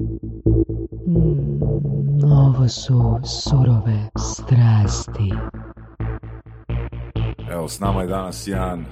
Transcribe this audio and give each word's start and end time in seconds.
Mm, 0.00 0.32
ovo 2.22 2.68
su 2.68 3.20
surove 3.24 4.08
strasti. 4.18 5.30
Evo, 7.50 7.68
s 7.68 7.80
nama 7.80 8.00
je 8.02 8.06
danas 8.06 8.46
jedan 8.46 8.84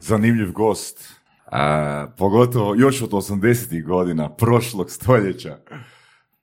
zanimljiv 0.00 0.52
gost, 0.52 1.14
a, 1.46 2.06
pogotovo 2.18 2.74
još 2.74 3.02
od 3.02 3.10
80. 3.10 3.84
godina 3.84 4.34
prošlog 4.34 4.90
stoljeća. 4.90 5.58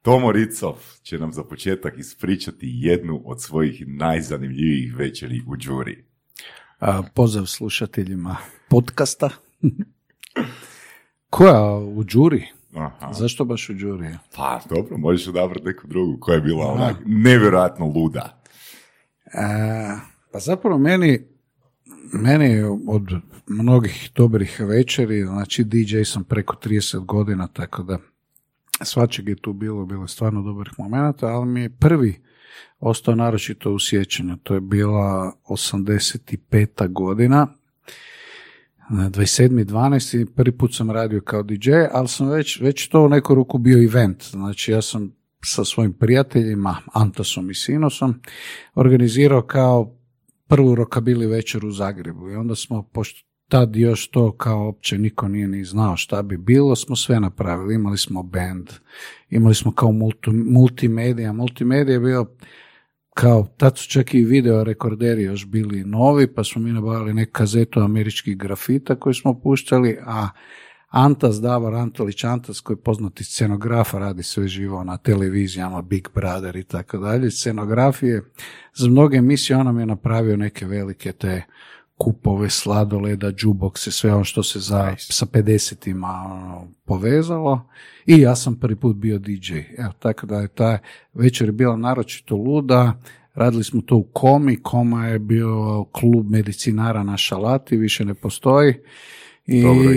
Tomo 0.02 0.32
Ricov 0.32 0.76
će 1.02 1.18
nam 1.18 1.34
za 1.34 1.44
početak 1.44 1.98
ispričati 1.98 2.68
jednu 2.74 3.22
od 3.26 3.42
svojih 3.42 3.84
najzanimljivijih 3.88 4.96
večeri 4.96 5.42
u 5.48 5.58
džuri. 5.58 6.06
A, 6.80 7.04
pozdrav 7.14 7.46
slušateljima 7.46 8.36
podcasta. 8.70 9.30
Koja 11.30 11.78
u 11.78 12.04
džuri? 12.04 12.59
Aha. 12.76 13.14
Zašto 13.14 13.46
baš 13.46 13.70
u 13.70 13.74
džuri? 13.74 14.08
Pa, 14.36 14.60
dobro, 14.70 14.98
možeš 14.98 15.28
odabrati 15.28 15.66
neku 15.66 15.88
drugu 15.88 16.18
koja 16.20 16.36
je 16.36 16.42
bila 16.42 16.66
onak 16.66 16.96
nevjerojatno 17.06 17.86
luda. 17.86 18.42
E, 19.26 19.40
pa 20.32 20.40
zapravo 20.40 20.78
meni, 20.78 21.20
meni 22.14 22.64
od 22.88 23.12
mnogih 23.48 24.12
dobrih 24.16 24.60
večeri, 24.60 25.26
znači 25.26 25.64
DJ 25.64 26.04
sam 26.04 26.24
preko 26.24 26.56
30 26.64 27.06
godina, 27.06 27.48
tako 27.48 27.84
da 27.84 27.98
svačeg 28.82 29.30
je 29.30 29.36
tu 29.36 29.54
bilo, 29.54 29.86
bilo 29.86 30.04
je 30.04 30.08
stvarno 30.08 30.42
dobrih 30.42 30.74
momenata, 30.78 31.28
ali 31.28 31.46
mi 31.46 31.62
je 31.62 31.70
prvi 31.70 32.22
ostao 32.80 33.16
naročito 33.16 33.74
u 33.74 33.80
sjećanju. 33.80 34.38
To 34.44 34.54
je 34.54 34.62
bila 34.62 35.34
85. 35.50 36.94
godina, 36.94 37.38
na 37.38 37.48
27.12. 38.90 40.26
prvi 40.26 40.58
put 40.58 40.76
sam 40.76 40.92
radio 40.92 41.22
kao 41.22 41.44
DJ, 41.44 41.72
ali 41.92 42.08
sam 42.08 42.30
već, 42.30 42.62
već 42.62 42.88
to 42.88 43.02
u 43.02 43.10
neku 43.10 43.36
ruku 43.36 43.58
bio 43.58 43.84
event. 43.84 44.24
Znači 44.24 44.72
ja 44.72 44.82
sam 44.82 45.12
sa 45.46 45.66
svojim 45.66 45.94
prijateljima, 45.94 46.78
Antasom 46.94 47.50
i 47.50 47.56
Sinosom, 47.56 48.22
organizirao 48.76 49.42
kao 49.42 49.96
prvu 50.48 50.76
rokabili 50.76 51.28
večer 51.28 51.66
u 51.66 51.72
Zagrebu. 51.72 52.30
I 52.30 52.36
onda 52.36 52.56
smo, 52.56 52.84
pošto 52.84 53.30
tad 53.48 53.76
još 53.76 54.10
to 54.10 54.32
kao 54.32 54.68
opće 54.68 54.98
niko 54.98 55.28
nije 55.28 55.48
ni 55.48 55.64
znao 55.64 55.98
šta 55.98 56.22
bi 56.22 56.38
bilo, 56.38 56.76
smo 56.76 56.96
sve 56.96 57.20
napravili. 57.20 57.76
Imali 57.76 57.98
smo 57.98 58.24
band, 58.24 58.70
imali 59.30 59.56
smo 59.56 59.72
kao 59.72 59.92
multi, 59.92 60.30
multimedija. 60.32 61.34
Multimedija 61.34 61.94
je 61.94 62.00
bio 62.00 62.26
kao, 63.20 63.48
tad 63.58 63.78
su 63.78 63.90
čak 63.90 64.14
i 64.14 64.24
video 64.24 64.64
rekorderi 64.64 65.24
još 65.24 65.46
bili 65.46 65.84
novi, 65.84 66.34
pa 66.34 66.44
smo 66.44 66.62
mi 66.62 66.72
nabavili 66.72 67.14
neku 67.14 67.32
kazetu 67.32 67.80
američkih 67.80 68.38
grafita 68.38 68.96
koju 68.96 69.14
smo 69.14 69.40
puštali, 69.40 69.98
a 70.06 70.30
Antas, 70.90 71.42
Davor 71.42 71.76
Antolić 71.76 72.24
Antas, 72.24 72.60
koji 72.60 72.78
je 72.78 72.82
poznati 72.82 73.24
scenografa, 73.24 74.00
radi 74.00 74.24
sve 74.24 74.48
živo 74.48 74.84
na 74.84 74.98
televizijama, 74.98 75.82
Big 75.82 76.08
Brother 76.16 76.56
i 76.56 76.64
tako 76.64 76.98
dalje, 76.98 77.32
scenografije. 77.32 78.24
Za 78.74 78.90
mnoge 78.90 79.18
emisije 79.18 79.58
on 79.58 79.66
nam 79.66 79.80
je 79.80 79.86
napravio 79.86 80.38
neke 80.38 80.66
velike 80.66 81.12
te 81.12 81.44
kupove, 81.98 82.50
sladoleda, 82.50 83.32
džubokse, 83.32 83.92
sve 83.92 84.14
ono 84.14 84.24
što 84.24 84.44
se 84.44 84.60
za, 84.60 84.96
sa 84.98 85.26
50-ima 85.26 86.24
ono, 86.26 86.68
povezalo. 86.86 87.70
I 88.10 88.20
ja 88.20 88.36
sam 88.36 88.56
prvi 88.56 88.76
put 88.76 88.96
bio 88.96 89.20
DJ. 89.20 89.54
Evo, 89.78 89.92
tako 90.00 90.26
da 90.26 90.40
je 90.40 90.48
ta 90.48 90.78
večer 91.14 91.52
bila 91.52 91.78
naročito 91.78 92.36
luda. 92.36 92.94
Radili 93.34 93.64
smo 93.64 93.82
to 93.82 93.96
u 93.96 94.04
Komi. 94.04 94.62
Koma 94.62 95.08
je 95.08 95.20
bio 95.20 95.84
klub 95.92 96.32
medicinara 96.32 97.04
na 97.04 97.18
Šalati, 97.18 97.78
više 97.78 98.06
ne 98.06 98.14
postoji. 98.14 98.74
I 99.46 99.62
Dobro 99.64 99.90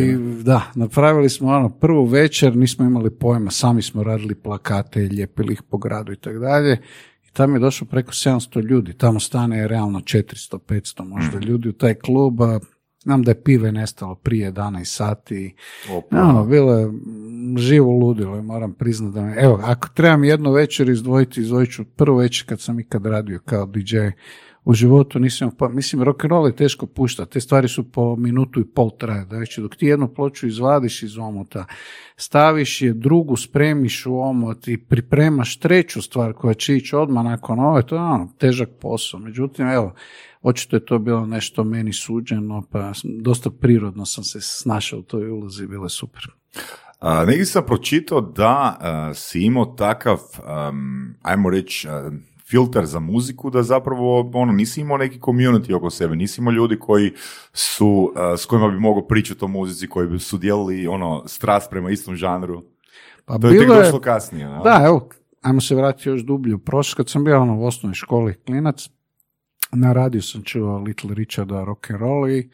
da, 0.42 0.62
napravili 0.74 1.30
smo 1.30 1.48
ono 1.48 1.68
prvu 1.68 2.04
večer, 2.04 2.56
nismo 2.56 2.84
imali 2.84 3.10
pojma, 3.10 3.50
sami 3.50 3.82
smo 3.82 4.02
radili 4.02 4.34
plakate, 4.34 5.00
lijepili 5.00 5.52
ih 5.52 5.62
po 5.62 5.78
gradu 5.78 6.12
i 6.12 6.16
tako 6.16 6.38
dalje. 6.38 6.72
I 7.28 7.32
tamo 7.32 7.56
je 7.56 7.60
došlo 7.60 7.86
preko 7.86 8.12
700 8.12 8.62
ljudi, 8.62 8.92
tamo 8.92 9.20
stane 9.20 9.58
je 9.58 9.68
realno 9.68 10.00
400, 10.00 10.58
500 10.58 11.04
možda 11.04 11.38
ljudi 11.38 11.68
u 11.68 11.72
taj 11.72 11.94
klub. 11.94 12.42
a 12.42 12.60
Znam 13.02 13.22
da 13.22 13.30
je 13.30 13.42
pive 13.42 13.72
nestalo 13.72 14.14
prije 14.14 14.52
11 14.52 14.84
sati. 14.84 15.54
Opa. 15.90 16.22
Ono, 16.22 16.44
bilo 16.44 16.78
je 16.78 16.90
živo 17.56 17.92
ludilo 17.92 18.36
i 18.38 18.42
moram 18.42 18.72
priznati 18.72 19.14
da 19.14 19.22
me, 19.22 19.34
evo, 19.38 19.60
ako 19.62 19.88
trebam 19.88 20.24
jednu 20.24 20.52
večer 20.52 20.88
izdvojiti, 20.88 21.40
izdvojit 21.40 21.72
ću 21.72 21.84
prvu 21.84 22.16
večer 22.16 22.48
kad 22.48 22.60
sam 22.60 22.80
ikad 22.80 23.06
radio 23.06 23.40
kao 23.44 23.66
DJ 23.66 23.96
u 24.64 24.74
životu 24.74 25.18
nisam, 25.18 25.50
pa 25.58 25.68
mislim, 25.68 26.02
rock 26.02 26.24
and 26.24 26.30
roll 26.30 26.46
je 26.46 26.56
teško 26.56 26.86
puštati, 26.86 27.32
te 27.32 27.40
stvari 27.40 27.68
su 27.68 27.92
po 27.92 28.16
minutu 28.16 28.60
i 28.60 28.64
pol 28.64 28.90
traje, 28.98 29.24
znači 29.24 29.60
dok 29.60 29.76
ti 29.76 29.86
jednu 29.86 30.14
ploču 30.14 30.46
izvadiš 30.46 31.02
iz 31.02 31.18
omota, 31.18 31.64
staviš 32.16 32.82
je 32.82 32.92
drugu, 32.92 33.36
spremiš 33.36 34.06
u 34.06 34.20
omot 34.20 34.68
i 34.68 34.78
pripremaš 34.78 35.58
treću 35.58 36.02
stvar 36.02 36.32
koja 36.32 36.54
će 36.54 36.76
ići 36.76 36.96
odmah 36.96 37.24
nakon 37.24 37.60
ove, 37.60 37.86
to 37.86 37.94
je 37.94 38.02
ono, 38.02 38.28
težak 38.38 38.68
posao, 38.80 39.20
međutim, 39.20 39.68
evo, 39.68 39.94
očito 40.42 40.76
je 40.76 40.84
to 40.84 40.98
bilo 40.98 41.26
nešto 41.26 41.64
meni 41.64 41.92
suđeno, 41.92 42.62
pa 42.70 42.92
dosta 43.04 43.50
prirodno 43.50 44.06
sam 44.06 44.24
se 44.24 44.40
snašao 44.40 44.98
u 44.98 45.02
toj 45.02 45.30
ulozi, 45.30 45.66
bilo 45.66 45.84
je 45.84 45.90
super. 45.90 46.22
A, 46.98 47.24
negdje 47.24 47.44
sam 47.44 47.66
pročitao 47.66 48.20
da 48.20 48.76
a, 48.80 49.14
si 49.14 49.40
imao 49.40 49.64
takav, 49.64 50.18
am, 50.46 51.14
ajmo 51.22 51.50
reći, 51.50 51.88
filter 52.52 52.86
za 52.86 53.00
muziku, 53.00 53.50
da 53.50 53.62
zapravo 53.62 54.30
ono, 54.34 54.52
nisi 54.52 54.80
imao 54.80 54.96
neki 54.96 55.18
community 55.18 55.74
oko 55.74 55.90
sebe, 55.90 56.16
nisi 56.16 56.40
imao 56.40 56.52
ljudi 56.52 56.78
koji 56.78 57.12
su, 57.52 58.12
a, 58.16 58.36
s 58.36 58.46
kojima 58.46 58.68
bi 58.68 58.78
mogao 58.78 59.06
pričati 59.06 59.44
o 59.44 59.48
muzici, 59.48 59.88
koji 59.88 60.08
bi 60.08 60.18
su 60.18 60.38
dijelili 60.38 60.86
ono, 60.86 61.22
strast 61.26 61.70
prema 61.70 61.90
istom 61.90 62.16
žanru. 62.16 62.62
Pa 63.24 63.38
To 63.38 63.46
je 63.46 63.52
tek 63.52 63.60
bilo 63.60 63.74
je- 63.74 63.82
došlo 63.82 64.00
kasnije. 64.00 64.46
Da? 64.46 64.60
Da, 64.64 64.82
evo, 64.86 65.08
ajmo 65.42 65.60
se 65.60 65.74
vratiti 65.74 66.08
još 66.08 66.20
dublje 66.22 66.54
u 66.54 66.58
prošlost. 66.58 66.96
Kad 66.96 67.08
sam 67.08 67.24
bio 67.24 67.40
ono, 67.40 67.58
u 67.58 67.64
osnovnoj 67.64 67.94
školi 67.94 68.34
klinac, 68.36 68.88
na 69.72 69.92
radiju 69.92 70.22
sam 70.22 70.42
čuo 70.42 70.78
Little 70.78 71.14
Richarda 71.14 71.64
rock 71.64 71.90
and 71.90 72.00
roll 72.00 72.30
i 72.30 72.50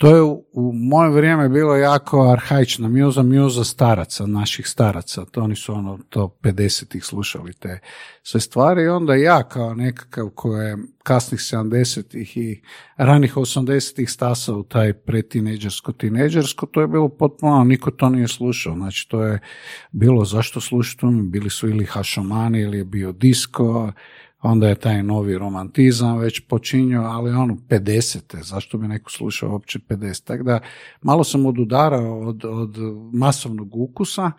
to 0.00 0.16
je 0.16 0.22
u, 0.22 0.44
u 0.52 0.72
moje 0.72 1.10
vrijeme 1.10 1.48
bilo 1.48 1.76
jako 1.76 2.30
arhaična 2.32 2.88
mjuza, 2.88 3.22
mjuza 3.22 3.64
staraca, 3.64 4.26
naših 4.26 4.68
staraca. 4.68 5.24
To 5.24 5.42
oni 5.42 5.56
su 5.56 5.72
ono, 5.72 5.98
to 6.08 6.36
50-ih 6.42 7.04
slušali 7.04 7.52
te 7.52 7.80
sve 8.22 8.40
stvari 8.40 8.82
i 8.82 8.88
onda 8.88 9.14
ja 9.14 9.42
kao 9.42 9.74
nekakav 9.74 10.28
koji 10.34 10.66
je 10.66 10.76
kasnih 11.02 11.40
70-ih 11.40 12.36
i 12.36 12.62
ranih 12.96 13.36
80-ih 13.36 14.10
stasao 14.10 14.58
u 14.58 14.62
taj 14.62 14.92
pretineđersko, 14.92 15.92
tineđersko, 15.92 16.66
to 16.66 16.80
je 16.80 16.88
bilo 16.88 17.08
potpuno, 17.08 17.64
niko 17.64 17.90
to 17.90 18.08
nije 18.08 18.28
slušao. 18.28 18.74
Znači 18.74 19.08
to 19.08 19.22
je 19.22 19.38
bilo 19.92 20.24
zašto 20.24 20.60
slušati, 20.60 21.06
bili 21.22 21.50
su 21.50 21.68
ili 21.68 21.84
hašomani 21.84 22.60
ili 22.60 22.78
je 22.78 22.84
bio 22.84 23.12
disko, 23.12 23.92
onda 24.42 24.68
je 24.68 24.74
taj 24.74 25.02
novi 25.02 25.38
romantizam 25.38 26.18
već 26.18 26.40
počinio, 26.48 27.02
ali 27.02 27.30
ono 27.30 27.54
50. 27.54 28.42
zašto 28.42 28.78
bi 28.78 28.88
neko 28.88 29.10
slušao 29.10 29.50
uopće 29.50 29.78
50. 29.78 30.24
Tako 30.24 30.42
da 30.42 30.60
malo 31.02 31.24
sam 31.24 31.46
odudarao 31.46 32.20
od, 32.20 32.44
od 32.44 32.76
masovnog 33.12 33.76
ukusa, 33.76 34.32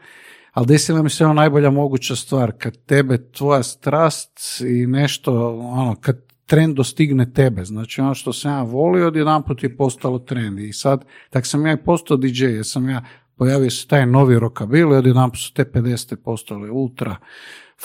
ali 0.51 0.67
desila 0.67 1.03
mi 1.03 1.09
se 1.09 1.25
ona 1.25 1.33
najbolja 1.33 1.69
moguća 1.69 2.15
stvar, 2.15 2.51
kad 2.57 2.77
tebe 2.85 3.31
tvoja 3.31 3.63
strast 3.63 4.61
i 4.61 4.87
nešto, 4.87 5.57
ono, 5.57 5.95
kad 5.95 6.31
trend 6.45 6.75
dostigne 6.75 7.33
tebe, 7.33 7.65
znači 7.65 8.01
ono 8.01 8.13
što 8.13 8.33
sam 8.33 8.51
ja 8.51 8.63
volio, 8.63 9.07
odjedanput 9.07 9.63
je 9.63 9.77
postalo 9.77 10.19
trend 10.19 10.59
i 10.59 10.73
sad, 10.73 11.05
tak 11.29 11.45
sam 11.45 11.65
ja 11.65 11.73
i 11.73 11.83
postao 11.83 12.17
DJ, 12.17 12.45
jer 12.45 12.65
sam 12.65 12.89
ja, 12.89 13.03
pojavio 13.35 13.69
se 13.69 13.87
taj 13.87 14.05
novi 14.05 14.35
rockabilly, 14.35 14.97
odjedanput 14.97 15.39
su 15.39 15.53
te 15.53 15.63
50. 15.63 16.15
postale 16.15 16.71
ultra 16.71 17.15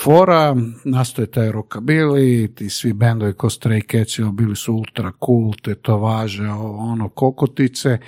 fora, 0.02 0.56
nastoje 0.84 1.30
taj 1.30 1.52
rockabilly, 1.52 2.54
ti 2.54 2.70
svi 2.70 2.92
bendovi 2.92 3.32
ko 3.32 3.48
Stray 3.48 3.82
Cats 3.92 4.20
bili 4.32 4.56
su 4.56 4.74
ultra 4.74 5.12
cool, 5.26 5.52
te 5.62 5.74
to 5.74 5.98
važe, 5.98 6.48
ono, 6.48 7.08
kokotice, 7.08 7.98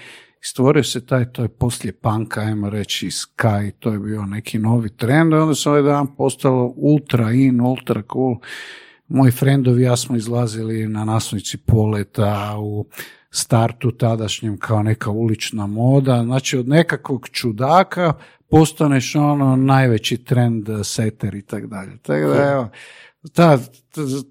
stvorio 0.40 0.84
se 0.84 1.06
taj, 1.06 1.32
to 1.32 1.42
je 1.42 1.48
poslije 1.48 1.92
panka, 1.92 2.40
ajmo 2.40 2.70
reći, 2.70 3.06
Sky, 3.06 3.70
to 3.78 3.92
je 3.92 3.98
bio 3.98 4.22
neki 4.22 4.58
novi 4.58 4.96
trend, 4.96 5.32
onda 5.34 5.54
se 5.54 5.68
ovaj 5.70 5.82
dan 5.82 6.16
postalo 6.16 6.74
ultra 6.76 7.32
in, 7.32 7.60
ultra 7.60 8.02
cool. 8.12 8.36
Moji 9.08 9.32
frendovi 9.32 9.82
ja 9.82 9.96
smo 9.96 10.16
izlazili 10.16 10.88
na 10.88 11.04
naslovnici 11.04 11.58
poleta 11.58 12.56
u 12.58 12.86
startu 13.30 13.90
tadašnjem 13.90 14.58
kao 14.58 14.82
neka 14.82 15.10
ulična 15.10 15.66
moda, 15.66 16.22
znači 16.24 16.58
od 16.58 16.68
nekakvog 16.68 17.28
čudaka 17.28 18.12
postaneš 18.50 19.14
ono 19.14 19.56
najveći 19.56 20.24
trend 20.24 20.68
seter 20.84 21.34
i 21.34 21.42
tako 21.42 21.66
dalje. 21.66 21.98
Tako 22.02 22.28
da 22.28 22.50
evo, 22.52 22.68
ta, 23.32 23.58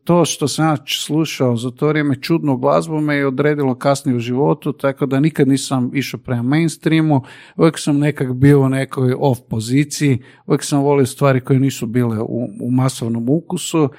to 0.03 0.25
što 0.25 0.47
sam 0.47 0.65
ja 0.65 0.77
slušao 1.05 1.57
za 1.57 1.71
to 1.71 1.87
vrijeme 1.87 2.21
čudnu 2.21 2.57
glazbu 2.57 3.01
me 3.01 3.15
je 3.15 3.27
odredilo 3.27 3.75
kasnije 3.75 4.15
u 4.15 4.19
životu, 4.19 4.73
tako 4.73 5.05
da 5.05 5.19
nikad 5.19 5.47
nisam 5.47 5.91
išao 5.93 6.19
prema 6.19 6.41
mainstreamu, 6.41 7.21
uvijek 7.55 7.79
sam 7.79 7.99
nekak 7.99 8.33
bio 8.33 8.61
u 8.61 8.69
nekoj 8.69 9.15
off 9.19 9.41
poziciji, 9.49 10.23
uvijek 10.45 10.63
sam 10.63 10.81
volio 10.81 11.05
stvari 11.05 11.41
koje 11.41 11.59
nisu 11.59 11.85
bile 11.85 12.19
u, 12.19 12.47
u 12.61 12.71
masovnom 12.71 13.29
ukusu, 13.29 13.89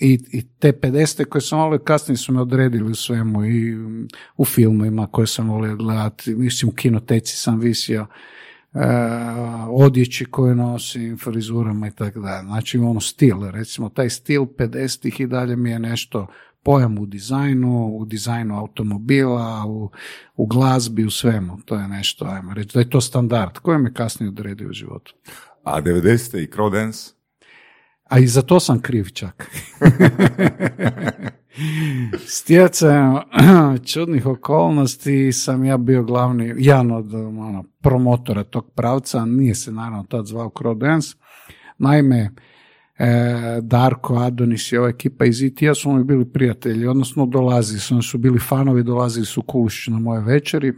i, 0.00 0.18
i 0.32 0.42
te 0.58 0.72
50. 0.72 1.24
koje 1.24 1.42
sam 1.42 1.58
volio 1.58 1.78
kasnije 1.78 2.16
su 2.16 2.32
me 2.32 2.40
odredili 2.40 2.90
u 2.90 2.94
svemu 2.94 3.44
i 3.44 3.74
mm, 3.74 4.08
u 4.36 4.44
filmovima 4.44 5.06
koje 5.06 5.26
sam 5.26 5.50
volio 5.50 5.76
gledati, 5.76 6.34
mislim 6.34 6.68
u 6.68 6.74
kinoteci 6.74 7.36
sam 7.36 7.60
visio 7.60 8.06
odjeći 9.70 10.24
koje 10.24 10.54
nosim, 10.54 11.18
frizurama 11.18 11.88
i 11.88 11.90
tako 11.90 12.20
dalje. 12.20 12.46
Znači 12.46 12.78
ono 12.78 13.00
stil, 13.00 13.50
recimo 13.50 13.88
taj 13.88 14.10
stil 14.10 14.42
50-ih 14.42 15.20
i 15.20 15.26
dalje 15.26 15.56
mi 15.56 15.70
je 15.70 15.78
nešto 15.78 16.26
pojam 16.62 16.98
u 16.98 17.06
dizajnu, 17.06 17.86
u 17.86 18.04
dizajnu 18.04 18.58
automobila, 18.58 19.64
u, 19.66 19.90
u 20.36 20.46
glazbi, 20.46 21.04
u 21.04 21.10
svemu. 21.10 21.58
To 21.64 21.74
je 21.74 21.88
nešto, 21.88 22.24
ajmo 22.24 22.54
reći, 22.54 22.74
da 22.74 22.80
je 22.80 22.90
to 22.90 23.00
standard 23.00 23.58
koji 23.58 23.78
me 23.78 23.94
kasnije 23.94 24.28
odredio 24.28 24.68
u 24.68 24.72
životu. 24.72 25.14
A 25.64 25.82
90. 25.82 26.42
i 26.42 26.46
Crow 26.46 26.72
Dance? 26.72 27.19
A 28.10 28.18
i 28.18 28.26
za 28.26 28.42
to 28.42 28.60
sam 28.60 28.80
kriv 28.80 29.04
čak. 29.04 29.46
Stjecajem 32.26 33.16
čudnih 33.92 34.26
okolnosti 34.26 35.32
sam 35.32 35.64
ja 35.64 35.76
bio 35.76 36.02
glavni, 36.02 36.54
jedan 36.56 36.90
od 36.90 37.14
ono, 37.14 37.64
promotora 37.82 38.44
tog 38.44 38.70
pravca, 38.74 39.24
nije 39.24 39.54
se 39.54 39.72
naravno 39.72 40.04
tad 40.08 40.26
zvao 40.26 40.48
Crow 40.48 40.78
Dance. 40.78 41.08
Naime, 41.78 42.30
e, 42.98 43.58
Darko, 43.62 44.16
Adonis 44.16 44.72
i 44.72 44.76
ova 44.76 44.88
ekipa 44.88 45.24
iz 45.24 45.42
IT-a 45.42 45.74
su 45.74 45.92
mi 45.92 46.04
bili 46.04 46.32
prijatelji, 46.32 46.86
odnosno 46.86 47.26
dolazili 47.26 47.80
su, 47.80 47.94
oni 47.94 48.02
su 48.02 48.18
bili 48.18 48.38
fanovi, 48.38 48.82
dolazili 48.82 49.26
su 49.26 49.42
kulišći 49.42 49.90
na 49.90 49.98
moje 49.98 50.20
večeri, 50.20 50.72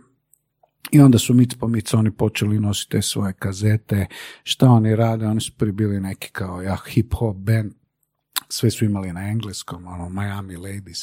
i 0.90 1.00
onda 1.00 1.18
su 1.18 1.34
mic 1.34 1.54
po 1.54 1.68
mic 1.68 1.94
oni 1.94 2.10
počeli 2.10 2.60
nositi 2.60 2.90
te 2.90 3.02
svoje 3.02 3.32
kazete, 3.32 4.06
šta 4.42 4.70
oni 4.70 4.96
rade, 4.96 5.26
oni 5.26 5.40
su 5.40 5.52
prije 5.56 5.72
bili 5.72 6.00
neki 6.00 6.28
kao 6.32 6.62
ja 6.62 6.76
hip 6.86 7.14
hop 7.14 7.36
band, 7.36 7.72
sve 8.48 8.70
su 8.70 8.84
imali 8.84 9.12
na 9.12 9.28
engleskom, 9.28 9.86
ono, 9.86 10.08
Miami 10.08 10.56
Ladies. 10.56 10.98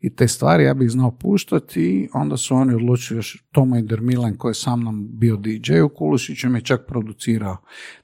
I 0.00 0.14
te 0.16 0.28
stvari 0.28 0.64
ja 0.64 0.74
bih 0.74 0.90
znao 0.90 1.10
puštati 1.10 1.82
i 1.82 2.08
onda 2.12 2.36
su 2.36 2.54
oni 2.54 2.74
odlučili 2.74 3.18
još 3.18 3.44
Tomo 3.52 3.76
Milan 4.00 4.36
koji 4.36 4.50
je 4.50 4.54
sa 4.54 4.76
mnom 4.76 5.08
bio 5.12 5.36
DJ 5.36 5.80
u 5.80 5.88
Kulušiću 5.88 6.48
je 6.48 6.60
čak 6.60 6.86
producirao 6.86 7.56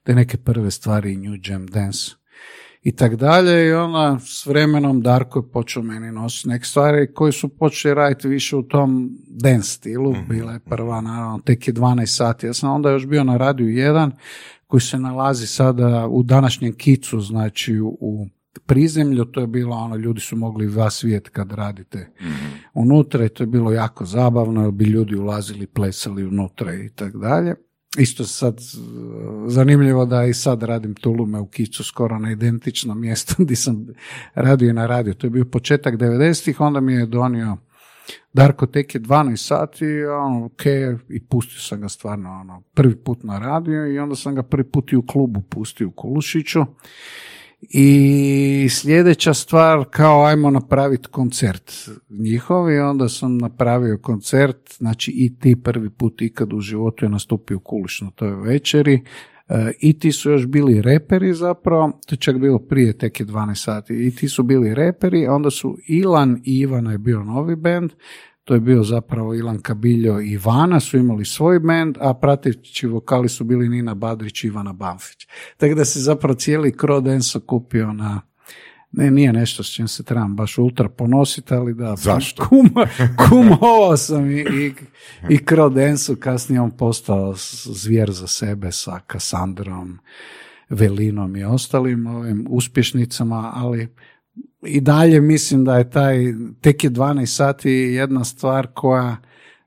te 0.03 0.15
neke 0.15 0.37
prve 0.37 0.71
stvari 0.71 1.17
New 1.17 1.35
Jam 1.45 1.67
Dance 1.67 2.16
i 2.87 2.93
tak 2.93 3.17
dalje 3.17 3.67
i 3.67 3.73
onda 3.73 4.19
s 4.21 4.47
vremenom 4.47 5.01
Darko 5.01 5.39
je 5.39 5.51
počeo 5.53 5.83
meni 5.83 6.13
nositi 6.13 6.49
neke 6.49 6.65
stvari 6.65 7.13
koje 7.15 7.33
su 7.33 7.49
počeli 7.49 7.95
raditi 7.95 8.29
više 8.29 8.57
u 8.57 8.63
tom 8.63 9.11
dance 9.29 9.69
stilu, 9.69 10.13
mm 10.13 10.29
bila 10.29 10.53
je 10.53 10.61
prva 10.61 11.01
naravno, 11.01 11.41
tek 11.45 11.69
je 11.69 11.75
12 11.75 12.07
sati, 12.07 12.47
ja 12.47 12.55
sam 12.55 12.71
onda 12.71 12.91
još 12.91 13.07
bio 13.07 13.25
na 13.25 13.37
radiju 13.37 13.67
1 13.67 14.11
koji 14.67 14.81
se 14.81 14.99
nalazi 14.99 15.47
sada 15.47 16.07
u 16.09 16.23
današnjem 16.23 16.73
kicu, 16.73 17.21
znači 17.21 17.81
u 17.81 18.27
prizemlju, 18.67 19.25
to 19.25 19.41
je 19.41 19.47
bilo 19.47 19.77
ono, 19.77 19.97
ljudi 19.97 20.21
su 20.21 20.37
mogli 20.37 20.67
vas 20.67 21.05
vidjeti 21.05 21.31
kad 21.31 21.53
radite 21.53 21.99
mm 22.21 22.57
unutra 22.75 23.25
i 23.25 23.29
to 23.29 23.43
je 23.43 23.47
bilo 23.47 23.73
jako 23.73 24.05
zabavno, 24.05 24.63
jer 24.63 24.71
bi 24.71 24.85
ljudi 24.85 25.17
ulazili, 25.17 25.67
plesali 25.67 26.25
unutra 26.25 26.75
i 26.75 26.89
tako 26.89 27.19
dalje. 27.19 27.55
Isto 27.99 28.25
sad 28.25 28.61
zanimljivo 29.47 30.05
da 30.05 30.25
i 30.25 30.35
sad 30.35 30.63
radim 30.63 30.95
tulume 30.95 31.41
u 31.41 31.47
Kicu 31.47 31.85
skoro 31.85 32.19
na 32.19 32.33
identično 32.33 32.95
mjesto 32.95 33.35
gdje 33.43 33.57
sam 33.57 33.87
radio 34.35 34.73
na 34.73 34.87
radio. 34.87 35.15
To 35.15 35.27
je 35.27 35.31
bio 35.31 35.45
početak 35.45 35.95
90-ih, 35.95 36.61
onda 36.61 36.81
mi 36.81 36.93
je 36.93 37.07
donio 37.07 37.57
Darko 38.33 38.67
tek 38.67 38.95
je 38.95 39.01
12 39.01 39.37
sati, 39.37 40.05
ono, 40.05 40.47
ok, 40.47 40.67
i 41.09 41.27
pustio 41.29 41.61
sam 41.61 41.81
ga 41.81 41.89
stvarno 41.89 42.31
ono, 42.31 42.63
prvi 42.75 42.97
put 42.97 43.23
na 43.23 43.39
radio 43.39 43.87
i 43.87 43.99
onda 43.99 44.17
sam 44.17 44.35
ga 44.35 44.43
prvi 44.43 44.65
put 44.65 44.93
i 44.93 44.97
u 44.97 45.07
klubu 45.07 45.41
pustio 45.41 45.89
u 45.89 45.91
Kolušiću 45.91 46.61
i 47.61 48.69
sljedeća 48.71 49.35
stvar, 49.35 49.85
kao 49.91 50.25
ajmo 50.25 50.51
napraviti 50.51 51.09
koncert 51.09 51.73
njihov 52.09 52.71
i 52.71 52.79
onda 52.79 53.09
sam 53.09 53.39
napravio 53.39 53.99
koncert, 53.99 54.75
znači 54.77 55.13
i 55.17 55.39
ti 55.39 55.63
prvi 55.63 55.91
put 55.91 56.23
ikad 56.23 56.53
u 56.53 56.61
životu 56.61 57.05
je 57.05 57.09
nastupio 57.09 57.59
kuliš 57.59 58.01
na 58.01 58.11
toj 58.11 58.35
večeri. 58.35 59.03
E, 59.49 59.73
I 59.81 59.99
ti 59.99 60.13
su 60.13 60.31
još 60.31 60.47
bili 60.47 60.83
reperi 60.83 61.35
zapravo, 61.35 62.01
to 62.07 62.15
je 62.15 62.19
čak 62.19 62.39
bilo 62.39 62.59
prije 62.59 62.99
tek 62.99 63.21
je 63.21 63.27
12 63.27 63.55
sati, 63.55 64.07
i 64.07 64.11
ti 64.11 64.29
su 64.29 64.43
bili 64.43 64.75
reperi, 64.75 65.27
onda 65.27 65.51
su 65.51 65.77
Ilan 65.89 66.41
i 66.45 66.59
Ivana 66.59 66.93
je 66.93 66.99
bio 66.99 67.25
novi 67.25 67.57
band, 67.57 67.91
to 68.47 68.55
je 68.55 68.61
bio 68.61 68.83
zapravo 68.83 69.35
Ilan 69.35 69.59
Kabiljo 69.59 70.21
i 70.21 70.31
Ivana, 70.31 70.81
su 70.81 70.97
imali 70.97 71.25
svoj 71.25 71.61
band, 71.61 71.97
a 72.01 72.15
prateći 72.15 72.87
vokali 72.87 73.29
su 73.29 73.45
bili 73.45 73.69
Nina 73.69 73.95
Badrić 73.95 74.45
i 74.45 74.47
Ivana 74.47 74.73
Banfić. 74.73 75.27
Tako 75.57 75.75
da 75.75 75.85
se 75.85 76.01
zapravo 76.01 76.35
cijeli 76.35 76.73
Crow 76.73 77.01
Dance 77.01 77.41
kupio 77.47 77.93
na, 77.93 78.21
ne, 78.93 79.11
nije 79.11 79.33
nešto 79.33 79.63
s 79.63 79.75
čim 79.75 79.89
se 79.89 80.03
trebam 80.03 80.37
baš 80.37 80.59
ultra 80.59 80.89
ponositi, 80.89 81.55
ali 81.55 81.75
da. 81.75 81.97
Zašto? 81.97 82.43
Kuma, 82.49 82.87
kumovao 83.29 83.97
sam 84.07 84.31
i, 84.31 84.41
i, 84.41 84.73
i 85.29 85.39
Crow 85.39 86.17
kasnije 86.21 86.61
on 86.61 86.71
postao 86.71 87.35
zvijer 87.65 88.13
za 88.13 88.27
sebe 88.27 88.73
sa 88.73 89.01
Kassandrom, 89.07 89.99
Velinom 90.69 91.37
i 91.37 91.45
ostalim 91.45 92.07
ovim 92.07 92.47
uspješnicama, 92.49 93.53
ali 93.55 93.89
i 94.67 94.81
dalje 94.81 95.21
mislim 95.21 95.65
da 95.65 95.79
je 95.79 95.91
taj, 95.91 96.35
tek 96.61 96.85
je 96.85 96.91
12 96.91 97.27
sati 97.27 97.71
jedna 97.71 98.25
stvar 98.25 98.67
koja 98.75 99.17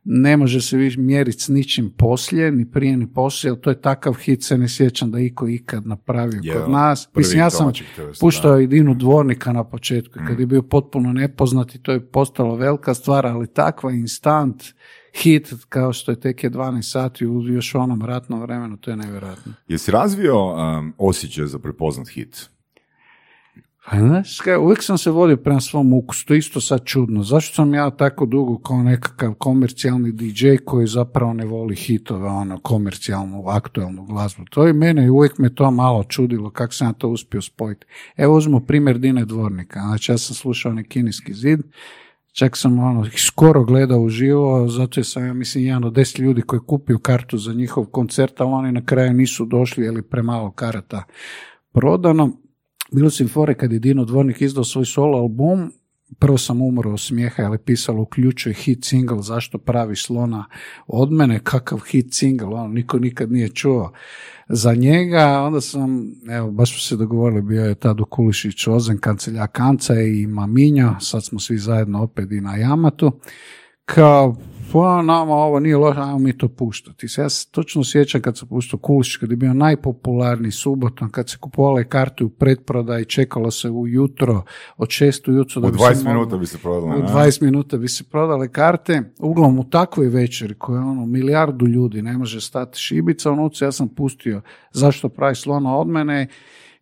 ne 0.04 0.38
može 0.38 0.62
se 0.62 0.78
više 0.78 1.00
mjeriti 1.00 1.40
s 1.40 1.48
ničim 1.48 1.94
poslije, 1.98 2.52
ni 2.52 2.72
prije 2.72 2.98
ni 2.98 3.14
poslije, 3.14 3.52
jer 3.52 3.60
to 3.60 3.70
je 3.70 3.82
takav 3.82 4.14
hit, 4.14 4.44
se 4.44 4.58
ne 4.58 4.70
sjećam 4.70 5.12
da 5.12 5.20
iko 5.20 5.48
ikad 5.48 5.88
napravio 5.88 6.42
kod 6.54 6.72
nas. 6.72 7.10
Mislim, 7.16 7.40
ja 7.40 7.50
sam 7.50 7.72
puštao 8.20 8.60
i 8.60 8.68
Dinu 8.68 8.94
Dvornika 8.94 9.54
na 9.54 9.64
početku, 9.64 10.20
kad 10.28 10.38
mm. 10.38 10.42
je 10.42 10.46
bio 10.46 10.62
potpuno 10.62 11.14
nepoznati, 11.14 11.80
to 11.80 11.92
je 11.92 12.06
postalo 12.06 12.56
velika 12.56 12.94
stvar, 12.94 13.26
ali 13.26 13.48
takva 13.48 13.92
instant 13.92 14.64
hit 15.14 15.54
kao 15.70 15.94
što 15.94 16.12
je 16.12 16.20
tek 16.20 16.44
je 16.44 16.52
12 16.52 16.82
sati 16.82 17.28
u 17.28 17.48
još 17.48 17.76
onom 17.76 18.02
ratnom 18.02 18.42
vremenu, 18.42 18.78
to 18.78 18.92
je 18.92 18.98
nevjerojatno. 18.98 19.54
Jesi 19.68 19.92
razvio 19.92 20.46
um, 20.46 20.94
osjećaj 20.98 21.46
za 21.46 21.60
prepoznat 21.60 22.08
hit? 22.08 22.50
Pa 23.90 23.98
znaš, 23.98 24.40
uvijek 24.62 24.84
sam 24.84 24.98
se 24.98 25.12
vodio 25.12 25.38
prema 25.38 25.62
svom 25.62 25.94
ukusu, 25.94 26.26
to 26.26 26.34
isto 26.34 26.62
sad 26.62 26.86
čudno. 26.86 27.24
Zašto 27.24 27.56
sam 27.56 27.74
ja 27.74 27.90
tako 27.90 28.26
dugo 28.26 28.58
kao 28.58 28.84
nekakav 28.84 29.34
komercijalni 29.34 30.12
DJ 30.12 30.56
koji 30.66 30.88
zapravo 30.88 31.34
ne 31.34 31.46
voli 31.46 31.76
hitove, 31.76 32.28
ono, 32.28 32.60
komercijalnu, 32.60 33.44
aktualnu 33.48 34.06
glazbu. 34.06 34.46
To 34.50 34.68
je 34.68 34.74
mene 34.74 35.06
i 35.06 35.10
uvijek 35.10 35.38
me 35.38 35.56
to 35.56 35.72
malo 35.72 36.04
čudilo 36.04 36.50
kako 36.50 36.74
sam 36.74 36.88
ja 36.88 36.94
to 36.94 37.10
uspio 37.10 37.42
spojiti. 37.42 37.86
Evo 38.18 38.38
uzmo 38.38 38.60
primjer 38.60 38.98
Dine 38.98 39.26
Dvornika. 39.26 39.80
Znači 39.80 40.12
ja 40.12 40.18
sam 40.18 40.36
slušao 40.36 40.76
kinijski 40.90 41.34
zid, 41.34 41.60
čak 42.32 42.58
sam 42.58 42.80
ono, 42.80 43.06
skoro 43.18 43.64
gledao 43.64 44.00
uživo, 44.00 44.68
zato 44.68 45.00
je 45.00 45.04
sam, 45.04 45.26
ja 45.26 45.34
mislim, 45.34 45.66
jedan 45.66 45.84
od 45.84 45.94
deset 45.94 46.20
ljudi 46.20 46.42
koji 46.42 46.60
kupio 46.68 47.00
kartu 47.00 47.38
za 47.38 47.54
njihov 47.54 47.86
koncert, 47.86 48.42
ali 48.42 48.52
oni 48.52 48.72
na 48.72 48.86
kraju 48.86 49.14
nisu 49.14 49.46
došli, 49.46 49.86
jer 49.86 50.04
premalo 50.04 50.52
karata 50.52 51.04
prodano 51.74 52.38
bilo 52.92 53.10
si 53.10 53.28
fore 53.28 53.54
kad 53.54 53.72
je 53.72 53.80
Dino 53.80 54.06
Dvornik 54.06 54.42
izdao 54.42 54.64
svoj 54.64 54.86
solo 54.86 55.18
album, 55.18 55.72
prvo 56.20 56.38
sam 56.38 56.62
umro 56.62 56.92
od 56.92 57.00
smijeha, 57.00 57.44
ali 57.44 57.58
pisalo 57.58 58.02
uključuje 58.02 58.54
hit 58.54 58.86
single, 58.86 59.22
zašto 59.22 59.58
pravi 59.58 59.96
slona 59.96 60.46
od 60.88 61.12
mene, 61.12 61.40
kakav 61.44 61.80
hit 61.80 62.14
single, 62.14 62.48
ono, 62.48 62.68
niko 62.68 63.00
nikad 63.00 63.32
nije 63.32 63.50
čuo 63.50 63.92
za 64.50 64.74
njega, 64.74 65.42
onda 65.42 65.62
sam, 65.62 66.12
evo, 66.30 66.52
baš 66.52 66.72
smo 66.72 66.80
se 66.80 66.96
dogovorili, 66.96 67.42
bio 67.42 67.66
je 67.66 67.76
tad 67.76 68.02
u 68.02 68.06
Kulišić 68.06 68.68
Ozen, 68.68 68.98
kancelja 68.98 69.48
Kanca 69.48 70.02
i 70.02 70.28
Maminja, 70.28 70.96
sad 71.00 71.26
smo 71.26 71.40
svi 71.40 71.58
zajedno 71.58 72.04
opet 72.04 72.32
i 72.32 72.42
na 72.42 72.56
Jamatu, 72.56 73.12
kao 73.86 74.36
pa 74.74 75.02
nama 75.02 75.34
ovo 75.34 75.60
nije 75.60 75.78
loše, 75.78 76.00
ajmo 76.00 76.20
mi 76.20 76.38
to 76.38 76.48
puštati. 76.48 77.08
Ja 77.18 77.30
se 77.30 77.52
točno 77.52 77.84
sjećam 77.84 78.22
kad 78.22 78.38
sam 78.38 78.48
puštao 78.48 78.80
Kuliš, 78.80 79.18
kad 79.18 79.32
je 79.32 79.38
bio 79.38 79.54
najpopularniji 79.54 80.52
subotom, 80.52 81.10
kad 81.10 81.30
se 81.30 81.38
kupovale 81.38 81.90
karte 81.90 82.24
u 82.24 82.30
pretprodaj, 82.30 83.06
čekalo 83.06 83.52
se 83.52 83.70
ujutro 83.70 84.44
od 84.78 84.90
šest 84.90 85.28
ujutro. 85.28 85.62
Da 85.62 85.68
u 85.68 85.72
20 85.72 86.08
minuta 86.08 86.38
bi 86.38 86.46
se 86.46 86.58
prodale. 86.58 86.96
U 86.96 87.02
20 87.02 87.44
minuta 87.44 87.78
bi 87.78 87.88
se 87.88 88.04
prodale 88.04 88.52
karte. 88.52 89.02
Uglavnom 89.20 89.60
u 89.60 89.70
takvoj 89.70 90.08
večeri 90.08 90.54
koje 90.54 90.78
je 90.78 90.84
ono 90.84 91.06
milijardu 91.06 91.68
ljudi 91.68 92.02
ne 92.02 92.18
može 92.18 92.42
stati 92.42 92.80
šibica 92.80 93.32
unutra, 93.32 93.68
ja 93.68 93.72
sam 93.72 93.88
pustio 93.88 94.42
zašto 94.72 95.10
pravi 95.10 95.36
slona 95.36 95.78
od 95.78 95.88
mene 95.88 96.28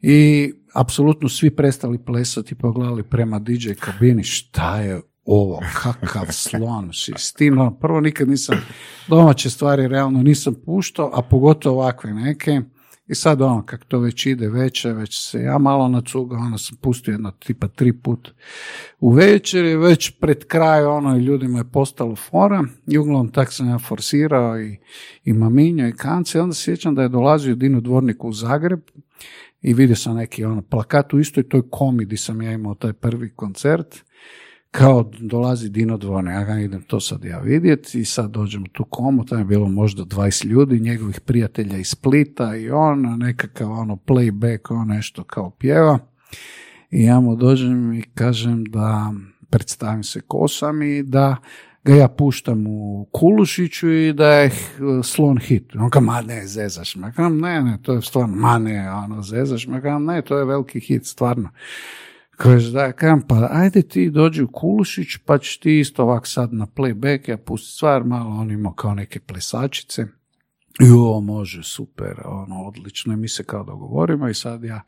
i 0.02 0.52
apsolutno 0.74 1.30
svi 1.30 1.56
prestali 1.56 1.98
plesati 1.98 2.54
i 2.54 2.58
pogledali 2.58 3.04
prema 3.04 3.40
DJ 3.40 3.72
kabini 3.80 4.24
šta 4.24 4.80
je 4.80 5.02
ovo, 5.28 5.60
kakav 5.82 6.26
slon 6.30 6.94
si, 6.94 7.14
stino, 7.18 7.78
prvo 7.82 8.00
nikad 8.02 8.30
nisam 8.30 8.56
domaće 9.08 9.50
stvari 9.50 9.88
realno 9.88 10.24
nisam 10.24 10.56
puštao, 10.66 11.12
a 11.14 11.22
pogotovo 11.22 11.82
ovakve 11.82 12.14
neke. 12.14 12.62
I 13.08 13.16
sad 13.16 13.42
ono, 13.42 13.66
kak 13.66 13.86
to 13.86 14.00
već 14.00 14.26
ide 14.26 14.50
veće, 14.50 14.94
već 14.94 15.30
se 15.30 15.40
ja 15.40 15.58
malo 15.58 15.88
nacugao, 15.88 16.40
ono 16.40 16.58
sam 16.58 16.78
pustio 16.82 17.12
jedno 17.12 17.32
tipa 17.32 17.68
tri 17.68 17.94
put 17.94 18.32
u 19.00 19.10
večeri, 19.10 19.76
već 19.76 20.20
pred 20.20 20.46
kraj 20.48 20.86
ono 20.86 21.18
i 21.18 21.22
ljudima 21.22 21.58
je 21.58 21.72
postalo 21.72 22.16
fora 22.16 22.64
i 22.88 22.98
uglavnom 22.98 23.32
tak 23.32 23.54
sam 23.54 23.70
ja 23.70 23.80
forsirao 23.80 24.62
i, 24.62 24.78
i 25.24 25.34
Maminjo 25.34 25.88
i 25.88 25.96
Kance, 25.96 26.42
onda 26.42 26.54
sjećam 26.54 26.96
da 26.96 27.02
je 27.02 27.10
dolazio 27.10 27.56
Dino 27.56 27.82
Dvornik 27.82 28.24
u 28.24 28.32
Zagreb 28.32 28.80
i 29.62 29.74
vidio 29.74 29.96
sam 29.96 30.16
neki 30.16 30.46
ono 30.46 30.62
plakat 30.62 31.14
u 31.14 31.20
istoj 31.20 31.50
toj 31.50 31.70
komidi 31.70 32.18
sam 32.18 32.42
ja 32.42 32.52
imao 32.52 32.76
taj 32.76 32.94
prvi 32.94 33.34
koncert 33.36 34.07
kao 34.72 35.12
dolazi 35.20 35.70
Dino 35.70 35.98
Dvornik, 35.98 36.34
ja 36.34 36.44
ga 36.44 36.60
idem 36.60 36.82
to 36.82 37.00
sad 37.00 37.26
ja 37.26 37.40
vidjeti 37.40 38.00
i 38.00 38.06
sad 38.06 38.32
dođem 38.32 38.64
u 38.64 38.68
tu 38.68 38.84
komu, 38.84 39.26
tamo 39.26 39.42
je 39.42 39.46
bilo 39.46 39.68
možda 39.68 40.04
20 40.04 40.46
ljudi, 40.46 40.80
njegovih 40.80 41.20
prijatelja 41.20 41.78
iz 41.78 41.88
Splita 41.88 42.56
i 42.56 42.70
on, 42.70 43.18
nekakav 43.20 43.72
ono 43.72 43.96
playback, 43.96 44.60
on 44.70 44.88
nešto 44.88 45.24
kao 45.24 45.50
pjeva. 45.50 46.00
I 46.92 47.04
ja 47.04 47.20
mu 47.20 47.36
dođem 47.36 47.94
i 47.94 48.02
kažem 48.02 48.66
da 48.66 49.14
predstavim 49.50 50.04
se 50.04 50.22
ko 50.22 50.48
sam 50.48 50.82
i 50.82 51.04
da 51.04 51.36
ga 51.84 51.96
ja 51.96 52.08
puštam 52.08 52.68
u 52.68 53.08
Kulušiću 53.12 53.92
i 53.92 54.14
da 54.14 54.28
je 54.28 54.52
slon 55.04 55.38
hit. 55.38 55.76
On 55.76 55.90
ka, 55.90 56.00
ma 56.00 56.22
ne, 56.22 56.48
zezaš. 56.48 56.96
Kam, 57.16 57.40
ne, 57.40 57.64
ne, 57.64 57.80
to 57.82 57.94
je 57.94 58.02
stvarno, 58.02 58.36
ma 58.36 58.60
ne, 58.60 58.92
ono, 58.92 59.22
zezaš. 59.22 59.68
Kam, 59.82 60.06
ne, 60.06 60.22
to 60.22 60.38
je 60.38 60.46
veliki 60.46 60.80
hit, 60.80 61.06
stvarno. 61.06 61.50
Kaže, 62.38 62.72
da, 62.72 62.92
kam, 62.92 63.22
pa 63.28 63.48
ajde 63.52 63.82
ti 63.82 64.10
dođi 64.10 64.44
u 64.44 64.48
Kulušić, 64.48 65.18
pa 65.26 65.38
ćeš 65.38 65.60
ti 65.60 65.80
isto 65.80 66.04
ovak 66.04 66.28
sad 66.28 66.54
na 66.54 66.68
playback, 66.76 67.30
ja 67.30 67.38
pusti 67.38 67.72
stvar, 67.72 68.04
malo 68.04 68.30
on 68.30 68.52
ima 68.52 68.74
kao 68.76 68.96
neke 68.96 69.20
plesačice. 69.20 70.06
Ovo 70.94 71.22
može, 71.22 71.64
super, 71.64 72.22
ono, 72.26 72.62
odlično. 72.62 73.14
I 73.14 73.18
mi 73.18 73.28
se 73.28 73.44
kao 73.44 73.64
dogovorimo 73.64 74.30
i 74.30 74.34
sad 74.34 74.64
ja 74.64 74.82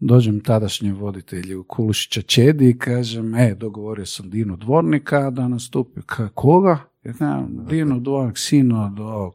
dođem 0.00 0.40
tadašnjem 0.40 0.96
voditelju 0.96 1.64
Kulušića 1.64 2.22
Čedi 2.22 2.70
i 2.70 2.78
kažem, 2.78 3.34
e, 3.34 3.54
dogovorio 3.54 4.06
sam 4.06 4.30
Dinu 4.30 4.56
Dvornika 4.56 5.30
da 5.30 5.48
nastupi. 5.48 6.00
Koga? 6.34 6.78
Ja 7.20 7.46
Dino 7.48 8.00
Dvornik, 8.00 8.38
sino 8.38 8.84
od 8.84 9.00
ovog 9.00 9.34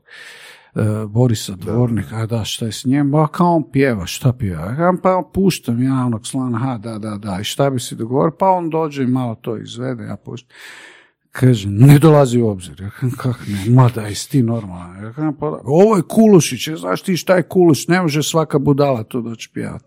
Borisa 1.08 1.56
Dvornika, 1.56 2.16
a 2.16 2.26
da, 2.26 2.44
šta 2.44 2.66
je 2.66 2.72
s 2.72 2.86
njim? 2.86 3.12
Ba, 3.12 3.28
kao 3.28 3.56
on 3.56 3.72
pjeva, 3.72 4.06
šta 4.06 4.34
pjeva? 4.34 4.72
Ja 4.80 4.94
pa 5.04 5.24
puštam 5.34 5.84
ja 5.84 6.06
onog 6.06 6.28
slana, 6.28 6.58
ha, 6.58 6.78
da, 6.78 6.98
da, 6.98 7.18
da, 7.18 7.38
i 7.42 7.44
šta 7.44 7.70
bi 7.70 7.80
si 7.80 7.96
dogovorio? 7.96 8.36
Pa 8.40 8.50
on 8.50 8.70
dođe 8.70 9.04
i 9.04 9.08
malo 9.08 9.36
to 9.36 9.58
izvede, 9.58 10.04
ja 10.04 10.16
puštam. 10.18 10.56
Kaže, 11.32 11.70
ne 11.70 12.00
dolazi 12.00 12.42
u 12.42 12.48
obzir. 12.48 12.82
Ja 12.82 12.90
kažem, 12.90 13.18
kak 13.18 13.40
ne, 13.48 13.74
ma 13.76 13.90
da, 13.96 14.02
jesi 14.02 14.30
ti 14.30 14.44
normalan. 14.44 15.04
Ja 15.04 15.14
kažem, 15.14 15.34
pa 15.34 15.50
da, 15.50 15.58
ovo 15.64 15.96
je 15.96 16.04
Kulušić, 16.10 16.68
ja, 16.68 16.78
znaš 16.78 17.02
ti 17.02 17.18
šta 17.18 17.36
je 17.36 17.44
Kulušić, 17.44 17.88
ne 17.88 18.02
može 18.02 18.24
svaka 18.24 18.60
budala 18.60 19.04
tu 19.04 19.22
doći 19.22 19.50
pjevati. 19.54 19.86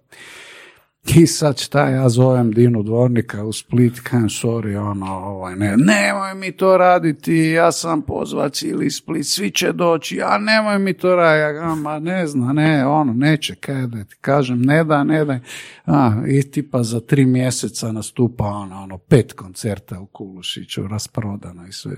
I 1.20 1.26
sad 1.26 1.58
šta 1.58 1.88
ja 1.88 2.08
zovem 2.08 2.52
Dinu 2.52 2.82
Dvornika 2.82 3.44
u 3.44 3.52
Split, 3.52 4.00
kažem 4.00 4.28
sorry, 4.28 4.90
ono, 4.90 5.06
ovaj, 5.06 5.56
ne, 5.56 5.76
nemoj 5.76 6.34
mi 6.34 6.52
to 6.52 6.76
raditi, 6.76 7.34
ja 7.36 7.72
sam 7.72 8.02
pozvac 8.02 8.62
ili 8.62 8.90
Split, 8.90 9.26
svi 9.26 9.50
će 9.50 9.72
doći, 9.72 10.20
a 10.22 10.38
nemoj 10.38 10.78
mi 10.78 10.92
to 10.94 11.16
raditi, 11.16 11.56
ja 11.56 11.74
ma 11.74 11.98
ne 11.98 12.26
zna, 12.26 12.52
ne, 12.52 12.86
ono, 12.86 13.12
neće, 13.12 13.54
kaj 13.54 13.86
da 13.86 14.04
ti 14.04 14.16
kažem, 14.20 14.62
ne 14.62 14.84
da, 14.84 15.04
ne 15.04 15.24
da, 15.24 15.40
a, 15.86 16.22
i 16.28 16.50
tipa 16.50 16.82
za 16.82 17.00
tri 17.00 17.26
mjeseca 17.26 17.92
nastupa 17.92 18.44
ono, 18.44 18.82
ono, 18.82 18.98
pet 18.98 19.32
koncerta 19.32 20.00
u 20.00 20.06
Kulušiću, 20.06 20.86
rasprodano 20.86 21.66
i 21.66 21.72
sve. 21.72 21.96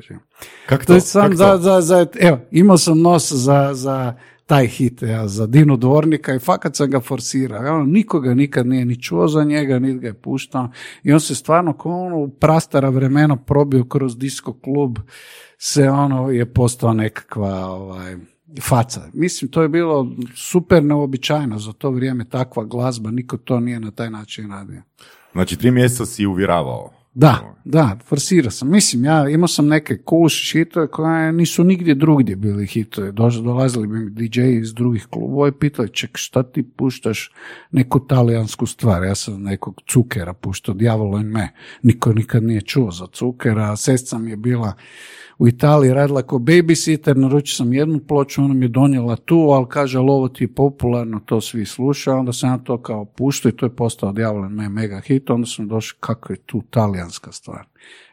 Kako 0.66 0.82
To 0.82 0.86
to? 0.86 0.94
je 0.94 1.00
sam 1.00 1.28
Kak 1.28 1.34
za, 1.36 1.52
to? 1.52 1.58
za, 1.58 1.80
za, 1.80 2.06
evo, 2.20 2.38
imao 2.50 2.78
sam 2.78 3.00
nos 3.00 3.32
za, 3.32 3.70
za 3.74 4.14
taj 4.52 4.66
hit, 4.66 5.02
ja, 5.02 5.28
za 5.28 5.46
Dinu 5.46 5.76
Dvornika 5.76 6.34
i 6.34 6.38
fakat 6.38 6.76
sam 6.76 6.90
ga 6.90 7.00
forsirao. 7.00 7.64
Ja, 7.64 7.74
ono, 7.74 7.84
nikoga 7.84 8.34
nikad 8.34 8.66
nije 8.66 8.84
ni 8.84 9.02
čuo 9.02 9.28
za 9.28 9.44
njega, 9.44 9.78
niti 9.78 9.98
ga 9.98 10.06
je 10.06 10.14
puštao. 10.14 10.70
I 11.02 11.12
on 11.12 11.20
se 11.20 11.34
stvarno 11.34 11.72
kao 11.72 12.06
ono 12.06 12.18
u 12.18 12.28
prastara 12.28 12.88
vremena 12.88 13.36
probio 13.36 13.84
kroz 13.84 14.16
disko 14.16 14.52
klub, 14.52 14.98
se 15.58 15.90
ono 15.90 16.30
je 16.30 16.52
postao 16.52 16.92
nekakva 16.92 17.66
ovaj, 17.66 18.16
faca. 18.62 19.00
Mislim, 19.12 19.50
to 19.50 19.62
je 19.62 19.68
bilo 19.68 20.16
super 20.36 20.84
neobičajno 20.84 21.58
za 21.58 21.72
to 21.72 21.90
vrijeme, 21.90 22.24
takva 22.24 22.64
glazba, 22.64 23.10
niko 23.10 23.36
to 23.36 23.60
nije 23.60 23.80
na 23.80 23.90
taj 23.90 24.10
način 24.10 24.50
radio. 24.50 24.82
Znači, 25.32 25.56
tri 25.56 25.70
mjeseca 25.70 26.06
si 26.06 26.26
uvjeravao. 26.26 27.01
Da, 27.14 27.56
da, 27.64 27.98
forsirao 28.04 28.50
sam. 28.50 28.70
Mislim, 28.70 29.04
ja 29.04 29.28
imao 29.28 29.48
sam 29.48 29.66
neke 29.66 30.02
kuš 30.02 30.52
hitove 30.52 30.86
koje 30.86 31.32
nisu 31.32 31.64
nigdje 31.64 31.94
drugdje 31.94 32.36
bili 32.36 32.66
hitove. 32.66 33.12
Dolazili 33.42 33.86
bi 33.86 33.98
mi 33.98 34.10
DJ 34.10 34.40
iz 34.40 34.74
drugih 34.74 35.06
klubova 35.06 35.48
i 35.48 35.52
pitali, 35.52 35.88
ček, 35.88 36.10
šta 36.14 36.42
ti 36.42 36.62
puštaš 36.62 37.32
neku 37.70 38.06
talijansku 38.06 38.66
stvar? 38.66 39.02
Ja 39.02 39.14
sam 39.14 39.42
nekog 39.42 39.80
cukera 39.90 40.32
puštao, 40.32 40.74
Diavolo 40.74 41.18
in 41.18 41.26
me. 41.26 41.48
Niko 41.82 42.12
nikad 42.12 42.42
nije 42.42 42.60
čuo 42.60 42.90
za 42.90 43.06
cukera. 43.12 43.76
Sestra 43.76 44.18
mi 44.18 44.30
je 44.30 44.36
bila 44.36 44.72
u 45.42 45.48
Italiji 45.48 45.94
radila 45.94 46.22
kao 46.22 46.38
babysitter, 46.38 47.16
naručio 47.16 47.54
sam 47.54 47.72
jednu 47.72 48.00
ploču, 48.08 48.42
ona 48.42 48.54
mi 48.54 48.64
je 48.64 48.68
donijela 48.68 49.16
tu, 49.16 49.36
ali 49.36 49.66
kaže, 49.68 49.98
ali 49.98 50.10
ovo 50.10 50.28
ti 50.28 50.44
je 50.44 50.54
popularno, 50.54 51.20
to 51.20 51.40
svi 51.40 51.66
slušaju, 51.66 52.16
onda 52.16 52.32
sam 52.32 52.50
ja 52.50 52.58
to 52.58 52.82
kao 52.82 53.04
puštao 53.04 53.48
i 53.48 53.56
to 53.56 53.66
je 53.66 53.76
postao 53.76 54.14
in 54.18 54.54
me 54.54 54.68
mega 54.68 55.00
hit, 55.00 55.30
onda 55.30 55.46
sam 55.46 55.68
došao 55.68 55.96
kako 56.00 56.32
je 56.32 56.36
tu 56.36 56.62
talijanska 56.70 57.32
stvar. 57.32 57.66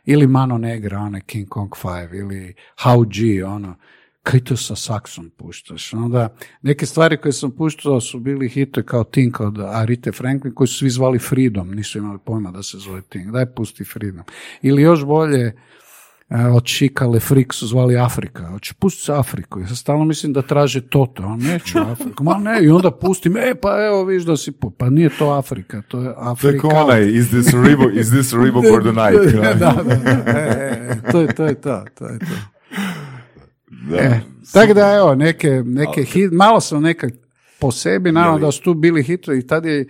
Ili 0.05 0.27
Mano 0.27 0.57
Negra, 0.57 0.99
onaj 0.99 1.21
King 1.21 1.49
Kong 1.49 1.69
5, 1.69 2.19
ili 2.19 2.53
How 2.83 3.05
G, 3.05 3.43
ono, 3.45 3.75
kaj 4.23 4.43
to 4.43 4.57
sa 4.57 4.75
saksom 4.75 5.29
puštaš? 5.37 5.93
Onda 5.93 6.35
neke 6.61 6.85
stvari 6.85 7.17
koje 7.17 7.33
sam 7.33 7.51
puštao 7.51 8.01
su 8.01 8.19
bili 8.19 8.49
hitovi 8.49 8.85
kao 8.85 9.03
Tink 9.03 9.39
od 9.39 9.59
Arite 9.59 10.11
Franklin, 10.11 10.53
koji 10.53 10.67
su 10.67 10.77
svi 10.77 10.89
zvali 10.89 11.19
Freedom, 11.19 11.71
nisu 11.71 11.97
imali 11.97 12.19
pojma 12.25 12.51
da 12.51 12.63
se 12.63 12.77
zove 12.77 13.01
Tink, 13.01 13.31
daj 13.31 13.45
pusti 13.45 13.83
Freedom. 13.83 14.23
Ili 14.61 14.81
još 14.81 15.05
bolje, 15.05 15.53
od 16.29 16.65
Šika 16.65 17.07
Lefrik 17.07 17.53
su 17.53 17.67
zvali 17.67 17.97
Afrika. 17.97 18.47
Hoće 18.47 18.73
pustiti 18.79 19.05
se 19.05 19.13
Afriku. 19.13 19.59
Ja 19.59 19.67
stalno 19.67 20.05
mislim 20.05 20.33
da 20.33 20.41
traže 20.41 20.81
Toto, 20.81 21.23
a 21.23 21.35
neću 21.35 21.79
Afriku. 21.91 22.23
Ma 22.23 22.37
ne, 22.37 22.63
i 22.63 22.69
onda 22.69 22.91
pustim, 22.91 23.37
e 23.37 23.55
pa 23.61 23.85
evo 23.85 24.03
viš 24.03 24.23
da 24.23 24.37
si, 24.37 24.51
pu- 24.51 24.71
pa 24.77 24.89
nije 24.89 25.09
to 25.09 25.29
Afrika, 25.29 25.81
to 25.87 26.01
je 26.01 26.13
Afrika. 26.17 26.67
kao 26.69 26.83
onaj, 26.83 27.07
is 27.07 27.27
this 27.27 27.53
Reebok, 27.53 27.93
is 27.93 28.09
this 28.09 28.29
the 28.29 28.91
night? 28.91 29.35
da, 29.43 29.53
da, 29.53 29.83
da. 29.83 29.91
E, 29.91 30.25
e, 30.25 30.91
e, 30.91 31.11
to 31.11 31.21
je 31.21 31.35
to, 31.35 31.45
je 31.45 31.61
to, 31.61 31.85
to 31.97 32.05
je 32.05 32.19
to. 32.19 32.25
Da. 33.89 33.97
E, 33.97 34.21
tako 34.53 34.73
da 34.73 34.95
evo, 34.95 35.15
neke, 35.15 35.49
neke 35.65 36.03
hit, 36.03 36.31
malo 36.31 36.59
sam 36.59 36.81
nekak 36.81 37.13
po 37.59 37.71
sebi, 37.71 38.11
naravno 38.11 38.39
da 38.39 38.51
su 38.51 38.61
tu 38.61 38.73
bili 38.73 39.03
hitovi 39.03 39.39
i 39.39 39.47
tad 39.47 39.65
je, 39.65 39.87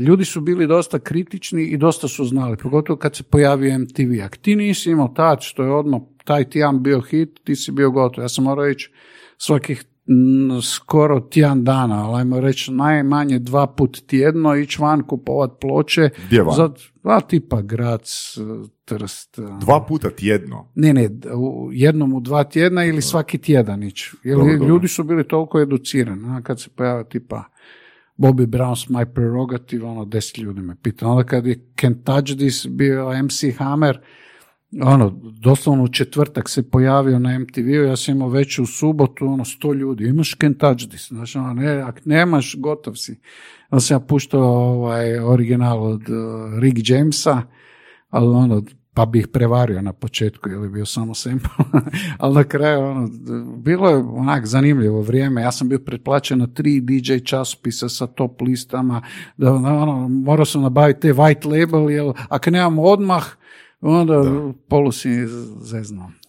ljudi 0.00 0.24
su 0.24 0.40
bili 0.40 0.66
dosta 0.66 0.98
kritični 0.98 1.62
i 1.62 1.76
dosta 1.76 2.08
su 2.08 2.24
znali, 2.24 2.56
pogotovo 2.56 2.96
kad 2.96 3.16
se 3.16 3.22
pojavio 3.22 3.78
MTV. 3.78 4.24
Ako 4.24 4.36
ti 4.36 4.56
nisi 4.56 4.90
imao 4.90 5.08
tad 5.08 5.38
što 5.40 5.62
je 5.62 5.70
odmah 5.70 6.00
taj 6.24 6.50
tjedan 6.50 6.82
bio 6.82 7.00
hit, 7.00 7.40
ti 7.44 7.56
si 7.56 7.72
bio 7.72 7.90
gotov. 7.90 8.24
Ja 8.24 8.28
sam 8.28 8.44
morao 8.44 8.68
ići 8.68 8.92
svakih 9.38 9.84
skoro 10.62 11.20
tjedan 11.20 11.64
dana, 11.64 12.08
ali 12.08 12.18
ajmo 12.18 12.40
reći 12.40 12.72
najmanje 12.72 13.38
dva 13.38 13.66
put 13.66 14.06
tjedno 14.06 14.56
ići 14.56 14.82
van 14.82 15.02
kupovat 15.02 15.50
ploče. 15.60 16.10
Gdje 16.26 16.42
van? 16.42 16.54
Za, 16.54 16.70
a, 17.02 17.20
tipa 17.20 17.62
Grac, 17.62 18.36
Trst. 18.84 19.38
Dva 19.60 19.84
puta 19.88 20.10
tjedno. 20.10 20.72
Ne, 20.74 20.92
ne, 20.92 21.08
jednom 21.72 22.12
u 22.12 22.20
dva 22.20 22.44
tjedna 22.44 22.84
ili 22.84 23.02
svaki 23.02 23.38
tjedan 23.38 23.82
ići. 23.82 24.16
Jer 24.24 24.36
Dobro, 24.36 24.52
dobro. 24.52 24.68
ljudi 24.68 24.88
su 24.88 25.04
bili 25.04 25.28
toliko 25.28 25.60
educirani. 25.60 26.28
A 26.28 26.42
kad 26.42 26.60
se 26.60 26.70
pojavio 26.76 27.04
tipa 27.04 27.44
Bobby 28.16 28.46
Brown's 28.46 28.90
My 28.90 29.04
Prerogative, 29.04 29.86
ono, 29.86 30.04
deset 30.04 30.38
ljudi 30.38 30.60
me 30.60 30.76
pita. 30.82 31.08
Onda 31.08 31.24
kad 31.24 31.46
je 31.46 31.56
Can't 31.76 32.02
Touch 32.04 32.36
This 32.36 32.66
bio 32.66 33.22
MC 33.22 33.44
Hammer, 33.58 34.00
ono, 34.82 35.20
doslovno 35.40 35.84
u 35.84 35.88
četvrtak 35.88 36.48
se 36.48 36.70
pojavio 36.70 37.18
na 37.18 37.38
MTV-u, 37.38 37.84
ja 37.84 37.96
sam 37.96 38.16
imao 38.16 38.28
već 38.28 38.58
u 38.58 38.66
subotu, 38.66 39.26
ono, 39.26 39.44
sto 39.44 39.72
ljudi, 39.72 40.08
imaš 40.08 40.36
Can't 40.36 40.58
Touch 40.58 40.88
This, 40.88 41.08
znači, 41.08 41.38
ono, 41.38 41.54
ne, 41.54 41.76
ako 41.76 41.98
nemaš, 42.04 42.56
gotov 42.58 42.94
si. 42.94 43.20
Onda 43.70 43.80
sam 43.80 43.94
ja 43.94 44.00
puštao 44.00 44.42
ovaj 44.42 45.18
original 45.18 45.82
od 45.82 46.02
uh, 46.08 46.58
Rick 46.60 46.90
Jamesa, 46.90 47.42
ali 48.10 48.26
ono, 48.26 48.62
pa 48.96 49.06
bi 49.06 49.18
ih 49.18 49.28
prevario 49.28 49.82
na 49.82 49.92
početku, 49.92 50.50
ili 50.50 50.68
bio 50.68 50.86
samo 50.86 51.14
sample, 51.14 51.50
ali 52.18 52.34
na 52.34 52.44
kraju, 52.44 52.80
ono, 52.80 53.08
bilo 53.56 53.88
je 53.88 53.96
onak 53.96 54.46
zanimljivo 54.46 55.00
vrijeme, 55.00 55.42
ja 55.42 55.52
sam 55.52 55.68
bio 55.68 55.78
pretplaćen 55.78 56.38
na 56.38 56.46
tri 56.46 56.80
DJ 56.80 57.18
časopisa 57.18 57.88
sa 57.88 58.06
top 58.06 58.40
listama, 58.40 59.02
da 59.36 59.52
ono, 59.52 60.08
morao 60.08 60.44
sam 60.44 60.62
nabaviti 60.62 61.00
te 61.00 61.12
white 61.12 61.46
label, 61.46 61.90
jer 61.90 62.12
ako 62.28 62.50
nemam 62.50 62.78
odmah, 62.78 63.24
onda 63.80 64.22
polu 64.68 64.92
si. 64.92 65.08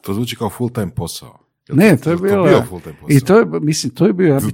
To 0.01 0.13
zvuči 0.13 0.35
kao 0.35 0.49
full 0.49 0.69
time 0.69 0.95
posao. 0.95 1.46
Ne, 1.73 1.97
to 1.97 2.09
je 2.09 2.17
bilo, 2.17 2.43
bio 2.43 2.63
full 2.69 2.81
time 2.81 2.95
posao. 2.95 3.17
i 3.17 3.19
to 3.19 3.39
je, 3.39 3.45
mislim, 3.61 3.93
to 3.93 4.05
je 4.07 4.13
bio, 4.13 4.27
ja 4.27 4.39
ti- 4.39 4.45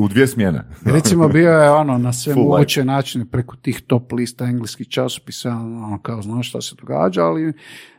u 0.00 0.08
dvije 0.08 0.26
smjene. 0.26 0.64
Recimo 0.84 1.28
bio 1.38 1.50
je 1.52 1.70
ono 1.70 1.98
na 1.98 2.12
sve 2.12 2.34
Full 2.34 2.44
moguće 2.44 2.84
načine 2.84 3.24
preko 3.24 3.56
tih 3.56 3.80
top 3.80 4.12
lista 4.12 4.44
engleskih 4.44 4.88
časopisa, 4.88 5.50
ono 5.50 5.98
kao 6.02 6.22
znaš 6.22 6.48
šta 6.48 6.60
se 6.60 6.74
događa, 6.80 7.24
ali 7.24 7.52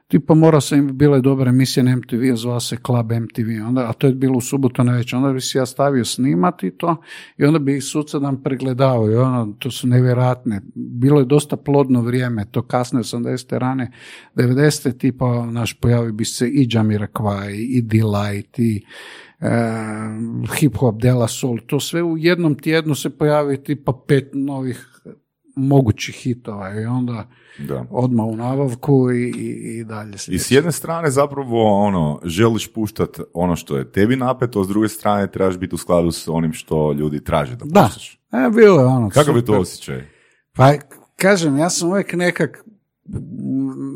tipa 0.07 0.33
morao 0.33 0.61
sam, 0.61 0.97
bila 0.97 1.15
je 1.15 1.21
dobra 1.21 1.49
emisija 1.49 1.83
na 1.83 1.95
MTV, 1.95 2.35
zvala 2.35 2.59
se 2.59 2.77
Club 2.85 3.11
MTV, 3.11 3.67
onda, 3.67 3.89
a 3.89 3.93
to 3.93 4.07
je 4.07 4.13
bilo 4.13 4.37
u 4.37 4.41
subotu 4.41 4.83
na 4.83 4.93
večer, 4.93 5.17
onda 5.17 5.33
bi 5.33 5.41
si 5.41 5.57
ja 5.57 5.65
stavio 5.65 6.05
snimati 6.05 6.71
to 6.71 6.95
i 7.37 7.45
onda 7.45 7.59
bi 7.59 7.77
ih 7.77 7.83
sutradan 7.83 8.43
pregledao 8.43 9.11
i 9.11 9.15
ono, 9.15 9.55
to 9.59 9.71
su 9.71 9.87
nevjerojatne. 9.87 10.61
Bilo 10.75 11.19
je 11.19 11.25
dosta 11.25 11.57
plodno 11.57 12.01
vrijeme, 12.01 12.45
to 12.51 12.61
kasne 12.61 12.99
80. 12.99 13.57
rane 13.57 13.91
90. 14.35 14.97
tipa, 14.97 15.45
naš 15.45 15.73
pojavi 15.73 16.11
bi 16.11 16.25
se 16.25 16.47
i 16.47 16.67
Jamiroquai, 16.67 17.53
i 17.53 17.81
Delight, 17.81 18.59
i 18.59 18.85
e, 19.39 19.49
hip 20.59 20.75
hop, 20.77 21.01
dela 21.01 21.27
soul, 21.27 21.57
to 21.67 21.79
sve 21.79 22.03
u 22.03 22.17
jednom 22.17 22.55
tjednu 22.55 22.95
se 22.95 23.09
pojavi 23.09 23.63
tipa 23.63 23.93
pet 24.07 24.29
novih 24.33 24.96
mogućih 25.57 26.15
hitova 26.15 26.81
i 26.81 26.85
onda 26.85 27.27
Da. 27.59 27.85
odmah 27.91 28.25
u 28.25 28.35
nabavku 28.35 29.11
i, 29.11 29.29
i, 29.29 29.77
i 29.79 29.83
dalje 29.83 30.17
se 30.17 30.31
I 30.31 30.39
s 30.39 30.51
jedne 30.51 30.71
strane 30.71 31.11
zapravo 31.11 31.83
ono, 31.85 32.19
želiš 32.23 32.73
puštat 32.73 33.09
ono 33.33 33.55
što 33.55 33.77
je 33.77 33.91
tebi 33.91 34.15
napeto, 34.15 34.63
s 34.63 34.67
druge 34.67 34.87
strane 34.87 35.31
trebaš 35.31 35.57
biti 35.57 35.75
u 35.75 35.77
skladu 35.77 36.11
s 36.11 36.27
onim 36.27 36.53
što 36.53 36.91
ljudi 36.93 37.23
traže 37.23 37.55
da 37.55 37.65
Da, 37.65 37.83
puštaš. 37.83 38.19
e, 38.31 38.49
bilo 38.49 38.79
je 38.79 38.85
ono. 38.85 39.09
Kakav 39.09 39.35
je 39.35 39.45
to 39.45 39.59
osjećaj? 39.59 40.03
Pa 40.53 40.73
kažem, 41.15 41.57
ja 41.57 41.69
sam 41.69 41.89
uvijek 41.89 42.13
nekak 42.13 42.63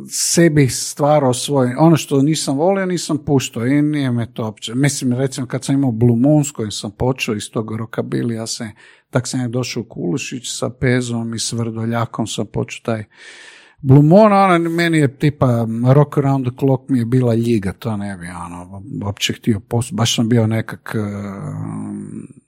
sebi 0.09 0.67
stvarao 0.69 1.33
svoj, 1.33 1.73
ono 1.79 1.97
što 1.97 2.21
nisam 2.21 2.57
volio, 2.57 2.85
nisam 2.85 3.17
puštao 3.17 3.67
i 3.67 3.81
nije 3.81 4.11
me 4.11 4.33
to 4.33 4.45
opće. 4.45 4.75
Mislim, 4.75 5.13
recimo 5.13 5.47
kad 5.47 5.63
sam 5.63 5.75
imao 5.75 5.91
Blue 5.91 6.15
Moon 6.17 6.43
s 6.43 6.51
kojim 6.51 6.71
sam 6.71 6.91
počeo 6.91 7.35
iz 7.35 7.51
tog 7.51 7.75
rokabili, 7.75 8.35
ja 8.35 8.47
se, 8.47 8.69
tak 9.11 9.27
sam 9.27 9.41
je 9.41 9.47
došao 9.47 9.81
u 9.81 9.85
Kulušić 9.85 10.57
sa 10.57 10.69
Pezom 10.69 11.33
i 11.33 11.39
s 11.39 11.53
Vrdoljakom 11.53 12.27
sam 12.27 12.45
počeo 12.45 12.81
taj 12.83 13.03
Blue 13.83 14.03
Moon, 14.03 14.33
ono, 14.33 14.69
meni 14.69 14.97
je 14.97 15.17
tipa 15.17 15.67
Rock 15.93 16.17
Around 16.17 16.47
the 16.47 16.55
Clock 16.59 16.89
mi 16.89 16.99
je 16.99 17.05
bila 17.05 17.35
ljiga, 17.35 17.73
to 17.73 17.97
ne 17.97 18.17
bi 18.17 18.27
ono, 18.27 18.83
uopće 19.05 19.33
htio 19.33 19.59
post, 19.59 19.93
baš 19.93 20.15
sam 20.15 20.29
bio 20.29 20.47
nekak 20.47 20.95
eh, 20.95 20.99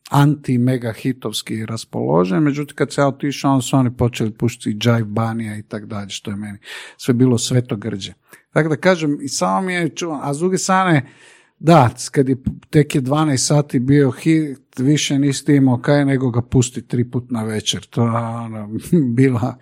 anti 0.09 0.57
mega 0.57 0.93
hitovski 0.93 1.65
raspoložen, 1.65 2.43
međutim 2.43 2.75
kad 2.75 2.93
se 2.93 3.01
ja 3.01 3.07
otišao, 3.07 3.51
onda 3.51 3.61
su 3.61 3.77
oni 3.77 3.97
počeli 3.97 4.31
puštiti 4.31 4.89
Jive 4.89 5.03
Banija 5.03 5.57
i 5.57 5.63
tak 5.63 5.85
dalje, 5.85 6.09
što 6.09 6.31
je 6.31 6.37
meni 6.37 6.57
sve 6.97 7.13
bilo 7.13 7.37
sveto 7.37 7.75
grđe. 7.75 8.13
Tako 8.51 8.69
da 8.69 8.75
kažem, 8.75 9.17
i 9.21 9.27
samo 9.27 9.61
mi 9.61 9.73
je 9.73 9.89
čuvan, 9.89 10.19
a 10.23 10.33
s 10.33 10.37
druge 10.37 10.57
da, 11.59 11.89
kad 12.11 12.29
je 12.29 12.35
tek 12.69 12.95
je 12.95 13.01
12 13.01 13.37
sati 13.37 13.79
bio 13.79 14.11
hit, 14.11 14.62
više 14.77 15.19
nisi 15.19 15.55
imao 15.55 15.77
kaj 15.77 16.05
nego 16.05 16.31
ga 16.31 16.41
pusti 16.41 16.87
tri 16.87 17.11
put 17.11 17.31
na 17.31 17.43
večer. 17.43 17.85
To 17.85 18.03
je 18.05 18.11
ono, 18.15 18.69
bila, 19.15 19.55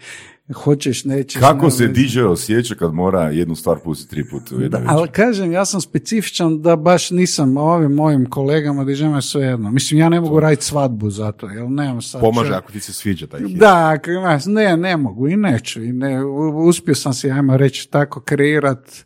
hoćeš, 0.53 1.05
nećeš. 1.05 1.39
Kako 1.41 1.55
nema 1.55 1.71
se. 1.71 1.87
DJ 1.87 2.21
osjeća 2.21 2.75
kad 2.75 2.93
mora 2.93 3.21
jednu 3.21 3.55
stvar 3.55 3.77
pustiti 3.83 4.09
tri 4.09 4.29
puta 4.29 4.55
u 4.55 4.57
Da, 4.57 4.63
jednoj 4.63 4.83
ali 4.87 5.09
kažem, 5.09 5.51
ja 5.51 5.65
sam 5.65 5.81
specifičan 5.81 6.61
da 6.61 6.75
baš 6.75 7.11
nisam 7.11 7.57
ovim 7.57 7.91
mojim 7.91 8.29
kolegama 8.29 8.83
dižema 8.83 9.15
je 9.15 9.21
svejedno. 9.21 9.71
Mislim, 9.71 9.99
ja 9.99 10.09
ne 10.09 10.21
mogu 10.21 10.39
raditi 10.39 10.65
svadbu 10.65 11.09
zato, 11.09 11.47
jer 11.49 11.69
nemam 11.69 12.01
sad... 12.01 12.21
Pomože 12.21 12.49
čovjek- 12.49 12.57
ako 12.57 12.71
ti 12.71 12.79
se 12.79 12.93
sviđa 12.93 13.27
taj 13.27 13.39
hit. 13.47 13.57
Da, 13.57 13.97
ne, 14.45 14.77
ne 14.77 14.97
mogu 14.97 15.27
i 15.27 15.35
neću. 15.35 15.83
I 15.83 15.91
ne, 15.93 16.25
uspio 16.67 16.95
sam 16.95 17.13
si, 17.13 17.31
ajmo 17.31 17.57
reći, 17.57 17.89
tako 17.91 18.21
kreirat 18.21 19.05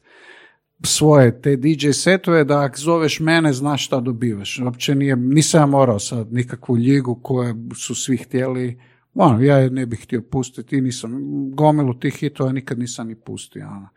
svoje 0.85 1.41
te 1.41 1.55
DJ 1.55 1.89
setove 1.91 2.43
da 2.43 2.61
ako 2.61 2.77
zoveš 2.77 3.19
mene 3.19 3.53
znaš 3.53 3.85
šta 3.85 3.99
dobivaš. 3.99 4.59
Uopće 4.59 4.95
nije, 4.95 5.15
nisam 5.15 5.61
ja 5.61 5.65
morao 5.65 5.99
sad 5.99 6.33
nikakvu 6.33 6.77
ljigu 6.77 7.19
koje 7.23 7.55
su 7.75 7.95
svi 7.95 8.17
htjeli. 8.17 8.79
Ono, 9.13 9.41
ja 9.41 9.57
je 9.57 9.69
ne 9.69 9.85
bih 9.85 10.03
htio 10.03 10.21
pustiti 10.21 10.77
i 10.77 10.81
nisam, 10.81 11.11
gomilu 11.55 11.93
tih 11.93 12.13
hitova 12.15 12.51
nikad 12.51 12.79
nisam 12.79 13.07
ni 13.07 13.15
pustio. 13.15 13.67
Ono. 13.67 13.89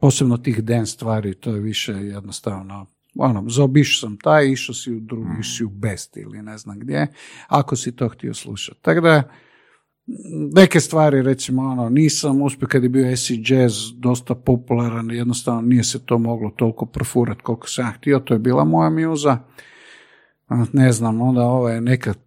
Posebno 0.00 0.36
tih 0.36 0.62
dance 0.62 0.92
stvari, 0.92 1.34
to 1.34 1.50
je 1.50 1.60
više 1.60 1.92
jednostavno 1.92 2.86
ono, 3.18 3.44
zaobišao 3.48 4.08
sam 4.08 4.18
taj, 4.18 4.48
išao 4.48 4.74
si 4.74 4.92
u 4.92 5.00
drugi, 5.00 5.30
išao 5.40 5.56
si 5.56 5.64
u 5.64 5.68
best 5.68 6.16
ili 6.16 6.42
ne 6.42 6.58
znam 6.58 6.78
gdje, 6.78 7.06
ako 7.48 7.76
si 7.76 7.96
to 7.96 8.08
htio 8.08 8.34
slušati. 8.34 8.82
Tako 8.82 9.00
da, 9.00 9.22
neke 10.54 10.80
stvari, 10.80 11.22
recimo, 11.22 11.62
ono, 11.62 11.88
nisam 11.88 12.42
uspio 12.42 12.68
kad 12.68 12.82
je 12.82 12.88
bio 12.88 13.12
acid 13.12 13.50
jazz 13.50 13.74
dosta 13.94 14.34
popularan, 14.34 15.10
jednostavno 15.10 15.60
nije 15.60 15.84
se 15.84 16.06
to 16.06 16.18
moglo 16.18 16.50
toliko 16.50 16.86
profurat 16.86 17.42
koliko 17.42 17.68
sam 17.68 17.92
htio, 17.92 18.18
to 18.18 18.34
je 18.34 18.38
bila 18.38 18.64
moja 18.64 18.90
mjuza. 18.90 19.38
Ne 20.72 20.92
znam, 20.92 21.20
onda 21.20 21.42
ovo 21.42 21.68
je 21.68 21.80
nekad 21.80 22.18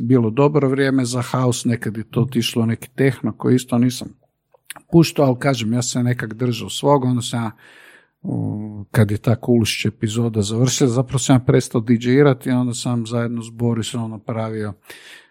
bilo 0.00 0.30
dobro 0.30 0.68
vrijeme 0.68 1.04
za 1.04 1.22
house, 1.22 1.68
nekad 1.68 1.96
je 1.96 2.10
to 2.10 2.20
otišlo 2.20 2.66
neki 2.66 2.88
tehno 2.94 3.32
koji 3.32 3.54
isto 3.54 3.78
nisam 3.78 4.08
puštao, 4.92 5.26
ali 5.26 5.38
kažem, 5.38 5.72
ja 5.72 5.82
sam 5.82 6.04
nekak 6.04 6.34
držao 6.34 6.70
svog, 6.70 7.04
onda 7.04 7.22
sam 7.22 7.42
ja 7.42 7.50
kad 8.90 9.10
je 9.10 9.18
ta 9.18 9.36
Kulušić 9.36 9.84
epizoda 9.84 10.42
završila, 10.42 10.90
zapravo 10.90 11.18
sam 11.18 11.36
ja 11.36 11.40
prestao 11.40 11.80
DJ-irati 11.80 12.50
onda 12.50 12.74
sam 12.74 13.06
zajedno 13.06 13.42
s 13.42 13.50
Borisom 13.50 14.10
napravio 14.10 14.72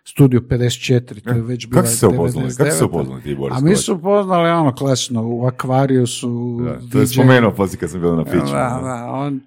Studio 0.05 0.39
54, 0.41 1.24
to 1.24 1.29
je 1.29 1.41
već 1.41 1.67
bila 1.67 1.81
Kako 1.81 1.93
se 1.93 2.07
upoznali? 2.07 2.50
Kako 2.57 2.72
se 2.72 2.83
99.. 2.83 2.86
upoznali 2.86 3.22
ti, 3.22 3.36
Boris 3.36 3.57
A 3.57 3.62
mi 3.62 3.75
su 3.75 3.93
upoznali 3.95 4.50
ono 4.50 4.75
klasično, 4.75 5.24
u 5.27 5.45
akvariju 5.45 6.08
su 6.08 6.60
Da, 6.63 6.80
to 6.91 6.99
je 6.99 7.06
DJ 7.06 7.13
spomenuo 7.13 7.51
poslije 7.51 7.80
kad 7.80 7.89
sam 7.89 8.01
bio 8.01 8.15
na 8.15 8.23
Da, 8.23 8.32
piću. 8.32 8.45
da, 8.54 9.10
on, 9.12 9.41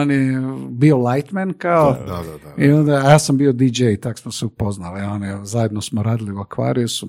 on 0.00 0.10
je 0.10 0.40
bio 0.70 0.96
lightman 1.08 1.52
kao, 1.58 1.92
Da, 1.92 2.04
da, 2.06 2.22
da. 2.56 2.64
i 2.64 2.70
onda, 2.72 2.94
ja 2.94 3.18
sam 3.18 3.36
bio 3.36 3.52
DJ, 3.52 3.94
tak 4.02 4.18
smo 4.18 4.32
se 4.32 4.46
upoznali, 4.46 5.00
on 5.00 5.22
je, 5.22 5.38
zajedno 5.44 5.80
smo 5.80 6.02
radili 6.02 6.32
u 6.32 6.36
Aquariusu. 6.36 7.08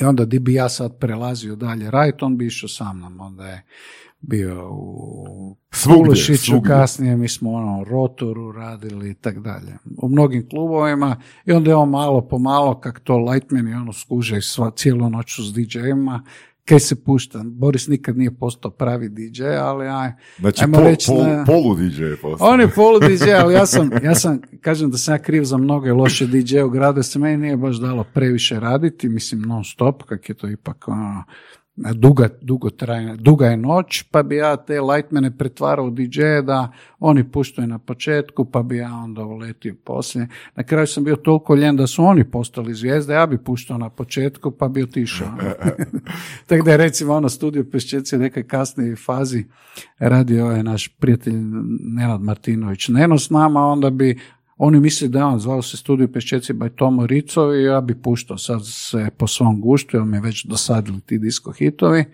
I 0.00 0.04
onda 0.04 0.24
di 0.24 0.38
bi 0.38 0.54
ja 0.54 0.68
sad 0.68 0.98
prelazio 0.98 1.56
dalje 1.56 1.90
raditi, 1.90 2.24
on 2.24 2.36
bi 2.36 2.46
išao 2.46 2.68
sa 2.68 2.92
mnom, 2.92 3.20
onda 3.20 3.48
je 3.48 3.64
bio 4.22 4.70
u 4.70 5.56
svugdje. 5.72 6.14
kasnije 6.62 7.16
mi 7.16 7.28
smo 7.28 7.52
ono 7.52 7.84
rotoru 7.84 8.52
radili 8.52 9.10
i 9.10 9.14
tak 9.14 9.38
dalje. 9.38 9.72
U 9.98 10.08
mnogim 10.08 10.48
klubovima 10.48 11.16
i 11.46 11.52
onda 11.52 11.70
je 11.70 11.76
on 11.76 11.90
malo 11.90 12.20
po 12.20 12.38
malo, 12.38 12.80
kak 12.80 13.00
to 13.00 13.18
lightman 13.18 13.68
i 13.68 13.74
ono 13.74 13.92
skuže 13.92 14.42
sva, 14.42 14.70
cijelu 14.70 15.10
noć 15.10 15.40
s 15.40 15.54
DJ-ima, 15.54 16.22
kaj 16.64 16.80
se 16.80 17.04
pušta. 17.04 17.42
Boris 17.44 17.88
nikad 17.88 18.16
nije 18.18 18.30
postao 18.30 18.70
pravi 18.70 19.08
DJ, 19.08 19.44
ali 19.44 19.88
aj, 19.88 20.12
Znači, 20.38 20.64
ajmo 20.64 20.76
pol, 20.76 20.86
reći 20.86 21.06
pol, 21.08 21.22
na- 21.22 21.44
polu 21.44 21.74
DJ 21.74 22.02
je 22.02 22.16
postao. 22.16 22.48
on 22.48 22.60
je 22.60 22.68
polu 22.68 22.98
DJ, 23.08 23.30
ali 23.32 23.54
ja 23.54 23.66
sam, 23.66 23.90
ja 24.02 24.14
sam, 24.14 24.40
kažem 24.60 24.90
da 24.90 24.98
sam 24.98 25.14
ja 25.14 25.18
kriv 25.18 25.44
za 25.44 25.56
mnoge 25.56 25.92
loše 25.92 26.26
DJ 26.26 26.60
u 26.60 26.70
gradu, 26.70 26.98
jer 26.98 27.04
se 27.04 27.18
meni 27.18 27.36
nije 27.36 27.56
baš 27.56 27.76
dalo 27.76 28.04
previše 28.04 28.60
raditi, 28.60 29.08
mislim 29.08 29.40
non 29.42 29.64
stop, 29.64 30.02
kak 30.02 30.28
je 30.28 30.34
to 30.34 30.48
ipak 30.48 30.88
ono, 30.88 31.24
duga, 31.76 32.28
dugotrajna, 32.40 33.16
duga 33.16 33.46
je 33.46 33.56
noć, 33.56 34.02
pa 34.02 34.22
bi 34.22 34.36
ja 34.36 34.56
te 34.56 34.80
lightmane 34.80 35.38
pretvarao 35.38 35.86
u 35.86 35.90
DJ 35.90 36.20
da 36.44 36.72
oni 36.98 37.30
puštaju 37.30 37.68
na 37.68 37.78
početku, 37.78 38.44
pa 38.44 38.62
bi 38.62 38.76
ja 38.76 38.94
onda 38.94 39.22
uletio 39.22 39.74
poslije. 39.84 40.28
Na 40.56 40.62
kraju 40.62 40.86
sam 40.86 41.04
bio 41.04 41.16
toliko 41.16 41.54
ljen 41.54 41.76
da 41.76 41.86
su 41.86 42.04
oni 42.04 42.24
postali 42.24 42.74
zvijezde, 42.74 43.14
ja 43.14 43.26
bi 43.26 43.38
puštao 43.38 43.78
na 43.78 43.90
početku, 43.90 44.50
pa 44.50 44.68
bi 44.68 44.82
otišao. 44.82 45.28
Tako 46.46 46.64
da 46.64 46.70
je 46.70 46.76
recimo 46.76 47.14
ono 47.14 47.28
studio 47.28 47.64
Peščeci 47.72 48.16
u 48.16 48.18
nekoj 48.18 48.46
kasnijoj 48.46 48.96
fazi 48.96 49.44
radio 49.98 50.46
je 50.46 50.62
naš 50.62 50.88
prijatelj 50.88 51.36
Nenad 51.80 52.20
Martinović 52.20 52.88
Neno 52.88 53.18
s 53.18 53.30
nama, 53.30 53.60
onda 53.60 53.90
bi 53.90 54.18
oni 54.64 54.80
misli 54.80 55.08
da 55.08 55.18
je 55.18 55.24
on 55.24 55.38
zvao 55.38 55.62
se 55.62 55.76
studio 55.76 56.08
Peščeci 56.08 56.52
by 56.52 56.68
Tomo 56.76 57.06
Ricov 57.06 57.54
i 57.54 57.64
ja 57.64 57.80
bi 57.80 57.94
puštao 58.02 58.38
sad 58.38 58.60
se 58.64 59.10
po 59.18 59.26
svom 59.26 59.60
guštu, 59.60 59.96
jer 59.96 60.04
me 60.04 60.20
već 60.20 60.44
dosadili 60.44 61.00
ti 61.00 61.18
disko 61.18 61.52
hitovi. 61.52 62.04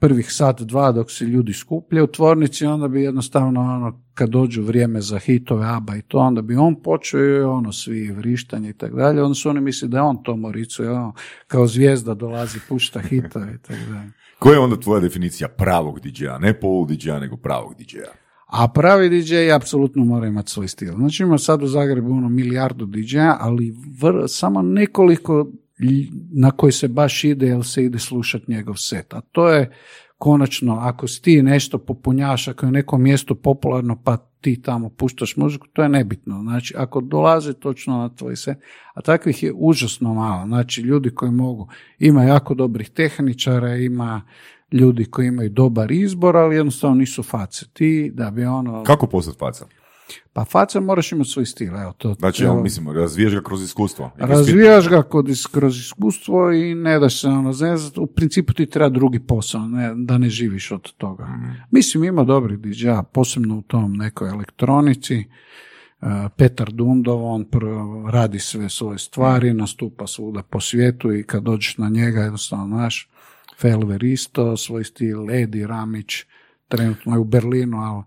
Prvih 0.00 0.32
sat, 0.32 0.60
dva 0.62 0.92
dok 0.92 1.10
se 1.10 1.24
ljudi 1.24 1.52
skupljaju 1.52 2.04
u 2.04 2.12
tvornici, 2.12 2.66
onda 2.66 2.88
bi 2.88 3.02
jednostavno 3.02 3.60
ono, 3.60 4.02
kad 4.14 4.28
dođu 4.28 4.62
vrijeme 4.62 5.00
za 5.00 5.18
hitove, 5.18 5.66
ABA 5.66 5.96
i 5.96 6.02
to, 6.02 6.18
onda 6.18 6.42
bi 6.42 6.56
on 6.56 6.82
počeo 6.82 7.20
i 7.20 7.42
ono, 7.42 7.72
svi 7.72 8.10
vrištanje 8.10 8.70
i 8.70 8.72
tako 8.72 8.96
dalje, 8.96 9.22
onda 9.22 9.34
su 9.34 9.50
oni 9.50 9.60
misli 9.60 9.88
da 9.88 9.96
je 9.96 10.02
on 10.02 10.22
Tomo 10.22 10.52
Rico, 10.52 10.82
ono, 10.82 11.14
kao 11.46 11.66
zvijezda 11.66 12.14
dolazi, 12.14 12.58
pušta 12.68 13.00
hitove 13.00 13.54
i 13.54 13.58
tako 13.58 13.92
dalje. 13.92 14.12
Koja 14.38 14.52
je 14.52 14.60
onda 14.60 14.76
tvoja 14.76 15.00
definicija 15.00 15.48
pravog 15.48 16.00
DJ-a? 16.00 16.38
Ne 16.38 16.60
polu 16.60 16.86
DJ-a, 16.86 17.18
nego 17.18 17.36
pravog 17.36 17.74
DJ-a. 17.74 18.19
A 18.50 18.68
pravi 18.68 19.08
DJ 19.08 19.52
apsolutno 19.54 20.04
mora 20.04 20.26
imati 20.26 20.50
svoj 20.50 20.68
stil. 20.68 20.94
Znači 20.94 21.22
ima 21.22 21.38
sad 21.38 21.62
u 21.62 21.66
Zagrebu 21.66 22.12
ono 22.12 22.28
milijardu 22.28 22.86
DJ-a, 22.86 23.36
ali 23.40 23.72
vr- 24.00 24.28
samo 24.28 24.62
nekoliko 24.62 25.46
na 26.32 26.50
koji 26.50 26.72
se 26.72 26.88
baš 26.88 27.24
ide 27.24 27.46
jer 27.46 27.64
se 27.64 27.84
ide 27.84 27.98
slušati 27.98 28.52
njegov 28.52 28.74
set. 28.74 29.14
A 29.14 29.20
to 29.20 29.48
je 29.48 29.70
konačno, 30.18 30.74
ako 30.74 31.08
si 31.08 31.22
ti 31.22 31.42
nešto 31.42 31.78
popunjaš, 31.78 32.48
ako 32.48 32.66
je 32.66 32.72
neko 32.72 32.98
mjesto 32.98 33.34
popularno 33.34 34.02
pa 34.04 34.16
ti 34.40 34.62
tamo 34.62 34.88
puštaš 34.88 35.36
muziku, 35.36 35.66
to 35.72 35.82
je 35.82 35.88
nebitno. 35.88 36.40
Znači, 36.42 36.74
ako 36.76 37.00
dolaze 37.00 37.52
točno 37.52 37.98
na 37.98 38.08
tvoj 38.08 38.36
set, 38.36 38.58
a 38.94 39.00
takvih 39.00 39.42
je 39.42 39.52
užasno 39.56 40.14
malo. 40.14 40.46
Znači, 40.46 40.80
ljudi 40.80 41.10
koji 41.10 41.32
mogu, 41.32 41.68
ima 41.98 42.24
jako 42.24 42.54
dobrih 42.54 42.90
tehničara, 42.90 43.76
ima 43.76 44.22
ljudi 44.72 45.04
koji 45.04 45.26
imaju 45.26 45.50
dobar 45.50 45.90
izbor, 45.92 46.36
ali 46.36 46.56
jednostavno 46.56 46.96
nisu 46.96 47.22
face. 47.22 47.66
Ti 47.72 48.10
da 48.14 48.30
bi 48.30 48.44
ono... 48.44 48.84
Kako 48.84 49.06
postati 49.06 49.38
faca? 49.38 49.66
Pa 50.32 50.44
face 50.44 50.80
moraš 50.80 51.12
imati 51.12 51.30
svoj 51.30 51.46
stil, 51.46 51.76
evo 51.76 51.92
to. 51.92 52.14
Znači, 52.14 52.44
evo, 52.44 52.56
ja 52.56 52.62
mislim, 52.62 52.90
razviješ 52.90 53.34
ga 53.34 53.42
kroz 53.42 53.62
iskustvo. 53.62 54.10
Kroz 54.16 54.30
Razvijaš 54.30 54.88
ga 54.88 55.02
kod, 55.02 55.28
is- 55.28 55.46
kroz 55.46 55.78
iskustvo 55.78 56.52
i 56.52 56.74
ne 56.74 56.98
daš 56.98 57.20
se 57.20 57.28
ono 57.28 57.52
zezat. 57.52 57.98
U 57.98 58.06
principu 58.06 58.52
ti 58.52 58.66
treba 58.66 58.88
drugi 58.88 59.20
posao, 59.20 59.68
ne, 59.68 59.92
da 59.96 60.18
ne 60.18 60.28
živiš 60.28 60.70
od 60.70 60.92
toga. 60.92 61.28
Mislim, 61.70 62.04
ima 62.04 62.24
dobrih 62.24 62.58
dj 62.58 62.88
posebno 63.12 63.58
u 63.58 63.62
tom 63.62 63.92
nekoj 63.92 64.28
elektronici. 64.28 65.24
Uh, 66.00 66.08
Petar 66.36 66.72
Dundov, 66.72 67.24
on 67.24 67.46
radi 68.10 68.38
sve 68.38 68.68
svoje 68.68 68.98
stvari, 68.98 69.52
nastupa 69.52 70.06
svuda 70.06 70.42
po 70.42 70.60
svijetu 70.60 71.12
i 71.14 71.22
kad 71.22 71.42
dođeš 71.42 71.78
na 71.78 71.88
njega, 71.88 72.20
jednostavno 72.20 72.76
naš 72.76 73.09
Felver 73.60 74.04
isto, 74.04 74.56
svoj 74.56 74.84
stil, 74.84 75.30
Edi 75.30 75.66
Ramić, 75.66 76.24
trenutno 76.68 77.12
je 77.14 77.18
u 77.18 77.24
Berlinu, 77.24 77.76
ali 77.78 78.02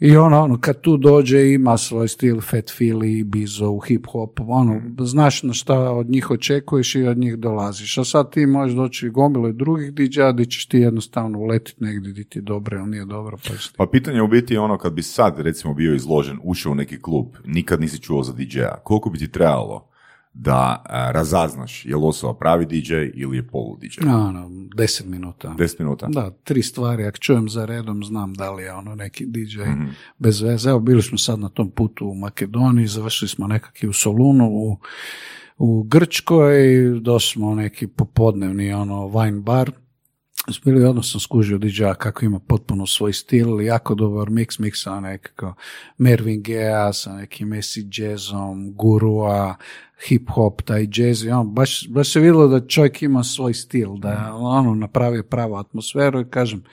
I 0.00 0.16
ono, 0.16 0.40
ono, 0.42 0.60
kad 0.60 0.80
tu 0.80 0.96
dođe 0.96 1.52
ima 1.52 1.78
svoj 1.78 2.08
stil 2.08 2.40
Fat 2.40 2.64
Philly, 2.64 3.24
Bizo, 3.24 3.78
hip 3.86 4.06
hop, 4.06 4.40
ono, 4.46 4.80
znaš 5.00 5.42
na 5.42 5.52
šta 5.52 5.78
od 5.90 6.10
njih 6.10 6.30
očekuješ 6.30 6.94
i 6.94 7.02
od 7.02 7.18
njih 7.18 7.36
dolaziš. 7.36 7.98
A 7.98 8.04
sad 8.04 8.32
ti 8.32 8.46
možeš 8.46 8.76
doći 8.76 9.06
i 9.06 9.12
drugih 9.52 9.92
DJ-a 9.92 10.32
di 10.32 10.46
ćeš 10.46 10.66
ti 10.66 10.78
jednostavno 10.78 11.38
uletiti 11.38 11.84
negdje 11.84 12.12
di 12.12 12.24
ti 12.24 12.40
dobro 12.40 12.78
ili 12.78 12.90
nije 12.90 13.04
dobro. 13.04 13.36
Pa, 13.36 13.54
ti- 13.54 13.70
Pa 13.76 13.86
pitanje 13.86 14.16
je 14.16 14.22
u 14.22 14.28
biti 14.28 14.56
ono 14.56 14.78
kad 14.78 14.92
bi 14.92 15.02
sad 15.02 15.38
recimo 15.38 15.74
bio 15.74 15.94
izložen, 15.94 16.38
ušao 16.42 16.72
u 16.72 16.74
neki 16.74 17.02
klub, 17.02 17.26
nikad 17.44 17.80
nisi 17.80 18.00
čuo 18.00 18.22
za 18.22 18.32
DJ-a, 18.32 18.80
koliko 18.84 19.10
bi 19.10 19.18
ti 19.18 19.30
trebalo 19.30 19.89
da 20.34 20.82
a, 20.84 21.10
razaznaš 21.12 21.86
je 21.86 21.96
li 21.96 22.02
osoba 22.04 22.34
pravi 22.34 22.66
DJ 22.66 22.94
ili 23.14 23.36
je 23.36 23.46
polu 23.46 23.76
DJ? 23.76 24.08
Ono, 24.08 24.50
deset 24.76 25.06
minuta. 25.06 25.54
10 25.58 25.74
minuta. 25.78 26.06
Da, 26.06 26.30
tri 26.44 26.62
stvari. 26.62 27.04
Ako 27.04 27.18
čujem 27.18 27.48
za 27.48 27.64
redom, 27.64 28.04
znam 28.04 28.34
da 28.34 28.52
li 28.52 28.62
je 28.62 28.72
ono 28.72 28.94
neki 28.94 29.26
DJ 29.26 29.60
Mhm. 29.62 29.84
bez 30.18 30.40
veze. 30.40 30.70
Evo, 30.70 30.80
bili 30.80 31.02
smo 31.02 31.18
sad 31.18 31.38
na 31.38 31.48
tom 31.48 31.70
putu 31.70 32.06
u 32.06 32.14
Makedoniji, 32.14 32.86
završili 32.86 33.28
smo 33.28 33.46
nekakvi 33.46 33.88
u 33.88 33.92
Solunu, 33.92 34.48
u, 34.48 34.76
u 35.58 35.82
Grčkoj, 35.82 36.54
došli 37.00 37.32
smo 37.32 37.54
neki 37.54 37.86
popodnevni 37.86 38.72
ono, 38.72 38.94
wine 38.94 39.42
bar. 39.42 39.70
Bili 40.64 40.84
odmah 40.84 41.04
sam 41.04 41.20
skužio 41.20 41.58
DJ-a 41.58 41.94
kako 41.94 42.24
ima 42.24 42.38
potpuno 42.38 42.86
svoj 42.86 43.12
stil, 43.12 43.60
jako 43.60 43.94
dobar 43.94 44.28
mix, 44.28 44.60
miksa 44.60 45.00
nekako 45.00 45.54
Mervin 45.98 46.42
Gea 46.42 46.92
sa 46.92 47.12
nekim 47.16 47.48
Messi 47.48 47.88
jazzom, 47.92 48.72
gurua, 48.74 49.56
hip 50.08 50.30
hop, 50.30 50.62
taj 50.62 50.86
jazz, 50.92 51.26
on, 51.26 51.54
baš, 51.54 51.88
baš 51.88 52.12
se 52.12 52.20
vidjelo 52.20 52.48
da 52.48 52.66
čovjek 52.66 53.02
ima 53.02 53.24
svoj 53.24 53.54
stil, 53.54 53.96
da 53.96 54.10
je 54.10 54.32
ono 54.32 54.74
napravio 54.74 55.22
pravu 55.22 55.54
atmosferu 55.54 56.20
i 56.20 56.30
kažem, 56.30 56.64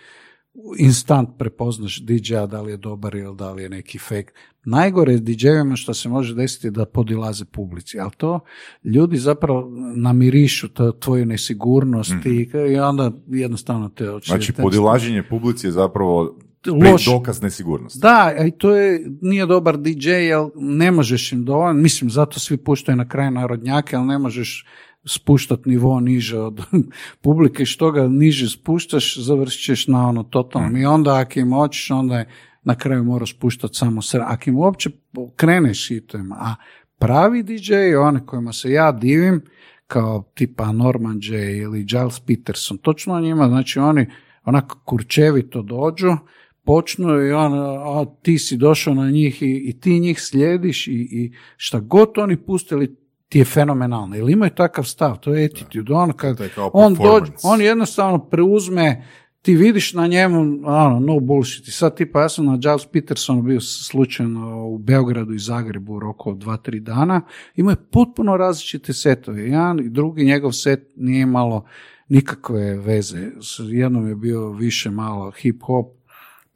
instant 0.77 1.29
prepoznaš 1.37 2.01
DJ-a 2.01 2.45
da 2.45 2.61
li 2.61 2.71
je 2.71 2.77
dobar 2.77 3.15
ili 3.15 3.35
da 3.35 3.51
li 3.51 3.63
je 3.63 3.69
neki 3.69 3.99
fake. 3.99 4.33
Najgore 4.65 5.13
je 5.13 5.19
DJ-evima 5.19 5.75
što 5.75 5.93
se 5.93 6.09
može 6.09 6.35
desiti 6.35 6.71
da 6.71 6.85
podilaze 6.85 7.45
publici, 7.45 7.99
ali 7.99 8.11
to 8.17 8.39
ljudi 8.83 9.17
zapravo 9.17 9.71
namirišu 9.95 10.69
to, 10.69 10.91
tvoju 10.91 11.25
nesigurnost 11.25 12.25
i, 12.25 12.49
i 12.73 12.79
onda 12.79 13.11
jednostavno 13.27 13.89
te 13.89 14.11
oči. 14.11 14.27
Znači, 14.27 14.53
podilaženje 14.53 15.23
publici 15.29 15.67
je 15.67 15.71
zapravo 15.71 16.37
Loš. 16.65 17.05
dokaz 17.05 17.41
nesigurnosti. 17.41 17.99
Da, 17.99 18.33
i 18.47 18.51
to 18.51 18.75
je, 18.75 19.05
nije 19.21 19.45
dobar 19.45 19.77
DJ, 19.77 20.09
jer 20.09 20.39
ne 20.55 20.91
možeš 20.91 21.31
im 21.31 21.45
dovoljno, 21.45 21.81
mislim, 21.81 22.09
zato 22.09 22.39
svi 22.39 22.57
puštaju 22.57 22.95
na 22.95 23.07
kraju 23.07 23.31
narodnjake, 23.31 23.95
ali 23.95 24.07
ne 24.07 24.17
možeš 24.17 24.65
spuštati 25.07 25.69
nivo 25.69 25.99
niže 25.99 26.39
od 26.39 26.61
publike, 27.23 27.65
što 27.65 27.91
ga 27.91 28.07
niže 28.07 28.49
spuštaš, 28.49 29.17
završit 29.17 29.65
ćeš 29.65 29.87
na 29.87 30.07
ono 30.07 30.23
totalno. 30.23 30.79
I 30.79 30.85
onda 30.85 31.15
ako 31.15 31.39
im 31.39 31.53
hoćeš, 31.53 31.91
onda 31.91 32.17
je 32.17 32.29
na 32.63 32.75
kraju 32.75 33.03
moraš 33.03 33.39
puštati 33.39 33.77
samo 33.77 34.01
sr. 34.01 34.21
Ako 34.21 34.49
im 34.49 34.57
uopće 34.57 34.89
kreneš 35.35 35.87
hitovima, 35.87 36.35
a 36.39 36.55
pravi 36.99 37.43
DJ, 37.43 37.95
one 37.99 38.25
kojima 38.25 38.53
se 38.53 38.71
ja 38.71 38.91
divim, 38.91 39.41
kao 39.87 40.31
tipa 40.33 40.71
Norman 40.71 41.19
J 41.21 41.57
ili 41.57 41.83
Giles 41.83 42.19
Peterson, 42.19 42.77
točno 42.77 43.19
njima, 43.19 43.47
znači 43.47 43.79
oni 43.79 44.05
onako 44.45 44.79
kurčevito 44.85 45.61
dođu, 45.61 46.17
počnu 46.65 47.21
i 47.21 47.31
on, 47.31 47.53
a, 47.53 48.05
ti 48.21 48.39
si 48.39 48.57
došao 48.57 48.93
na 48.93 49.11
njih 49.11 49.41
i, 49.41 49.63
i 49.69 49.79
ti 49.79 49.99
njih 49.99 50.21
slijediš 50.21 50.87
i, 50.87 50.91
i 50.91 51.31
šta 51.57 51.79
god 51.79 52.17
oni 52.17 52.37
pustili 52.37 52.95
ti 53.29 53.39
je 53.39 53.45
fenomenalno. 53.45 54.17
Ili 54.17 54.31
imaju 54.31 54.51
takav 54.55 54.83
stav, 54.83 55.19
to 55.19 55.33
je 55.33 55.45
attitude. 55.45 55.93
On, 55.93 56.13
kad 56.13 56.39
je 56.39 56.49
kao 56.49 56.71
on, 56.73 56.93
dođe, 56.93 57.31
on 57.43 57.61
jednostavno 57.61 58.19
preuzme 58.19 59.03
ti 59.41 59.55
vidiš 59.55 59.93
na 59.93 60.07
njemu, 60.07 60.39
ono, 60.65 60.99
no 60.99 61.19
bullshit. 61.19 61.67
I 61.67 61.71
sad 61.71 61.97
tipa, 61.97 62.21
ja 62.21 62.29
sam 62.29 62.45
na 62.45 62.57
Giles 62.57 62.85
Petersonu 62.85 63.41
bio 63.41 63.61
slučajno 63.61 64.67
u 64.67 64.77
Beogradu 64.77 65.33
i 65.33 65.39
Zagrebu 65.39 65.93
u 65.93 65.99
roku 65.99 66.29
od 66.29 66.37
dva, 66.37 66.57
tri 66.57 66.79
dana. 66.79 67.21
Imao 67.55 67.71
je 67.71 67.89
potpuno 67.91 68.37
različite 68.37 68.93
setove. 68.93 69.43
Jedan 69.43 69.79
i 69.79 69.89
drugi 69.89 70.25
njegov 70.25 70.51
set 70.51 70.91
nije 70.95 71.21
imalo 71.21 71.65
nikakve 72.09 72.77
veze. 72.77 73.31
Jednom 73.59 74.07
je 74.07 74.15
bio 74.15 74.49
više 74.49 74.89
malo 74.89 75.31
hip 75.31 75.63
hop 75.63 75.96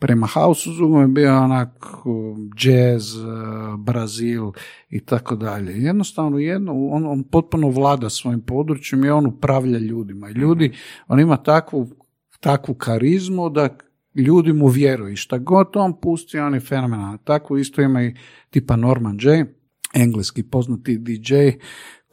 prema 0.01 0.27
drugom 0.77 1.01
je 1.01 1.07
bio 1.07 1.37
onak 1.37 1.85
jazz, 2.63 3.15
uh, 3.15 3.25
Brazil 3.79 4.51
i 4.89 4.99
tako 4.99 5.35
dalje. 5.35 5.83
Jednostavno 5.83 6.39
jedno, 6.39 6.73
on, 6.73 7.05
on 7.07 7.23
potpuno 7.23 7.69
vlada 7.69 8.09
svojim 8.09 8.41
područjem 8.41 9.05
i 9.05 9.09
on 9.09 9.25
upravlja 9.25 9.79
ljudima. 9.79 10.29
I 10.29 10.33
ljudi, 10.33 10.73
on 11.07 11.19
ima 11.19 11.37
takvu, 11.37 11.87
takvu 12.39 12.75
karizmu 12.75 13.49
da 13.49 13.69
ljudi 14.15 14.53
mu 14.53 14.67
vjeruju. 14.67 15.13
I 15.13 15.15
šta 15.15 15.37
god 15.37 15.67
on 15.75 16.01
pusti, 16.01 16.39
on 16.39 16.53
je 16.53 16.59
fenomenalan. 16.59 17.17
Tako 17.17 17.57
isto 17.57 17.81
ima 17.81 18.03
i 18.03 18.15
tipa 18.49 18.75
Norman 18.75 19.17
J, 19.21 19.45
engleski 19.93 20.43
poznati 20.43 20.97
DJ, 20.97 21.33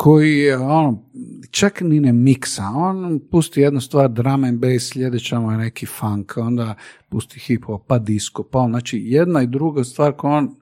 koji 0.00 0.38
je 0.38 0.58
ono, 0.58 1.04
čak 1.50 1.80
ni 1.80 2.00
ne 2.00 2.12
miksa, 2.12 2.62
on 2.74 3.20
pusti 3.30 3.60
jednu 3.60 3.80
stvar 3.80 4.08
drum 4.10 4.44
and 4.44 4.60
bass, 4.60 4.92
sljedeća 4.92 5.40
mu 5.40 5.52
je 5.52 5.58
neki 5.58 5.86
funk, 5.86 6.36
onda 6.36 6.74
pusti 7.08 7.40
hip 7.40 7.64
hop, 7.64 7.86
pa 7.86 7.98
disco, 7.98 8.42
pa 8.42 8.58
on, 8.58 8.70
znači 8.70 9.00
jedna 9.04 9.42
i 9.42 9.46
druga 9.46 9.84
stvar 9.84 10.12
koja 10.12 10.34
on 10.34 10.54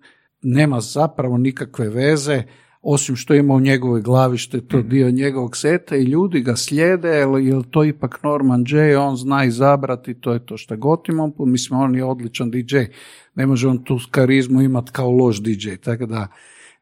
nema 0.43 0.81
zapravo 0.81 1.39
nikakve 1.39 1.89
veze, 1.89 2.43
osim 2.83 3.17
što 3.17 3.35
ima 3.35 3.55
u 3.55 3.61
njegovoj 3.61 4.03
glavi 4.03 4.39
što 4.39 4.57
je 4.57 4.69
to 4.69 4.83
dio 4.83 5.11
njegovog 5.11 5.57
seta 5.57 5.97
i 5.97 6.03
ljudi 6.03 6.41
ga 6.41 6.57
slijede, 6.57 7.09
jer, 7.43 7.63
to 7.71 7.85
ipak 7.85 8.23
Norman 8.23 8.65
J, 8.69 8.97
on 8.97 9.17
zna 9.17 9.45
izabrati, 9.45 10.15
to 10.15 10.33
je 10.33 10.47
to 10.47 10.57
što 10.57 10.77
god 10.77 11.01
ima, 11.09 11.23
on- 11.39 11.53
mislim 11.53 11.81
on 11.81 11.95
je 11.95 12.05
odličan 12.05 12.51
DJ, 12.51 12.77
ne 13.35 13.47
može 13.47 13.69
on 13.69 13.85
tu 13.85 13.99
karizmu 14.11 14.63
imati 14.63 14.93
kao 14.93 15.11
loš 15.11 15.43
DJ, 15.43 15.75
tako 15.85 16.07
da 16.07 16.29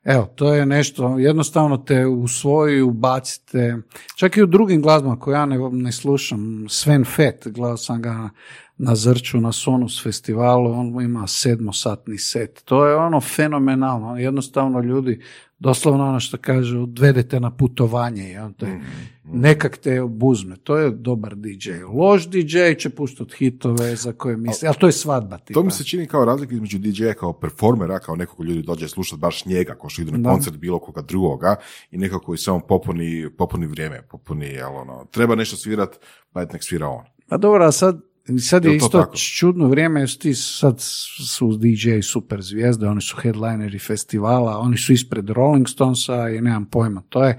Evo, 0.04 0.26
to 0.34 0.54
je 0.54 0.66
nešto, 0.66 1.18
jednostavno 1.18 1.76
te 1.76 2.06
usvoji, 2.06 2.82
ubacite, 2.82 3.76
čak 4.16 4.36
i 4.36 4.42
u 4.42 4.46
drugim 4.46 4.82
glazbama 4.82 5.18
koje 5.18 5.34
ja 5.34 5.46
ne, 5.46 5.58
ne 5.72 5.92
slušam, 5.92 6.66
Sven 6.68 7.04
Fett, 7.04 7.48
gledao 7.48 7.76
sam 7.76 8.02
ga 8.02 8.30
na 8.78 8.94
Zrču, 8.94 9.40
na 9.40 9.52
Sonus 9.52 10.02
festivalu, 10.02 10.72
on 10.72 11.00
ima 11.00 11.26
sedmosatni 11.26 12.18
set, 12.18 12.62
to 12.64 12.86
je 12.86 12.96
ono 12.96 13.20
fenomenalno, 13.20 14.16
jednostavno 14.18 14.80
ljudi, 14.80 15.20
doslovno 15.58 16.08
ono 16.08 16.20
što 16.20 16.36
kaže, 16.36 16.78
odvedete 16.78 17.40
na 17.40 17.50
putovanje 17.50 18.32
i 18.32 18.36
on 18.36 18.54
te, 18.54 18.80
nekak 19.24 19.76
te 19.76 20.02
obuzme, 20.02 20.56
to 20.56 20.76
je 20.76 20.90
dobar 20.90 21.34
DJ. 21.36 21.70
Loš 21.98 22.28
DJ 22.28 22.74
će 22.78 22.90
puštati 22.90 23.34
hitove 23.38 23.96
za 23.96 24.12
koje 24.12 24.36
misli, 24.36 24.68
ali 24.68 24.76
to 24.80 24.86
je 24.86 24.92
svadba. 24.92 25.38
Tipa. 25.38 25.60
To 25.60 25.64
mi 25.64 25.70
se 25.70 25.84
čini 25.84 26.06
kao 26.06 26.24
razlika 26.24 26.54
između 26.54 26.78
DJ-a 26.78 27.14
kao 27.14 27.32
performera, 27.32 27.98
kao 27.98 28.16
nekog 28.16 28.36
ko 28.36 28.42
ljudi 28.44 28.62
dođe 28.62 28.88
slušati 28.88 29.20
baš 29.20 29.46
njega, 29.46 29.74
ko 29.74 29.88
što 29.88 30.02
idu 30.02 30.12
na 30.12 30.18
Da. 30.18 30.30
koncert 30.30 30.56
bilo 30.56 30.78
koga 30.78 31.02
drugoga 31.02 31.56
i 31.90 31.98
nekako 31.98 32.24
koji 32.24 32.38
samo 32.38 32.60
popuni, 32.60 33.30
popuni 33.38 33.66
vrijeme, 33.66 34.02
popuni, 34.02 34.46
jel, 34.46 34.76
ono, 34.76 35.04
treba 35.10 35.34
nešto 35.34 35.56
svirat, 35.56 35.96
pa 36.32 36.44
nek 36.44 36.64
svira 36.64 36.88
on. 36.88 37.04
Pa 37.28 37.36
dobro, 37.36 37.64
a 37.64 37.72
sad, 37.72 38.00
sad 38.38 38.64
je 38.64 38.70
to 38.70 38.74
isto 38.74 38.98
tako? 38.98 39.16
čudno 39.16 39.68
vrijeme, 39.68 40.00
jer 40.00 40.18
ti 40.18 40.34
sad 40.34 40.76
su 40.80 41.56
DJ 41.56 42.00
super 42.02 42.42
zvijezde, 42.42 42.88
oni 42.88 43.00
su 43.00 43.16
headlineri 43.22 43.78
festivala, 43.78 44.58
oni 44.58 44.76
su 44.76 44.92
ispred 44.92 45.30
Rolling 45.30 45.68
Stonesa 45.68 46.28
i 46.28 46.40
nemam 46.40 46.64
pojma, 46.64 47.02
to 47.08 47.24
je 47.24 47.38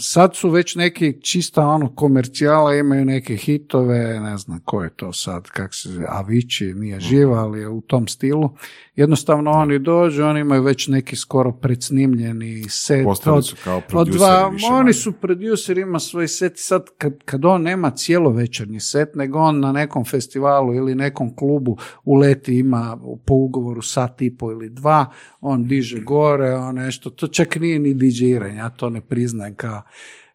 sad 0.00 0.36
su 0.36 0.50
već 0.50 0.74
neki 0.74 1.20
čista 1.22 1.66
ono 1.66 1.94
komercijala, 1.94 2.74
imaju 2.74 3.04
neke 3.04 3.36
hitove, 3.36 4.20
ne 4.20 4.36
znam 4.38 4.60
ko 4.64 4.82
je 4.82 4.90
to 4.96 5.12
sad, 5.12 5.48
kak 5.48 5.74
se 5.74 5.88
Avicii, 6.08 6.74
nije 6.74 7.00
živa, 7.00 7.38
ali 7.38 7.60
je 7.60 7.68
u 7.68 7.80
tom 7.80 8.08
stilu. 8.08 8.50
Jednostavno 8.96 9.50
oni 9.50 9.78
dođu, 9.78 10.24
oni 10.24 10.40
imaju 10.40 10.62
već 10.62 10.88
neki 10.88 11.16
skoro 11.16 11.52
predsnimljeni 11.52 12.64
set. 12.68 13.04
Postali 13.04 13.38
od- 13.38 13.46
su 13.46 13.56
kao 13.64 13.82
od 13.92 14.08
dva, 14.08 14.48
više 14.48 14.66
oni 14.66 14.76
manje. 14.76 14.92
su 14.92 15.12
producer, 15.12 15.78
ima 15.78 15.98
svoj 15.98 16.28
set 16.28 16.52
sad 16.56 16.82
kad, 16.98 17.18
kad 17.24 17.44
on 17.44 17.62
nema 17.62 17.90
cijelo 17.90 18.30
večernji 18.30 18.80
set, 18.80 19.14
nego 19.14 19.38
on 19.38 19.60
na 19.60 19.72
nekom 19.72 20.04
festivalu 20.04 20.74
ili 20.74 20.94
nekom 20.94 21.36
klubu 21.36 21.76
uleti 22.04 22.58
ima 22.58 22.98
po 23.26 23.34
ugovoru 23.34 23.82
sat 23.82 24.22
i 24.22 24.36
po 24.36 24.50
ili 24.52 24.70
dva, 24.70 25.06
on 25.40 25.64
diže 25.64 26.00
gore, 26.00 26.54
on 26.54 26.74
nešto, 26.74 27.10
to 27.10 27.26
čak 27.26 27.56
nije 27.56 27.78
ni 27.78 27.94
diđiranje, 27.94 28.56
ja 28.56 28.70
to 28.70 28.90
ne 28.90 29.00
priznajem 29.00 29.49
kao, 29.54 29.82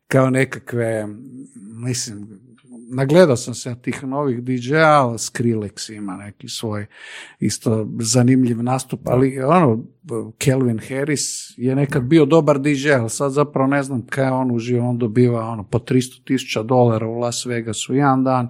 kao 0.08 0.30
nekakve, 0.30 1.08
mislim, 1.56 2.28
nagledao 2.90 3.36
sam 3.36 3.54
se 3.54 3.76
tih 3.82 4.04
novih 4.04 4.44
DJ-a, 4.44 5.14
Skrillex 5.18 5.94
ima 5.94 6.18
neki 6.18 6.50
svoj 6.50 6.86
isto 7.40 7.90
zanimljiv 8.00 8.64
nastup, 8.64 9.00
ali 9.08 9.40
ono, 9.42 9.84
Kelvin 10.38 10.80
Harris 10.80 11.54
je 11.58 11.76
nekad 11.76 12.04
bio 12.04 12.26
dobar 12.26 12.60
DJ, 12.60 12.92
ali 12.92 13.10
sad 13.10 13.32
zapravo 13.32 13.68
ne 13.68 13.84
znam 13.84 14.06
kaj 14.08 14.30
on 14.30 14.52
uživa, 14.52 14.86
on 14.86 14.98
dobiva 14.98 15.50
ono 15.50 15.64
po 15.64 15.80
300 15.80 16.24
tisuća 16.24 16.64
dolara 16.64 17.08
u 17.08 17.20
Las 17.20 17.46
Vegasu 17.46 17.96
jedan 17.96 18.24
dan 18.24 18.48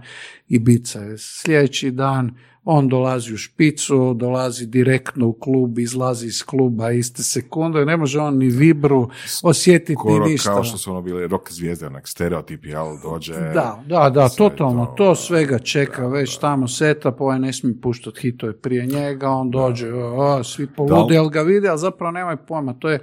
i 0.48 0.60
bica 0.60 1.00
je 1.00 1.18
sljedeći 1.18 1.92
dan, 1.92 2.36
on 2.66 2.88
dolazi 2.88 3.34
u 3.34 3.38
špicu, 3.38 4.14
dolazi 4.14 4.66
direktno 4.66 5.28
u 5.28 5.34
klub, 5.34 5.80
izlazi 5.80 6.28
iz 6.28 6.44
kluba 6.44 6.92
iste 6.92 7.24
sekunde, 7.24 7.86
ne 7.86 7.98
može 7.98 8.20
on 8.20 8.38
ni 8.38 8.48
vibru 8.48 9.10
osjetiti 9.44 9.94
Skoro 9.94 10.26
ništa. 10.26 10.50
kao 10.50 10.64
što 10.64 10.78
su 10.78 10.92
ono 10.92 11.02
bili 11.02 11.28
rock 11.28 11.52
zvijezde, 11.52 11.88
onak 11.88 12.08
stereotipi, 12.08 12.70
jel, 12.70 12.86
dođe... 13.04 13.34
Da, 13.34 13.84
da, 13.88 14.10
da, 14.10 14.30
totalno, 14.30 14.86
to, 14.86 14.94
to, 14.98 15.10
da, 15.10 15.16
svega 15.16 15.60
čeka, 15.60 16.08
već 16.08 16.38
tamo 16.38 16.68
seta, 16.68 17.12
pa 17.12 17.24
ovaj 17.24 17.40
ne 17.40 17.54
smije 17.54 17.82
puštati 17.82 18.22
hitove 18.22 18.62
prije 18.62 18.86
njega, 18.86 19.30
on 19.30 19.52
dođe, 19.52 19.94
o, 19.94 20.38
o, 20.38 20.44
svi 20.44 20.68
poludi, 20.68 21.18
ali 21.18 21.30
ga 21.30 21.42
vide, 21.42 21.70
ali 21.70 21.80
zapravo 21.80 22.12
nemaju 22.12 22.38
pojma, 22.48 22.74
to 22.74 22.90
je 22.90 23.00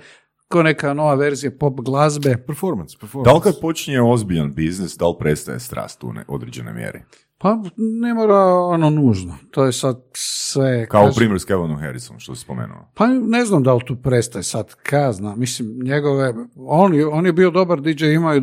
kao 0.49 0.63
neka 0.63 0.95
nova 0.95 1.15
verzija 1.15 1.53
pop 1.61 1.81
glazbe. 1.81 2.37
Performance, 2.47 2.97
performance. 3.01 3.31
Da 3.31 3.35
li 3.35 3.41
kad 3.41 3.61
počinje 3.61 4.01
ozbiljan 4.01 4.55
biznis, 4.55 4.97
da 4.97 5.09
li 5.09 5.15
prestaje 5.19 5.61
strast 5.61 6.05
u 6.05 6.13
određenoj 6.29 6.75
mjeri? 6.75 7.03
Pa 7.43 7.59
ne 7.77 8.15
mora 8.15 8.37
ono 8.47 8.91
nužno, 8.91 9.37
to 9.51 9.65
je 9.65 9.73
sad 9.73 10.01
sve... 10.15 10.87
Kao 10.87 11.03
kažem- 11.03 11.17
primjer 11.17 11.41
s 11.41 11.45
Kevinu 11.45 11.77
Harrisom, 11.77 12.19
što 12.19 12.35
si 12.35 12.41
spomenuo. 12.41 12.89
Pa 12.95 13.07
ne 13.07 13.45
znam 13.45 13.63
da 13.63 13.75
li 13.75 13.81
tu 13.87 13.97
prestaje 13.97 14.43
sad 14.43 14.75
kazna, 14.75 15.37
mislim 15.37 15.79
njegove, 15.83 16.35
on, 16.57 16.95
je- 16.95 17.07
on 17.07 17.27
je 17.27 17.33
bio 17.33 17.51
dobar 17.51 17.81
DJ, 17.81 18.05
imao 18.07 18.37
i, 18.37 18.43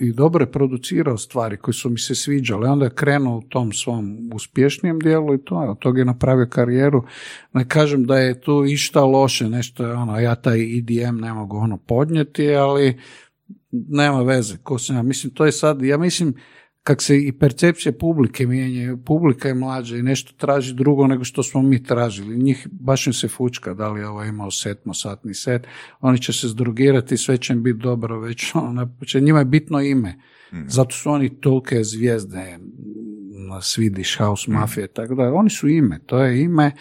i 0.00 0.12
dobro 0.12 0.42
je 0.42 0.52
producirao 0.52 1.16
stvari 1.18 1.56
koje 1.56 1.74
su 1.74 1.90
mi 1.90 1.98
se 1.98 2.14
sviđale, 2.14 2.70
onda 2.70 2.84
je 2.84 2.94
krenuo 2.94 3.38
u 3.38 3.42
tom 3.42 3.72
svom 3.72 4.30
uspješnijem 4.34 4.98
dijelu 4.98 5.34
i 5.34 5.44
to, 5.44 5.62
je, 5.62 5.68
od 5.70 5.78
toga 5.78 5.98
je 6.00 6.04
napravio 6.04 6.46
karijeru, 6.46 7.04
ne 7.52 7.68
kažem 7.68 8.04
da 8.04 8.18
je 8.18 8.40
tu 8.40 8.64
išta 8.64 9.04
loše, 9.04 9.48
nešto 9.48 9.86
je 9.86 9.92
ono, 9.92 10.20
ja 10.20 10.34
taj 10.34 10.78
EDM 10.78 11.16
ne 11.16 11.32
mogu 11.32 11.56
ono 11.56 11.76
podnijeti, 11.76 12.54
ali 12.54 13.00
nema 13.70 14.22
veze, 14.22 14.56
ko 14.62 14.78
sam 14.78 14.96
ja, 14.96 15.02
mislim 15.02 15.34
to 15.34 15.46
je 15.46 15.52
sad, 15.52 15.82
ja 15.82 15.98
mislim 15.98 16.34
kak 16.88 17.02
se 17.02 17.18
i 17.18 17.32
percepcije 17.32 17.98
publike 17.98 18.46
mijenjaju, 18.46 18.96
publika 19.04 19.48
je 19.48 19.54
mlađa 19.54 19.96
i 19.96 20.02
nešto 20.02 20.32
traži 20.36 20.74
drugo 20.74 21.06
nego 21.06 21.24
što 21.24 21.42
smo 21.42 21.62
mi 21.62 21.82
tražili. 21.82 22.38
Njih 22.38 22.68
baš 22.70 23.06
im 23.06 23.12
se 23.12 23.28
fučka, 23.28 23.74
da 23.74 23.88
li 23.88 24.00
je 24.00 24.08
ovo 24.08 24.24
imao 24.24 24.50
setmosatni 24.50 25.34
set, 25.34 25.66
oni 26.00 26.18
će 26.18 26.32
se 26.32 26.48
zdrogirati, 26.48 27.16
sve 27.16 27.36
će 27.36 27.52
im 27.52 27.62
biti 27.62 27.78
dobro, 27.78 28.20
već 28.20 28.54
ono, 28.68 28.90
će, 29.06 29.20
njima 29.20 29.38
je 29.38 29.44
bitno 29.44 29.80
ime. 29.80 30.18
Zato 30.66 30.90
su 30.90 31.10
oni 31.10 31.40
tolike 31.40 31.84
zvijezde 31.84 32.58
na 33.48 33.56
Swedish 33.56 34.18
House 34.18 34.50
Mafia 34.50 34.84
i 34.84 34.88
tako 34.88 35.14
da. 35.14 35.32
Oni 35.34 35.50
su 35.50 35.68
ime, 35.68 36.00
to 36.06 36.22
je 36.22 36.42
ime, 36.42 36.72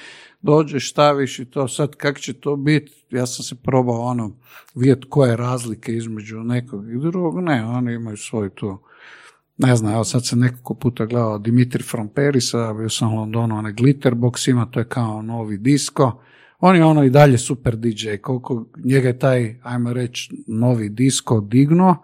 dođeš, 0.42 0.92
staviš 0.92 1.40
i 1.40 1.46
to 1.46 1.68
sad 1.68 1.96
kak 1.96 2.20
će 2.20 2.34
to 2.34 2.56
biti, 2.56 2.92
ja 3.10 3.26
sam 3.26 3.44
se 3.44 3.56
probao 3.56 4.02
ono 4.02 4.38
vidjeti 4.76 5.08
koje 5.10 5.38
razlike 5.38 5.94
između 5.94 6.40
nekog 6.40 6.90
i 6.92 7.00
drugog, 7.00 7.40
ne, 7.40 7.66
oni 7.66 7.94
imaju 7.94 8.18
svoju 8.18 8.50
tu 8.50 8.80
ne 9.58 9.76
znam, 9.76 9.94
evo 9.94 10.04
sad 10.04 10.26
sam 10.26 10.40
nekoliko 10.40 10.74
puta 10.74 11.06
gledao 11.06 11.38
Dimitri 11.38 11.84
from 11.84 12.08
Perisa, 12.08 12.74
bio 12.74 12.90
sam 12.90 13.14
u 13.14 13.18
Londonu, 13.18 13.58
onaj 13.58 13.74
Glitterbox 13.74 14.50
ima, 14.50 14.66
to 14.66 14.80
je 14.80 14.88
kao 14.88 15.22
novi 15.22 15.58
disko. 15.58 16.22
On 16.60 16.76
je 16.76 16.86
ono 16.86 17.04
i 17.04 17.10
dalje 17.10 17.38
super 17.38 17.76
DJ, 17.76 18.16
koliko 18.22 18.66
njega 18.84 19.08
je 19.08 19.20
taj, 19.20 19.60
ajmo 19.64 19.94
reći, 19.94 20.44
novi 20.48 20.90
disko 20.90 21.40
dignuo, 21.42 21.96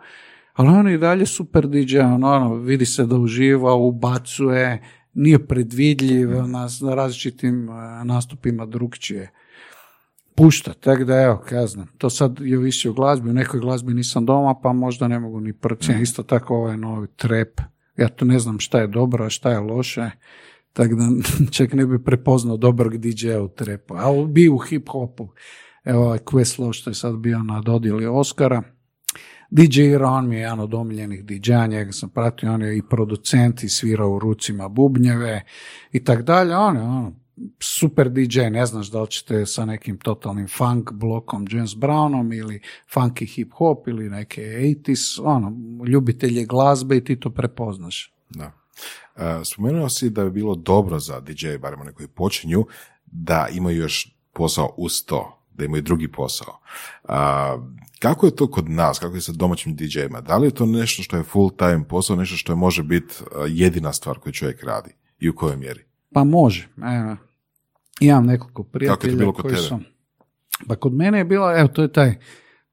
ali 0.54 0.70
on 0.70 0.88
je 0.88 0.96
i 0.96 0.98
dalje 0.98 1.26
super 1.26 1.68
DJ, 1.68 2.00
ono, 2.00 2.32
ono, 2.32 2.56
vidi 2.56 2.86
se 2.86 3.06
da 3.06 3.16
uživa, 3.16 3.74
ubacuje, 3.74 4.84
nije 5.13 5.48
predvidljiv 5.48 6.30
na, 6.30 6.68
na 6.82 6.96
različitim 6.96 7.70
eh, 7.70 8.06
nastupima 8.06 8.66
drugčije 8.66 9.32
pušta, 10.36 10.74
tako 10.74 11.04
da 11.04 11.22
evo, 11.22 11.43
kazna. 11.50 11.88
To 11.98 12.10
sad 12.10 12.39
je 12.41 12.58
ovisi 12.58 12.89
o 12.89 12.93
glazbi, 12.93 13.30
u 13.30 13.34
nekoj 13.34 13.60
glazbi 13.60 13.93
nisam 13.93 14.26
doma, 14.26 14.56
pa 14.63 14.74
možda 14.74 15.08
ne 15.08 15.19
mogu 15.19 15.39
ni 15.39 15.54
procijeniti. 15.54 16.04
Isto 16.04 16.24
tako 16.24 16.56
ovaj 16.56 16.78
novi 16.78 17.08
trap, 17.15 17.62
ja 17.98 18.10
tu 18.10 18.26
ne 18.26 18.39
znam 18.39 18.60
šta 18.60 18.80
je 18.80 18.88
dobro, 18.88 19.26
a 19.26 19.30
šta 19.30 19.52
je 19.52 19.60
loše, 19.60 20.10
tako 20.74 20.96
da 20.96 21.04
čak 21.58 21.74
ne 21.74 21.86
bi 21.86 22.04
prepoznao 22.04 22.58
dobrog 22.58 22.98
DJ-a 22.98 23.41
u 23.41 23.48
trapu, 23.48 23.93
ali 23.98 24.28
bi 24.28 24.50
u 24.50 24.58
hip-hopu. 24.58 25.28
Evo 25.84 26.04
ovaj 26.04 26.19
Questlove 26.19 26.74
što 26.74 26.89
je 26.89 26.93
sad 26.93 27.15
bio 27.15 27.43
na 27.43 27.62
dodjeli 27.62 28.06
Oscara, 28.06 28.63
DJ 29.56 29.82
Ira, 29.82 30.10
on 30.10 30.28
mi 30.28 30.36
je 30.36 30.41
jedan 30.41 30.60
od 30.60 30.74
omiljenih 30.74 31.26
DJ-a, 31.26 31.67
njega 31.67 31.91
sam 31.91 32.10
pratio, 32.10 32.54
on 32.54 32.62
je 32.62 32.78
i 32.78 32.82
producent 32.89 33.63
i 33.63 33.69
svirao 33.69 34.10
u 34.10 34.19
rucima 34.19 34.67
bubnjeve 34.67 35.43
i 35.91 36.04
tak 36.04 36.22
dalje, 36.22 36.56
on 36.56 36.76
je 36.76 36.82
ono, 36.82 37.23
super 37.60 38.10
DJ, 38.10 38.42
ne 38.42 38.66
znaš 38.66 38.88
da 38.88 39.02
li 39.02 39.08
ćete 39.08 39.46
sa 39.46 39.66
nekim 39.66 39.98
totalnim 39.98 40.48
funk 40.48 40.92
blokom 40.92 41.48
James 41.52 41.72
Brownom 41.72 42.38
ili 42.38 42.62
funky 42.94 43.36
hip 43.36 43.54
hop 43.54 43.88
ili 43.88 44.10
neke 44.10 44.42
80s, 44.42 45.22
ono, 45.24 45.54
ljubitelje 45.86 46.46
glazbe 46.46 46.98
i 46.98 47.04
ti 47.04 47.20
to 47.20 47.30
prepoznaš. 47.30 48.14
Da. 48.30 48.52
E, 49.16 49.46
spomenuo 49.46 49.90
si 49.90 50.10
da 50.10 50.24
bi 50.24 50.32
bilo 50.32 50.56
dobro 50.56 51.00
za 51.00 51.20
DJ, 51.20 51.58
barem 51.58 51.82
one 51.82 51.94
koji 51.94 52.08
počinju, 52.08 52.66
da 53.06 53.48
imaju 53.54 53.78
još 53.78 54.16
posao 54.34 54.74
uz 54.78 55.06
to, 55.06 55.40
da 55.54 55.66
imaju 55.66 55.82
drugi 55.82 56.12
posao. 56.12 56.60
A, 57.04 57.58
kako 58.00 58.26
je 58.26 58.36
to 58.36 58.52
kod 58.52 58.70
nas, 58.70 59.00
kako 59.00 59.16
je 59.16 59.22
sa 59.22 59.32
domaćim 59.32 59.76
DJ-ima? 59.76 60.22
Da 60.22 60.38
li 60.38 60.48
je 60.48 60.52
to 60.52 60.66
nešto 60.66 61.04
što 61.04 61.18
je 61.18 61.24
full 61.24 61.50
time 61.50 61.88
posao, 61.88 62.16
nešto 62.16 62.36
što 62.36 62.56
može 62.56 62.84
biti 62.84 63.16
a, 63.36 63.46
jedina 63.48 63.94
stvar 63.94 64.20
koju 64.20 64.34
čovjek 64.34 64.64
radi 64.64 64.92
i 65.20 65.30
u 65.30 65.36
kojoj 65.36 65.58
mjeri? 65.58 65.84
Pa 66.14 66.24
može. 66.24 66.68
Evo, 66.78 67.18
imam 68.02 68.26
nekoliko 68.26 68.64
Kako 68.64 68.68
je 68.68 68.80
prijatelja 68.80 69.16
bilo 69.16 69.34
kod 69.34 69.42
koji 69.42 69.56
tebe? 69.56 69.68
su... 69.68 69.80
Pa 70.68 70.76
kod 70.76 70.94
mene 70.94 71.18
je 71.18 71.26
bilo, 71.26 71.60
evo, 71.60 71.68
to 71.68 71.82
je 71.82 71.92
taj, 71.92 72.16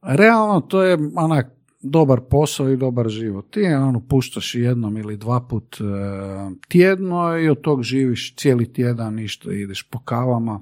realno 0.03 0.61
to 0.61 0.83
je 0.83 0.99
onak 1.17 1.47
dobar 1.83 2.21
posao 2.31 2.71
i 2.71 2.77
dobar 2.77 3.09
život. 3.09 3.51
Ti 3.51 3.65
ono, 3.65 4.01
puštaš 4.01 4.55
jednom 4.55 4.97
ili 4.97 5.17
dva 5.17 5.41
put 5.41 5.77
e, 5.81 5.85
tjedno 6.69 7.39
i 7.39 7.49
od 7.49 7.61
tog 7.61 7.83
živiš 7.83 8.35
cijeli 8.37 8.73
tjedan, 8.73 9.15
ništa, 9.15 9.53
ideš 9.53 9.83
po 9.83 9.99
kavama, 9.99 10.61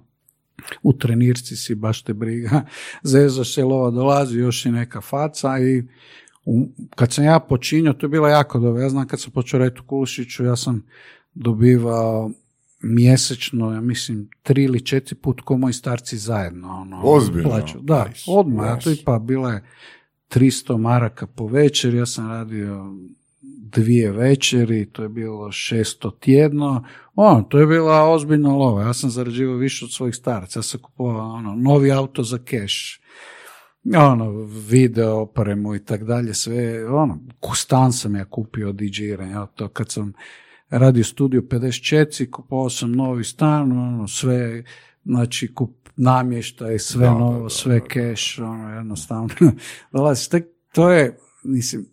u 0.82 0.92
trenirci 0.92 1.56
si, 1.56 1.74
baš 1.74 2.02
te 2.02 2.14
briga, 2.14 2.62
zezaš 3.02 3.54
se, 3.54 3.64
lova 3.64 3.90
dolazi, 3.90 4.38
još 4.38 4.66
i 4.66 4.70
neka 4.70 5.00
faca 5.00 5.58
i 5.58 5.82
u- 6.44 6.68
kad 6.96 7.12
sam 7.12 7.24
ja 7.24 7.40
počinio, 7.40 7.92
to 7.92 8.06
je 8.06 8.10
bilo 8.10 8.28
jako 8.28 8.58
dobro. 8.58 8.82
Ja 8.82 8.88
znam 8.88 9.06
kad 9.06 9.20
sam 9.20 9.32
počeo 9.32 9.58
raditi 9.58 9.80
u 9.80 9.86
Kulušiću, 9.86 10.44
ja 10.44 10.56
sam 10.56 10.86
dobivao 11.34 12.30
mjesečno, 12.82 13.72
ja 13.72 13.80
mislim, 13.80 14.30
tri 14.42 14.64
ili 14.64 14.84
četiri 14.84 15.16
put 15.16 15.40
ko 15.40 15.56
moji 15.56 15.72
starci 15.72 16.16
zajedno. 16.16 16.68
Ono, 16.68 17.00
Ozbiljno? 17.04 17.48
plaću. 17.48 17.78
Da, 17.80 18.04
Nice, 18.04 18.22
odmah. 18.26 18.66
Ja 18.66 18.78
to 18.78 18.90
nice. 18.90 19.04
pa 19.04 19.18
bila 19.18 19.52
je 19.52 19.64
300 20.30 20.78
maraka 20.78 21.26
po 21.26 21.46
večer, 21.46 21.94
ja 21.94 22.06
sam 22.06 22.28
radio 22.28 22.94
dvije 23.60 24.12
večeri, 24.12 24.86
to 24.86 25.02
je 25.02 25.08
bilo 25.08 25.48
600 25.48 26.18
tjedno. 26.20 26.84
Ono, 27.14 27.42
to 27.42 27.58
je 27.58 27.66
bila 27.66 28.10
ozbiljna 28.10 28.52
lova. 28.52 28.82
Ja 28.82 28.94
sam 28.94 29.10
zarađivao 29.10 29.56
više 29.56 29.84
od 29.84 29.92
svojih 29.92 30.14
staraca. 30.14 30.58
Ja 30.58 30.62
sam 30.62 30.80
kupovao 30.80 31.32
ono, 31.32 31.54
novi 31.54 31.92
auto 31.92 32.22
za 32.22 32.38
keš 32.38 33.00
ono, 33.96 34.30
video 34.68 35.20
opremu 35.20 35.74
i 35.74 35.84
tak 35.84 36.04
dalje, 36.04 36.34
sve, 36.34 36.86
ono, 36.90 37.18
stan 37.54 37.92
sam 37.92 38.16
ja 38.16 38.24
kupio 38.24 38.68
od 38.68 38.74
DJ-iranja, 38.74 39.46
to 39.46 39.68
kad 39.68 39.90
sam 39.90 40.12
radio 40.70 41.04
studio 41.04 41.40
54, 41.40 42.30
kupovao 42.30 42.70
sam 42.70 42.92
novi 42.92 43.24
stan, 43.24 43.72
ono, 43.72 44.08
sve, 44.08 44.64
znači, 45.04 45.54
kup 45.54 45.88
namještaj, 45.96 46.78
sve 46.78 47.06
Da, 47.06 47.12
novo, 47.12 47.36
da, 47.36 47.42
da, 47.42 47.48
sve 47.48 47.88
keš, 47.88 48.38
ono, 48.38 48.74
jednostavno, 48.74 49.28
dolazi, 49.92 50.30
tek, 50.30 50.46
to 50.72 50.90
je, 50.90 51.18
mislim, 51.44 51.86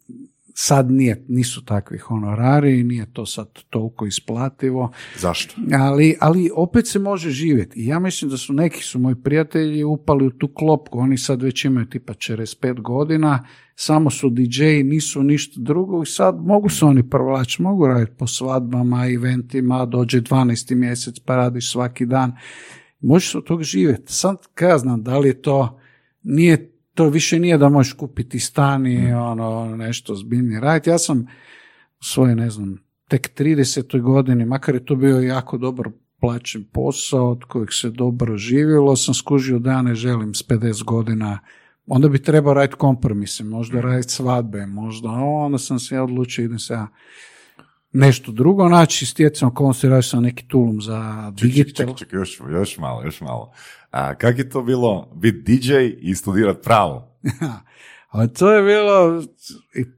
sad 0.57 0.91
nije, 0.91 1.25
nisu 1.27 1.65
takvi 1.65 1.97
honorari, 1.97 2.83
nije 2.83 3.13
to 3.13 3.25
sad 3.25 3.47
toliko 3.69 4.05
isplativo, 4.05 4.91
Zašto? 5.17 5.55
ali, 5.79 6.15
ali 6.19 6.51
opet 6.55 6.87
se 6.87 6.99
može 6.99 7.29
živjeti. 7.29 7.79
I 7.79 7.85
ja 7.85 7.99
mislim 7.99 8.31
da 8.31 8.37
su 8.37 8.53
neki 8.53 8.83
su 8.83 8.99
moji 8.99 9.15
prijatelji 9.15 9.83
upali 9.83 10.27
u 10.27 10.29
tu 10.29 10.47
klopku. 10.53 10.99
Oni 10.99 11.17
sad 11.17 11.41
već 11.41 11.65
imaju 11.65 11.85
tipa 11.85 12.13
45 12.13 12.81
godina, 12.81 13.47
samo 13.75 14.09
su 14.09 14.29
DJ, 14.29 14.63
nisu 14.83 15.23
ništa 15.23 15.61
drugo 15.61 16.03
i 16.03 16.05
sad 16.05 16.35
mogu 16.45 16.69
se 16.69 16.85
oni 16.85 17.09
provlačiti, 17.09 17.63
mogu 17.63 17.87
raditi 17.87 18.17
po 18.17 18.27
svadbama, 18.27 19.07
eventima, 19.15 19.85
dođe 19.85 20.21
12. 20.21 20.75
mjesec 20.75 21.19
pa 21.19 21.35
radiš 21.35 21.71
svaki 21.71 22.05
dan. 22.05 22.35
Možeš 22.99 23.35
od 23.35 23.43
toga 23.43 23.63
živjeti. 23.63 24.13
Sad 24.13 24.37
kazna, 24.53 24.97
da 24.97 25.17
li 25.17 25.27
je 25.27 25.41
to, 25.41 25.79
nije, 26.23 26.74
to 26.95 27.10
više 27.10 27.39
nije 27.39 27.58
da 27.58 27.69
možeš 27.69 27.93
kupiti 27.93 28.39
stan 28.39 28.88
i 28.88 29.13
ono, 29.13 29.75
nešto 29.75 30.15
zbiljnije 30.15 30.60
raditi. 30.60 30.89
Ja 30.89 30.97
sam 30.97 31.19
u 31.99 32.03
svojoj, 32.03 32.36
ne 32.36 32.49
znam, 32.49 32.77
tek 33.08 33.39
30. 33.39 34.01
godini, 34.01 34.45
makar 34.45 34.75
je 34.75 34.86
to 34.86 34.95
bio 34.95 35.19
jako 35.19 35.58
dobro 35.58 35.91
plaćen 36.19 36.65
posao, 36.73 37.31
od 37.31 37.43
kojeg 37.43 37.73
se 37.73 37.89
dobro 37.89 38.38
živjelo, 38.38 38.95
sam 38.95 39.13
skužio 39.13 39.60
da 39.60 39.71
ja 39.71 39.81
ne 39.81 39.95
želim 39.95 40.34
s 40.34 40.47
50 40.47 40.84
godina, 40.84 41.39
onda 41.88 42.10
bi 42.10 42.23
trebao 42.23 42.53
raditi 42.53 42.77
kompromise, 42.77 43.43
možda 43.43 43.81
raditi 43.81 44.13
svadbe, 44.13 44.65
možda, 44.65 45.10
a 45.10 45.23
onda 45.23 45.58
sam 45.58 45.79
se 45.79 45.95
ja 45.95 46.03
odlučio, 46.03 46.45
idem 46.45 46.60
se 46.60 46.73
ja 46.73 46.88
nešto 47.95 48.31
drugo 48.31 48.69
naći, 48.69 49.05
stjecam 49.05 49.47
okolnosti, 49.47 49.88
radio 49.88 50.01
sam 50.01 50.23
neki 50.23 50.47
tulum 50.47 50.81
za 50.81 51.31
digital. 51.36 51.73
čekaj, 51.73 51.95
čekaj, 51.95 52.19
još, 52.19 52.41
još 52.51 52.77
malo, 52.77 53.03
još 53.03 53.21
malo. 53.21 53.51
A, 53.91 54.15
kak 54.15 54.38
je 54.38 54.49
to 54.49 54.62
bilo 54.62 55.12
biti 55.15 55.58
DJ 55.58 55.73
i 55.99 56.15
studirati 56.15 56.60
pravo? 56.63 57.12
A 58.15 58.28
to 58.28 58.51
je 58.51 58.63
bilo, 58.63 59.23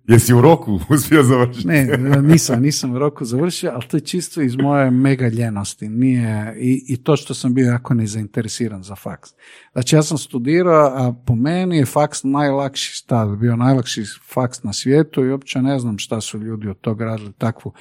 Jesi 0.07 0.33
u 0.33 0.41
roku 0.41 0.79
uspio 0.93 1.23
završiti? 1.23 1.67
ne, 1.67 1.97
nisam, 2.21 2.61
nisam 2.61 2.93
u 2.93 2.99
roku 2.99 3.25
završio, 3.25 3.71
ali 3.73 3.83
to 3.87 3.97
je 3.97 4.01
čisto 4.01 4.41
iz 4.41 4.55
moje 4.55 4.91
mega 4.91 5.27
ljenosti. 5.27 5.89
Nije, 5.89 6.55
i, 6.59 6.85
I 6.87 7.03
to 7.03 7.15
što 7.15 7.33
sam 7.33 7.53
bio 7.53 7.65
jako 7.65 7.93
nezainteresiran 7.93 8.83
za 8.83 8.95
faks. 8.95 9.29
Znači 9.73 9.95
ja 9.95 10.03
sam 10.03 10.17
studirao, 10.17 10.85
a 10.95 11.13
po 11.25 11.35
meni 11.35 11.77
je 11.77 11.85
faks 11.85 12.23
najlakši 12.23 12.95
stav, 12.95 13.35
bio 13.35 13.55
najlakši 13.55 14.03
faks 14.33 14.63
na 14.63 14.73
svijetu 14.73 15.25
i 15.25 15.31
uopće 15.31 15.61
ne 15.61 15.79
znam 15.79 15.97
šta 15.97 16.21
su 16.21 16.37
ljudi 16.37 16.67
od 16.67 16.79
toga 16.79 17.05
radili 17.05 17.33
takvu 17.37 17.73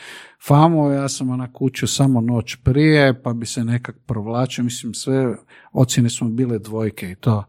famu. 0.46 0.90
Ja 0.90 1.08
sam 1.08 1.30
onak 1.30 1.60
učio 1.62 1.88
samo 1.88 2.20
noć 2.20 2.56
prije, 2.64 3.22
pa 3.22 3.32
bi 3.32 3.46
se 3.46 3.64
nekak 3.64 3.96
provlačio. 4.06 4.64
Mislim, 4.64 4.94
sve 4.94 5.36
ocjene 5.72 6.10
su 6.10 6.24
bile 6.24 6.58
dvojke 6.58 7.10
i 7.10 7.14
to 7.14 7.44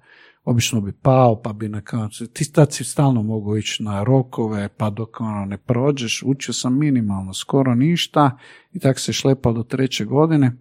obično 0.47 0.81
bi 0.81 0.91
pao, 0.91 1.41
pa 1.41 1.53
bi 1.53 1.69
na 1.69 1.81
koncu, 1.81 2.27
ti 2.27 2.51
tad 2.51 2.73
si 2.73 2.83
stalno 2.83 3.23
mogu 3.23 3.57
ići 3.57 3.83
na 3.83 4.03
rokove, 4.03 4.69
pa 4.69 4.89
dok 4.89 5.21
ono 5.21 5.45
ne 5.45 5.57
prođeš, 5.57 6.23
učio 6.25 6.53
sam 6.53 6.79
minimalno, 6.79 7.33
skoro 7.33 7.75
ništa 7.75 8.37
i 8.73 8.79
tako 8.79 8.99
se 8.99 9.13
šlepao 9.13 9.53
do 9.53 9.63
treće 9.63 10.05
godine. 10.05 10.51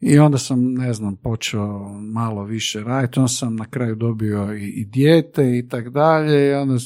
I 0.00 0.18
onda 0.18 0.38
sam, 0.38 0.74
ne 0.74 0.92
znam, 0.92 1.16
počeo 1.16 1.92
malo 1.92 2.44
više 2.44 2.84
raditi, 2.84 3.18
onda 3.18 3.28
sam 3.28 3.56
na 3.56 3.64
kraju 3.64 3.94
dobio 3.94 4.54
i, 4.54 4.68
i 4.68 4.84
dijete 4.84 5.58
i 5.58 5.68
tak 5.68 5.88
dalje. 5.88 6.48
I 6.48 6.52
onda 6.52 6.76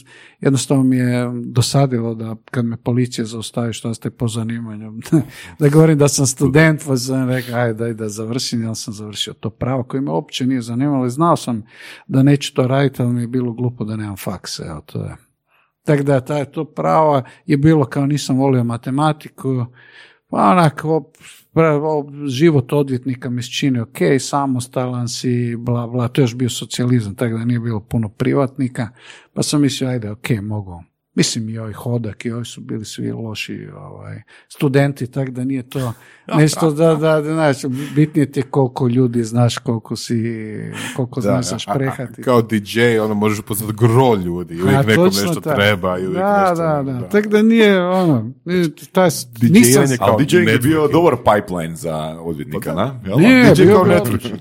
jednostavno 0.41 0.83
mi 0.83 0.97
je 0.97 1.31
dosadilo 1.45 2.15
da 2.15 2.37
kad 2.51 2.65
me 2.65 2.77
policija 2.77 3.25
zaustavi 3.25 3.73
što 3.73 3.95
ste 3.95 4.11
po 4.11 4.29
zanimanju, 4.29 4.93
da 5.59 5.69
govorim 5.69 5.99
da 5.99 6.09
sam 6.09 6.27
student, 6.27 6.83
pa 6.87 6.97
sam 6.97 7.29
rekao, 7.29 7.59
ajde 7.59 7.75
daj 7.75 7.95
da 7.95 8.09
završim, 8.09 8.61
onda 8.61 8.75
sam 8.75 8.95
završio 8.95 9.33
to 9.33 9.51
pravo 9.51 9.83
koje 9.83 10.01
me 10.01 10.11
uopće 10.11 10.47
nije 10.47 10.61
zanimalo. 10.61 11.07
I 11.07 11.11
znao 11.11 11.37
sam 11.37 11.63
da 12.07 12.23
neću 12.23 12.55
to 12.55 12.67
raditi, 12.67 13.03
ali 13.03 13.13
mi 13.13 13.21
je 13.21 13.27
bilo 13.27 13.53
glupo 13.53 13.85
da 13.85 13.97
nemam 13.97 14.17
fakse, 14.17 14.63
evo 14.69 14.81
to 14.87 15.05
je. 15.05 15.17
Tako 15.83 16.03
da 16.03 16.21
taj, 16.21 16.45
to 16.45 16.65
pravo 16.65 17.23
je 17.47 17.57
bilo 17.57 17.85
kao 17.85 18.07
nisam 18.07 18.37
volio 18.37 18.65
matematiku, 18.65 19.67
pa 20.29 20.51
onako, 20.51 21.13
život 22.29 22.73
odvjetnika 22.73 23.31
mi 23.31 23.43
se 23.43 23.51
čini 23.51 23.81
ok, 23.81 23.99
samostalan 24.21 25.09
si, 25.09 25.57
bla, 25.57 25.87
bla, 25.87 26.09
to 26.09 26.21
je 26.21 26.23
još 26.23 26.35
bio 26.35 26.51
socijalizam, 26.51 27.15
tako 27.15 27.39
da 27.39 27.45
nije 27.45 27.61
bilo 27.61 27.81
puno 27.81 28.09
privatnika, 28.09 28.89
pa 29.33 29.43
sam 29.43 29.61
mislio, 29.61 29.91
ajde, 29.91 30.11
ok, 30.11 30.31
mogu. 30.43 30.83
Mislim 31.15 31.49
i 31.49 31.59
ovi 31.59 31.73
hodak 31.73 32.25
i 32.25 32.31
ovi 32.31 32.45
su 32.45 32.61
bili 32.61 32.85
svi 32.85 33.13
loši 33.13 33.69
ovaj, 33.77 34.23
studenti, 34.49 35.07
tako 35.07 35.31
da 35.31 35.45
nije 35.45 35.63
to 35.63 35.93
nešto 36.39 36.71
da, 36.71 36.95
da, 36.95 37.21
da, 37.21 37.33
znaš, 37.35 37.57
bitnije 37.95 38.33
ti 38.33 38.41
je 38.41 38.45
koliko 38.45 38.89
ljudi 38.89 39.25
znaš, 39.25 39.59
koliko 39.59 39.97
si, 39.97 40.23
koliko 40.97 41.21
znaš 41.21 41.35
a- 41.35 41.39
a- 41.39 41.43
zašprehati. 41.43 42.23
Kao 42.23 42.43
DJ, 42.43 42.99
ono 43.03 43.15
možeš 43.15 43.39
upoznat 43.39 43.73
gro 43.73 44.15
ljudi, 44.15 44.63
uvijek 44.63 44.79
A, 44.79 44.83
nekom 44.83 45.05
točno 45.05 45.23
nešto 45.23 45.41
tako. 45.41 45.57
treba 45.57 45.99
i 45.99 46.07
uvijek 46.07 46.23
da, 46.23 46.41
nešto... 46.51 46.63
da, 46.63 46.83
da, 46.83 47.09
tako 47.09 47.29
da 47.29 47.43
nije 47.43 47.83
ono, 47.87 48.31
taj, 48.93 49.09
nisam, 49.43 49.85
kao 49.99 50.09
Ali 50.13 50.25
DJ 50.27 50.37
je 50.37 50.59
bio 50.59 50.89
dobar 50.89 51.17
pipeline 51.17 51.77
za 51.77 51.97
odvjetnika, 52.21 52.75
na? 52.75 53.01
Jel? 53.07 53.19
Nije, 53.19 53.55
DJ 53.55 53.63
bio 53.63 53.75
kao 53.75 53.97
odličan. 54.03 54.39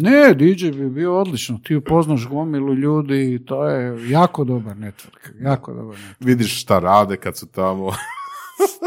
Ne, 0.00 0.34
DJ 0.34 0.70
bi 0.70 0.90
bio 0.90 1.18
odlično. 1.20 1.60
Ti 1.64 1.76
upoznaš 1.76 2.28
gomilu 2.28 2.74
ljudi 2.74 3.34
i 3.34 3.44
to 3.44 3.68
je 3.68 4.10
jako 4.10 4.44
dobar 4.44 4.76
network. 4.76 5.42
Jako 5.42 5.74
dobar. 5.74 5.96
Vidiš 6.20 6.62
šta 6.62 6.78
rade 6.78 7.16
kad 7.16 7.36
su 7.36 7.46
tamo. 7.46 7.90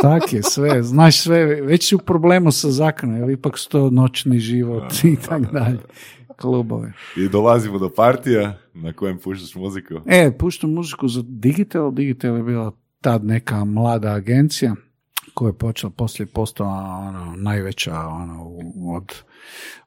Tak 0.02 0.34
je 0.34 0.44
sve, 0.44 0.84
znaš 0.84 1.22
sve, 1.22 1.46
već 1.46 1.90
si 1.90 1.96
u 1.96 2.00
problemu 2.00 2.52
sa 2.52 2.72
zakonom, 2.72 3.18
jer 3.18 3.30
ipak 3.30 3.58
su 3.58 3.70
to 3.70 3.90
noćni 3.90 4.40
život 4.40 5.04
i 5.04 5.16
tako 5.16 5.46
dalje. 5.52 5.80
Klubove. 6.36 6.94
I 7.16 7.30
dolazimo 7.30 7.80
do 7.80 7.90
partija 7.90 8.58
na 8.74 8.94
kojem 8.94 9.18
puštaš 9.20 9.56
muziku. 9.56 9.94
E, 10.06 10.38
puštam 10.38 10.74
muziku 10.74 11.08
za 11.08 11.24
Digital. 11.26 11.92
Digital 11.92 12.38
je 12.38 12.44
bila 12.44 12.72
tad 13.02 13.26
neka 13.26 13.66
mlada 13.66 14.12
agencija 14.12 14.76
koja 15.34 15.50
je 15.50 15.58
počela, 15.58 15.92
poslije 15.98 16.26
postala 16.26 16.84
ono, 17.08 17.36
najveća 17.36 18.00
ono, 18.00 18.52
od, 18.96 19.14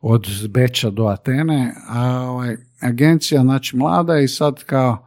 od 0.00 0.26
Beča 0.48 0.90
do 0.90 1.04
Atene, 1.04 1.74
a 1.88 2.20
ovaj, 2.20 2.56
agencija 2.80 3.40
znači 3.40 3.76
mlada 3.76 4.18
i 4.18 4.28
sad 4.28 4.64
kao 4.64 5.06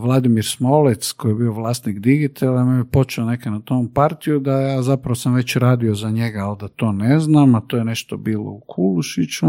Vladimir 0.00 0.46
Smolec 0.46 1.12
koji 1.12 1.30
je 1.32 1.36
bio 1.36 1.52
vlasnik 1.52 1.98
Digitala 1.98 2.64
me 2.64 2.78
je 2.78 2.84
počeo 2.84 3.24
neka 3.24 3.50
na 3.50 3.60
tom 3.60 3.88
partiju 3.88 4.38
da 4.38 4.60
ja 4.60 4.82
zapravo 4.82 5.14
sam 5.14 5.34
već 5.34 5.56
radio 5.56 5.94
za 5.94 6.10
njega, 6.10 6.38
ali 6.38 6.56
da 6.60 6.68
to 6.68 6.92
ne 6.92 7.20
znam, 7.20 7.54
a 7.54 7.60
to 7.60 7.76
je 7.76 7.84
nešto 7.84 8.16
bilo 8.16 8.50
u 8.50 8.60
Kulušiću. 8.66 9.46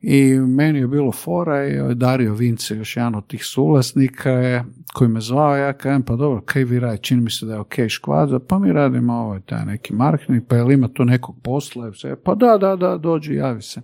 I 0.00 0.34
meni 0.34 0.78
je 0.78 0.88
bilo 0.88 1.12
fora 1.12 1.68
i 1.68 1.80
ovaj 1.80 1.94
Dario 1.94 2.34
Vince, 2.34 2.76
još 2.76 2.96
jedan 2.96 3.14
od 3.14 3.26
tih 3.26 3.44
suvlasnika 3.44 4.30
je, 4.30 4.64
koji 4.94 5.10
me 5.10 5.20
zvao, 5.20 5.56
ja 5.56 5.72
kažem, 5.72 6.02
pa 6.02 6.16
dobro, 6.16 6.40
kaj 6.40 6.64
vi 6.64 6.80
radite, 6.80 7.02
čini 7.02 7.22
mi 7.22 7.30
se 7.30 7.46
da 7.46 7.52
je 7.52 7.60
ok 7.60 7.74
škvadra, 7.88 8.38
pa 8.38 8.58
mi 8.58 8.72
radimo 8.72 9.14
ovaj 9.14 9.40
taj 9.40 9.66
neki 9.66 9.94
marketing, 9.94 10.42
pa 10.48 10.56
jel 10.56 10.72
ima 10.72 10.88
tu 10.88 11.04
nekog 11.04 11.36
posla, 11.42 11.92
pa 12.24 12.34
da, 12.34 12.58
da, 12.58 12.76
da, 12.76 12.98
dođi, 12.98 13.34
javi 13.34 13.62
se. 13.62 13.80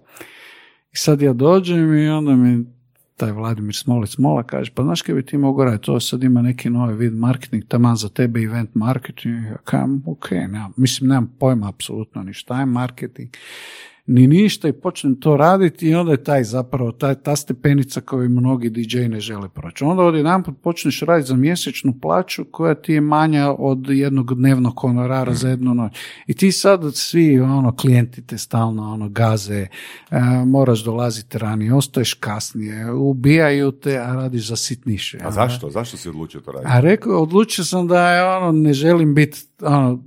I 0.93 0.97
sad 0.97 1.23
ja 1.23 1.33
dođem 1.33 1.99
i 1.99 2.09
onda 2.09 2.37
mi 2.37 2.78
taj 3.19 3.33
Vladimir 3.33 3.77
Smolec 3.77 4.19
Mola 4.19 4.43
kaže, 4.43 4.73
pa 4.75 4.83
znaš 4.83 5.03
kaj 5.03 5.15
bi 5.15 5.27
ti 5.27 5.39
mogu 5.39 5.65
raditi, 5.65 5.87
to 5.87 6.01
sad 6.01 6.23
ima 6.25 6.43
neki 6.43 6.71
novi 6.71 6.95
vid 6.95 7.15
marketing, 7.15 7.65
taman 7.69 7.97
za 7.97 8.09
tebe 8.09 8.43
event 8.43 8.75
marketing, 8.75 9.45
ja 9.47 9.57
kažem, 9.65 10.03
ok, 10.07 10.31
nemam, 10.31 10.73
mislim, 10.77 11.09
nemam 11.09 11.35
pojma 11.39 11.69
apsolutno 11.69 12.23
ni 12.23 12.33
šta 12.33 12.61
je 12.61 12.67
marketing, 12.67 13.31
ni 14.09 14.27
ništa 14.27 14.68
i 14.68 14.73
počnem 14.73 15.21
to 15.21 15.37
raditi 15.37 15.88
i 15.88 15.94
onda 15.94 16.12
je 16.12 16.25
taj 16.25 16.44
zapravo, 16.44 16.92
taj, 16.92 17.14
ta 17.14 17.37
stepenica 17.37 18.01
koju 18.01 18.29
mnogi 18.29 18.71
DJ 18.71 18.99
ne 18.99 19.21
žele 19.21 19.49
proći. 19.49 19.85
Onda 19.85 20.03
odjedanput 20.03 20.55
počneš 20.62 21.01
raditi 21.01 21.29
za 21.29 21.37
mjesečnu 21.37 21.94
plaću 22.03 22.44
koja 22.44 22.75
ti 22.75 22.92
je 22.92 23.01
manja 23.01 23.51
od 23.59 23.88
jednog 23.88 24.35
dnevnog 24.35 24.81
honorara 24.81 25.35
za 25.35 25.49
jednu 25.49 25.75
noć. 25.75 25.92
I 26.27 26.35
ti 26.35 26.53
sad 26.53 26.81
svi 26.94 27.40
ono 27.40 27.77
klijenti 27.77 28.27
te 28.27 28.38
stalno 28.38 28.92
ono 28.92 29.09
gaze, 29.09 29.66
e, 30.11 30.21
moraš 30.47 30.85
dolaziti 30.85 31.38
ranije, 31.38 31.75
ostaješ 31.75 32.14
kasnije, 32.14 32.92
ubijaju 32.92 33.73
te, 33.73 33.99
a 33.99 34.14
radiš 34.14 34.49
za 34.49 34.57
sitniše. 34.57 35.18
A 35.23 35.31
zašto? 35.31 35.71
Zašto 35.71 35.97
si 35.97 36.09
odlučio 36.09 36.40
to 36.40 36.53
raditi? 36.53 36.71
A 36.73 36.81
rekao, 36.81 37.23
odlučio 37.23 37.64
sam 37.64 37.88
da 37.88 38.11
je 38.11 38.25
ono, 38.25 38.53
ne 38.53 38.73
želim 38.73 39.14
biti 39.14 39.48
ono, 39.62 40.05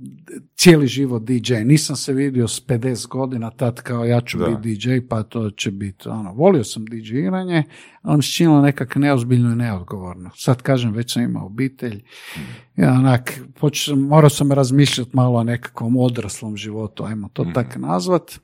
cijeli 0.54 0.86
život 0.86 1.22
DJ. 1.22 1.54
Nisam 1.56 1.96
se 1.96 2.12
vidio 2.12 2.48
s 2.48 2.66
50 2.66 3.08
godina 3.08 3.50
tad 3.50 3.82
kao 3.82 4.04
ja 4.04 4.20
ću 4.20 4.38
Da. 4.38 4.46
biti 4.46 4.74
DJ, 4.78 5.06
pa 5.08 5.22
to 5.22 5.50
će 5.50 5.70
biti 5.70 6.08
ono. 6.08 6.32
Volio 6.32 6.64
sam 6.64 6.84
DJ-iranje, 6.84 7.62
ali 8.02 8.16
mi 8.16 8.22
se 8.22 8.30
činilo 8.30 8.62
nekak 8.62 8.96
neozbiljno 8.96 9.52
i 9.52 9.56
neodgovorno. 9.56 10.30
Sad 10.36 10.62
kažem, 10.62 10.92
već 10.92 11.12
sam 11.12 11.22
imao 11.22 11.46
obitelj. 11.46 12.02
Ja, 12.76 12.92
onak, 12.92 13.40
počeo 13.54 13.94
sam- 13.94 14.06
morao 14.06 14.30
sam 14.30 14.52
razmišljati 14.52 15.10
malo 15.12 15.38
o 15.38 15.44
nekakvom 15.44 15.96
odraslom 15.96 16.56
životu, 16.56 17.04
ajmo 17.04 17.28
to 17.32 17.44
tak 17.54 17.76
nazvat. 17.76 18.38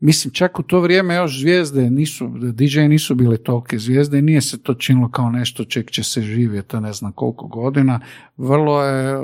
Mislim, 0.00 0.32
čak 0.32 0.58
u 0.58 0.62
to 0.62 0.80
vrijeme 0.80 1.14
još 1.14 1.40
zvijezde 1.40 1.90
nisu, 1.90 2.28
DJ 2.52 2.80
nisu 2.80 3.14
bile 3.14 3.36
tolike 3.36 3.78
zvijezde 3.78 4.18
i 4.18 4.22
nije 4.22 4.40
se 4.40 4.62
to 4.62 4.74
činilo 4.74 5.10
kao 5.10 5.30
nešto 5.30 5.64
čeg 5.64 5.90
će 5.90 6.02
se 6.02 6.22
živjeti, 6.22 6.76
ne 6.76 6.92
znam 6.92 7.12
koliko 7.12 7.46
godina. 7.46 8.00
Vrlo 8.36 8.84
je 8.84 9.18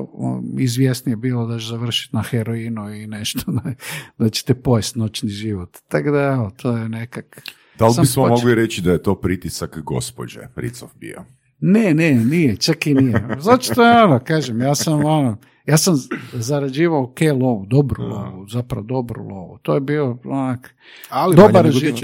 izvjesnije 0.59 1.17
bilo 1.17 1.47
da 1.47 1.59
će 1.59 1.67
završiti 1.67 2.17
na 2.17 2.23
heroinu 2.23 2.95
i 2.95 3.07
nešto, 3.07 3.53
da, 3.53 3.73
da 4.19 4.29
ćete 4.29 4.55
pojesti 4.55 4.99
noćni 4.99 5.29
život. 5.29 5.79
Tako 5.89 6.11
da, 6.11 6.23
evo, 6.23 6.51
to 6.57 6.77
je 6.77 6.89
nekak... 6.89 7.43
Da 7.79 7.87
li 7.87 7.95
bismo 8.01 8.27
mogli 8.27 8.55
reći 8.55 8.83
da 8.83 8.93
je 8.93 9.03
to 9.03 9.15
pritisak 9.15 9.79
gospođe 9.81 10.41
Ricov 10.57 10.89
bio? 11.01 11.25
Ne, 11.61 11.95
ne, 11.95 12.15
nije, 12.15 12.57
čak 12.57 12.87
i 12.87 12.95
nije. 12.95 13.37
Zato 13.39 13.75
to 13.75 13.85
je 13.85 14.05
ono, 14.05 14.21
kažem, 14.25 14.61
ja 14.61 14.75
sam 14.75 15.05
ono, 15.05 15.37
ja 15.67 15.77
sam 15.77 15.95
zarađivao 16.33 17.03
ok 17.03 17.21
lovu, 17.21 17.67
dobru 17.67 18.03
lovu, 18.03 18.49
zapravo 18.49 18.87
dobru 18.87 19.29
lovu. 19.29 19.59
To 19.63 19.75
je 19.75 19.81
bio 19.81 20.19
onak, 20.25 20.75
Ali 21.09 21.37
Dobar 21.37 21.71
život. 21.71 22.01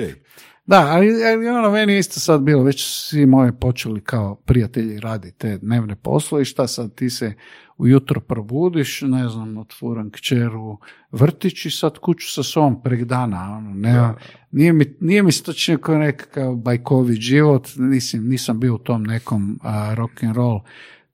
Da, 0.67 0.87
ali, 0.91 1.25
ali 1.25 1.49
ono, 1.49 1.71
meni 1.71 1.99
isto 1.99 2.21
sad 2.21 2.41
bilo, 2.41 2.63
već 2.63 2.85
svi 2.87 3.27
moji 3.27 3.53
počeli 3.61 4.01
kao 4.01 4.35
prijatelji 4.35 5.01
raditi 5.01 5.39
te 5.39 5.59
dnevne 5.59 5.97
poslove 5.97 6.43
i 6.43 6.45
šta 6.45 6.67
sad 6.67 6.95
ti 6.95 7.11
se 7.11 7.35
ujutro 7.79 8.21
probudiš, 8.21 9.03
ne 9.03 9.29
znam, 9.29 9.59
otvoram 9.59 10.11
kćeru 10.11 10.79
vrtić 11.13 11.67
i 11.67 11.71
sad 11.71 11.99
kuću 11.99 12.33
sa 12.33 12.43
sobom 12.43 12.83
prek 12.83 13.05
dana. 13.05 13.57
Ono, 13.57 13.75
nema, 13.75 14.15
nije, 14.51 14.73
mi, 14.73 14.85
nije 15.01 15.23
mi 15.23 15.33
se 15.33 15.43
to 15.43 15.53
činio 15.53 15.79
kao 15.79 15.99
nekakav 15.99 16.55
bajkovi 16.55 17.15
život, 17.15 17.69
nisam, 17.77 18.29
nisam 18.29 18.61
bio 18.61 18.75
u 18.75 18.79
tom 18.79 19.03
nekom 19.03 19.59
a, 19.63 19.95
rock 19.95 20.23
and 20.23 20.37
roll 20.37 20.61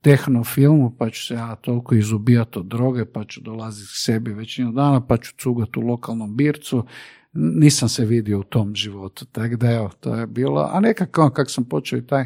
tehno 0.07 0.43
filmu, 0.43 0.95
pa 0.97 1.09
ću 1.09 1.25
se 1.25 1.33
ja 1.33 1.55
toliko 1.55 1.95
izubijati 1.95 2.59
od 2.59 2.65
droge, 2.65 3.05
pa 3.05 3.23
ću 3.23 3.41
dolaziti 3.41 3.87
k 3.87 3.97
sebi 3.97 4.33
većinu 4.33 4.71
dana, 4.71 5.01
pa 5.07 5.17
ću 5.17 5.33
cugati 5.37 5.79
u 5.79 5.81
lokalnom 5.81 6.37
bircu. 6.37 6.85
Nisam 7.33 7.89
se 7.89 8.05
vidio 8.05 8.39
u 8.39 8.43
tom 8.43 8.75
životu, 8.75 9.25
tako 9.25 9.55
da 9.55 9.71
evo, 9.71 9.89
to 9.99 10.15
je 10.15 10.27
bilo, 10.27 10.69
a 10.71 10.79
nekako 10.79 11.29
kako 11.29 11.49
sam 11.49 11.65
počeo 11.65 11.99
i 11.99 12.07
taj 12.07 12.25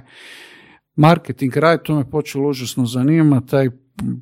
marketing 0.96 1.58
raditi, 1.58 1.88
to 1.88 1.96
me 1.96 2.10
počelo 2.10 2.50
užasno 2.50 2.86
zanima, 2.86 3.42
taj 3.42 3.70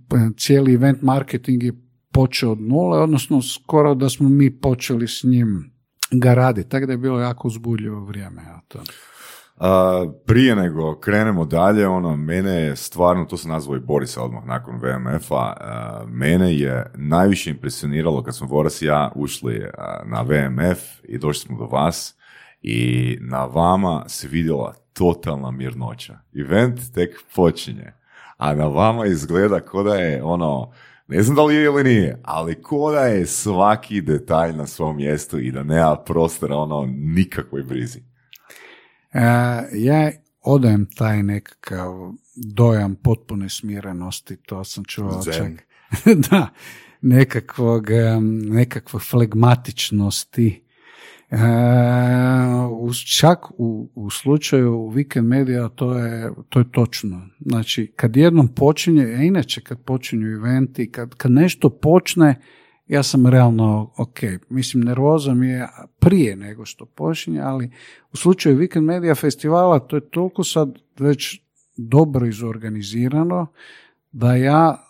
p- 0.09 0.29
cijeli 0.37 0.73
event 0.73 1.01
marketing 1.01 1.63
je 1.63 1.73
počeo 2.11 2.51
od 2.51 2.61
nule, 2.61 2.99
odnosno 2.99 3.41
skoro 3.41 3.95
da 3.95 4.09
smo 4.09 4.29
mi 4.29 4.59
počeli 4.59 5.07
s 5.07 5.23
njim 5.23 5.71
ga 6.11 6.33
raditi, 6.33 6.69
tako 6.69 6.85
da 6.85 6.91
je 6.91 6.97
bilo 6.97 7.19
jako 7.19 7.47
uzbudljivo 7.47 8.05
vrijeme. 8.05 8.41
Ja, 8.41 8.61
to. 8.67 8.79
A, 9.59 10.05
prije 10.25 10.55
nego 10.55 10.99
krenemo 10.99 11.45
dalje, 11.45 11.87
ono, 11.87 12.15
mene 12.15 12.51
je 12.51 12.75
stvarno, 12.75 13.25
to 13.25 13.37
sam 13.37 13.51
nazvao 13.51 13.77
i 13.77 13.79
Borisa 13.79 14.23
odmah 14.23 14.45
nakon 14.45 14.75
VMF-a, 14.75 15.53
mene 16.07 16.55
je 16.55 16.91
najviše 16.95 17.49
impresioniralo 17.49 18.23
kad 18.23 18.35
smo 18.35 18.47
Boris 18.47 18.81
i 18.81 18.85
ja 18.85 19.11
ušli 19.15 19.65
a, 19.77 20.01
na 20.05 20.21
VMF 20.21 20.79
i 21.03 21.17
došli 21.17 21.47
smo 21.47 21.57
do 21.57 21.65
vas 21.65 22.15
i 22.61 23.17
na 23.21 23.45
vama 23.45 24.03
se 24.07 24.27
vidjela 24.27 24.73
totalna 24.93 25.51
mirnoća. 25.51 26.19
Event 26.35 26.79
tek 26.93 27.19
počinje, 27.35 27.93
a 28.37 28.55
na 28.55 28.65
vama 28.67 29.05
izgleda 29.05 29.59
ko 29.59 29.83
da 29.83 29.95
je 29.95 30.23
ono, 30.23 30.71
ne 31.07 31.23
znam 31.23 31.35
da 31.35 31.43
li 31.43 31.55
je 31.55 31.63
ili 31.63 31.83
nije, 31.83 32.19
ali 32.23 32.61
ko 32.61 32.91
da 32.91 32.99
je 32.99 33.25
svaki 33.25 34.01
detalj 34.01 34.53
na 34.55 34.67
svom 34.67 34.97
mjestu 34.97 35.39
i 35.39 35.51
da 35.51 35.63
nema 35.63 35.95
prostora 35.95 36.55
ono 36.55 36.85
nikakvoj 36.97 37.63
brizi. 37.63 38.08
E, 39.13 39.21
ja 39.73 40.11
odajem 40.41 40.85
taj 40.95 41.23
nekakav 41.23 42.13
dojam 42.35 42.95
potpune 42.95 43.49
smirenosti, 43.49 44.37
to 44.37 44.63
sam 44.63 44.83
čuo 44.83 45.23
čak. 45.23 45.51
da, 46.29 46.47
nekakvog, 47.01 47.87
nekakve 48.49 48.99
flegmatičnosti. 48.99 50.63
E, 51.31 51.37
uz, 52.79 52.97
čak 52.97 53.51
u, 53.57 53.91
u 53.95 54.09
slučaju 54.09 54.71
Weekend 54.71 55.21
Media 55.21 55.69
to 55.69 55.97
je, 55.97 56.31
to 56.49 56.59
je 56.59 56.71
točno. 56.71 57.27
Znači, 57.39 57.93
kad 57.95 58.17
jednom 58.17 58.47
počinje, 58.47 59.03
a 59.03 59.21
inače 59.21 59.61
kad 59.61 59.81
počinju 59.81 60.27
eventi, 60.27 60.91
kad, 60.91 61.15
kad 61.15 61.31
nešto 61.31 61.69
počne, 61.69 62.41
ja 62.89 63.03
sam 63.03 63.27
realno 63.27 63.91
ok. 63.97 64.19
Mislim, 64.49 64.83
nervoza 64.83 65.33
mi 65.33 65.47
je 65.47 65.67
prije 65.99 66.35
nego 66.35 66.65
što 66.65 66.85
počinje, 66.85 67.41
ali 67.41 67.71
u 68.11 68.17
slučaju 68.17 68.57
Weekend 68.57 68.81
Media 68.81 69.15
festivala 69.15 69.79
to 69.79 69.95
je 69.95 70.09
toliko 70.09 70.43
sad 70.43 70.69
već 70.99 71.41
dobro 71.77 72.27
izorganizirano 72.27 73.47
da 74.11 74.35
ja 74.35 74.85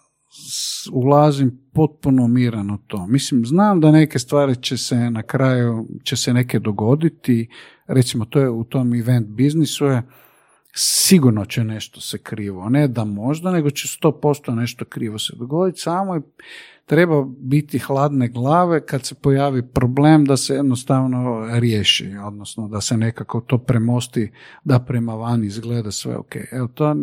ulazim 0.91 1.59
potpuno 1.73 2.27
miran 2.27 2.71
u 2.71 2.77
to. 2.77 3.07
Mislim, 3.07 3.45
znam 3.45 3.81
da 3.81 3.91
neke 3.91 4.19
stvari 4.19 4.55
će 4.55 4.77
se 4.77 5.09
na 5.09 5.23
kraju, 5.23 5.87
će 6.03 6.15
se 6.15 6.33
neke 6.33 6.59
dogoditi, 6.59 7.49
recimo 7.87 8.25
to 8.25 8.39
je 8.39 8.49
u 8.49 8.63
tom 8.63 8.93
event 8.93 9.27
biznisu 9.27 9.85
je, 9.85 10.03
sigurno 10.73 11.45
će 11.45 11.63
nešto 11.63 12.01
se 12.01 12.17
krivo, 12.17 12.69
ne 12.69 12.87
da 12.87 13.03
možda, 13.03 13.51
nego 13.51 13.69
će 13.69 13.87
100% 13.87 14.55
nešto 14.55 14.85
krivo 14.85 15.19
se 15.19 15.33
dogoditi, 15.35 15.79
samo 15.79 16.15
je 16.15 16.21
treba 16.89 17.25
biti 17.39 17.79
hladne 17.79 18.27
glave 18.27 18.85
kad 18.85 19.05
se 19.05 19.15
pojavi 19.15 19.67
problem 19.67 20.25
da 20.25 20.37
se 20.37 20.53
jednostavno 20.53 21.47
riješi, 21.59 22.15
odnosno 22.25 22.67
da 22.67 22.81
se 22.81 22.97
nekako 22.97 23.41
to 23.41 23.57
premosti, 23.57 24.31
da 24.63 24.79
prema 24.79 25.15
van 25.15 25.43
izgleda 25.43 25.91
sve 25.91 26.17
ok. 26.17 26.35
Evo 26.51 26.67
to, 26.67 26.95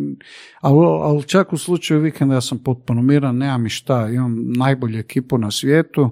ali, 0.60 0.86
ali 1.02 1.22
čak 1.22 1.52
u 1.52 1.56
slučaju 1.56 2.00
vikenda 2.00 2.34
ja 2.34 2.40
sam 2.40 2.58
potpuno 2.58 3.02
miran, 3.02 3.36
nemam 3.36 3.62
mi 3.62 3.68
šta, 3.68 4.08
imam 4.08 4.52
najbolju 4.52 4.98
ekipu 4.98 5.38
na 5.38 5.50
svijetu, 5.50 6.10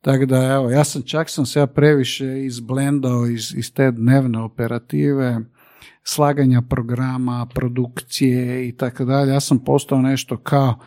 tako 0.00 0.26
da 0.26 0.52
evo, 0.52 0.70
ja 0.70 0.84
sam 0.84 1.02
čak 1.02 1.30
sam 1.30 1.46
se 1.46 1.58
ja 1.58 1.66
previše 1.66 2.44
izblendao 2.44 3.26
iz, 3.26 3.54
iz 3.56 3.72
te 3.72 3.90
dnevne 3.90 4.42
operative, 4.42 5.40
slaganja 6.04 6.62
programa, 6.62 7.46
produkcije 7.54 8.68
i 8.68 8.72
tako 8.72 9.04
dalje. 9.04 9.32
Ja 9.32 9.40
sam 9.40 9.64
postao 9.64 10.02
nešto 10.02 10.36
kao 10.36 10.78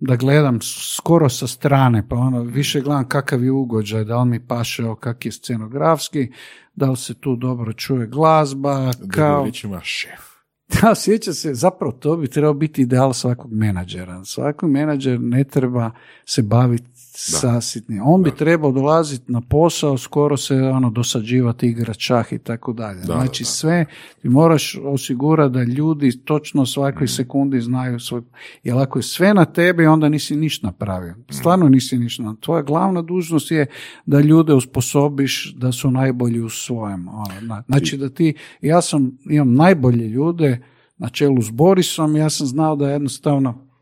da 0.00 0.16
gledam 0.16 0.58
skoro 0.96 1.28
sa 1.28 1.46
strane, 1.46 2.08
pa 2.08 2.16
ono 2.16 2.42
više 2.42 2.80
gledam 2.80 3.08
kakav 3.08 3.44
je 3.44 3.50
ugođaj, 3.50 4.04
da 4.04 4.22
li 4.22 4.28
mi 4.28 4.46
pašeo, 4.46 4.96
kak 4.96 5.26
je 5.26 5.32
scenografski, 5.32 6.32
da 6.74 6.90
li 6.90 6.96
se 6.96 7.14
tu 7.14 7.36
dobro 7.36 7.72
čuje 7.72 8.06
glazba, 8.06 8.90
kao... 9.10 9.42
riječima, 9.42 9.80
šef. 9.82 10.34
Da, 10.82 10.94
sjeća 10.94 11.32
se, 11.32 11.54
zapravo 11.54 11.92
to 11.92 12.16
bi 12.16 12.28
trebao 12.28 12.54
biti 12.54 12.82
ideal 12.82 13.12
svakog 13.12 13.52
menadžera. 13.52 14.24
Svaki 14.24 14.66
menadžer 14.66 15.20
ne 15.20 15.44
treba 15.44 15.90
se 16.24 16.42
baviti 16.42 16.90
sa 17.16 17.60
sitnim. 17.60 18.02
On 18.04 18.22
bi 18.22 18.30
trebao 18.30 18.72
dolaziti 18.72 19.32
na 19.32 19.40
posao, 19.40 19.98
skoro 19.98 20.36
se 20.36 20.54
ono 20.56 20.90
dosađivati, 20.90 21.66
igrat 21.66 21.96
šah 21.98 22.32
i 22.32 22.38
tako 22.38 22.72
dalje. 22.72 23.02
Znači 23.02 23.42
da. 23.42 23.46
sve, 23.46 23.86
ti 24.22 24.28
moraš 24.28 24.78
osigurati 24.84 25.52
da 25.52 25.62
ljudi 25.62 26.24
točno 26.24 26.66
svakoj 26.66 27.08
sekundi 27.08 27.60
znaju 27.60 28.00
svoj, 28.00 28.22
jer 28.62 28.78
ako 28.78 28.98
je 28.98 29.02
sve 29.02 29.34
na 29.34 29.44
tebi, 29.44 29.86
onda 29.86 30.08
nisi 30.08 30.36
ništa 30.36 30.66
napravio. 30.66 31.14
Stvarno 31.30 31.68
nisi 31.68 31.98
ništa 31.98 32.22
napravio. 32.22 32.40
Tvoja 32.40 32.62
glavna 32.62 33.02
dužnost 33.02 33.50
je 33.50 33.66
da 34.06 34.20
ljude 34.20 34.54
usposobiš 34.54 35.54
da 35.56 35.72
su 35.72 35.90
najbolji 35.90 36.40
u 36.40 36.48
svojem. 36.48 37.08
Ono, 37.08 37.40
na- 37.40 37.62
znači 37.66 37.96
da 37.96 38.08
ti, 38.08 38.34
ja 38.60 38.82
sam, 38.82 39.18
imam 39.30 39.54
najbolje 39.54 40.08
ljude 40.08 40.62
na 40.98 41.08
čelu 41.08 41.42
s 41.42 41.50
Borisom, 41.50 42.16
ja 42.16 42.30
sam 42.30 42.46
znao 42.46 42.76
da 42.76 42.90
jednostavno 42.90 43.73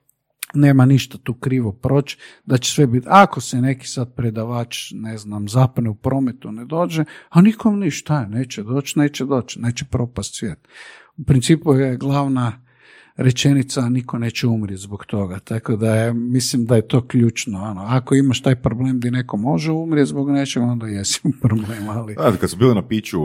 nema 0.55 0.85
ništa 0.87 1.19
tu 1.19 1.35
krivo 1.35 1.73
proći, 1.73 2.19
da 2.45 2.59
će 2.59 2.73
sve 2.73 2.87
biti, 2.87 3.07
ako 3.11 3.41
se 3.41 3.61
neki 3.61 3.89
sad 3.89 4.15
predavač, 4.15 4.93
ne 4.95 5.19
znam, 5.19 5.49
zapne 5.49 5.91
u 5.91 5.95
prometu, 5.95 6.53
ne 6.53 6.65
dođe, 6.65 7.05
a 7.29 7.41
nikom 7.41 7.79
ništa, 7.79 8.27
neće 8.27 8.63
doći, 8.63 8.99
neće 8.99 9.25
doći, 9.25 9.61
neće 9.61 9.85
propast 9.85 10.35
svijet. 10.39 10.69
U 11.17 11.25
principu 11.25 11.75
je 11.75 11.97
glavna 11.97 12.63
rečenica, 13.17 13.89
niko 13.89 14.19
neće 14.19 14.47
umrijeti 14.47 14.83
zbog 14.83 15.05
toga, 15.07 15.39
tako 15.39 15.77
da 15.77 15.95
je, 15.95 16.13
mislim 16.13 16.65
da 16.67 16.77
je 16.77 16.89
to 16.89 17.07
ključno. 17.07 17.63
Ono. 17.63 17.81
Ako 17.81 18.15
imaš 18.15 18.43
taj 18.43 18.57
problem 18.57 18.99
gdje 18.99 19.11
neko 19.11 19.37
može 19.37 19.73
umrijeti 19.73 20.09
zbog 20.09 20.31
nečega, 20.31 20.67
onda 20.67 20.87
jesi 20.87 21.21
u 21.25 21.31
problemu, 21.43 21.91
ali... 21.91 22.15
Da, 22.15 22.37
kad 22.41 22.51
smo 22.51 22.59
bili 22.59 22.75
na 22.75 22.89
piću, 22.89 23.19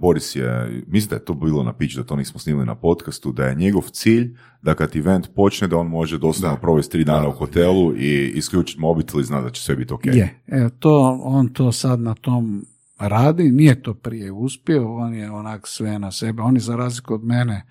Boris 0.00 0.36
je, 0.36 0.82
mislim 0.86 1.08
da 1.08 1.16
je 1.16 1.24
to 1.24 1.34
bilo 1.34 1.62
na 1.62 1.72
piću, 1.72 2.00
da 2.00 2.06
to 2.06 2.16
nismo 2.16 2.40
snimili 2.40 2.66
na 2.66 2.74
podcastu, 2.74 3.32
da 3.32 3.44
je 3.44 3.54
njegov 3.54 3.82
cilj 3.82 4.36
da 4.62 4.74
kad 4.74 4.96
event 4.96 5.28
počne, 5.34 5.68
da 5.68 5.76
on 5.76 5.86
može 5.86 6.18
doslovno 6.18 6.58
provesti 6.60 6.92
tri 6.92 7.04
dana 7.04 7.20
Da, 7.20 7.28
u 7.28 7.32
hotelu 7.32 7.96
i 7.96 8.32
isključiti 8.34 8.80
mobitel 8.80 9.20
i 9.20 9.24
zna 9.24 9.40
da 9.40 9.50
će 9.50 9.62
sve 9.62 9.76
biti 9.76 9.94
ok. 9.94 10.06
Je, 10.06 10.40
evo 10.46 10.70
to, 10.78 11.20
on 11.22 11.48
to 11.48 11.72
sad 11.72 12.00
na 12.00 12.14
tom 12.14 12.66
radi, 12.98 13.50
nije 13.50 13.82
to 13.82 13.94
prije 13.94 14.32
uspio, 14.32 14.96
on 14.96 15.14
je 15.14 15.30
onak 15.30 15.66
sve 15.66 15.98
na 15.98 16.12
sebe, 16.12 16.42
on 16.42 16.54
je 16.54 16.60
za 16.60 16.76
razliku 16.76 17.14
od 17.14 17.24
mene, 17.24 17.66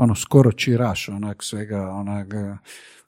ono 0.00 0.14
skoro 0.14 0.52
čiraš, 0.52 1.08
onak 1.08 1.42
svega, 1.42 1.90
onak 1.90 2.34
eh, 2.34 2.56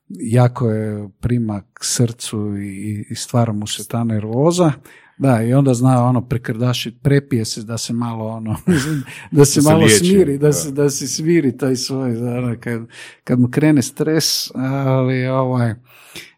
jako 0.09 0.71
je 0.71 1.09
prima 1.21 1.63
k 1.75 1.85
srcu 1.85 2.57
i, 2.59 3.07
i 3.11 3.15
stvara 3.15 3.53
mu 3.53 3.67
se 3.67 3.89
ta 3.89 4.05
nervoza. 4.05 4.73
Da, 5.19 5.43
i 5.43 5.55
onda 5.55 5.75
zna 5.75 6.05
ono 6.05 6.29
prekrdašit, 6.29 6.95
prepije 7.03 7.45
se 7.45 7.63
da 7.63 7.79
se 7.79 7.93
malo 7.93 8.27
ono, 8.29 8.57
da 8.67 8.79
se 8.79 9.03
Da 9.31 9.45
se 9.45 9.61
malo 9.61 9.79
liječi, 9.79 9.99
smiri, 9.99 10.39
da 10.39 10.47
da. 10.47 10.53
se, 10.53 10.71
da 10.71 10.91
se 10.91 11.07
sviri 11.09 11.57
taj 11.57 11.77
svoj, 11.77 12.17
ono, 12.17 12.57
kad, 12.61 12.87
kad 13.25 13.41
mu 13.41 13.49
krene 13.51 13.83
stres, 13.83 14.51
ali 14.87 15.27
ovaj, 15.27 15.75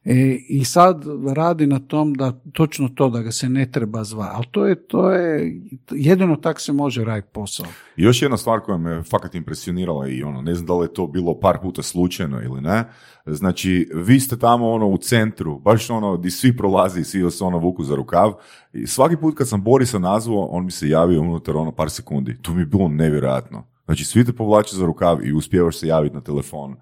E, 0.05 0.39
I 0.49 0.65
sad 0.65 1.05
radi 1.37 1.67
na 1.67 1.79
tom 1.79 2.15
da 2.15 2.33
točno 2.53 2.89
to 2.89 3.09
da 3.09 3.23
ga 3.23 3.33
se 3.33 3.49
ne 3.49 3.71
treba 3.71 4.05
zva. 4.05 4.31
Ali 4.33 4.47
to 4.51 4.67
je, 4.67 4.87
to 4.87 5.11
je, 5.11 5.61
jedino 5.91 6.37
tak 6.37 6.61
se 6.61 6.73
može 6.73 7.05
raditi 7.05 7.29
posao. 7.33 7.67
I 7.97 8.03
još 8.03 8.23
jedna 8.23 8.37
stvar 8.37 8.61
koja 8.61 8.79
me 8.79 9.03
fakat 9.03 9.35
impresionirala 9.35 10.09
i 10.09 10.23
ono, 10.23 10.43
ne 10.43 10.55
znam 10.55 10.67
da 10.67 10.75
li 10.75 10.85
je 10.85 10.93
to 10.95 11.07
bilo 11.07 11.41
par 11.41 11.59
puta 11.63 11.83
slučajno 11.83 12.43
ili 12.43 12.61
ne, 12.61 12.85
znači 13.27 13.91
vi 13.95 14.21
ste 14.21 14.39
tamo 14.39 14.71
ono 14.71 14.89
u 14.89 14.99
centru, 14.99 15.59
baš 15.59 15.91
ono 15.91 16.17
di 16.17 16.31
svi 16.31 16.57
prolazi 16.57 17.05
svi 17.05 17.31
se 17.31 17.45
ono 17.45 17.59
vuku 17.59 17.85
za 17.85 17.95
rukav 17.95 18.33
i 18.73 18.87
svaki 18.87 19.17
put 19.17 19.35
kad 19.39 19.49
sam 19.49 19.63
Borisa 19.63 19.99
nazvao, 19.99 20.45
on 20.45 20.65
mi 20.65 20.71
se 20.71 20.89
javio 20.89 21.21
unutar 21.21 21.57
ono 21.57 21.73
par 21.73 21.91
sekundi, 21.91 22.43
to 22.43 22.53
mi 22.53 22.63
je 22.63 22.67
bilo 22.67 22.89
nevjerojatno. 22.89 23.67
Znači 23.85 24.05
svi 24.05 24.25
te 24.25 24.33
povlače 24.33 24.77
za 24.77 24.87
rukav 24.87 25.27
i 25.27 25.33
uspijevaš 25.33 25.77
se 25.77 25.87
javiti 25.87 26.15
na 26.15 26.21
telefon. 26.21 26.77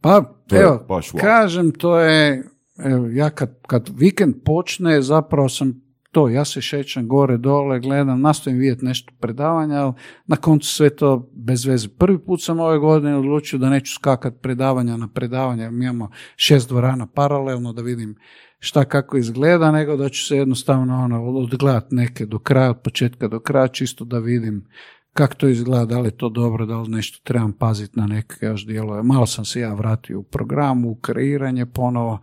Pa, 0.00 0.38
To 0.48 0.56
evo, 0.56 0.84
baš 0.88 1.10
wow. 1.12 1.20
kažem, 1.20 1.72
to 1.72 1.98
je, 1.98 2.44
evo, 2.84 3.06
ja 3.06 3.30
kad, 3.30 3.58
kad 3.66 3.90
vikend 3.96 4.34
počne, 4.44 5.02
zapravo 5.02 5.48
sam 5.48 5.88
to, 6.12 6.28
ja 6.28 6.44
se 6.44 6.60
šećem 6.60 7.08
gore, 7.08 7.36
dole, 7.36 7.80
gledam, 7.80 8.20
nastojim 8.20 8.58
vidjeti 8.58 8.84
nešto 8.84 9.12
predavanja, 9.20 9.76
ali 9.76 9.92
na 10.26 10.36
koncu 10.36 10.68
sve 10.68 10.96
to 10.96 11.30
bez 11.32 11.64
veze. 11.66 11.88
Prvi 11.88 12.18
put 12.18 12.42
sam 12.42 12.60
ove 12.60 12.78
godine 12.78 13.16
odlučio 13.16 13.58
da 13.58 13.70
neću 13.70 13.94
skakat 13.94 14.34
predavanja 14.42 14.96
na 14.96 15.08
predavanja, 15.08 15.70
mi 15.70 15.84
imamo 15.84 16.10
šest 16.36 16.68
dvorana 16.68 17.06
paralelno 17.06 17.72
da 17.72 17.82
vidim 17.82 18.16
šta 18.58 18.84
kako 18.84 19.16
izgleda, 19.16 19.72
nego 19.72 19.96
da 19.96 20.08
ću 20.08 20.26
se 20.26 20.36
jednostavno 20.36 21.04
ono, 21.04 21.24
odgledat 21.24 21.86
neke 21.90 22.26
do 22.26 22.38
kraja, 22.38 22.70
od 22.70 22.80
početka 22.84 23.28
do 23.28 23.40
kraja, 23.40 23.68
čisto 23.68 24.04
da 24.04 24.18
vidim 24.18 24.66
kako 25.12 25.34
to 25.34 25.48
izgleda, 25.48 25.84
da 25.84 26.00
li 26.00 26.06
je 26.06 26.16
to 26.16 26.28
dobro, 26.28 26.66
da 26.66 26.80
li 26.80 26.88
nešto 26.88 27.20
trebam 27.24 27.52
paziti 27.52 27.98
na 27.98 28.06
neke 28.06 28.46
još 28.46 28.66
dijelove. 28.66 29.02
Malo 29.02 29.26
sam 29.26 29.44
se 29.44 29.60
ja 29.60 29.74
vratio 29.74 30.18
u 30.18 30.22
programu, 30.22 30.90
u 30.90 30.94
kreiranje 30.94 31.66
ponovo 31.66 32.18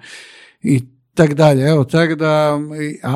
i 0.62 0.82
tak 1.14 1.34
dalje. 1.34 1.70
Evo, 1.70 1.84
tak 1.84 2.16
da, 2.16 2.60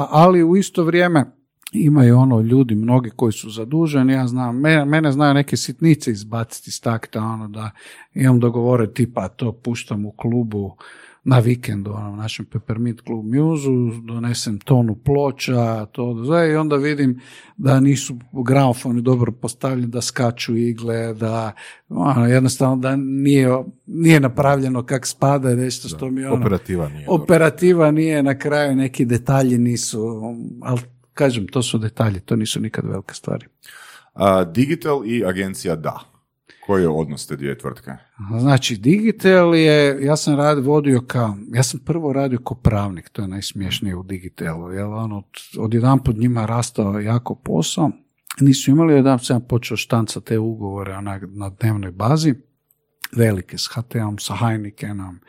ali 0.10 0.44
u 0.44 0.58
isto 0.58 0.84
vrijeme 0.84 1.26
imaju 1.72 2.18
ono 2.18 2.42
ljudi 2.42 2.76
mnogi 2.76 3.10
koji 3.10 3.32
su 3.32 3.50
zaduženi, 3.50 4.14
ja 4.14 4.28
znam, 4.28 4.60
mene, 4.60 4.86
mene 4.86 5.12
znaju 5.12 5.34
neke 5.34 5.58
sitnice 5.58 6.12
izbaciti 6.12 6.70
iz 6.70 6.82
takta, 6.82 7.22
ono 7.22 7.48
da 7.48 7.72
imam 8.14 8.40
dogovore 8.40 8.94
tipa 8.94 9.28
to 9.28 9.52
puštam 9.52 10.06
u 10.06 10.12
klubu 10.12 10.78
na 11.24 11.40
vikendu, 11.40 11.92
ono, 11.92 12.16
našem 12.16 12.46
Peppermint 12.46 13.02
Club 13.02 13.26
Muse, 13.26 13.68
donesem 14.04 14.60
tonu 14.60 14.96
ploča, 14.96 15.86
to 15.86 16.16
i 16.52 16.56
onda 16.56 16.76
vidim 16.76 17.20
da 17.58 17.80
nisu 17.80 18.20
gramofoni 18.46 19.02
dobro 19.02 19.32
postavljeni, 19.32 19.88
da 19.88 20.02
skaču 20.02 20.56
igle, 20.56 21.14
da 21.14 21.52
ono, 21.90 22.28
jednostavno 22.28 22.76
da 22.76 22.96
nije, 22.96 23.64
nije 23.86 24.20
napravljeno 24.20 24.86
kak 24.86 25.06
spada, 25.06 25.56
nešto 25.56 25.88
što 25.88 26.12
mi 26.12 26.26
ono, 26.26 26.36
Operativa 26.36 26.90
nije. 26.90 27.06
dobro. 27.06 27.24
operativa 27.24 27.92
nije 27.92 28.24
na 28.24 28.38
kraju, 28.38 28.76
neki 28.76 29.06
detalji 29.06 29.58
nisu, 29.58 30.22
ali 30.62 30.82
kažem, 31.14 31.48
to 31.48 31.62
su 31.62 31.78
detalji, 31.78 32.20
to 32.20 32.36
nisu 32.36 32.60
nikad 32.60 32.86
velike 32.86 33.14
stvari. 33.14 33.46
A, 34.14 34.44
Digital 34.44 35.06
i 35.06 35.26
agencija 35.26 35.76
Da. 35.76 36.09
Koji 36.70 36.82
je 36.82 36.90
odnos 36.90 37.28
te 37.28 37.36
dvije 37.36 37.58
tvrtke? 37.58 37.92
Znači, 38.40 38.78
Digital 38.78 39.56
je, 39.56 40.06
ja 40.06 40.18
sam 40.18 40.36
rad, 40.36 40.66
vodio 40.66 41.02
kao, 41.08 41.38
ja 41.54 41.64
sam 41.64 41.80
prvo 41.80 42.14
radio 42.14 42.40
kao 42.40 42.58
pravnik, 42.58 43.10
to 43.10 43.22
je 43.22 43.28
najsmiješnije 43.28 43.96
u 43.96 44.04
Digitalu, 44.04 44.72
jer 44.72 44.86
ono, 44.86 45.18
od, 45.18 45.26
odjedanput 45.58 46.16
njima 46.16 46.46
rastao 46.46 47.00
jako 47.00 47.36
posao, 47.36 47.92
nisu 48.40 48.72
imali, 48.72 48.94
jedan 48.94 49.20
sam 49.20 49.42
počeo 49.48 49.78
štancati 49.78 50.26
te 50.26 50.40
ugovore 50.40 50.96
onak, 50.96 51.24
na 51.28 51.50
dnevnoj 51.50 51.92
bazi, 51.92 52.36
velike, 53.16 53.58
s 53.58 53.68
HT-om, 53.68 54.20
sa 54.20 54.36
Heinekenom, 54.36 55.20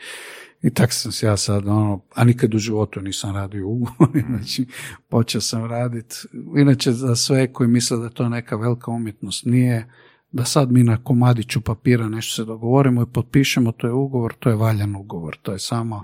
i 0.62 0.70
tak 0.70 0.92
sam 0.92 1.12
se 1.12 1.26
ja 1.26 1.36
sad, 1.36 1.68
ono, 1.68 2.00
a 2.14 2.24
nikad 2.24 2.54
u 2.54 2.58
životu 2.58 3.00
nisam 3.00 3.34
radio 3.34 3.68
ugovor, 3.68 4.08
znači 4.28 4.66
počeo 5.08 5.40
sam 5.40 5.64
raditi. 5.64 6.16
Inače, 6.56 6.92
za 6.92 7.16
sve 7.16 7.52
koji 7.52 7.68
misle 7.68 7.98
da 7.98 8.04
je 8.04 8.14
to 8.14 8.28
neka 8.28 8.56
velika 8.56 8.90
umjetnost, 8.90 9.44
nije, 9.44 9.86
da 10.32 10.44
sad 10.44 10.72
mi 10.72 10.82
na 10.82 11.04
komadiću 11.04 11.60
papira 11.60 12.08
nešto 12.08 12.34
se 12.34 12.44
dogovorimo 12.44 13.02
i 13.02 13.12
potpišemo, 13.12 13.72
to 13.72 13.86
je 13.86 13.92
ugovor, 13.92 14.34
to 14.38 14.48
je 14.48 14.56
valjan 14.56 14.96
ugovor, 14.96 15.36
to 15.42 15.52
je 15.52 15.58
samo 15.58 16.02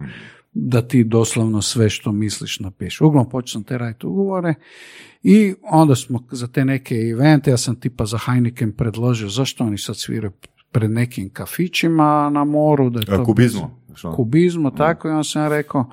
da 0.52 0.88
ti 0.88 1.04
doslovno 1.04 1.62
sve 1.62 1.90
što 1.90 2.12
misliš 2.12 2.60
napišeš. 2.60 3.00
Uglavnom 3.00 3.30
počeo 3.30 3.52
sam 3.52 3.64
te 3.64 3.78
raditi 3.78 4.06
ugovore 4.06 4.54
i 5.22 5.54
onda 5.62 5.94
smo 5.94 6.24
za 6.30 6.46
te 6.46 6.64
neke 6.64 6.94
evente, 6.94 7.50
ja 7.50 7.56
sam 7.56 7.80
tipa 7.80 8.06
za 8.06 8.18
Heineken 8.18 8.72
predložio 8.72 9.28
zašto 9.28 9.64
oni 9.64 9.78
sad 9.78 9.96
sviraju 9.98 10.32
pred 10.72 10.90
nekim 10.90 11.30
kafićima 11.30 12.30
na 12.30 12.44
moru, 12.44 12.90
da 12.90 13.00
je 13.00 13.06
A, 13.08 13.16
to 13.16 13.24
kubizmo? 13.24 13.80
Što? 13.94 14.12
kubizmu, 14.12 14.70
tako 14.70 15.08
i 15.08 15.10
onda 15.10 15.24
sam 15.24 15.48
rekao 15.48 15.90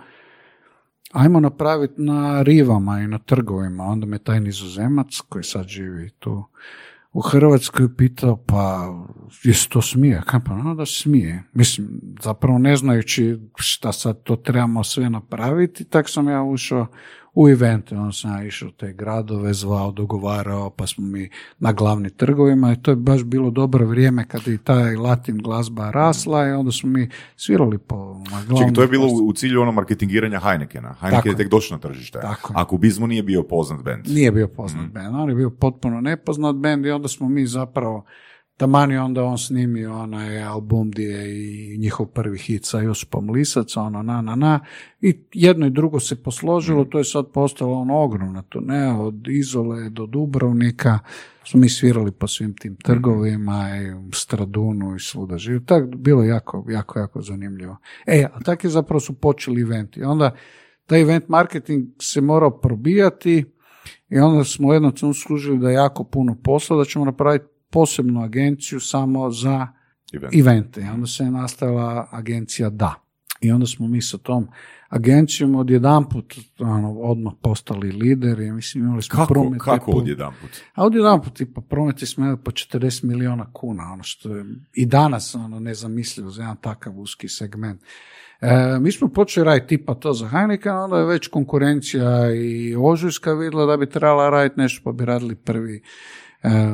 ajmo 1.11 1.39
napraviti 1.39 2.01
na 2.01 2.41
rivama 2.41 2.99
i 2.99 3.07
na 3.07 3.19
trgovima. 3.19 3.83
Onda 3.83 4.05
me 4.05 4.19
taj 4.19 4.39
nizozemac 4.39 5.07
koji 5.29 5.43
sad 5.43 5.67
živi 5.67 6.09
tu 6.19 6.43
u 7.13 7.21
Hrvatskoj 7.21 7.95
pitao, 7.95 8.37
pa 8.45 8.93
jesi 9.43 9.69
to 9.69 9.81
smije? 9.81 10.21
Kaj 10.25 10.39
pa 10.45 10.55
no, 10.55 10.75
da 10.75 10.85
smije. 10.85 11.43
Mislim, 11.53 11.87
zapravo 12.23 12.57
ne 12.57 12.75
znajući 12.75 13.39
šta 13.55 13.91
sad 13.91 14.23
to 14.23 14.35
trebamo 14.35 14.83
sve 14.83 15.09
napraviti, 15.09 15.83
tak 15.83 16.09
sam 16.09 16.29
ja 16.29 16.43
ušao 16.43 16.87
u 17.35 17.49
evente, 17.49 17.95
onda 17.95 18.11
sam 18.11 18.31
ja 18.31 18.43
išao 18.43 18.71
te 18.71 18.93
gradove, 18.93 19.53
zvao, 19.53 19.91
dogovarao, 19.91 20.69
pa 20.69 20.87
smo 20.87 21.05
mi 21.05 21.29
na 21.59 21.71
glavnim 21.71 22.11
trgovima 22.11 22.71
i 22.71 22.81
to 22.81 22.91
je 22.91 22.95
baš 22.95 23.23
bilo 23.23 23.49
dobro 23.49 23.85
vrijeme 23.85 24.27
kad 24.27 24.47
je 24.47 24.53
i 24.53 24.57
taj 24.57 24.95
latin 24.95 25.37
glazba 25.37 25.91
rasla 25.91 26.47
i 26.47 26.51
onda 26.51 26.71
smo 26.71 26.89
mi 26.89 27.09
svirali 27.35 27.77
po 27.77 27.95
na 28.31 28.43
glavnim 28.47 28.75
to 28.75 28.81
je 28.81 28.87
bilo 28.87 29.07
u 29.07 29.33
cilju 29.33 29.61
ono 29.61 29.71
marketingiranja 29.71 30.39
Heinekena. 30.39 30.95
Heineken 30.99 31.17
Tako 31.17 31.29
je 31.29 31.37
tek 31.37 31.49
došao 31.49 31.77
na 31.77 31.81
tržište. 31.81 32.19
Tako. 32.21 32.53
A 32.55 33.07
nije 33.07 33.23
bio 33.23 33.43
poznat 33.43 33.83
band. 33.83 34.07
Nije 34.07 34.31
bio 34.31 34.47
poznat 34.47 34.91
band, 34.91 35.15
on 35.15 35.29
je 35.29 35.35
bio 35.35 35.49
potpuno 35.49 36.01
nepoznat 36.01 36.55
band 36.55 36.85
i 36.85 36.91
onda 36.91 37.07
smo 37.07 37.29
mi 37.29 37.45
zapravo 37.45 38.05
Taman 38.57 38.91
je 38.91 39.01
onda 39.01 39.23
on 39.23 39.37
snimio 39.37 39.93
onaj 39.93 40.43
album 40.43 40.91
gdje 40.91 41.07
je 41.07 41.73
i 41.73 41.77
njihov 41.77 42.05
prvi 42.05 42.37
hit 42.37 42.65
sa 42.65 42.79
Josipom 42.79 43.29
Lisac, 43.29 43.77
ono 43.77 44.03
na 44.03 44.21
na 44.21 44.35
na 44.35 44.59
i 45.01 45.19
jedno 45.33 45.65
i 45.67 45.69
drugo 45.69 45.99
se 45.99 46.23
posložilo, 46.23 46.85
to 46.85 46.97
je 46.97 47.03
sad 47.03 47.31
postalo 47.33 47.73
ono 47.73 47.97
ogromna 47.97 48.41
turneja 48.41 48.97
od 48.97 49.27
Izole 49.27 49.89
do 49.89 50.05
Dubrovnika, 50.05 50.99
smo 51.45 51.59
mi 51.59 51.69
svirali 51.69 52.11
po 52.11 52.27
svim 52.27 52.55
tim 52.55 52.75
trgovima 52.75 53.69
i 53.77 54.11
Stradunu 54.13 54.95
i 54.95 54.99
svuda 54.99 55.37
živi. 55.37 55.65
Tak, 55.65 55.95
bilo 55.95 56.23
jako, 56.23 56.65
jako, 56.69 56.99
jako 56.99 57.21
zanimljivo. 57.21 57.77
E, 58.05 58.27
a 58.33 58.39
tako 58.39 58.67
je 58.67 58.71
zapravo 58.71 58.99
su 58.99 59.13
počeli 59.13 59.61
eventi. 59.61 60.03
Onda 60.03 60.35
taj 60.85 61.01
event 61.01 61.27
marketing 61.27 61.87
se 62.01 62.21
morao 62.21 62.59
probijati 62.59 63.45
i 64.09 64.19
onda 64.19 64.43
smo 64.43 64.73
jednom 64.73 65.13
skužili 65.13 65.57
da 65.57 65.69
je 65.69 65.73
jako 65.73 66.03
puno 66.03 66.37
posla, 66.43 66.77
da 66.77 66.85
ćemo 66.85 67.05
napraviti 67.05 67.52
posebnu 67.73 68.23
agenciju 68.23 68.79
samo 68.79 69.31
za 69.31 69.67
Event. 70.13 70.35
evente. 70.35 70.81
I 70.81 70.89
onda 70.89 71.07
se 71.07 71.23
je 71.23 71.31
nastavila 71.31 72.07
agencija 72.11 72.69
Da. 72.69 72.93
I 73.41 73.51
onda 73.51 73.65
smo 73.65 73.87
mi 73.87 74.01
sa 74.01 74.17
tom 74.17 74.47
agencijom 74.89 75.55
odjedanput 75.55 76.33
ono, 76.59 76.91
odmah 76.91 77.33
postali 77.41 77.91
lideri. 77.91 78.51
Mislim, 78.51 78.83
imali 78.83 79.01
smo 79.01 79.15
Kako, 79.17 79.33
promete 79.33 79.63
kako 79.65 79.91
po- 79.91 79.97
odjedanput? 79.97 80.49
a 80.73 80.85
odjedanput, 80.85 81.33
tipa, 81.33 81.61
prometi 81.61 82.05
smo 82.05 82.23
imali 82.25 82.39
po 82.39 82.51
40 82.51 83.03
miliona 83.03 83.53
kuna, 83.53 83.83
ono 83.93 84.03
što 84.03 84.35
je 84.35 84.45
i 84.73 84.85
danas 84.85 85.35
ono 85.35 85.59
nezamislivo 85.59 86.29
za 86.29 86.41
jedan 86.41 86.57
takav 86.57 86.99
uski 86.99 87.27
segment. 87.27 87.81
E, 88.41 88.79
mi 88.79 88.91
smo 88.91 89.07
počeli 89.07 89.45
raditi 89.45 89.67
tipa 89.67 89.95
to 89.95 90.13
za 90.13 90.27
Heineken, 90.27 90.75
onda 90.75 90.97
je 90.97 91.05
već 91.05 91.27
konkurencija 91.27 92.33
i 92.35 92.75
Ožujska 92.75 93.33
vidjela 93.33 93.65
da 93.65 93.77
bi 93.77 93.89
trebala 93.89 94.29
raditi 94.29 94.59
nešto, 94.59 94.81
pa 94.83 94.91
bi 94.91 95.05
radili 95.05 95.35
prvi 95.35 95.81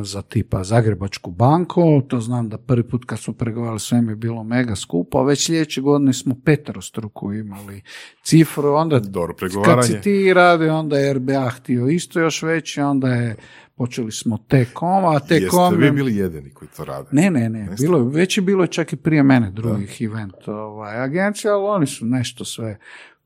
za 0.04 0.22
tipa 0.22 0.64
Zagrebačku 0.64 1.32
banku, 1.32 2.02
to 2.08 2.20
znam 2.22 2.50
da 2.50 2.58
prvi 2.58 2.84
put 2.84 3.06
kad 3.06 3.20
smo 3.20 3.34
pregovarali 3.34 3.80
sve 3.80 4.02
mi 4.02 4.12
je 4.12 4.16
bilo 4.16 4.44
mega 4.44 4.76
skupo, 4.76 5.18
a 5.18 5.24
već 5.24 5.46
sljedeće 5.46 5.82
godine 5.82 6.14
smo 6.14 6.36
peterostruku 6.46 7.34
imali 7.34 7.82
cifru, 8.24 8.74
onda 8.74 9.00
Dobro 9.00 9.36
kad 9.66 9.86
si 9.86 10.02
ti 10.02 10.34
radio, 10.34 10.76
onda 10.76 10.98
je 10.98 11.14
RBA 11.14 11.50
htio 11.50 11.88
isto 11.88 12.20
još 12.20 12.44
veći, 12.44 12.82
onda 12.82 13.08
je 13.08 13.36
počeli 13.76 14.12
smo 14.12 14.38
T-com, 14.38 15.06
a 15.06 15.14
Jeste 15.14 15.40
T-com... 15.40 15.78
vi 15.78 15.86
je- 15.86 15.92
bili 15.92 16.16
jedini 16.16 16.50
koji 16.50 16.70
to 16.78 16.86
rade? 16.86 17.08
Ne, 17.12 17.32
ne, 17.32 17.50
ne, 17.50 17.60
Jeste? 17.60 17.86
bilo, 17.86 18.04
već 18.04 18.38
je 18.38 18.42
bilo 18.42 18.68
čak 18.68 18.94
i 18.94 18.96
prije 18.96 19.24
mene 19.24 19.52
drugih 19.52 20.02
event 20.02 20.48
ovaj, 20.48 21.02
agencija, 21.02 21.54
ali 21.54 21.66
oni 21.66 21.88
su 21.88 22.06
nešto 22.06 22.46
sve 22.46 22.78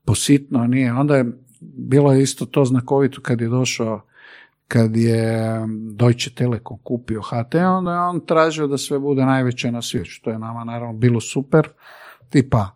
positno, 0.04 0.66
nije. 0.66 0.92
Onda 0.92 1.16
je 1.16 1.24
bilo 1.60 2.12
je 2.12 2.22
isto 2.22 2.46
to 2.46 2.64
znakovito 2.64 3.20
kad 3.22 3.40
je 3.40 3.48
došao 3.48 4.06
kad 4.74 4.96
je 4.96 5.60
Deutsche 5.92 6.30
Telekom 6.30 6.78
kupio 6.82 7.22
HT, 7.22 7.54
onda 7.54 7.92
je 7.92 7.98
on 7.98 8.20
tražio 8.26 8.66
da 8.66 8.78
sve 8.78 8.98
bude 8.98 9.24
najveće 9.24 9.70
na 9.72 9.82
svijetu, 9.82 10.10
što 10.10 10.30
je 10.30 10.38
nama 10.38 10.64
naravno 10.64 10.98
bilo 10.98 11.20
super, 11.20 11.68
tipa 12.30 12.70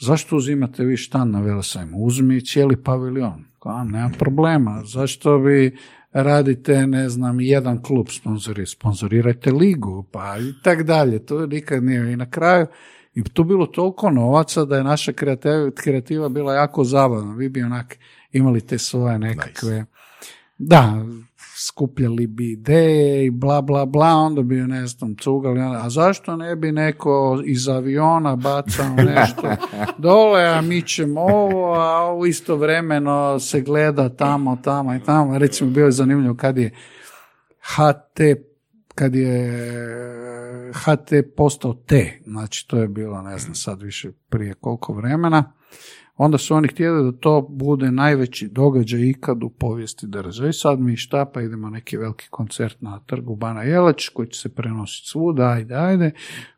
zašto 0.00 0.36
uzimate 0.36 0.84
vi 0.84 0.96
štan 0.96 1.30
na 1.30 1.40
velosajmu? 1.40 1.98
Uzmi 1.98 2.44
cijeli 2.44 2.82
paviljon. 2.82 3.44
Kao, 3.62 3.84
nema 3.84 4.10
problema. 4.18 4.82
Zašto 4.84 5.36
vi 5.36 5.76
radite, 6.12 6.86
ne 6.86 7.08
znam, 7.08 7.40
jedan 7.40 7.82
klub 7.82 8.06
sponzori, 8.08 8.66
sponzorirajte 8.66 9.52
ligu, 9.52 10.06
pa 10.12 10.38
i 10.38 10.62
tak 10.62 10.82
dalje. 10.82 11.26
To 11.26 11.46
nikad 11.46 11.84
nije. 11.84 12.12
I 12.12 12.16
na 12.16 12.30
kraju, 12.30 12.66
i 13.14 13.24
tu 13.24 13.44
bilo 13.44 13.66
toliko 13.66 14.10
novaca 14.10 14.64
da 14.64 14.76
je 14.76 14.84
naša 14.84 15.12
kreativa, 15.12 15.70
kreativa 15.70 16.28
bila 16.28 16.54
jako 16.54 16.84
zabavna. 16.84 17.34
Vi 17.34 17.48
bi 17.48 17.62
onak 17.62 17.98
imali 18.32 18.60
te 18.60 18.78
svoje 18.78 19.18
nekakve, 19.18 19.84
da, 20.62 21.04
skupljali 21.66 22.26
bi 22.26 22.52
ideje 22.52 23.26
i 23.26 23.30
bla 23.30 23.62
bla 23.62 23.86
bla, 23.86 24.06
onda 24.06 24.42
bi 24.42 24.54
ne 24.54 24.86
znam 24.86 25.16
cugali, 25.16 25.60
a 25.60 25.90
zašto 25.90 26.36
ne 26.36 26.56
bi 26.56 26.72
neko 26.72 27.42
iz 27.44 27.68
aviona 27.68 28.36
bacao 28.36 28.94
nešto 29.14 29.56
dole, 29.98 30.44
a 30.44 30.60
mi 30.60 30.82
ćemo 30.82 31.20
ovo, 31.20 31.74
a 31.74 32.14
u 32.14 32.26
istovremeno 32.26 33.38
se 33.38 33.60
gleda 33.60 34.08
tamo, 34.08 34.58
tamo 34.64 34.94
i 34.94 35.00
tamo. 35.00 35.38
Recimo, 35.38 35.70
bilo 35.70 35.86
je 35.86 35.92
zanimljivo 35.92 36.34
kad 36.34 36.58
je 36.58 36.70
HT 37.60 38.20
kad 38.94 39.14
je 39.14 39.52
HT 40.74 41.12
postao 41.36 41.74
T, 41.74 42.20
znači 42.24 42.68
to 42.68 42.76
je 42.76 42.88
bilo, 42.88 43.22
ne 43.22 43.38
znam 43.38 43.54
sad 43.54 43.82
više 43.82 44.12
prije 44.28 44.54
koliko 44.54 44.92
vremena, 44.92 45.52
onda 46.22 46.38
su 46.38 46.54
oni 46.54 46.68
htjeli 46.68 47.12
da 47.12 47.18
to 47.18 47.46
bude 47.50 47.90
najveći 47.90 48.48
događaj 48.48 49.00
ikad 49.00 49.42
u 49.42 49.50
povijesti 49.50 50.06
države. 50.06 50.50
I 50.50 50.52
sad 50.52 50.80
mi 50.80 50.96
šta, 50.96 51.24
pa 51.24 51.42
idemo 51.42 51.70
neki 51.70 51.96
veliki 51.96 52.26
koncert 52.30 52.76
na 52.80 53.00
trgu 53.06 53.36
Bana 53.36 53.62
Jelač 53.62 54.08
koji 54.08 54.28
će 54.28 54.40
se 54.40 54.48
prenositi 54.48 55.08
svuda, 55.08 55.48
ajde, 55.48 55.74
ajde, 55.74 56.10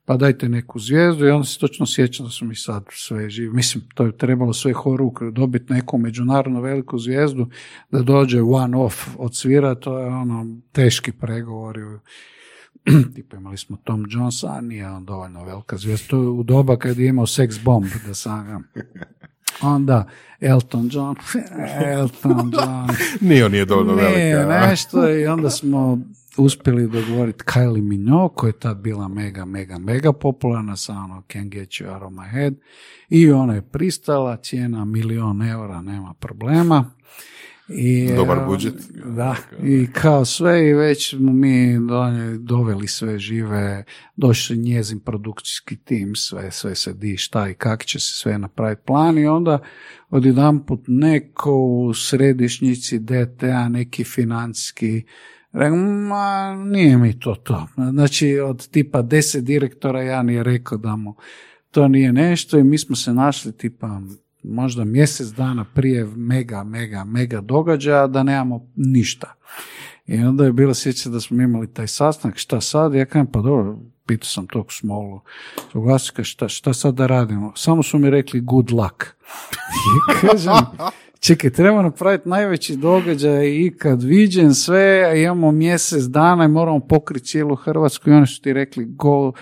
pa 0.05 0.17
dajte 0.17 0.49
neku 0.49 0.79
zvijezdu 0.79 1.27
i 1.27 1.31
onda 1.31 1.45
se 1.45 1.59
točno 1.59 1.87
sjećam 1.87 2.27
da 2.27 2.31
su 2.31 2.45
mi 2.45 2.55
sad 2.55 2.85
sve 2.91 3.31
živi. 3.31 3.53
Mislim, 3.53 3.85
to 3.95 4.05
je 4.05 4.17
trebalo 4.17 4.53
sve 4.53 4.73
horuk 4.73 5.23
dobiti 5.23 5.73
neku 5.73 5.99
međunarodnu 5.99 6.61
veliku 6.61 6.99
zvijezdu 6.99 7.47
da 7.91 8.03
dođe 8.03 8.43
one 8.43 8.77
off 8.77 9.09
od 9.19 9.37
svira, 9.37 9.75
to 9.75 9.99
je 9.99 10.07
ono 10.07 10.47
teški 10.73 11.13
pregovori. 11.13 11.81
Tipa 13.15 13.37
imali 13.37 13.57
smo 13.57 13.77
Tom 13.85 14.07
Jonesa, 14.11 14.53
a 14.53 14.61
nije 14.61 14.91
on 14.91 15.05
dovoljno 15.05 15.45
velika 15.45 15.77
zvijezda. 15.77 16.07
To 16.09 16.23
je 16.23 16.29
u 16.29 16.43
doba 16.43 16.77
kad 16.77 16.99
je 16.99 17.09
imao 17.09 17.27
sex 17.27 17.65
bomb, 17.65 17.87
da 18.07 18.15
sam 18.15 18.65
onda 19.63 20.09
Elton 20.41 20.89
John, 20.93 21.17
Elton 21.85 22.53
John, 22.55 22.89
Nije 23.21 23.45
on 23.45 23.53
nije 23.53 23.65
dovoljno 23.65 23.95
velika. 23.95 24.67
nešto 24.69 25.11
i 25.11 25.27
onda 25.27 25.51
smo 25.51 25.99
uspjeli 26.37 26.89
dogovoriti 26.89 27.45
Kylie 27.45 27.83
Minogue 27.83 28.35
koja 28.35 28.49
je 28.49 28.59
tad 28.59 28.77
bila 28.77 29.09
mega, 29.09 29.45
mega, 29.45 29.79
mega 29.79 30.13
popularna 30.13 30.77
sa 30.77 30.93
ono 30.93 31.23
Can 31.33 31.51
Get 31.51 31.69
You 31.69 31.95
Out 31.95 32.03
of 32.03 32.13
My 32.13 32.31
Head 32.31 32.55
i 33.09 33.31
ona 33.31 33.55
je 33.55 33.63
pristala, 33.63 34.37
cijena 34.37 34.85
milion 34.85 35.43
eura, 35.43 35.83
nema 35.83 36.15
problema. 36.15 36.91
I, 37.75 38.13
Dobar 38.17 38.47
budžet. 38.47 38.75
Da, 39.17 39.37
i 39.63 39.87
kao 39.93 40.25
sve 40.25 40.69
i 40.69 40.73
već 40.75 41.11
smo 41.11 41.33
mi 41.33 41.79
do- 41.89 42.39
doveli 42.39 42.89
sve 42.89 43.19
žive, 43.19 43.85
došli 44.17 44.57
njezin 44.57 45.01
produkcijski 45.01 45.77
tim, 45.77 46.15
sve, 46.15 46.51
sve 46.51 46.75
se 46.75 46.95
di, 46.95 47.17
šta 47.17 47.49
i 47.49 47.55
kako 47.55 47.85
će 47.85 48.01
se 48.01 48.13
sve 48.13 48.39
napraviti 48.39 48.83
plan 48.87 49.19
i 49.19 49.27
onda 49.27 49.59
odjedanput 50.11 50.81
neko 50.87 51.53
u 51.55 51.95
središnjici 51.95 52.99
DTA, 52.99 53.69
neki 53.69 54.05
financijski 54.05 55.03
Rekao, 55.53 55.77
ma 55.77 56.55
nije 56.55 56.99
mi 56.99 57.21
to 57.21 57.35
to. 57.35 57.67
Znači, 57.91 58.39
od 58.39 58.69
tipa 58.69 59.03
deset 59.03 59.45
direktora 59.45 60.03
ja 60.03 60.23
nije 60.23 60.43
rekao 60.43 60.79
da 60.79 60.97
mu 60.97 61.15
to 61.71 61.89
nije 61.89 62.13
nešto 62.13 62.59
i 62.59 62.65
mi 62.65 62.79
smo 62.79 62.97
se 62.97 63.15
našli 63.15 63.57
tipa 63.57 64.01
možda 64.43 64.85
mjesec 64.85 65.27
dana 65.27 65.65
prije 65.75 66.07
mega, 66.17 66.65
mega, 66.65 67.05
mega 67.05 67.41
događaja 67.41 68.07
da 68.07 68.23
nemamo 68.23 68.67
ništa. 68.77 69.35
I 70.07 70.19
onda 70.19 70.45
je 70.45 70.53
bilo 70.53 70.75
sjeća 70.75 71.11
da 71.11 71.21
smo 71.21 71.43
imali 71.43 71.73
taj 71.73 71.87
sastanak, 71.87 72.37
šta 72.37 72.61
sad? 72.61 72.95
Ja 72.95 73.05
kažem, 73.05 73.27
pa 73.27 73.41
dobro, 73.41 73.79
pitao 74.07 74.27
sam 74.27 74.47
tog 74.47 74.73
smolu, 74.73 75.21
šta, 76.23 76.49
šta 76.49 76.75
sad 76.75 76.95
da 76.95 77.07
radimo? 77.07 77.53
Samo 77.57 77.83
su 77.83 77.99
mi 77.99 78.11
rekli 78.11 78.41
good 78.41 78.71
luck. 78.71 79.05
I 79.87 80.27
kažem, 80.27 80.53
čekaj, 81.21 81.51
treba 81.51 81.83
napraviti 81.83 82.29
najveći 82.29 82.77
događaj 82.77 83.49
ikad 83.49 84.03
viđen 84.03 84.55
sve, 84.55 85.05
a 85.05 85.15
imamo 85.15 85.53
mjesec 85.53 86.03
dana 86.03 86.45
i 86.45 86.49
moramo 86.49 86.81
pokriti 86.81 87.27
cijelu 87.27 87.57
Hrvatsku 87.57 88.11
i 88.11 88.13
oni 88.13 88.27
su 88.27 88.43
ti 88.43 88.53
rekli 88.53 88.85
go, 88.85 89.33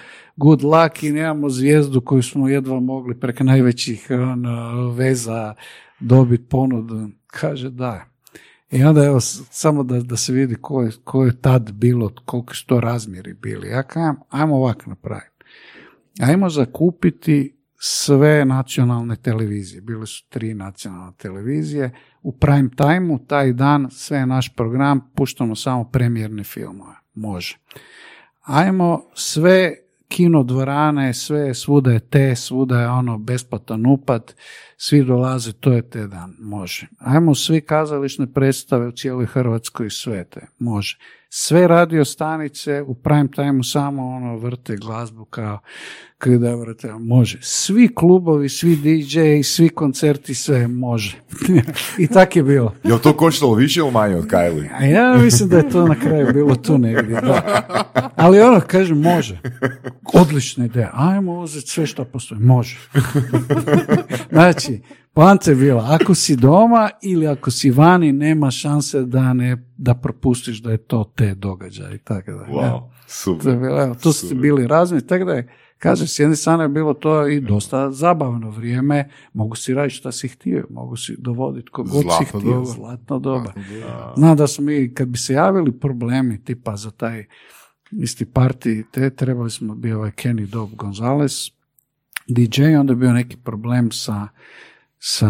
good 0.40 0.62
luck 0.62 1.02
i 1.02 1.12
nemamo 1.12 1.48
zvijezdu 1.48 2.00
koju 2.00 2.22
smo 2.22 2.48
jedva 2.48 2.80
mogli 2.80 3.20
preko 3.20 3.44
najvećih 3.44 4.06
ono, 4.10 4.90
veza 4.90 5.54
dobiti 6.00 6.44
ponudu. 6.44 7.08
Kaže 7.26 7.70
da. 7.70 8.04
I 8.70 8.82
onda 8.82 9.04
evo, 9.04 9.20
samo 9.20 9.82
da, 9.82 10.00
da 10.00 10.16
se 10.16 10.32
vidi 10.32 10.54
ko 10.54 10.82
je, 10.82 10.90
ko 11.04 11.24
je 11.24 11.40
tad 11.40 11.72
bilo, 11.72 12.12
koliko 12.24 12.54
su 12.54 12.66
to 12.66 12.80
razmjeri 12.80 13.34
bili. 13.34 13.68
Ja 13.68 13.82
kažem, 13.82 14.16
ajmo 14.28 14.56
ovako 14.56 14.82
napraviti. 14.86 15.44
Ajmo 16.20 16.50
zakupiti 16.50 17.56
sve 17.76 18.44
nacionalne 18.44 19.16
televizije. 19.16 19.80
Bile 19.80 20.06
su 20.06 20.28
tri 20.28 20.54
nacionalne 20.54 21.12
televizije. 21.18 21.90
U 22.22 22.32
prime 22.32 22.70
time 22.76 23.18
taj 23.26 23.52
dan 23.52 23.88
sve 23.90 24.18
je 24.18 24.26
naš 24.26 24.54
program, 24.54 25.00
puštamo 25.14 25.54
samo 25.54 25.84
premijerne 25.84 26.44
filmove. 26.44 26.94
Može. 27.14 27.58
Ajmo 28.40 29.02
sve 29.14 29.74
kino 30.10 30.42
dvorane, 30.42 31.14
sve, 31.14 31.54
svuda 31.54 31.92
je 31.92 32.00
te, 32.00 32.36
svuda 32.36 32.80
je 32.80 32.88
ono 32.88 33.18
besplatan 33.18 33.86
upad, 33.86 34.34
svi 34.76 35.04
dolaze, 35.04 35.52
to 35.52 35.72
je 35.72 35.90
te 35.90 36.06
dan, 36.06 36.36
može. 36.38 36.86
Ajmo 36.98 37.34
svi 37.34 37.60
kazališne 37.60 38.32
predstave 38.32 38.86
u 38.86 38.92
cijeloj 38.92 39.26
Hrvatskoj, 39.26 39.90
sve 39.90 40.24
te, 40.24 40.40
može. 40.58 40.98
Sve 41.32 41.68
radio 41.68 42.04
stanice 42.04 42.82
u 42.82 42.94
prime 42.94 43.28
time 43.30 43.64
samo 43.64 44.08
ono 44.08 44.36
vrte 44.36 44.76
glazbu 44.76 45.24
kao 45.24 45.58
kada 46.18 46.54
vrte, 46.54 46.92
može. 46.92 47.38
Svi 47.42 47.94
klubovi, 47.94 48.48
svi 48.48 48.76
DJ, 48.76 49.42
svi 49.42 49.68
koncerti, 49.68 50.34
sve 50.34 50.68
može. 50.68 51.16
I 51.98 52.06
tak 52.06 52.36
je 52.36 52.42
bilo. 52.42 52.74
Jel 52.84 52.98
to 52.98 53.16
koštalo 53.16 53.54
više 53.54 53.80
ili 53.80 53.90
manje 53.90 54.16
od 54.16 54.26
Kylie? 54.26 54.68
A 54.78 54.84
ja 54.84 55.16
mislim 55.16 55.48
da 55.48 55.56
je 55.56 55.68
to 55.68 55.86
na 55.86 55.94
kraju 55.94 56.32
bilo 56.32 56.54
tu 56.54 56.78
negdje, 56.78 57.20
da. 57.20 57.62
Ali 58.16 58.40
ono, 58.40 58.60
kažem, 58.60 59.00
može. 59.00 59.40
Odlična 60.14 60.64
ideja. 60.64 60.90
Ajmo 60.94 61.40
uzeti 61.40 61.68
sve 61.68 61.86
što 61.86 62.04
postoji. 62.04 62.40
Može. 62.40 62.78
znači, 64.32 64.80
poanta 65.12 65.50
je 65.50 65.56
bila, 65.56 65.86
ako 66.00 66.14
si 66.14 66.36
doma 66.36 66.90
ili 67.02 67.26
ako 67.26 67.50
si 67.50 67.70
vani, 67.70 68.12
nema 68.12 68.50
šanse 68.50 69.02
da 69.02 69.32
ne, 69.32 69.70
da 69.76 69.94
propustiš 69.94 70.62
da 70.62 70.70
je 70.70 70.78
to 70.78 71.12
te 71.16 71.34
događaj 71.34 71.94
i 71.94 71.98
tako 71.98 72.30
da. 72.30 72.46
Wow. 72.50 72.80
To 72.80 72.90
super. 73.08 73.52
je 73.52 73.58
bilo, 73.58 73.82
evo, 73.82 73.94
tu 73.94 74.12
su 74.12 74.34
bili 74.34 74.66
razmi, 74.66 75.06
tako 75.06 75.24
da 75.24 75.32
je, 75.32 75.54
kaže, 75.78 76.06
s 76.06 76.18
jedne 76.18 76.36
strane 76.36 76.64
je 76.64 76.68
bilo 76.68 76.94
to 76.94 77.28
i 77.28 77.40
dosta 77.40 77.90
zabavno 77.90 78.50
vrijeme, 78.50 79.10
mogu 79.32 79.56
si 79.56 79.74
raditi 79.74 79.94
šta 79.94 80.12
si 80.12 80.28
htio, 80.28 80.66
mogu 80.70 80.96
si 80.96 81.16
dovoditi 81.18 81.70
kogod 81.70 81.92
si 81.92 82.02
Zlatno 82.02 82.40
htio, 82.40 82.52
doba. 82.52 82.64
zlatno 82.64 83.18
doba. 83.18 83.52
Znam 84.16 84.36
da 84.36 84.46
smo 84.46 84.64
mi, 84.64 84.94
kad 84.94 85.08
bi 85.08 85.18
se 85.18 85.32
javili 85.32 85.72
problemi 85.72 86.44
tipa 86.44 86.76
za 86.76 86.90
taj 86.90 87.26
isti 87.90 88.24
parti, 88.24 88.84
te 88.92 89.10
trebali 89.10 89.50
smo, 89.50 89.74
bio 89.74 89.96
ovaj 89.96 90.10
Kenny 90.10 90.46
Dob 90.46 90.70
Gonzalez, 90.74 91.50
DJ, 92.28 92.64
onda 92.64 92.92
je 92.92 92.96
bio 92.96 93.12
neki 93.12 93.36
problem 93.36 93.92
sa 93.92 94.28
sa 95.02 95.28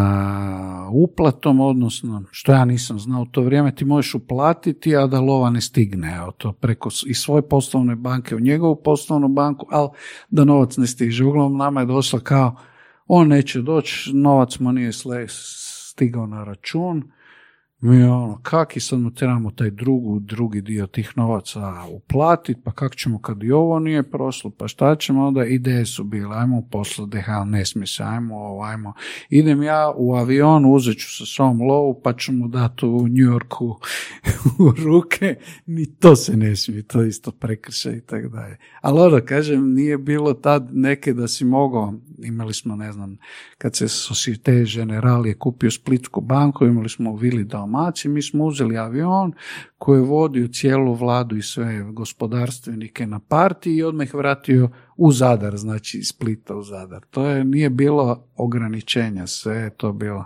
uplatom, 0.93 1.61
odnosno 1.61 2.25
što 2.31 2.53
ja 2.53 2.65
nisam 2.65 2.99
znao 2.99 3.23
u 3.23 3.27
to 3.27 3.43
vrijeme, 3.43 3.75
ti 3.75 3.85
možeš 3.85 4.15
uplatiti, 4.15 4.97
a 4.97 5.07
da 5.07 5.21
lova 5.21 5.51
ne 5.51 5.61
stigne, 5.61 6.17
evo 6.17 6.33
to 6.33 6.53
preko 6.53 6.89
iz 7.07 7.19
svoje 7.19 7.49
poslovne 7.49 7.97
banke 7.97 8.37
u 8.37 8.41
njegovu 8.41 8.83
poslovnu 8.83 9.29
banku, 9.29 9.67
ali 9.71 9.89
da 10.31 10.45
novac 10.45 10.77
ne 10.77 10.87
stiže. 10.87 11.25
Uglavnom 11.25 11.59
nama 11.59 11.81
je 11.81 11.87
došlo 11.87 12.21
kao, 12.21 12.57
on 13.07 13.29
neće 13.29 13.63
doći, 13.63 14.11
novac 14.15 14.59
mu 14.59 14.73
nije 14.73 14.93
stigao 15.29 16.27
na 16.27 16.45
račun, 16.45 17.11
mi 17.81 18.03
ono, 18.03 18.39
kak 18.43 18.77
i 18.77 18.81
sad 18.81 18.99
mu 18.99 19.11
trebamo 19.11 19.51
taj 19.51 19.71
drugu, 19.71 20.19
drugi 20.19 20.61
dio 20.61 20.87
tih 20.87 21.13
novaca 21.17 21.85
uplatiti, 21.91 22.61
pa 22.65 22.73
kako 22.73 22.95
ćemo 22.95 23.19
kad 23.19 23.43
i 23.43 23.53
ovo 23.53 23.79
nije 23.79 24.11
prošlo, 24.11 24.51
pa 24.51 24.69
šta 24.69 24.97
ćemo, 24.97 25.27
onda 25.27 25.45
ideje 25.45 25.87
su 25.87 26.05
bile, 26.05 26.37
ajmo 26.37 26.63
poslati 26.71 27.11
DHL, 27.11 27.51
ne 27.51 27.67
smije 27.67 27.87
se, 27.87 28.03
ajmo 28.03 28.37
ovo, 28.37 28.63
ajmo. 28.63 28.93
Idem 29.31 29.63
ja 29.63 29.93
u 29.97 30.15
avion, 30.15 30.75
uzet 30.75 30.99
ću 30.99 31.17
sa 31.17 31.27
svom 31.27 31.63
lovu, 31.63 32.01
pa 32.05 32.13
ću 32.13 32.33
mu 32.33 32.49
dati 32.49 32.87
u 32.87 33.09
New 33.09 33.33
Yorku 33.33 33.77
u 34.67 34.71
ruke, 34.85 35.35
ni 35.67 35.87
to 35.87 36.17
se 36.17 36.37
ne 36.37 36.57
smije, 36.57 36.83
to 36.83 37.03
isto 37.03 37.33
prekršaj 37.33 37.93
i 37.93 38.01
tako 38.01 38.29
dalje. 38.29 38.57
Ali 38.81 39.01
ono, 39.01 39.21
kažem, 39.25 39.75
nije 39.75 39.99
bilo 39.99 40.35
tad 40.35 40.69
neke 40.73 41.13
da 41.13 41.29
si 41.29 41.45
mogao, 41.45 41.95
imali 42.19 42.55
smo, 42.55 42.77
ne 42.77 42.93
znam, 42.93 43.19
kad 43.59 43.77
se 43.77 43.89
Societe 43.89 44.65
General 44.75 45.27
je 45.27 45.35
kupio 45.35 45.71
Splitsku 45.71 46.21
banku, 46.21 46.67
imali 46.67 46.89
smo 46.89 47.11
u 47.11 47.17
Vili 47.17 47.45
Dalmaciji, 47.71 48.11
mi 48.13 48.23
smo 48.23 48.45
uzeli 48.45 48.79
avion 48.79 49.33
koji 49.79 49.99
je 49.99 50.05
vodio 50.05 50.49
cijelu 50.49 50.95
vladu 50.95 51.37
i 51.37 51.43
sve 51.43 51.83
gospodarstvenike 51.93 53.07
na 53.07 53.19
partiji 53.19 53.77
i 53.77 53.83
odmah 53.83 54.07
ih 54.07 54.15
vratio 54.15 54.69
u 54.97 55.13
Zadar, 55.13 55.57
znači 55.57 55.99
iz 55.99 56.09
Splita 56.09 56.57
u 56.57 56.63
Zadar. 56.63 57.01
To 57.11 57.27
je, 57.27 57.45
nije 57.45 57.71
bilo 57.71 58.25
ograničenja, 58.37 59.27
sve 59.27 59.57
je 59.57 59.71
to 59.71 59.93
bilo. 59.93 60.25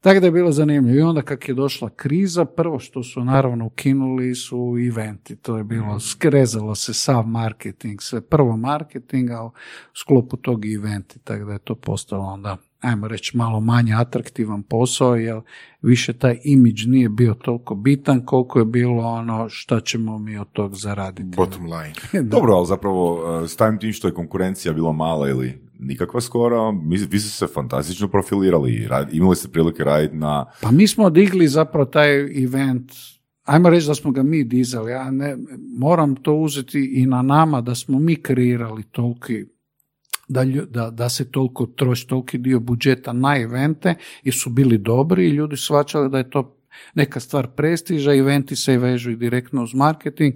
Tako 0.00 0.20
da 0.20 0.26
je 0.26 0.32
bilo 0.32 0.52
zanimljivo. 0.52 0.98
I 0.98 1.02
onda 1.02 1.22
kak 1.22 1.48
je 1.48 1.54
došla 1.54 1.90
kriza, 1.90 2.44
prvo 2.44 2.78
što 2.78 3.02
su 3.02 3.24
naravno 3.24 3.66
ukinuli 3.66 4.34
su 4.34 4.74
eventi. 4.88 5.36
To 5.36 5.56
je 5.56 5.64
bilo, 5.64 6.00
skrezalo 6.00 6.74
se 6.74 6.94
sav 6.94 7.26
marketing, 7.26 8.00
sve 8.00 8.20
prvo 8.20 8.56
marketing, 8.56 9.30
a 9.30 9.44
u 9.44 9.50
sklopu 9.94 10.36
tog 10.36 10.66
eventi. 10.66 11.18
Tako 11.18 11.44
da 11.44 11.52
je 11.52 11.58
to 11.58 11.74
postalo 11.74 12.24
onda, 12.24 12.56
ajmo 12.80 13.08
reći, 13.08 13.36
malo 13.36 13.60
manje 13.60 13.94
atraktivan 13.94 14.62
posao, 14.62 15.16
jer 15.16 15.40
više 15.82 16.12
taj 16.12 16.38
imidž 16.44 16.86
nije 16.86 17.08
bio 17.08 17.34
toliko 17.34 17.74
bitan 17.74 18.24
koliko 18.24 18.58
je 18.58 18.64
bilo 18.64 19.02
ono 19.02 19.48
šta 19.48 19.80
ćemo 19.80 20.18
mi 20.18 20.38
od 20.38 20.48
tog 20.52 20.74
zaraditi. 20.74 21.36
Bottom 21.36 21.64
line. 21.64 21.94
Dobro, 22.30 22.54
ali 22.54 22.66
zapravo 22.66 23.14
uh, 23.14 23.48
s 23.50 23.56
tim 23.56 23.78
tim 23.80 23.92
što 23.92 24.08
je 24.08 24.14
konkurencija 24.14 24.74
bila 24.74 24.92
mala 24.92 25.28
ili 25.28 25.66
nikakva 25.78 26.20
skoro, 26.20 26.70
vi 26.90 26.98
ste 26.98 27.18
se 27.18 27.46
fantastično 27.46 28.08
profilirali 28.08 28.88
imali 29.12 29.36
ste 29.36 29.48
prilike 29.48 29.84
raditi 29.84 30.16
na... 30.16 30.46
Pa 30.60 30.70
mi 30.70 30.88
smo 30.88 31.10
digli 31.10 31.48
zapravo 31.48 31.84
taj 31.84 32.42
event, 32.44 32.92
ajmo 33.44 33.70
reći 33.70 33.86
da 33.86 33.94
smo 33.94 34.10
ga 34.10 34.22
mi 34.22 34.44
dizali, 34.44 34.92
ja 34.92 35.10
ne, 35.10 35.36
moram 35.78 36.16
to 36.16 36.34
uzeti 36.34 36.92
i 36.94 37.06
na 37.06 37.22
nama 37.22 37.60
da 37.60 37.74
smo 37.74 37.98
mi 37.98 38.16
kreirali 38.16 38.82
toliki 38.82 39.44
da, 40.28 40.44
da, 40.44 40.90
da 40.90 41.08
se 41.08 41.30
toliko 41.30 41.66
troši 41.66 42.06
toliki 42.06 42.38
dio 42.38 42.60
budžeta 42.60 43.12
na 43.12 43.36
evente 43.38 43.94
jer 44.22 44.34
su 44.34 44.50
bili 44.50 44.78
dobri 44.78 45.26
i 45.26 45.30
ljudi 45.30 45.56
shvaćali 45.56 46.10
da 46.10 46.18
je 46.18 46.30
to 46.30 46.56
neka 46.94 47.20
stvar 47.20 47.46
prestiža, 47.46 48.14
eventi 48.14 48.56
se 48.56 48.78
vežu 48.78 49.10
i 49.10 49.16
direktno 49.16 49.62
uz 49.62 49.74
marketing, 49.74 50.34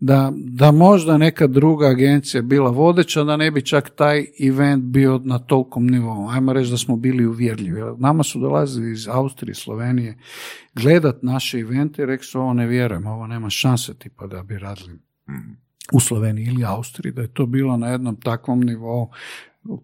da, 0.00 0.32
da 0.36 0.70
možda 0.70 1.18
neka 1.18 1.46
druga 1.46 1.86
agencija 1.86 2.42
bila 2.42 2.70
vodeća, 2.70 3.24
da 3.24 3.36
ne 3.36 3.50
bi 3.50 3.62
čak 3.62 3.90
taj 3.90 4.26
event 4.40 4.84
bio 4.84 5.20
na 5.24 5.38
tolkom 5.38 5.86
nivou. 5.86 6.28
Ajmo 6.28 6.52
reći 6.52 6.70
da 6.70 6.76
smo 6.76 6.96
bili 6.96 7.26
uvjerljivi. 7.26 7.80
Nama 7.98 8.22
su 8.22 8.40
dolazili 8.40 8.92
iz 8.92 9.08
Austrije, 9.08 9.54
Slovenije, 9.54 10.18
gledat 10.74 11.22
naše 11.22 11.58
evente 11.58 12.02
i 12.02 12.06
rekli 12.06 12.26
su 12.26 12.40
ovo 12.40 12.52
ne 12.54 12.66
vjerujem, 12.66 13.06
ovo 13.06 13.26
nema 13.26 13.50
šanse 13.50 13.94
tipa 13.94 14.26
da 14.26 14.42
bi 14.42 14.58
radili 14.58 14.98
u 15.92 16.00
Sloveniji 16.00 16.46
ili 16.46 16.64
Austriji, 16.64 17.12
da 17.12 17.22
je 17.22 17.34
to 17.34 17.46
bilo 17.46 17.76
na 17.76 17.88
jednom 17.88 18.20
takvom 18.20 18.60
nivou. 18.60 19.10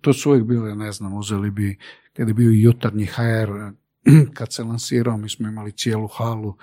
to 0.01 0.13
su 0.13 0.31
uvijek 0.31 0.45
bile, 0.45 0.75
ne 0.75 0.93
znam, 0.93 1.15
uzeli 1.15 1.51
bi, 1.51 1.79
kad 2.13 2.29
je 2.29 2.35
bio 2.35 2.51
jutarnji 2.51 3.07
HR, 3.07 3.51
kad 4.37 4.53
se 4.53 4.63
lansirao, 4.63 5.17
mi 5.17 5.29
smo 5.29 5.49
imali 5.49 5.73
cijelu 5.73 6.07
halu 6.07 6.55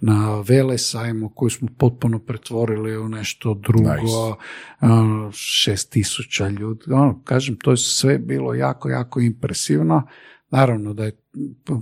na 0.00 0.40
vele 0.40 0.78
sajmu 0.78 1.28
koju 1.28 1.50
smo 1.50 1.68
potpuno 1.78 2.18
pretvorili 2.18 2.96
u 2.98 3.08
nešto 3.08 3.54
drugo, 3.54 3.90
nice. 3.94 5.32
šest 5.32 5.90
tisuća 5.90 6.48
ljudi. 6.48 6.92
Ono, 6.92 7.22
kažem, 7.24 7.56
to 7.56 7.70
je 7.70 7.76
sve 7.76 8.18
bilo 8.18 8.54
jako, 8.54 8.88
jako 8.88 9.20
impresivno. 9.20 10.02
Naravno 10.50 10.94
da 10.94 11.04
je, 11.04 11.12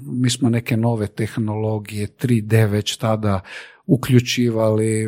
mi 0.04 0.30
smo 0.30 0.48
neke 0.48 0.76
nove 0.76 1.06
tehnologije, 1.06 2.06
3D 2.06 2.70
već 2.70 2.96
tada 2.96 3.40
uključivali, 3.90 5.06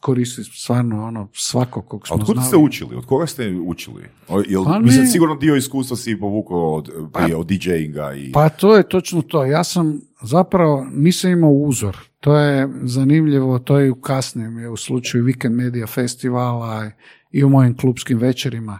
koristili 0.00 0.44
stvarno 0.44 1.04
ono 1.04 1.28
svako 1.32 1.82
kog 1.82 2.06
smo 2.06 2.16
A 2.16 2.24
od 2.28 2.46
ste 2.46 2.56
učili? 2.56 2.96
Od 2.96 3.06
koga 3.06 3.26
ste 3.26 3.56
učili? 3.64 4.02
Jel, 4.48 4.64
pa 4.64 4.78
mislim, 4.78 5.06
sigurno 5.06 5.34
dio 5.34 5.56
iskustva 5.56 5.96
si 5.96 6.20
povukao 6.20 6.74
od, 6.74 6.90
pa, 7.12 7.28
od 7.36 7.46
DJinga 7.46 8.14
i... 8.14 8.32
Pa 8.32 8.48
to 8.48 8.76
je 8.76 8.88
točno 8.88 9.22
to. 9.22 9.44
Ja 9.44 9.64
sam 9.64 10.00
zapravo 10.22 10.86
nisam 10.92 11.30
imao 11.30 11.50
uzor. 11.50 11.96
To 12.20 12.36
je 12.36 12.68
zanimljivo, 12.82 13.58
to 13.58 13.78
je 13.78 13.90
u 13.90 13.94
kasnijem, 13.94 14.72
u 14.72 14.76
slučaju 14.76 15.24
Weekend 15.24 15.54
Media 15.54 15.86
Festivala 15.86 16.90
i 17.30 17.44
u 17.44 17.48
mojim 17.48 17.76
klubskim 17.76 18.18
večerima. 18.18 18.78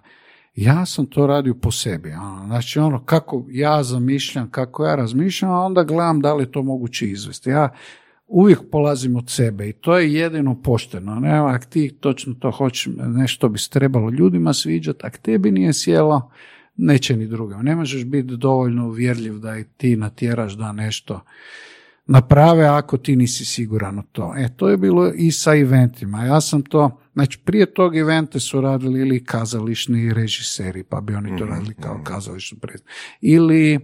Ja 0.54 0.86
sam 0.86 1.06
to 1.06 1.26
radio 1.26 1.54
po 1.54 1.70
sebi. 1.70 2.12
Ono. 2.12 2.46
Znači 2.46 2.78
ono 2.78 3.04
kako 3.04 3.44
ja 3.48 3.82
zamišljam, 3.82 4.50
kako 4.50 4.84
ja 4.84 4.94
razmišljam, 4.94 5.50
a 5.50 5.60
onda 5.60 5.82
gledam 5.82 6.20
da 6.20 6.34
li 6.34 6.42
je 6.42 6.52
to 6.52 6.62
moguće 6.62 7.06
izvesti. 7.06 7.50
Ja 7.50 7.68
uvijek 8.26 8.60
polazim 8.72 9.16
od 9.16 9.30
sebe 9.30 9.68
i 9.68 9.72
to 9.72 9.98
je 9.98 10.14
jedino 10.14 10.62
pošteno. 10.62 11.20
Ne, 11.20 11.38
ako 11.38 11.66
ti 11.66 11.96
točno 12.00 12.34
to 12.34 12.50
hoćeš, 12.50 12.88
nešto 12.96 13.48
bi 13.48 13.58
se 13.58 13.70
trebalo 13.70 14.10
ljudima 14.10 14.52
sviđati, 14.52 15.00
ako 15.02 15.18
tebi 15.18 15.50
nije 15.50 15.72
sjelo, 15.72 16.30
neće 16.76 17.16
ni 17.16 17.26
drugim. 17.26 17.58
Ne 17.58 17.76
možeš 17.76 18.04
biti 18.04 18.36
dovoljno 18.36 18.86
uvjerljiv 18.86 19.38
da 19.38 19.58
i 19.58 19.64
ti 19.64 19.96
natjeraš 19.96 20.52
da 20.52 20.72
nešto 20.72 21.20
naprave 22.06 22.66
ako 22.66 22.96
ti 22.96 23.16
nisi 23.16 23.44
siguran 23.44 23.98
u 23.98 24.02
to. 24.02 24.34
E, 24.36 24.48
to 24.56 24.68
je 24.68 24.76
bilo 24.76 25.12
i 25.14 25.32
sa 25.32 25.56
eventima. 25.56 26.24
Ja 26.24 26.40
sam 26.40 26.62
to, 26.62 27.00
znači 27.12 27.38
prije 27.44 27.74
tog 27.74 27.96
evente 27.96 28.40
su 28.40 28.60
radili 28.60 29.00
ili 29.00 29.24
kazališni 29.24 30.14
režiseri, 30.14 30.82
pa 30.82 31.00
bi 31.00 31.14
oni 31.14 31.38
to 31.38 31.44
mhm, 31.44 31.54
radili 31.54 31.74
kao 31.74 31.94
mhm. 31.94 32.04
kazališni 32.04 32.58
predstavnik. 32.58 32.94
Ili 33.20 33.74
e, 33.74 33.78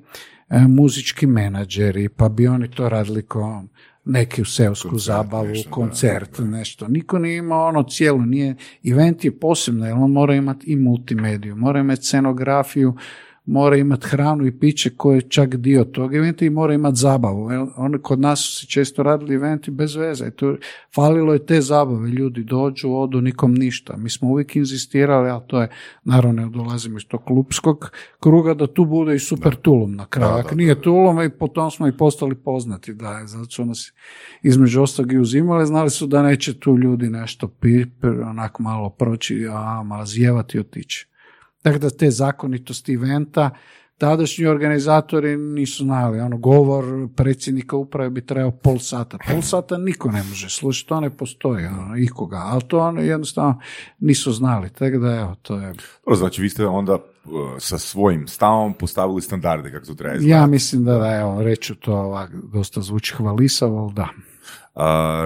muzički 0.69 1.27
menadžeri, 1.27 2.09
pa 2.09 2.29
bi 2.29 2.47
oni 2.47 2.71
to 2.71 2.89
radili 2.89 3.23
kao 3.23 3.65
neki 4.05 4.43
u 4.43 4.45
seosku 4.45 4.99
zabavu, 4.99 5.55
koncert, 5.71 6.39
nešto. 6.39 6.89
Niko 6.89 7.19
nije 7.19 7.37
imao 7.37 7.69
ono 7.69 7.83
cijelo, 7.83 8.25
nije, 8.25 8.57
event 8.85 9.25
je 9.25 9.39
posebno, 9.39 9.87
jer 9.87 9.95
on 9.95 10.13
mora 10.13 10.35
imati 10.35 10.73
i 10.73 10.77
multimediju, 10.77 11.57
mora 11.57 11.81
imati 11.81 12.03
scenografiju, 12.03 12.97
mora 13.47 13.77
imati 13.77 14.07
hranu 14.07 14.47
i 14.47 14.59
piće 14.59 14.91
koje 14.97 15.17
je 15.17 15.29
čak 15.29 15.57
dio 15.57 15.85
tog 15.85 16.15
eventa 16.15 16.45
i 16.45 16.51
mora 16.51 16.75
imati 16.75 16.97
zabavu. 16.97 17.49
Oni 17.77 17.99
kod 17.99 18.21
nas 18.21 18.41
su 18.41 18.57
se 18.57 18.67
često 18.67 19.03
radili 19.03 19.35
eventi 19.35 19.71
bez 19.71 19.97
veze. 19.97 20.31
To, 20.31 20.57
falilo 20.95 21.33
je 21.33 21.47
te 21.47 21.61
zabave. 21.61 22.09
Ljudi 22.09 22.45
dođu, 22.45 22.93
odu, 22.93 23.21
nikom 23.21 23.55
ništa. 23.55 23.97
Mi 23.97 24.11
smo 24.11 24.29
uvijek 24.29 24.57
inzistirali, 24.57 25.31
a 25.31 25.41
to 25.41 25.61
je, 25.61 25.69
naravno, 26.05 26.49
dolazimo 26.49 26.97
iz 26.97 27.07
tog 27.09 27.25
klubskog 27.25 27.91
kruga, 28.21 28.55
da 28.55 28.67
tu 28.67 28.85
bude 28.85 29.15
i 29.15 29.19
super 29.19 29.55
tulum 29.55 29.97
na 29.97 30.07
kraju. 30.07 30.33
Ako 30.33 30.55
nije 30.55 30.83
tulum, 30.83 31.23
i 31.23 31.31
potom 31.31 31.71
smo 31.71 31.89
i 31.89 31.97
postali 31.97 32.35
poznati. 32.35 32.95
Da, 32.95 33.23
zato 33.25 33.51
su 33.51 33.65
nas 33.65 33.93
između 34.43 34.83
ostalog 34.83 35.13
i 35.13 35.19
uzimali, 35.19 35.67
znali 35.67 35.91
su 35.91 36.07
da 36.07 36.23
neće 36.23 36.61
tu 36.61 36.79
ljudi 36.79 37.11
nešto 37.11 37.49
pi, 37.49 37.85
onako 38.31 38.63
malo 38.63 38.91
proći, 38.91 39.47
a 39.51 39.83
malo 39.83 40.07
zjevati 40.07 40.57
i 40.57 40.61
otići. 40.61 41.10
Dakle, 41.65 41.79
da 41.79 41.91
te 41.91 42.11
zakonitosti 42.11 42.95
eventa, 42.95 43.51
tadašnji 43.99 44.47
organizatori 44.47 45.37
nisu 45.37 45.85
znali. 45.85 46.21
Ono, 46.21 46.39
govor 46.39 46.85
predsjednika 47.17 47.77
uprave 47.77 48.11
bi 48.11 48.27
trebao 48.27 48.51
pol 48.51 48.79
sata. 48.79 49.19
Pol 49.31 49.43
sata 49.43 49.79
niko 49.79 50.11
ne 50.11 50.23
može 50.23 50.51
slušati, 50.51 50.89
to 50.89 51.01
ne 51.01 51.11
postoji, 51.17 51.67
ono, 51.67 51.97
ikoga. 51.97 52.37
Ali 52.37 52.63
to 52.63 52.79
ono, 52.79 53.01
jednostavno 53.01 53.61
nisu 53.99 54.33
znali. 54.33 54.71
Tako 54.71 54.99
da, 54.99 55.15
evo, 55.15 55.35
to 55.43 55.57
je... 55.57 55.75
To 56.05 56.15
znači, 56.15 56.43
vi 56.43 56.49
ste 56.49 56.67
onda 56.67 56.95
uh, 56.95 57.01
sa 57.59 57.79
svojim 57.79 58.29
stavom 58.29 58.75
postavili 58.75 59.23
standarde 59.23 59.71
kako 59.71 59.87
to 59.87 59.95
treba 59.95 60.15
izgledati. 60.15 60.41
Ja 60.41 60.47
mislim 60.47 60.85
da, 60.85 60.99
da 60.99 61.17
evo, 61.17 61.43
reću 61.43 61.75
to 61.75 61.95
ovak, 61.95 62.31
dosta 62.53 62.81
zvuči 62.81 63.15
hvalisavo, 63.15 63.79
ali 63.79 63.95
da. 63.95 64.09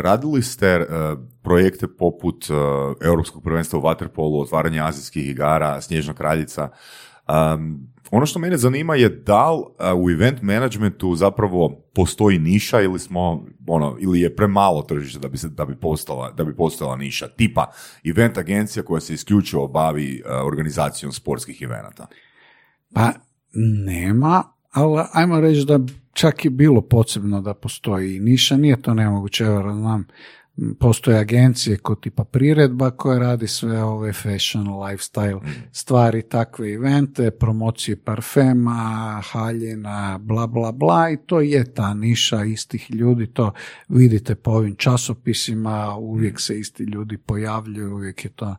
Radili 0.03 0.43
ste 0.43 0.79
uh, 0.79 0.87
projekte 1.43 1.89
poput 1.89 2.51
uh, 2.51 2.57
Europskog 3.01 3.43
prvenstva 3.43 3.79
u 3.79 3.83
Waterpolu, 3.83 4.43
otvaranje 4.43 4.81
azijskih 4.81 5.29
igara, 5.31 5.81
Snježna 5.81 6.15
kraljica. 6.15 6.69
Um, 7.29 7.89
ono 8.11 8.27
što 8.27 8.39
mene 8.39 8.57
zanima 8.57 8.95
je 8.95 9.09
da 9.09 9.51
li 9.51 9.59
uh, 9.59 10.05
u 10.05 10.11
event 10.11 10.43
managementu 10.43 11.15
zapravo 11.15 11.85
postoji 11.95 12.39
niša 12.39 12.81
ili 12.81 12.99
smo 12.99 13.47
ono 13.67 13.97
ili 14.01 14.21
je 14.21 14.37
premalo 14.37 14.83
tržište 14.83 15.19
da 15.19 15.29
bi 15.29 15.39
se 15.39 15.49
da 15.49 15.65
bi 15.65 15.77
postala 15.77 16.31
da 16.31 16.45
bi 16.45 16.57
postojala 16.57 16.97
niša 16.97 17.29
tipa 17.29 17.71
event 18.05 18.39
agencija 18.39 18.83
koja 18.83 19.01
se 19.01 19.15
isključivo 19.15 19.69
bavi 19.69 20.23
organizacijom 20.45 21.13
sportskih 21.13 21.63
evenata. 21.63 22.07
Pa 22.95 23.13
nema, 23.85 24.54
ali 24.75 25.03
ajmo 25.13 25.41
reći 25.41 25.65
da 25.67 25.81
čak 26.13 26.45
i 26.45 26.49
bilo 26.49 26.81
potrebno 26.81 27.41
da 27.41 27.55
postoji. 27.55 28.21
Niša, 28.21 28.57
nije 28.57 28.83
to 28.83 28.95
nemoguće, 28.95 29.45
evo 29.45 29.73
znam 29.73 30.07
Postoje 30.79 31.19
agencije 31.19 31.77
kod 31.77 32.01
tipa 32.01 32.25
priredba 32.25 32.91
koje 32.91 33.19
radi 33.19 33.47
sve 33.47 33.83
ove 33.83 34.13
fashion, 34.13 34.67
lifestyle 34.67 35.41
stvari, 35.73 36.23
takve 36.23 36.73
evente, 36.73 37.31
promocije 37.31 37.97
parfema, 37.97 39.21
haljina, 39.25 40.19
bla 40.19 40.47
bla 40.47 40.73
bla 40.73 41.11
i 41.11 41.17
to 41.27 41.41
je 41.41 41.75
ta 41.75 41.95
niša 41.95 42.45
istih 42.45 42.91
ljudi, 42.91 43.27
to 43.27 43.53
vidite 43.89 44.35
po 44.35 44.51
ovim 44.51 44.77
časopisima, 44.77 45.97
uvijek 45.97 46.41
se 46.41 46.59
isti 46.59 46.83
ljudi 46.83 47.19
pojavljuju, 47.19 47.95
uvijek 47.95 48.25
je 48.25 48.31
to 48.31 48.57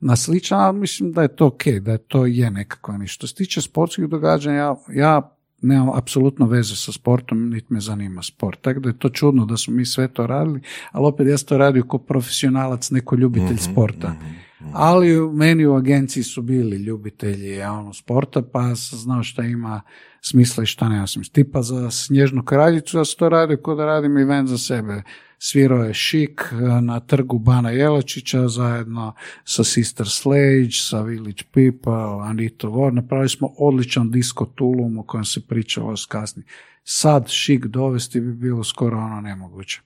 na 0.00 0.16
sličan, 0.16 0.60
ali 0.60 0.78
mislim 0.78 1.12
da 1.12 1.22
je 1.22 1.36
to 1.36 1.46
ok, 1.46 1.66
da 1.80 1.92
je 1.92 1.98
to 1.98 2.26
je 2.26 2.50
nekakva 2.50 2.96
ništa. 2.96 3.18
Što 3.18 3.26
se 3.26 3.34
tiče 3.34 3.60
sportskih 3.60 4.08
događanja, 4.08 4.56
ja, 4.56 4.76
ja 4.94 5.37
nemam 5.62 5.90
apsolutno 5.94 6.46
veze 6.46 6.76
sa 6.76 6.92
sportom, 6.92 7.48
niti 7.50 7.66
me 7.74 7.80
zanima 7.80 8.22
sport. 8.22 8.60
Tako 8.60 8.80
da 8.80 8.88
je 8.88 8.98
to 8.98 9.08
čudno 9.08 9.46
da 9.46 9.56
smo 9.56 9.74
mi 9.74 9.86
sve 9.86 10.08
to 10.08 10.26
radili, 10.26 10.60
ali 10.92 11.06
opet 11.06 11.26
ja 11.26 11.38
sam 11.38 11.46
to 11.46 11.58
radio 11.58 11.82
kao 11.82 11.98
profesionalac, 11.98 12.90
neko 12.90 13.16
ljubitelj 13.16 13.54
mhm, 13.54 13.72
sporta. 13.72 14.08
Mhm, 14.08 14.26
mhm. 14.60 14.70
Ali 14.72 15.32
meni 15.32 15.66
u 15.66 15.74
agenciji 15.74 16.22
su 16.22 16.42
bili 16.42 16.76
ljubitelji 16.76 17.62
ono, 17.62 17.92
sporta, 17.92 18.42
pa 18.42 18.76
sam 18.76 18.98
znao 18.98 19.22
šta 19.22 19.42
ima 19.42 19.80
smisla 20.20 20.62
i 20.62 20.66
šta 20.66 20.88
nema 20.88 21.06
smisla. 21.06 21.32
Tipa 21.32 21.62
za 21.62 21.90
Snježnu 21.90 22.42
kraljicu, 22.42 22.98
ja 22.98 23.04
sam 23.04 23.18
to 23.18 23.28
radio 23.28 23.56
kao 23.56 23.74
da 23.74 23.86
radim 23.86 24.18
event 24.18 24.48
za 24.48 24.58
sebe 24.58 25.02
svirao 25.38 25.84
je 25.84 25.94
Šik 25.94 26.40
eh, 26.52 26.80
na 26.80 27.00
trgu 27.00 27.38
Bana 27.38 27.70
Jelačića 27.70 28.48
zajedno 28.48 29.14
sa 29.44 29.64
Sister 29.64 30.08
Slage, 30.08 30.70
sa 30.70 31.00
Village 31.00 31.42
People, 31.52 32.22
Anito 32.22 32.68
War. 32.68 32.90
Napravili 32.90 33.28
smo 33.28 33.48
odličan 33.58 34.10
disko 34.10 34.46
Tulum 34.46 34.98
o 34.98 35.02
kojem 35.02 35.24
se 35.24 35.40
pričalo 35.46 35.94
kasnije. 36.08 36.46
Sad 36.84 37.28
Šik 37.28 37.66
dovesti 37.66 38.20
bi 38.20 38.32
bilo 38.32 38.64
skoro 38.64 38.98
ono 38.98 39.20
nemoguće. 39.20 39.80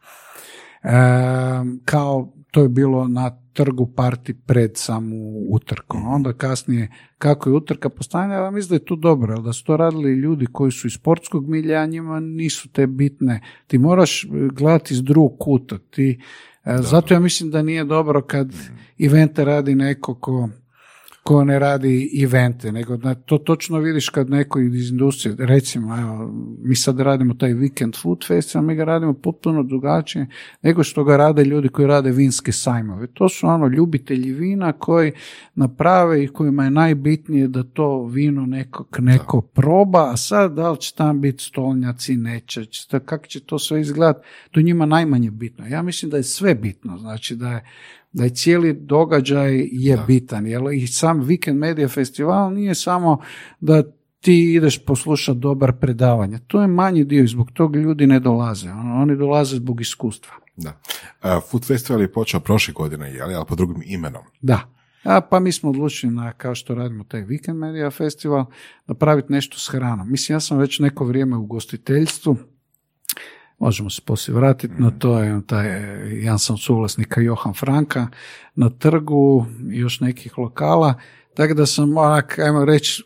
E, 0.82 0.90
kao 1.84 2.32
to 2.50 2.62
je 2.62 2.68
bilo 2.68 3.08
na 3.08 3.41
trgu 3.52 3.86
parti 3.96 4.34
pred 4.34 4.70
samu 4.74 5.46
utrku. 5.50 5.98
Mhm. 5.98 6.06
Onda 6.06 6.32
kasnije 6.32 6.88
kako 7.18 7.50
je 7.50 7.56
utrka 7.56 7.88
postavljena, 7.88 8.34
ja 8.34 8.50
mislim 8.50 8.68
da 8.68 8.74
je 8.74 8.84
to 8.84 8.96
dobro, 8.96 9.40
da 9.40 9.52
su 9.52 9.64
to 9.64 9.76
radili 9.76 10.12
ljudi 10.12 10.46
koji 10.52 10.72
su 10.72 10.86
iz 10.86 10.92
sportskog 10.92 11.48
milja, 11.48 11.86
njima 11.86 12.20
nisu 12.20 12.68
te 12.68 12.86
bitne. 12.86 13.40
Ti 13.66 13.78
moraš 13.78 14.26
gledati 14.52 14.94
iz 14.94 15.02
drugog 15.02 15.36
kuta. 15.38 15.78
Ti, 15.78 16.20
e, 16.64 16.76
zato 16.80 17.14
ja 17.14 17.20
mislim 17.20 17.50
da 17.50 17.62
nije 17.62 17.84
dobro 17.84 18.22
kad 18.22 18.46
mhm. 18.46 18.74
evente 18.98 19.44
radi 19.44 19.74
neko 19.74 20.14
ko 20.14 20.48
ko 21.22 21.44
ne 21.44 21.58
radi 21.58 22.22
evente, 22.24 22.72
nego 22.72 22.96
da 22.96 23.14
to 23.14 23.38
točno 23.38 23.78
vidiš 23.78 24.08
kad 24.08 24.30
neko 24.30 24.60
iz 24.60 24.90
industrije, 24.90 25.36
recimo, 25.38 25.98
evo, 25.98 26.30
mi 26.58 26.76
sad 26.76 27.00
radimo 27.00 27.34
taj 27.34 27.54
Weekend 27.54 28.02
Food 28.02 28.26
Festival, 28.26 28.64
mi 28.64 28.74
ga 28.74 28.84
radimo 28.84 29.14
potpuno 29.14 29.62
drugačije 29.62 30.26
nego 30.62 30.82
što 30.84 31.04
ga 31.04 31.16
rade 31.16 31.44
ljudi 31.44 31.68
koji 31.68 31.86
rade 31.86 32.10
vinske 32.10 32.52
sajmove. 32.52 33.06
To 33.06 33.28
su 33.28 33.46
ono 33.46 33.66
ljubitelji 33.66 34.32
vina 34.32 34.72
koji 34.72 35.12
naprave 35.54 36.24
i 36.24 36.28
kojima 36.28 36.64
je 36.64 36.70
najbitnije 36.70 37.48
da 37.48 37.62
to 37.62 38.04
vino 38.06 38.46
neko, 38.46 38.86
neko 38.98 39.40
proba, 39.40 40.10
a 40.12 40.16
sad 40.16 40.54
da 40.54 40.70
li 40.70 40.80
će 40.80 40.94
tam 40.94 41.20
biti 41.20 41.44
stolnjaci, 41.44 42.16
neće, 42.16 42.66
kako 43.04 43.26
će 43.26 43.40
to 43.40 43.58
sve 43.58 43.80
izgledati, 43.80 44.26
to 44.50 44.60
njima 44.60 44.86
najmanje 44.86 45.30
bitno. 45.30 45.66
Ja 45.66 45.82
mislim 45.82 46.10
da 46.10 46.16
je 46.16 46.22
sve 46.22 46.54
bitno, 46.54 46.98
znači 46.98 47.36
da 47.36 47.50
je 47.50 47.64
da 48.12 48.24
je 48.24 48.30
cijeli 48.30 48.72
događaj 48.72 49.68
je 49.72 49.98
bitan. 50.06 50.46
Jel? 50.46 50.72
I 50.72 50.86
sam 50.86 51.22
Weekend 51.22 51.58
Media 51.58 51.88
Festival 51.88 52.54
nije 52.54 52.74
samo 52.74 53.18
da 53.60 53.82
ti 54.20 54.54
ideš 54.54 54.84
poslušati 54.84 55.38
dobar 55.38 55.72
predavanje. 55.72 56.38
To 56.46 56.60
je 56.60 56.66
manji 56.66 57.04
dio 57.04 57.24
i 57.24 57.28
zbog 57.28 57.50
toga 57.50 57.78
ljudi 57.78 58.06
ne 58.06 58.20
dolaze. 58.20 58.70
Oni 58.70 59.16
dolaze 59.16 59.56
zbog 59.56 59.80
iskustva. 59.80 60.34
Da. 60.56 60.80
Uh, 61.22 61.42
Food 61.50 61.66
Festival 61.66 62.00
je 62.02 62.12
počeo 62.12 62.40
prošle 62.40 62.74
godine, 62.74 63.12
je 63.12 63.22
ali 63.22 63.34
pod 63.48 63.58
drugim 63.58 63.82
imenom. 63.86 64.22
Da. 64.40 64.60
A, 65.04 65.20
pa 65.20 65.40
mi 65.40 65.52
smo 65.52 65.70
odlučili 65.70 66.12
na, 66.12 66.32
kao 66.32 66.54
što 66.54 66.74
radimo 66.74 67.04
taj 67.04 67.22
Weekend 67.22 67.54
Media 67.54 67.90
Festival, 67.90 68.44
napraviti 68.86 69.32
nešto 69.32 69.58
s 69.58 69.68
hranom. 69.68 70.10
Mislim, 70.10 70.36
ja 70.36 70.40
sam 70.40 70.58
već 70.58 70.78
neko 70.78 71.04
vrijeme 71.04 71.36
u 71.36 71.46
gostiteljstvu, 71.46 72.36
možemo 73.62 73.90
se 73.90 74.02
poslije 74.04 74.36
vratiti 74.36 74.74
na 74.78 74.90
to, 74.90 75.18
je 75.18 75.40
taj, 75.46 75.66
jedan 76.10 76.38
sam 76.38 76.56
suvlasnika 76.56 77.20
Johan 77.20 77.54
Franka 77.54 78.08
na 78.54 78.70
trgu 78.70 79.46
i 79.72 79.78
još 79.78 80.00
nekih 80.00 80.38
lokala, 80.38 80.94
tako 81.34 81.54
da 81.54 81.66
sam, 81.66 81.96
onak, 81.96 82.38
ajmo 82.38 82.64
reći, 82.64 83.02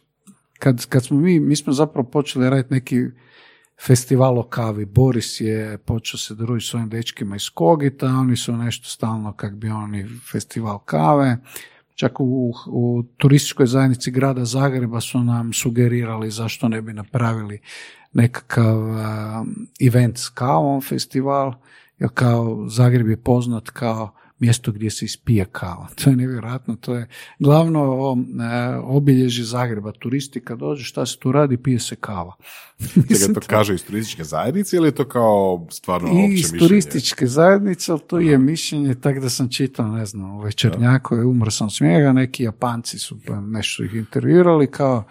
kad, 0.58 0.86
kad 0.86 1.04
smo 1.04 1.20
mi, 1.20 1.40
mi 1.40 1.56
smo 1.56 1.72
zapravo 1.72 2.08
počeli 2.10 2.50
raditi 2.50 2.74
neki 2.74 3.04
festival 3.86 4.38
o 4.38 4.42
kavi. 4.42 4.84
Boris 4.84 5.40
je 5.40 5.78
počeo 5.78 6.18
se 6.18 6.34
družiti 6.34 6.70
s 6.70 6.74
ovim 6.74 6.88
dečkima 6.88 7.36
iz 7.36 7.50
Kogita, 7.54 8.06
oni 8.06 8.36
su 8.36 8.56
nešto 8.56 8.88
stalno 8.88 9.32
kak 9.32 9.54
bi 9.54 9.68
oni 9.68 10.06
festival 10.32 10.78
kave. 10.78 11.36
Čak 11.94 12.20
u, 12.20 12.52
u 12.66 13.04
turističkoj 13.16 13.66
zajednici 13.66 14.10
grada 14.10 14.44
Zagreba 14.44 15.00
su 15.00 15.18
nam 15.18 15.52
sugerirali 15.52 16.30
zašto 16.30 16.68
ne 16.68 16.82
bi 16.82 16.92
napravili 16.92 17.60
nekakav 18.16 18.78
uh, 18.78 18.98
event 19.80 20.18
s 20.18 20.28
kavom 20.28 20.80
festival, 20.80 21.54
jer 21.98 22.10
kao 22.14 22.66
Zagreb 22.68 23.08
je 23.08 23.16
poznat 23.16 23.70
kao 23.70 24.12
mjesto 24.38 24.72
gdje 24.72 24.90
se 24.90 25.04
ispije 25.04 25.44
kava. 25.44 25.88
To 26.04 26.10
je 26.10 26.16
nevjerojatno, 26.16 26.76
to 26.76 26.94
je 26.94 27.08
glavno 27.38 27.80
o, 27.82 28.16
e, 28.16 28.76
obilježje 28.76 29.44
Zagreba. 29.44 29.92
Turisti 29.92 30.40
kad 30.40 30.58
dođe, 30.58 30.84
šta 30.84 31.06
se 31.06 31.18
tu 31.18 31.32
radi, 31.32 31.56
pije 31.56 31.78
se 31.78 31.96
kava. 31.96 32.34
Čekaj, 33.08 33.34
to 33.34 33.40
kaže 33.46 33.74
iz 33.74 33.84
turističke 33.84 34.24
zajednice 34.24 34.76
ili 34.76 34.88
je 34.88 34.94
to 34.94 35.08
kao 35.08 35.66
stvarno 35.70 36.08
opće 36.08 36.28
mišljenje? 36.28 36.56
iz 36.56 36.68
turističke 36.68 37.26
zajednice, 37.26 37.92
ali 37.92 38.00
to 38.06 38.18
je 38.18 38.38
mišljenje, 38.38 38.94
tako 38.94 39.20
da 39.20 39.30
sam 39.30 39.48
čitao, 39.50 39.88
ne 39.88 40.06
znam, 40.06 40.30
u 40.30 40.40
Večernjaku 40.40 41.16
je 41.16 41.24
umro 41.24 41.50
sam 41.50 41.70
smijega, 41.70 42.12
neki 42.12 42.42
Japanci 42.42 42.98
su 42.98 43.18
pa 43.26 43.40
nešto 43.40 43.84
ih 43.84 43.94
intervjuirali, 43.94 44.70
kao 44.70 45.04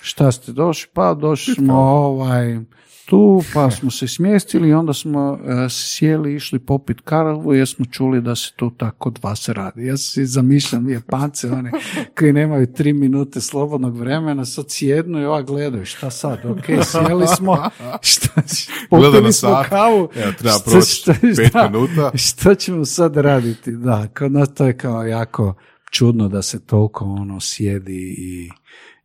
šta 0.00 0.32
ste 0.32 0.52
došli, 0.52 0.90
pa 0.94 1.14
došli 1.14 1.54
smo 1.54 1.74
ovaj, 1.74 2.58
tu, 3.06 3.42
pa 3.54 3.70
smo 3.70 3.90
se 3.90 4.08
smjestili 4.08 4.68
i 4.68 4.72
onda 4.72 4.92
smo 4.92 5.38
e, 5.44 5.68
sjeli, 5.70 6.34
išli 6.34 6.58
popit 6.58 7.00
karavu 7.00 7.54
jer 7.54 7.68
smo 7.68 7.84
čuli 7.84 8.20
da 8.20 8.34
se 8.34 8.52
tu 8.56 8.70
tako 8.70 9.10
dva 9.10 9.36
se 9.36 9.52
radi. 9.52 9.86
Ja 9.86 9.96
si 9.96 10.26
zamišljam 10.26 10.90
Japance, 10.90 11.50
one 11.50 11.70
koji 12.18 12.32
nemaju 12.32 12.72
tri 12.72 12.92
minute 12.92 13.40
slobodnog 13.40 13.96
vremena, 13.96 14.44
sad 14.44 14.64
sjednu 14.68 15.20
i 15.20 15.24
ova 15.24 15.42
gledaju, 15.42 15.84
šta 15.84 16.10
sad, 16.10 16.44
ok, 16.46 16.64
sjeli 16.84 17.26
smo, 17.26 17.56
šta, 18.02 18.42
popili 18.90 19.32
smo 19.32 19.62
kavu, 19.68 20.08
evo, 20.14 20.32
treba 20.38 20.58
šta- 20.58 20.80
šta- 20.80 21.14
pet 21.20 21.48
šta- 21.48 21.68
minuta. 21.70 22.10
Što 22.14 22.54
ćemo 22.54 22.84
sad 22.84 23.16
raditi? 23.16 23.72
Da, 23.72 24.08
kod 24.18 24.32
nas 24.32 24.54
to 24.54 24.66
je 24.66 24.76
kao 24.76 25.02
jako 25.02 25.54
čudno 25.90 26.28
da 26.28 26.42
se 26.42 26.66
toliko 26.66 27.04
ono 27.04 27.40
sjedi 27.40 28.14
i, 28.18 28.50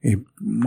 i 0.05 0.17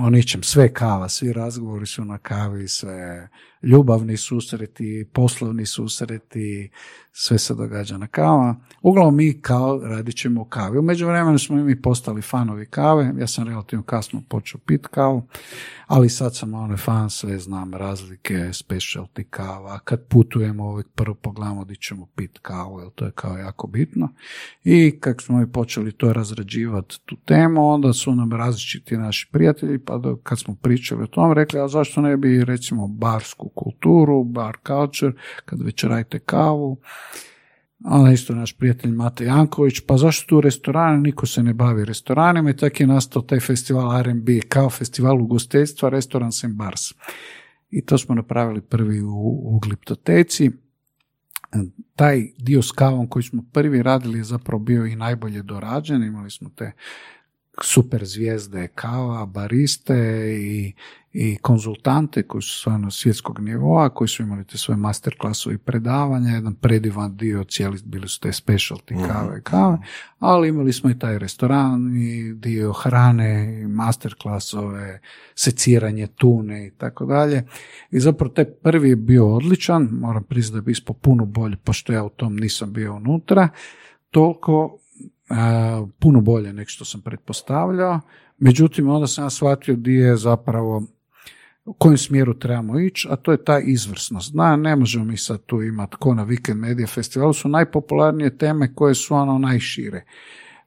o 0.00 0.10
ničem, 0.10 0.42
sve 0.42 0.72
kava, 0.72 1.08
svi 1.08 1.32
razgovori 1.32 1.86
su 1.86 2.04
na 2.04 2.18
kavi, 2.18 2.68
sve 2.68 3.28
ljubavni 3.62 4.16
susreti, 4.16 5.08
poslovni 5.12 5.66
susreti, 5.66 6.70
sve 7.12 7.38
se 7.38 7.54
događa 7.54 7.98
na 7.98 8.06
kava. 8.06 8.56
Uglavnom 8.82 9.16
mi 9.16 9.40
kao 9.42 9.80
radit 9.82 10.16
ćemo 10.16 10.44
kavi. 10.44 10.78
U 10.78 10.82
međuvremenu 10.82 11.38
smo 11.38 11.56
mi 11.56 11.82
postali 11.82 12.22
fanovi 12.22 12.66
kave, 12.66 13.12
ja 13.18 13.26
sam 13.26 13.48
relativno 13.48 13.82
kasno 13.82 14.22
počeo 14.28 14.60
pit 14.66 14.86
kavu, 14.86 15.26
ali 15.86 16.08
sad 16.08 16.36
sam 16.36 16.54
onaj 16.54 16.76
fan, 16.76 17.10
sve 17.10 17.38
znam 17.38 17.74
razlike, 17.74 18.34
specialty 18.34 19.24
kava, 19.30 19.78
kad 19.78 20.06
putujemo 20.08 20.64
uvijek 20.70 20.88
prvo 20.94 21.14
pogledamo 21.14 21.64
di 21.64 21.76
ćemo 21.76 22.06
pit 22.16 22.38
kavu, 22.42 22.80
jer 22.80 22.90
to 22.90 23.04
je 23.04 23.12
kao 23.12 23.36
jako 23.36 23.66
bitno. 23.66 24.08
I 24.64 25.00
kako 25.00 25.22
smo 25.22 25.38
mi 25.38 25.52
počeli 25.52 25.92
to 25.92 26.12
razrađivati 26.12 26.98
tu 27.04 27.16
temu, 27.16 27.68
onda 27.68 27.92
su 27.92 28.14
nam 28.14 28.32
različiti 28.32 28.96
naši 28.96 29.28
prijatelji, 29.32 29.78
pa 29.78 30.00
kad 30.22 30.38
smo 30.38 30.54
pričali 30.54 31.02
o 31.02 31.06
tom, 31.06 31.32
rekli, 31.32 31.60
a 31.60 31.68
zašto 31.68 32.00
ne 32.00 32.16
bi 32.16 32.44
recimo 32.44 32.88
barsku 32.88 33.47
kulturu, 33.48 34.24
bar 34.24 34.56
culture, 34.66 35.12
kad 35.44 35.62
već 35.62 35.84
radite 35.84 36.18
kavu, 36.18 36.80
onda 37.84 38.12
isto 38.12 38.34
naš 38.34 38.52
prijatelj 38.52 38.92
Mate 38.92 39.24
Janković, 39.24 39.80
pa 39.86 39.96
zašto 39.96 40.28
tu 40.28 40.40
restorane, 40.40 41.00
niko 41.00 41.26
se 41.26 41.42
ne 41.42 41.54
bavi 41.54 41.84
restoranima 41.84 42.50
i 42.50 42.56
tako 42.56 42.76
je 42.80 42.86
nastao 42.86 43.22
taj 43.22 43.40
festival 43.40 44.00
R&B 44.00 44.40
kao 44.48 44.70
festival 44.70 45.22
ugostiteljstva, 45.22 45.88
Restaurants 45.88 46.44
and 46.44 46.54
Bars. 46.54 46.80
I 47.70 47.86
to 47.86 47.98
smo 47.98 48.14
napravili 48.14 48.60
prvi 48.60 49.02
u, 49.02 49.40
u 49.44 49.58
Gliptoteci. 49.58 50.50
Taj 51.96 52.26
dio 52.38 52.62
s 52.62 52.72
kavom 52.72 53.06
koji 53.08 53.22
smo 53.22 53.44
prvi 53.52 53.82
radili 53.82 54.18
je 54.18 54.24
zapravo 54.24 54.62
bio 54.62 54.86
i 54.86 54.96
najbolje 54.96 55.42
dorađen, 55.42 56.02
imali 56.02 56.30
smo 56.30 56.50
te 56.56 56.72
super 57.64 58.04
zvijezde 58.04 58.68
kava, 58.74 59.26
bariste 59.26 59.94
i, 60.40 60.72
i 61.12 61.36
konzultante 61.36 62.22
koji 62.22 62.42
su 62.42 62.58
stvarno 62.60 62.90
svjetskog 62.90 63.40
nivoa, 63.40 63.88
koji 63.88 64.08
su 64.08 64.22
imali 64.22 64.44
te 64.44 64.58
svoje 64.58 64.76
masterklasovi 64.76 65.54
i 65.54 65.58
predavanja, 65.58 66.30
jedan 66.30 66.54
predivan 66.54 67.16
dio, 67.16 67.44
cijeli 67.44 67.78
bili 67.84 68.08
su 68.08 68.20
te 68.20 68.28
specialty 68.28 69.06
kave 69.08 69.38
i 69.38 69.42
kave, 69.42 69.78
ali 70.18 70.48
imali 70.48 70.72
smo 70.72 70.90
i 70.90 70.98
taj 70.98 71.18
restoran 71.18 71.96
i 71.96 72.34
dio 72.34 72.72
hrane, 72.72 73.60
i 73.62 73.66
masterklasove, 73.66 75.00
seciranje 75.34 76.06
tune 76.06 76.66
i 76.66 76.70
tako 76.70 77.06
dalje. 77.06 77.44
I 77.90 78.00
zapravo 78.00 78.32
taj 78.32 78.44
prvi 78.44 78.88
je 78.88 78.96
bio 78.96 79.34
odličan, 79.34 79.88
moram 79.92 80.24
priznati 80.24 80.60
da 80.60 80.64
bi 80.64 80.72
ispao 80.72 80.94
puno 80.94 81.24
bolje, 81.24 81.56
pošto 81.56 81.92
ja 81.92 82.04
u 82.04 82.10
tom 82.10 82.36
nisam 82.36 82.72
bio 82.72 82.94
unutra, 82.94 83.48
toliko 84.10 84.78
puno 85.98 86.20
bolje 86.20 86.52
nego 86.52 86.68
što 86.68 86.84
sam 86.84 87.00
pretpostavljao. 87.00 88.00
Međutim, 88.38 88.88
onda 88.88 89.06
sam 89.06 89.24
ja 89.24 89.30
shvatio 89.30 89.76
di 89.76 89.94
je 89.94 90.16
zapravo 90.16 90.82
u 91.64 91.72
kojem 91.72 91.98
smjeru 91.98 92.38
trebamo 92.38 92.80
ići, 92.80 93.08
a 93.10 93.16
to 93.16 93.32
je 93.32 93.44
ta 93.44 93.60
izvrsnost. 93.60 94.30
Zna, 94.30 94.56
ne 94.56 94.76
možemo 94.76 95.04
mi 95.04 95.16
sad 95.16 95.44
tu 95.46 95.62
imati 95.62 95.96
ko 95.96 96.14
na 96.14 96.26
Weekend 96.26 96.54
Media 96.54 96.86
Festivalu, 96.86 97.32
su 97.32 97.48
najpopularnije 97.48 98.38
teme 98.38 98.74
koje 98.74 98.94
su 98.94 99.14
ono 99.14 99.38
najšire. 99.38 100.04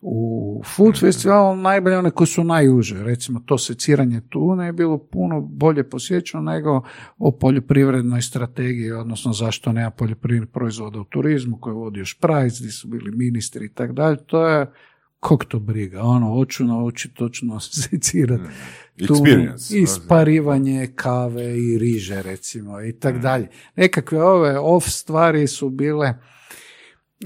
U 0.01 0.61
Food 0.75 0.99
Festivalu 0.99 1.55
najbolje 1.55 1.97
one 1.97 2.11
koje 2.11 2.27
su 2.27 2.43
najuže, 2.43 3.03
recimo 3.03 3.39
to 3.45 3.57
seciranje 3.57 4.21
tune 4.29 4.65
je 4.65 4.73
bilo 4.73 4.97
puno 4.97 5.41
bolje 5.41 5.89
posjećeno 5.89 6.43
nego 6.43 6.81
o 7.17 7.31
poljoprivrednoj 7.31 8.21
strategiji, 8.21 8.91
odnosno 8.91 9.33
zašto 9.33 9.71
nema 9.71 9.89
poljoprivrednih 9.89 10.49
proizvoda 10.49 10.99
u 10.99 11.03
turizmu 11.03 11.57
koje 11.59 11.71
je 11.71 11.75
vodio 11.75 12.05
Šprajc, 12.05 12.59
gdje 12.59 12.71
su 12.71 12.87
bili 12.87 13.11
ministri 13.11 13.65
i 13.65 13.73
tako 13.73 13.93
dalje, 13.93 14.17
to 14.25 14.47
je 14.47 14.71
kog 15.19 15.45
to 15.45 15.59
briga, 15.59 16.01
ono, 16.01 16.33
hoću 16.33 16.65
naučiti 16.65 17.15
točno 17.15 17.59
secirati. 17.89 18.43
Tunu, 19.07 19.19
Experience. 19.19 19.81
i 19.81 19.87
sparivanje 19.87 20.91
kave 20.95 21.57
i 21.57 21.77
riže 21.77 22.21
recimo 22.21 22.81
i 22.81 22.93
tak 22.93 23.17
dalje. 23.17 23.47
Nekakve 23.75 24.23
ove 24.23 24.59
off 24.59 24.87
stvari 24.87 25.47
su 25.47 25.69
bile 25.69 26.13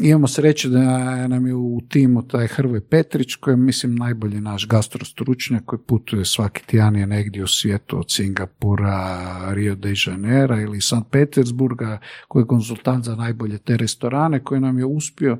Imamo 0.02 0.28
sreće 0.28 0.70
da 0.70 1.28
nam 1.28 1.48
je 1.48 1.56
u 1.56 1.82
timu 1.90 2.28
taj 2.28 2.48
Hrvoj 2.48 2.82
Petrić, 2.82 3.36
koji 3.36 3.54
je, 3.54 3.58
mislim, 3.58 3.96
najbolji 3.96 4.42
naš 4.42 4.68
gastrostručnjak 4.68 5.66
koji 5.66 5.80
putuje 5.88 6.26
svaki 6.26 6.68
tjedan 6.68 6.96
je 6.96 7.08
negdje 7.08 7.44
u 7.44 7.48
svijetu 7.48 8.00
od 8.00 8.06
Singapura, 8.12 9.54
Rio 9.54 9.76
de 9.76 9.94
Janeiro 10.08 10.60
ili 10.60 10.82
St. 10.82 10.94
Petersburga, 11.12 12.00
koji 12.28 12.44
je 12.44 12.48
konzultant 12.48 13.06
za 13.06 13.16
najbolje 13.16 13.58
te 13.58 13.78
restorane, 13.78 14.44
koji 14.44 14.62
nam 14.62 14.80
je 14.80 14.86
uspio 14.86 15.38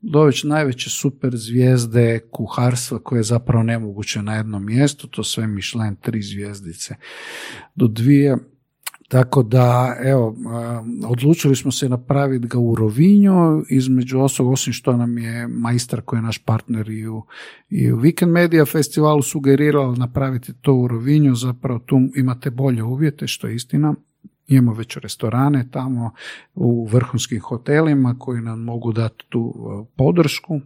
doći 0.00 0.46
najveće 0.46 0.90
super 0.90 1.36
zvijezde 1.36 2.20
kuharstva 2.30 2.98
koje 2.98 3.18
je 3.18 3.22
zapravo 3.22 3.62
nemoguće 3.62 4.22
na 4.22 4.34
jednom 4.34 4.66
mjestu, 4.66 5.08
to 5.08 5.24
sve 5.24 5.46
Michelin 5.46 5.96
tri 5.96 6.22
zvijezdice 6.22 6.94
do 7.74 7.88
dvije. 7.88 8.36
Tako 9.08 9.42
da, 9.42 9.96
evo, 10.04 10.36
odlučili 11.06 11.56
smo 11.56 11.72
se 11.72 11.88
napraviti 11.88 12.46
ga 12.46 12.58
u 12.58 12.74
Rovinju, 12.74 13.64
između 13.68 14.20
ostalog, 14.20 14.52
osim 14.52 14.72
što 14.72 14.96
nam 14.96 15.18
je 15.18 15.48
majstor 15.48 16.02
koji 16.02 16.18
je 16.18 16.22
naš 16.22 16.38
partner 16.38 16.90
i 16.90 17.08
u, 17.08 17.22
i 17.70 17.92
u 17.92 17.96
Weekend 17.96 18.32
Media 18.32 18.64
festivalu 18.64 19.22
sugerirao 19.22 19.94
napraviti 19.94 20.52
to 20.60 20.74
u 20.74 20.88
Rovinju, 20.88 21.34
zapravo 21.34 21.78
tu 21.78 22.00
imate 22.16 22.50
bolje 22.50 22.82
uvjete, 22.82 23.26
što 23.26 23.46
je 23.46 23.54
istina. 23.54 23.94
Imamo 24.46 24.72
već 24.72 24.96
restorane 24.96 25.68
tamo 25.70 26.10
u 26.54 26.86
vrhunskim 26.86 27.40
hotelima 27.40 28.16
koji 28.18 28.42
nam 28.42 28.60
mogu 28.60 28.92
dati 28.92 29.24
tu 29.28 29.54
podršku. 29.96 30.60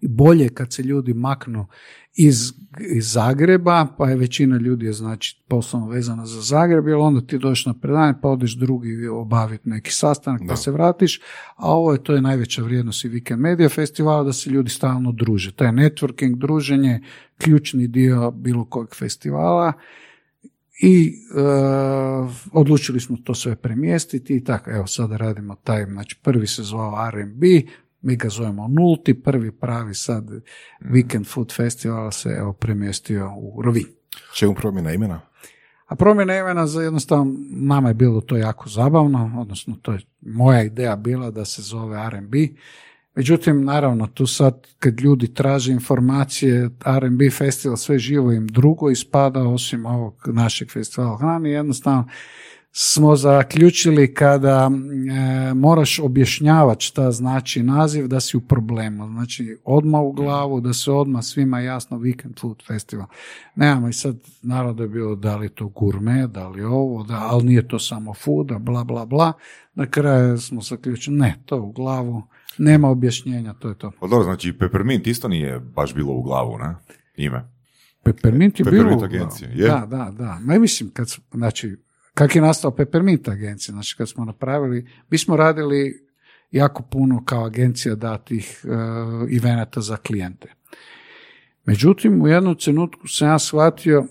I 0.00 0.08
bolje 0.08 0.42
je 0.42 0.48
kad 0.48 0.72
se 0.72 0.82
ljudi 0.82 1.14
maknu 1.14 1.66
iz, 2.14 2.52
iz 2.94 3.12
Zagreba, 3.12 3.86
pa 3.98 4.10
je 4.10 4.16
većina 4.16 4.56
ljudi 4.56 4.86
je 4.86 4.92
znači 4.92 5.44
poslovno 5.48 5.88
vezana 5.88 6.26
za 6.26 6.40
Zagreb, 6.40 6.88
jer 6.88 6.96
onda 6.96 7.20
ti 7.20 7.38
dođeš 7.38 7.66
na 7.66 7.74
predanje, 7.74 8.14
pa 8.22 8.28
odeš 8.28 8.56
drugi 8.56 9.06
obaviti 9.06 9.68
neki 9.68 9.92
sastanak, 9.92 10.40
pa 10.40 10.46
Da. 10.46 10.56
se 10.56 10.70
vratiš, 10.70 11.20
a 11.56 11.72
ovo 11.72 11.92
je, 11.92 12.02
to 12.02 12.14
je 12.14 12.22
najveća 12.22 12.62
vrijednost 12.62 13.04
i 13.04 13.08
Weekend 13.08 13.36
Media 13.36 13.68
festivala, 13.68 14.24
da 14.24 14.32
se 14.32 14.50
ljudi 14.50 14.70
stalno 14.70 15.12
druže. 15.12 15.52
To 15.52 15.64
je 15.64 15.72
networking, 15.72 16.38
druženje, 16.38 17.00
ključni 17.38 17.88
dio 17.88 18.30
bilo 18.30 18.64
kojeg 18.64 18.94
festivala 18.94 19.72
i 20.80 21.08
e, 21.08 21.40
odlučili 22.52 23.00
smo 23.00 23.16
to 23.24 23.34
sve 23.34 23.56
premjestiti 23.56 24.36
i 24.36 24.44
tako, 24.44 24.70
evo 24.70 24.86
sada 24.86 25.16
radimo 25.16 25.54
taj, 25.54 25.84
znači 25.84 26.16
prvi 26.22 26.46
se 26.46 26.62
zvao 26.62 27.08
R&B, 27.08 27.46
mi 28.02 28.16
ga 28.16 28.28
zovemo 28.28 28.68
nulti, 28.68 29.22
prvi 29.22 29.52
pravi 29.52 29.94
sad 29.94 30.24
Weekend 30.80 31.32
Food 31.32 31.54
Festival 31.54 32.10
se 32.10 32.28
evo 32.28 32.52
premjestio 32.52 33.32
u 33.36 33.62
Rovinj. 33.62 33.86
Čemu 34.34 34.54
promjena 34.54 34.92
imena? 34.92 35.20
A 35.86 35.96
promjena 35.96 36.38
imena 36.38 36.66
za 36.66 36.82
jednostavno, 36.82 37.34
nama 37.50 37.88
je 37.88 37.94
bilo 37.94 38.20
to 38.20 38.36
jako 38.36 38.68
zabavno, 38.68 39.32
odnosno 39.38 39.76
to 39.82 39.92
je 39.92 40.00
moja 40.20 40.62
ideja 40.62 40.96
bila 40.96 41.30
da 41.30 41.44
se 41.44 41.62
zove 41.62 42.06
R&B. 42.06 42.38
Međutim, 43.14 43.64
naravno, 43.64 44.06
tu 44.06 44.26
sad 44.26 44.66
kad 44.78 45.00
ljudi 45.00 45.34
traže 45.34 45.72
informacije, 45.72 46.70
R&B 46.84 47.30
festival 47.30 47.76
sve 47.76 47.98
živo 47.98 48.32
im 48.32 48.46
drugo 48.46 48.90
ispada 48.90 49.42
osim 49.42 49.86
ovog 49.86 50.22
našeg 50.26 50.70
festivala 50.70 51.18
hrani, 51.18 51.50
jednostavno 51.50 52.08
smo 52.72 53.16
zaključili 53.16 54.14
kada 54.14 54.70
e, 54.70 55.54
moraš 55.54 55.98
objašnjavati 55.98 56.84
šta 56.84 57.10
znači 57.10 57.62
naziv 57.62 58.08
da 58.08 58.20
si 58.20 58.36
u 58.36 58.40
problemu. 58.40 59.06
Znači 59.06 59.58
odmah 59.64 60.00
u 60.00 60.12
glavu, 60.12 60.60
da 60.60 60.72
se 60.72 60.90
odmah 60.90 61.24
svima 61.24 61.60
jasno 61.60 61.98
Weekend 61.98 62.40
Food 62.40 62.62
Festival. 62.66 63.06
Nemamo 63.54 63.88
i 63.88 63.92
sad 63.92 64.16
naravno 64.42 64.82
je 64.82 64.88
bilo 64.88 65.14
da 65.14 65.36
li 65.36 65.48
to 65.48 65.68
gurme, 65.68 66.26
da 66.26 66.48
li 66.48 66.64
ovo, 66.64 67.02
da, 67.02 67.26
ali 67.30 67.44
nije 67.44 67.68
to 67.68 67.78
samo 67.78 68.14
food, 68.14 68.52
bla 68.60 68.84
bla 68.84 69.06
bla. 69.06 69.32
Na 69.74 69.86
kraju 69.86 70.38
smo 70.38 70.60
zaključili, 70.60 71.16
ne, 71.16 71.42
to 71.46 71.60
u 71.60 71.72
glavu, 71.72 72.22
nema 72.58 72.88
objašnjenja, 72.88 73.54
to 73.54 73.68
je 73.68 73.78
to. 73.78 73.92
Pa 74.00 74.06
dobro, 74.06 74.24
znači 74.24 74.52
Peppermint 74.52 75.06
isto 75.06 75.28
nije 75.28 75.60
baš 75.60 75.94
bilo 75.94 76.12
u 76.12 76.22
glavu, 76.22 76.58
ne? 76.58 76.74
Ime. 77.16 77.48
Peppermint 78.02 78.60
je 78.60 78.64
Peppermint 78.64 79.00
bilo... 79.00 79.04
agencija, 79.04 79.50
je? 79.50 79.68
Da, 79.68 79.86
da, 79.90 80.12
da. 80.18 80.38
Ma 80.42 80.58
mislim, 80.58 80.90
kad, 80.90 81.08
znači, 81.32 81.76
kak 82.18 82.36
je 82.36 82.42
nastao 82.42 82.70
Peppermint 82.70 83.28
agencija, 83.28 83.72
znači 83.72 83.96
kad 83.96 84.08
smo 84.08 84.24
napravili, 84.24 84.86
mi 85.10 85.18
smo 85.18 85.36
radili 85.36 86.06
jako 86.50 86.82
puno 86.82 87.24
kao 87.24 87.44
agencija 87.44 87.94
datih 87.94 88.64
uh, 88.64 89.82
za 89.82 89.96
klijente. 89.96 90.54
Međutim, 91.64 92.22
u 92.22 92.28
jednom 92.28 92.54
trenutku 92.54 93.08
sam 93.08 93.28
ja 93.28 93.38
shvatio, 93.38 94.06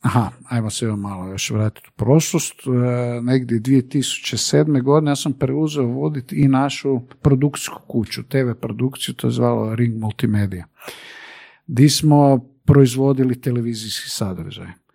aha, 0.00 0.30
ajmo 0.48 0.70
se 0.70 0.86
malo 0.86 1.28
još 1.28 1.50
vratiti 1.50 1.88
u 1.88 1.96
prošlost, 1.96 2.54
e, 2.66 3.20
negdje 3.20 3.60
2007. 3.60 4.82
godine 4.82 5.10
ja 5.10 5.16
sam 5.16 5.32
preuzeo 5.32 5.84
voditi 5.84 6.36
i 6.36 6.48
našu 6.48 7.00
produkcijsku 7.22 7.82
kuću, 7.88 8.22
TV 8.22 8.52
produkciju, 8.60 9.14
to 9.14 9.26
je 9.26 9.30
zvalo 9.30 9.74
Ring 9.74 10.00
Multimedia, 10.00 10.66
di 11.66 11.88
smo 11.88 12.38
proizvodili 12.64 13.40
televizijski 13.40 14.10
sadržaj 14.10 14.87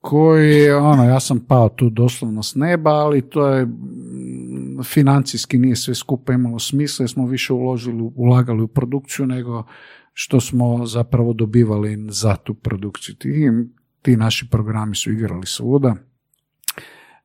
koji 0.00 0.50
je, 0.50 0.76
ono, 0.76 1.04
ja 1.04 1.20
sam 1.20 1.40
pao 1.40 1.68
tu 1.68 1.90
doslovno 1.90 2.42
s 2.42 2.54
neba, 2.54 2.90
ali 2.90 3.30
to 3.30 3.48
je 3.48 3.66
mm, 3.66 4.82
financijski 4.84 5.58
nije 5.58 5.76
sve 5.76 5.94
skupa 5.94 6.32
imalo 6.32 6.58
smisla 6.58 7.02
jer 7.02 7.10
smo 7.10 7.26
više 7.26 7.52
uložili, 7.52 8.10
ulagali 8.16 8.62
u 8.62 8.68
produkciju 8.68 9.26
nego 9.26 9.64
što 10.12 10.40
smo 10.40 10.86
zapravo 10.86 11.32
dobivali 11.32 12.06
za 12.10 12.36
tu 12.36 12.54
produkciju. 12.54 13.14
Ti, 13.14 13.50
ti 14.02 14.16
naši 14.16 14.48
programi 14.50 14.96
su 14.96 15.10
igrali 15.10 15.46
svuda. 15.46 15.94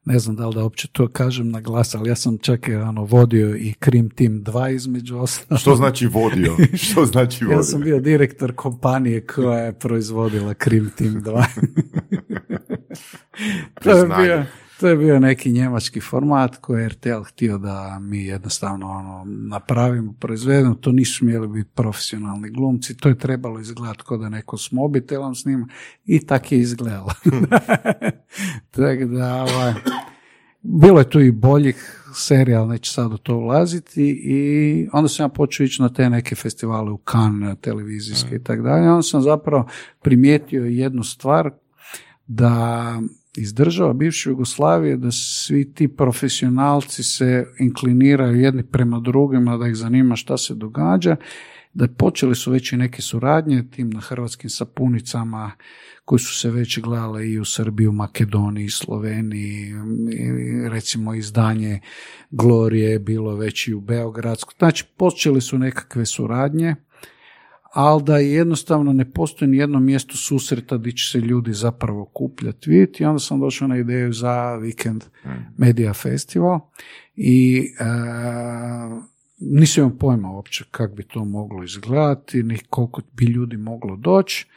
Ne 0.06 0.20
znam 0.20 0.36
da 0.36 0.48
li 0.48 0.56
da 0.56 0.64
uopće 0.64 0.88
to 0.88 1.08
kažem 1.08 1.52
na 1.52 1.62
glas, 1.62 1.96
ali 1.96 2.10
ja 2.10 2.16
sam 2.16 2.38
čak 2.38 2.68
i, 2.68 2.76
ono, 2.76 3.04
vodio 3.04 3.56
i 3.56 3.74
Krim 3.74 4.10
Team 4.10 4.44
2 4.44 4.76
između 4.76 5.18
ostalog. 5.18 5.60
Što 5.60 5.76
znači 5.76 6.08
vodio? 6.08 6.56
Što 6.84 7.06
znači 7.06 7.46
vodio? 7.46 7.58
Ja 7.58 7.64
sam 7.64 7.82
bio 7.82 8.00
direktor 8.00 8.56
kompanije 8.56 9.26
koja 9.26 9.60
je 9.60 9.74
proizvodila 9.74 10.54
Krim 10.54 10.92
Team 10.98 11.14
2. 11.14 11.46
to, 13.84 13.90
je 13.90 14.06
bio, 14.06 14.46
to 14.80 14.88
je 14.88 14.96
bio 14.96 15.20
neki 15.20 15.52
njemački 15.52 16.02
format 16.02 16.56
koji 16.56 16.82
je 16.82 16.90
RTL 16.90 17.22
htio 17.28 17.58
da 17.58 18.00
mi 18.02 18.26
jednostavno 18.26 18.90
ono, 18.90 19.24
napravimo, 19.26 20.14
proizvedemo. 20.20 20.76
To 20.76 20.92
nisu 20.92 21.18
smjeli 21.18 21.48
biti 21.48 21.70
profesionalni 21.76 22.50
glumci. 22.50 22.98
To 22.98 23.10
je 23.10 23.18
trebalo 23.18 23.60
izgledati 23.60 24.04
kao 24.08 24.18
da 24.18 24.30
neko 24.30 24.58
s 24.58 24.72
mobitelom 24.72 25.36
snima 25.36 25.68
i 26.06 26.26
tak 26.26 26.52
je 26.52 26.60
izgledalo. 26.60 27.12
Tako 28.72 29.06
da, 29.06 29.44
ovaj, 29.44 29.74
bilo 30.62 31.00
je 31.00 31.10
tu 31.10 31.22
i 31.22 31.32
boljih 31.32 32.02
serija, 32.16 32.60
ali 32.60 32.70
neću 32.70 32.92
sad 32.92 33.14
u 33.14 33.18
to 33.18 33.38
ulaziti 33.38 34.22
i 34.24 34.90
onda 34.94 35.10
sam 35.10 35.24
ja 35.24 35.30
počeo 35.30 35.64
ići 35.64 35.82
na 35.82 35.90
te 35.90 36.10
neke 36.10 36.36
festivale 36.36 36.92
u 36.92 37.02
Cannes, 37.12 37.58
televizijske 37.62 38.36
i 38.36 38.44
tako 38.44 38.62
dalje. 38.62 38.90
Onda 38.90 39.02
sam 39.02 39.22
zapravo 39.22 39.68
primijetio 40.02 40.66
jednu 40.66 41.04
stvar 41.04 41.52
da 42.28 43.02
iz 43.38 43.54
država 43.54 43.94
bivše 43.94 44.30
Jugoslavije 44.30 44.98
da 44.98 45.12
svi 45.12 45.74
ti 45.74 45.88
profesionalci 45.88 47.04
se 47.04 47.46
inkliniraju 47.60 48.40
jedni 48.40 48.64
prema 48.64 49.00
drugima, 49.00 49.58
da 49.58 49.68
ih 49.68 49.76
zanima 49.76 50.16
šta 50.16 50.38
se 50.38 50.56
događa, 50.56 51.16
da 51.74 51.88
počeli 51.88 52.36
su 52.36 52.52
već 52.52 52.72
i 52.72 52.78
neke 52.78 53.02
suradnje 53.02 53.64
tim 53.72 53.90
na 53.90 54.00
hrvatskim 54.00 54.50
sapunicama 54.50 55.52
koji 56.06 56.20
su 56.20 56.40
se 56.40 56.52
već 56.52 56.80
gledale 56.80 57.30
i 57.30 57.40
u 57.40 57.46
Srbiji, 57.46 57.88
u 57.88 57.92
Makedoniji, 57.92 58.70
Sloveniji, 58.70 59.74
recimo 60.70 61.14
izdanje 61.14 61.80
Glorije 62.32 62.92
je 62.92 63.00
bilo 63.00 63.36
već 63.36 63.68
i 63.68 63.74
u 63.74 63.82
Beogradsku. 63.82 64.54
Znači, 64.58 64.86
počeli 64.98 65.42
su 65.42 65.58
nekakve 65.58 66.06
suradnje, 66.06 66.76
ali 67.76 68.04
da 68.04 68.18
jednostavno 68.18 68.94
ne 68.94 69.12
postoji 69.12 69.52
ni 69.52 69.58
jedno 69.58 69.80
mjesto 69.80 70.18
susreta 70.18 70.78
gdje 70.78 70.92
će 70.92 71.12
se 71.12 71.20
ljudi 71.20 71.54
zapravo 71.54 72.06
kupljati, 72.06 72.70
vidjeti. 72.70 73.04
I 73.04 73.06
onda 73.06 73.20
sam 73.20 73.40
došao 73.40 73.68
na 73.68 73.78
ideju 73.78 74.14
za 74.14 74.32
Weekend 74.62 75.02
Media 75.58 75.94
Festival 75.94 76.60
i 77.16 77.68
e, 77.80 77.86
nisam 79.40 79.84
imao 79.84 79.98
pojma 79.98 80.32
uopće 80.32 80.64
kako 80.72 80.96
bi 80.96 81.04
to 81.04 81.26
moglo 81.26 81.64
izgledati, 81.64 82.44
ni 82.44 82.58
koliko 82.70 83.02
bi 83.14 83.26
ljudi 83.26 83.58
moglo 83.58 83.96
doći. 83.96 84.48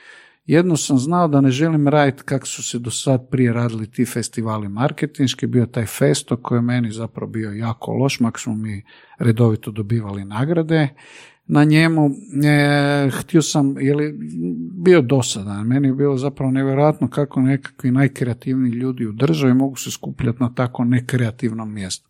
Jedno 0.47 0.77
sam 0.77 0.99
znao 0.99 1.29
da 1.29 1.41
ne 1.41 1.51
želim 1.51 1.89
raditi 1.89 2.23
kako 2.23 2.47
su 2.47 2.63
se 2.63 2.79
do 2.79 2.91
sad 2.91 3.31
prije 3.31 3.53
radili 3.53 3.91
ti 3.91 4.05
festivali 4.05 4.69
marketinški, 4.69 5.47
bio 5.47 5.67
taj 5.67 5.87
festo 5.87 6.37
koji 6.37 6.59
je 6.59 6.63
meni 6.63 6.91
zapravo 6.91 7.31
bio 7.33 7.51
jako 7.51 7.93
loš, 7.93 8.21
mak 8.21 8.39
smo 8.39 8.55
mi 8.55 8.85
redovito 9.19 9.71
dobivali 9.71 10.25
nagrade 10.25 10.89
na 11.49 11.65
njemu. 11.65 12.11
E, 12.45 13.11
htio 13.11 13.43
sam, 13.43 13.75
je 13.81 13.95
li 13.95 14.15
bio 14.73 15.03
dosadan, 15.03 15.67
meni 15.67 15.89
je 15.89 15.95
bilo 15.95 16.17
zapravo 16.17 16.51
nevjerojatno 16.51 17.09
kako 17.09 17.41
nekakvi 17.41 17.91
najkreativniji 17.91 18.73
ljudi 18.73 19.07
u 19.07 19.13
državi 19.13 19.55
mogu 19.55 19.77
se 19.77 19.91
skupljati 19.91 20.39
na 20.41 20.55
tako 20.55 20.85
nekreativnom 20.85 21.75
mjestu. 21.75 22.09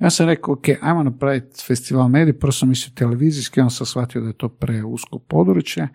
Ja 0.00 0.10
sam 0.10 0.26
rekao, 0.26 0.54
ok, 0.54 0.64
ajmo 0.80 1.02
napraviti 1.02 1.64
festival 1.66 2.08
medij, 2.08 2.32
prvo 2.32 2.52
sam 2.52 2.68
mislio 2.68 2.92
televizijski, 2.94 3.60
onda 3.60 3.70
sam 3.70 3.86
shvatio 3.86 4.20
da 4.20 4.26
je 4.26 4.38
to 4.38 4.48
preusko 4.48 5.18
područje, 5.18 5.88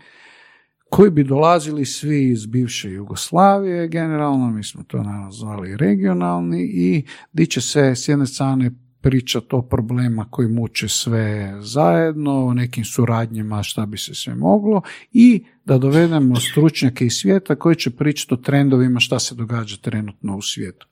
koji 0.89 1.11
bi 1.11 1.23
dolazili 1.23 1.85
svi 1.85 2.29
iz 2.31 2.45
bivše 2.45 2.91
Jugoslavije 2.91 3.87
generalno, 3.87 4.51
mi 4.51 4.63
smo 4.63 4.83
to 4.83 5.03
naravno 5.03 5.31
zvali 5.31 5.77
regionalni 5.77 6.61
i 6.63 7.05
di 7.33 7.45
će 7.45 7.61
se 7.61 7.95
s 7.95 8.07
jedne 8.07 8.25
strane 8.25 8.71
pričati 9.05 9.47
o 9.51 9.61
problema 9.61 10.27
koji 10.29 10.47
muče 10.47 10.87
sve 10.87 11.57
zajedno, 11.61 12.45
o 12.45 12.53
nekim 12.53 12.85
suradnjima 12.85 13.63
šta 13.63 13.85
bi 13.85 13.97
se 13.97 14.15
sve 14.15 14.35
moglo 14.35 14.81
i 15.13 15.43
da 15.65 15.77
dovedemo 15.77 16.35
stručnjake 16.35 17.05
iz 17.05 17.13
svijeta 17.13 17.55
koji 17.55 17.75
će 17.75 17.89
pričati 17.89 18.33
o 18.33 18.37
trendovima 18.37 18.99
šta 18.99 19.19
se 19.19 19.35
događa 19.35 19.77
trenutno 19.77 20.37
u 20.37 20.41
svijetu. 20.41 20.87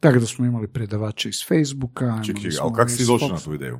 Tako 0.00 0.18
da 0.18 0.26
smo 0.26 0.46
imali 0.46 0.68
predavače 0.68 1.28
iz 1.28 1.46
Facebooka. 1.48 2.20
Čekaj, 2.26 2.50
ali 2.60 2.72
kako 2.74 2.90
si 2.90 3.06
došao 3.06 3.28
na 3.28 3.38
tu 3.38 3.54
ideju? 3.54 3.78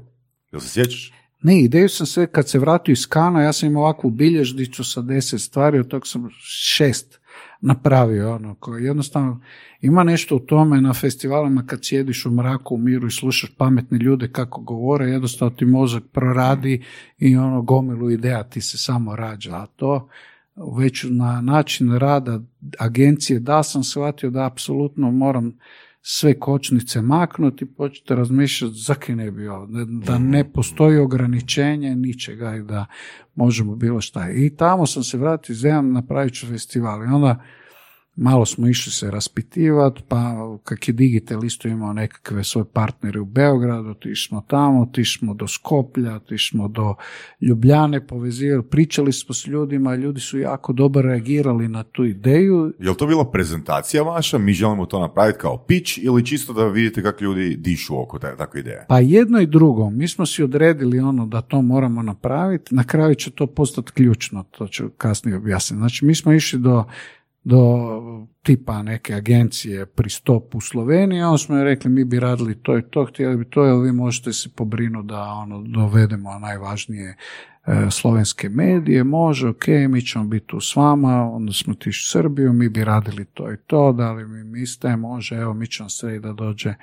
Jel 0.52 0.60
se 0.60 0.68
sjećaš? 0.68 1.12
ne, 1.44 1.60
ideju 1.60 1.88
sam 1.88 2.06
sve, 2.06 2.26
kad 2.26 2.48
se 2.48 2.58
vratio 2.58 2.92
iz 2.92 3.06
Kana, 3.06 3.42
ja 3.42 3.52
sam 3.52 3.68
imao 3.68 3.82
ovakvu 3.82 4.10
bilježnicu 4.10 4.84
sa 4.84 5.02
deset 5.02 5.40
stvari, 5.40 5.78
od 5.78 5.88
toga 5.88 6.04
sam 6.06 6.28
šest 6.40 7.20
napravio, 7.60 8.34
ono, 8.34 8.54
koje 8.54 8.84
jednostavno 8.84 9.40
ima 9.80 10.04
nešto 10.04 10.36
u 10.36 10.38
tome 10.38 10.80
na 10.80 10.92
festivalima 10.92 11.66
kad 11.66 11.78
sjediš 11.82 12.26
u 12.26 12.30
mraku, 12.30 12.74
u 12.74 12.78
miru 12.78 13.06
i 13.06 13.10
slušaš 13.10 13.50
pametne 13.58 13.98
ljude 13.98 14.28
kako 14.32 14.60
govore, 14.60 15.06
jednostavno 15.06 15.56
ti 15.56 15.64
mozak 15.64 16.02
proradi 16.12 16.84
i 17.18 17.36
ono 17.36 17.62
gomilu 17.62 18.10
ideja 18.10 18.42
ti 18.42 18.60
se 18.60 18.78
samo 18.78 19.16
rađa, 19.16 19.56
a 19.56 19.66
to 19.66 20.08
već 20.78 21.06
na 21.10 21.40
način 21.40 21.92
rada 21.92 22.40
agencije 22.78 23.40
da 23.40 23.62
sam 23.62 23.84
shvatio 23.84 24.30
da 24.30 24.46
apsolutno 24.46 25.10
moram 25.10 25.58
sve 26.06 26.40
kočnice 26.40 27.02
maknuti, 27.02 27.66
početi 27.66 28.14
razmišljati 28.14 28.74
zakaj 28.74 29.16
ne 29.16 29.30
bi 29.30 29.48
da 30.06 30.18
ne 30.18 30.52
postoji 30.52 30.98
ograničenje 30.98 31.96
ničega 31.96 32.56
i 32.56 32.62
da 32.62 32.86
možemo 33.34 33.76
bilo 33.76 34.00
šta. 34.00 34.30
I 34.30 34.56
tamo 34.56 34.86
sam 34.86 35.02
se 35.02 35.18
vratio 35.18 35.54
zemljam, 35.54 35.92
napravit 35.92 36.34
ću 36.34 36.46
festival. 36.46 37.02
I 37.02 37.06
onda 37.06 37.42
malo 38.16 38.46
smo 38.46 38.68
išli 38.68 38.92
se 38.92 39.10
raspitivati, 39.10 40.02
pa 40.08 40.34
kak 40.64 40.88
je 40.88 40.94
Digital 40.94 41.44
isto 41.44 41.68
imao 41.68 41.92
nekakve 41.92 42.44
svoje 42.44 42.64
partnere 42.72 43.20
u 43.20 43.24
Beogradu, 43.24 43.90
otišli 43.90 44.28
smo 44.28 44.44
tamo, 44.48 44.82
otišli 44.82 45.18
smo 45.18 45.34
do 45.34 45.48
Skoplja, 45.48 46.14
otišli 46.14 46.56
smo 46.56 46.68
do 46.68 46.94
Ljubljane, 47.40 48.06
povezivali, 48.06 48.62
pričali 48.62 49.12
smo 49.12 49.34
s 49.34 49.46
ljudima, 49.46 49.94
ljudi 49.94 50.20
su 50.20 50.38
jako 50.38 50.72
dobro 50.72 51.02
reagirali 51.02 51.68
na 51.68 51.82
tu 51.82 52.04
ideju. 52.04 52.72
Je 52.78 52.90
li 52.90 52.96
to 52.96 53.06
bila 53.06 53.30
prezentacija 53.30 54.02
vaša, 54.02 54.38
mi 54.38 54.52
želimo 54.52 54.86
to 54.86 55.00
napraviti 55.00 55.38
kao 55.38 55.58
pitch 55.58 55.98
ili 55.98 56.26
čisto 56.26 56.52
da 56.52 56.66
vidite 56.66 57.02
kako 57.02 57.24
ljudi 57.24 57.56
dišu 57.56 58.02
oko 58.02 58.18
te, 58.18 58.36
takve 58.38 58.60
ideje? 58.60 58.86
Pa 58.88 59.00
jedno 59.00 59.40
i 59.40 59.46
drugo, 59.46 59.90
mi 59.90 60.08
smo 60.08 60.26
si 60.26 60.42
odredili 60.42 60.98
ono 60.98 61.26
da 61.26 61.40
to 61.40 61.62
moramo 61.62 62.02
napraviti, 62.02 62.74
na 62.74 62.84
kraju 62.84 63.14
će 63.14 63.30
to 63.30 63.46
postati 63.46 63.92
ključno, 63.92 64.42
to 64.42 64.68
ću 64.68 64.88
kasnije 64.98 65.36
objasniti. 65.36 65.78
Znači 65.78 66.04
mi 66.04 66.14
smo 66.14 66.32
išli 66.32 66.58
do 66.58 66.84
do 67.44 67.90
tipa 68.42 68.82
neke 68.82 69.14
agencije 69.14 69.86
pristop 69.86 70.54
u 70.54 70.60
Sloveniji, 70.60 71.22
onda 71.22 71.38
smo 71.38 71.56
joj 71.56 71.64
rekli 71.64 71.90
mi 71.90 72.04
bi 72.04 72.20
radili 72.20 72.54
to 72.62 72.78
i 72.78 72.82
to, 72.90 73.04
htjeli 73.04 73.36
bi 73.36 73.44
to, 73.50 73.64
jer 73.64 73.76
vi 73.76 73.92
možete 73.92 74.32
se 74.32 74.48
pobrinuti 74.56 75.08
da 75.08 75.22
ono, 75.22 75.62
dovedemo 75.62 76.38
najvažnije 76.38 77.16
e, 77.66 77.90
slovenske 77.90 78.48
medije, 78.48 79.04
može, 79.04 79.48
ok, 79.48 79.66
mi 79.88 80.02
ćemo 80.02 80.24
biti 80.24 80.46
tu 80.46 80.60
s 80.60 80.76
vama, 80.76 81.30
onda 81.30 81.52
smo 81.52 81.74
tiši 81.74 82.10
Srbiju, 82.10 82.52
mi 82.52 82.68
bi 82.68 82.84
radili 82.84 83.24
to 83.24 83.52
i 83.52 83.56
to, 83.66 83.92
da 83.92 84.12
li 84.12 84.28
mi 84.28 84.44
mislite, 84.44 84.96
može, 84.96 85.36
evo 85.36 85.54
mi 85.54 85.66
ćemo 85.66 85.88
sve 85.88 86.18
da 86.18 86.32
dođe 86.32 86.74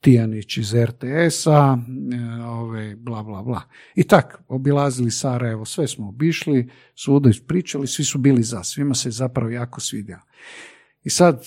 Tijanić 0.00 0.56
iz 0.56 0.74
RTS-a, 0.74 1.78
e, 2.12 2.42
ove, 2.42 2.96
bla, 2.96 3.22
bla, 3.22 3.42
bla. 3.42 3.62
I 3.94 4.04
tak, 4.04 4.42
obilazili 4.48 5.10
Sarajevo, 5.10 5.64
sve 5.64 5.88
smo 5.88 6.08
obišli, 6.08 6.70
svuda 6.94 7.30
ispričali, 7.30 7.86
svi 7.86 8.04
su 8.04 8.18
bili 8.18 8.42
za, 8.42 8.64
svima 8.64 8.94
se 8.94 9.10
zapravo 9.10 9.50
jako 9.50 9.80
svidjelo. 9.80 10.22
I 11.04 11.10
sad, 11.10 11.44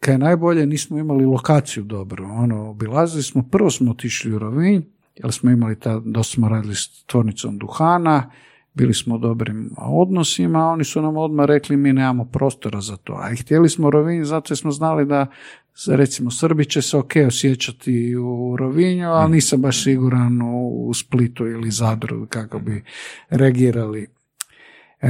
kad 0.00 0.12
je 0.12 0.18
najbolje, 0.18 0.66
nismo 0.66 0.98
imali 0.98 1.24
lokaciju 1.24 1.84
dobro. 1.84 2.24
Ono, 2.24 2.70
obilazili 2.70 3.22
smo, 3.22 3.42
prvo 3.42 3.70
smo 3.70 3.90
otišli 3.90 4.32
u 4.32 4.38
Rovinj, 4.38 4.82
jer 5.14 5.32
smo 5.32 5.50
imali, 5.50 5.80
ta, 5.80 6.00
dosta 6.04 6.34
smo 6.34 6.48
radili 6.48 6.74
s 6.74 7.04
tvornicom 7.06 7.58
duhana, 7.58 8.30
bili 8.74 8.94
smo 8.94 9.14
u 9.14 9.18
dobrim 9.18 9.70
odnosima, 9.78 10.68
oni 10.68 10.84
su 10.84 11.02
nam 11.02 11.16
odmah 11.16 11.46
rekli 11.46 11.76
mi 11.76 11.92
nemamo 11.92 12.24
prostora 12.24 12.80
za 12.80 12.96
to. 12.96 13.18
A 13.22 13.32
i 13.32 13.36
htjeli 13.36 13.68
smo 13.68 13.90
Rovinj 13.90 14.24
zato 14.24 14.56
smo 14.56 14.70
znali 14.70 15.06
da 15.06 15.26
recimo 15.88 16.30
Srbi 16.30 16.64
će 16.64 16.82
se 16.82 16.96
ok 16.96 17.12
osjećati 17.26 18.16
u 18.16 18.56
Rovinju, 18.56 19.08
ali 19.08 19.32
nisam 19.32 19.60
baš 19.60 19.84
siguran 19.84 20.42
u 20.88 20.94
Splitu 20.94 21.46
ili 21.46 21.70
Zadru 21.70 22.26
kako 22.26 22.58
bi 22.58 22.84
reagirali. 23.30 24.06
E, 25.00 25.08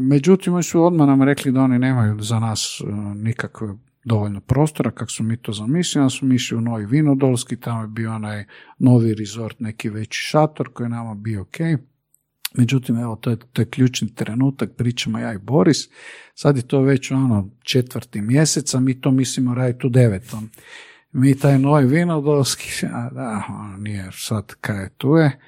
međutim, 0.00 0.54
oni 0.54 0.62
su 0.62 0.84
odmah 0.84 1.06
nam 1.06 1.22
rekli 1.22 1.52
da 1.52 1.60
oni 1.60 1.78
nemaju 1.78 2.20
za 2.20 2.40
nas 2.40 2.80
e, 2.80 2.92
nikakve 3.14 3.68
dovoljno 4.04 4.40
prostora, 4.40 4.90
kako 4.90 5.10
su 5.10 5.22
mi 5.22 5.36
to 5.36 5.52
zamislili, 5.52 6.02
onda 6.02 6.10
smo 6.10 6.34
išli 6.34 6.56
u 6.56 6.60
Novi 6.60 6.86
Vinodolski, 6.86 7.56
tamo 7.56 7.82
je 7.82 7.88
bio 7.88 8.14
onaj 8.14 8.44
novi 8.78 9.14
resort, 9.14 9.60
neki 9.60 9.90
veći 9.90 10.20
šator 10.20 10.72
koji 10.72 10.84
je 10.84 10.88
nama 10.88 11.14
bio 11.14 11.42
ok. 11.42 11.56
Međutim, 12.54 12.98
evo, 12.98 13.16
to 13.16 13.30
je, 13.30 13.36
to 13.52 13.62
je 13.62 13.70
ključni 13.70 14.14
trenutak, 14.14 14.70
pričamo 14.76 15.18
ja 15.18 15.32
i 15.32 15.38
Boris. 15.38 15.78
Sad 16.34 16.56
je 16.56 16.66
to 16.68 16.80
već 16.80 17.10
ono 17.10 17.50
četvrti 17.62 18.20
mjesec, 18.20 18.74
a 18.74 18.80
mi 18.80 19.00
to 19.00 19.10
mislimo 19.10 19.54
raditi 19.54 19.86
u 19.86 19.90
devetom. 19.90 20.50
Mi 21.12 21.38
taj 21.38 21.58
novi 21.58 21.86
vinodolski, 21.86 22.86
a 22.92 23.10
da, 23.10 23.44
ono 23.48 23.76
nije 23.76 24.10
sad 24.12 24.54
kaj 24.60 24.88
tu 24.88 25.16
je, 25.16 25.38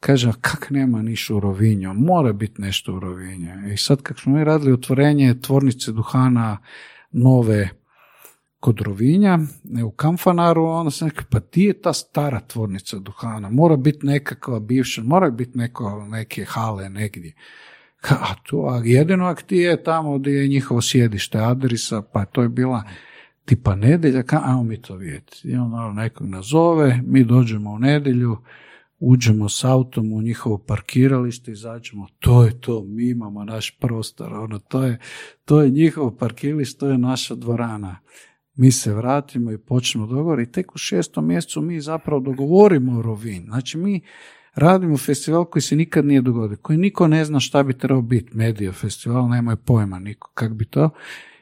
kaže, 0.00 0.32
kak 0.40 0.70
nema 0.70 1.02
niš 1.02 1.30
u 1.30 1.40
Rovinju, 1.40 1.94
mora 1.94 2.32
biti 2.32 2.62
nešto 2.62 2.94
u 2.94 3.00
Rovinju. 3.00 3.72
I 3.72 3.76
sad 3.76 4.02
kak 4.02 4.20
smo 4.20 4.32
mi 4.32 4.44
radili 4.44 4.72
otvorenje 4.72 5.40
tvornice 5.40 5.92
duhana 5.92 6.58
nove 7.10 7.68
kod 8.60 8.80
Rovinja, 8.80 9.38
u 9.86 9.90
Kamfanaru, 9.90 10.64
onda 10.64 10.90
sam 10.90 11.08
rekao, 11.08 11.24
pa 11.30 11.40
ti 11.40 11.62
je 11.62 11.80
ta 11.80 11.92
stara 11.92 12.40
tvornica 12.40 12.98
duhana, 12.98 13.50
mora 13.50 13.76
biti 13.76 14.06
nekakva 14.06 14.60
bivša, 14.60 15.02
mora 15.02 15.30
biti 15.30 15.58
neko, 15.58 16.06
neke 16.08 16.44
hale 16.44 16.88
negdje. 16.88 17.34
A 18.02 18.34
tu, 18.42 18.66
a 18.66 18.80
jedino 18.84 19.26
ak 19.26 19.42
ti 19.42 19.56
je 19.56 19.82
tamo 19.82 20.18
gdje 20.18 20.30
je 20.30 20.48
njihovo 20.48 20.82
sjedište 20.82 21.38
adresa, 21.38 22.02
pa 22.02 22.24
to 22.24 22.42
je 22.42 22.48
bila 22.48 22.82
tipa 23.44 23.74
nedjelja, 23.74 24.22
ka, 24.22 24.42
ajmo 24.44 24.62
mi 24.62 24.82
to 24.82 24.94
vidjeti. 24.96 25.40
I 25.44 25.56
onda 25.56 25.92
nekog 25.92 26.28
nazove, 26.28 27.00
mi 27.06 27.24
dođemo 27.24 27.70
u 27.70 27.78
nedjelju, 27.78 28.36
uđemo 28.98 29.48
s 29.48 29.64
autom 29.64 30.12
u 30.12 30.22
njihovo 30.22 30.58
parkiralište, 30.58 31.52
izađemo, 31.52 32.06
to 32.18 32.44
je 32.44 32.60
to, 32.60 32.84
mi 32.84 33.08
imamo 33.10 33.44
naš 33.44 33.78
prostor, 33.80 34.34
ono, 34.34 34.58
to 34.58 34.84
je, 34.84 34.98
to 35.44 35.60
je 35.60 35.70
njihovo 35.70 36.16
parkiralište, 36.16 36.78
to 36.78 36.90
je 36.90 36.98
naša 36.98 37.34
dvorana 37.34 37.96
mi 38.58 38.72
se 38.72 38.94
vratimo 38.94 39.52
i 39.52 39.58
počnemo 39.58 40.06
dogovor 40.06 40.40
i 40.40 40.52
tek 40.52 40.74
u 40.74 40.78
šestom 40.78 41.26
mjesecu 41.26 41.62
mi 41.62 41.80
zapravo 41.80 42.20
dogovorimo 42.20 43.02
Rovin. 43.02 43.44
Znači 43.44 43.78
mi 43.78 44.00
radimo 44.54 44.96
festival 44.96 45.44
koji 45.44 45.62
se 45.62 45.76
nikad 45.76 46.04
nije 46.04 46.20
dogodio, 46.20 46.56
koji 46.62 46.78
niko 46.78 47.08
ne 47.08 47.24
zna 47.24 47.40
šta 47.40 47.62
bi 47.62 47.78
trebao 47.78 48.02
biti, 48.02 48.36
medija 48.36 48.72
festival, 48.72 49.28
nemaju 49.28 49.56
pojma 49.56 49.98
niko 49.98 50.30
kak 50.34 50.52
bi 50.52 50.64
to. 50.64 50.90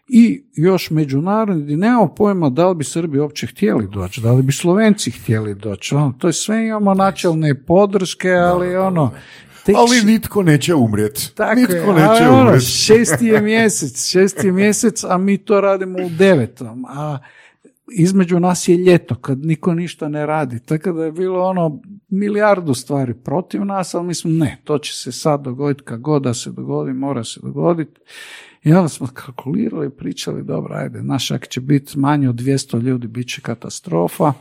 I 0.09 0.45
još 0.55 0.91
međunarodni, 0.91 1.63
gdje 1.63 1.77
nemamo 1.77 2.15
pojma 2.15 2.51
da 2.51 2.69
li 2.69 2.75
bi 2.75 2.85
Srbi 2.85 3.19
uopće 3.19 3.47
htjeli 3.47 3.89
doći, 3.89 4.21
da 4.21 4.33
li 4.33 4.43
bi 4.43 4.53
Slovenci 4.53 5.11
htjeli 5.11 5.55
doći. 5.55 5.95
Ono, 5.95 6.15
to 6.19 6.27
je 6.27 6.33
sve 6.33 6.67
imamo 6.67 6.95
načelne 6.95 7.65
podrške, 7.65 8.31
ali 8.31 8.77
ono, 8.77 9.11
ali 9.77 10.03
nitko 10.05 10.43
neće 10.43 10.75
umrijeti. 10.75 11.35
Tako 11.35 11.55
nitko 11.55 11.75
je, 11.75 11.95
neće 11.95 12.29
ono, 12.29 12.41
umrijeti. 12.43 12.67
šesti 12.67 13.27
je 13.27 13.41
mjesec, 13.41 14.11
šesti 14.11 14.47
je 14.47 14.53
mjesec, 14.53 15.05
a 15.05 15.19
mi 15.19 15.39
to 15.39 15.61
radimo 15.61 15.99
u 15.99 16.09
devetom, 16.19 16.85
a 16.89 17.19
između 17.93 18.41
nas 18.41 18.69
je 18.69 18.77
ljeto, 18.77 19.15
kad 19.15 19.39
niko 19.39 19.75
ništa 19.75 20.09
ne 20.09 20.27
radi. 20.27 20.61
Tako 20.61 20.93
da 20.93 21.05
je 21.05 21.13
bilo 21.13 21.49
ono 21.49 21.81
milijardu 22.09 22.75
stvari 22.75 23.15
protiv 23.15 23.65
nas, 23.65 23.95
ali 23.95 24.07
mislim 24.07 24.39
ne, 24.39 24.59
to 24.65 24.79
će 24.79 24.95
se 24.95 25.13
sad 25.13 25.43
dogoditi, 25.43 25.85
kad 25.85 26.01
god 26.01 26.23
da 26.23 26.35
se 26.35 26.51
dogodi, 26.51 26.93
mora 26.93 27.25
se 27.25 27.41
dogoditi. 27.43 28.01
I 28.65 28.73
onda 28.73 28.89
smo 28.89 29.09
kalkulirali, 29.15 29.91
pričali, 29.91 30.43
dobro, 30.43 30.75
ajde, 30.75 31.01
znaš, 31.01 31.31
ako 31.31 31.47
će 31.47 31.61
biti 31.61 31.99
manje 31.99 32.29
od 32.29 32.35
200 32.35 32.83
ljudi, 32.83 33.07
bit 33.07 33.29
će 33.29 33.41
katastrofa. 33.41 34.33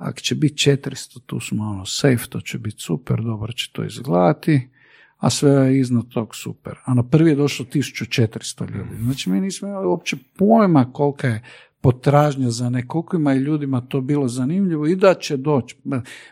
Ako 0.00 0.20
će 0.20 0.34
biti 0.34 0.70
400, 0.70 1.20
tu 1.26 1.40
smo 1.40 1.64
ono 1.64 1.86
safe, 1.86 2.26
to 2.28 2.40
će 2.40 2.58
biti 2.58 2.76
super, 2.78 3.20
dobro 3.22 3.52
će 3.52 3.70
to 3.72 3.84
izgledati, 3.84 4.68
a 5.16 5.30
sve 5.30 5.50
je 5.50 5.80
iznad 5.80 6.08
tog 6.08 6.34
super. 6.34 6.74
A 6.84 6.94
na 6.94 7.02
prvi 7.02 7.30
je 7.30 7.36
došlo 7.36 7.66
1400 7.66 8.70
ljudi. 8.70 9.04
Znači 9.04 9.30
mi 9.30 9.40
nismo 9.40 9.68
imali 9.68 9.86
uopće 9.86 10.16
pojma 10.38 10.92
kolika 10.92 11.28
je 11.28 11.42
potražnja 11.82 12.50
za 12.50 12.70
nekokima 12.70 13.34
i 13.34 13.38
ljudima 13.38 13.80
to 13.80 14.00
bilo 14.00 14.28
zanimljivo 14.28 14.86
i 14.86 14.96
da 14.96 15.14
će 15.14 15.36
doći. 15.36 15.76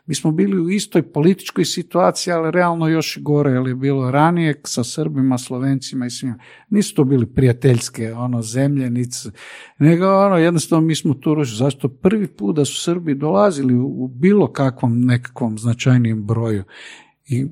Mi 0.06 0.14
smo 0.14 0.32
bili 0.32 0.60
u 0.60 0.70
istoj 0.70 1.12
političkoj 1.12 1.64
situaciji, 1.64 2.32
ali 2.32 2.50
realno 2.50 2.88
još 2.88 3.16
i 3.16 3.20
gore, 3.20 3.50
jer 3.50 3.66
je 3.66 3.74
bilo 3.74 4.10
ranije 4.10 4.60
sa 4.64 4.84
Srbima, 4.84 5.38
Slovencima 5.38 6.06
i 6.06 6.10
svima. 6.10 6.38
Nisu 6.70 6.94
to 6.94 7.04
bili 7.04 7.26
prijateljske 7.26 8.12
ono, 8.12 8.42
zemlje, 8.42 8.90
nic, 8.90 9.26
nego 9.78 10.06
ono, 10.06 10.36
jednostavno 10.36 10.86
mi 10.86 10.94
smo 10.94 11.14
tu 11.14 11.34
rušili. 11.34 11.56
Zašto 11.56 11.88
prvi 11.88 12.26
put 12.26 12.56
da 12.56 12.64
su 12.64 12.82
Srbi 12.82 13.14
dolazili 13.14 13.74
u, 13.74 14.04
u 14.04 14.08
bilo 14.08 14.52
kakvom 14.52 15.00
nekakvom 15.00 15.58
značajnijem 15.58 16.26
broju 16.26 16.64
i 17.26 17.46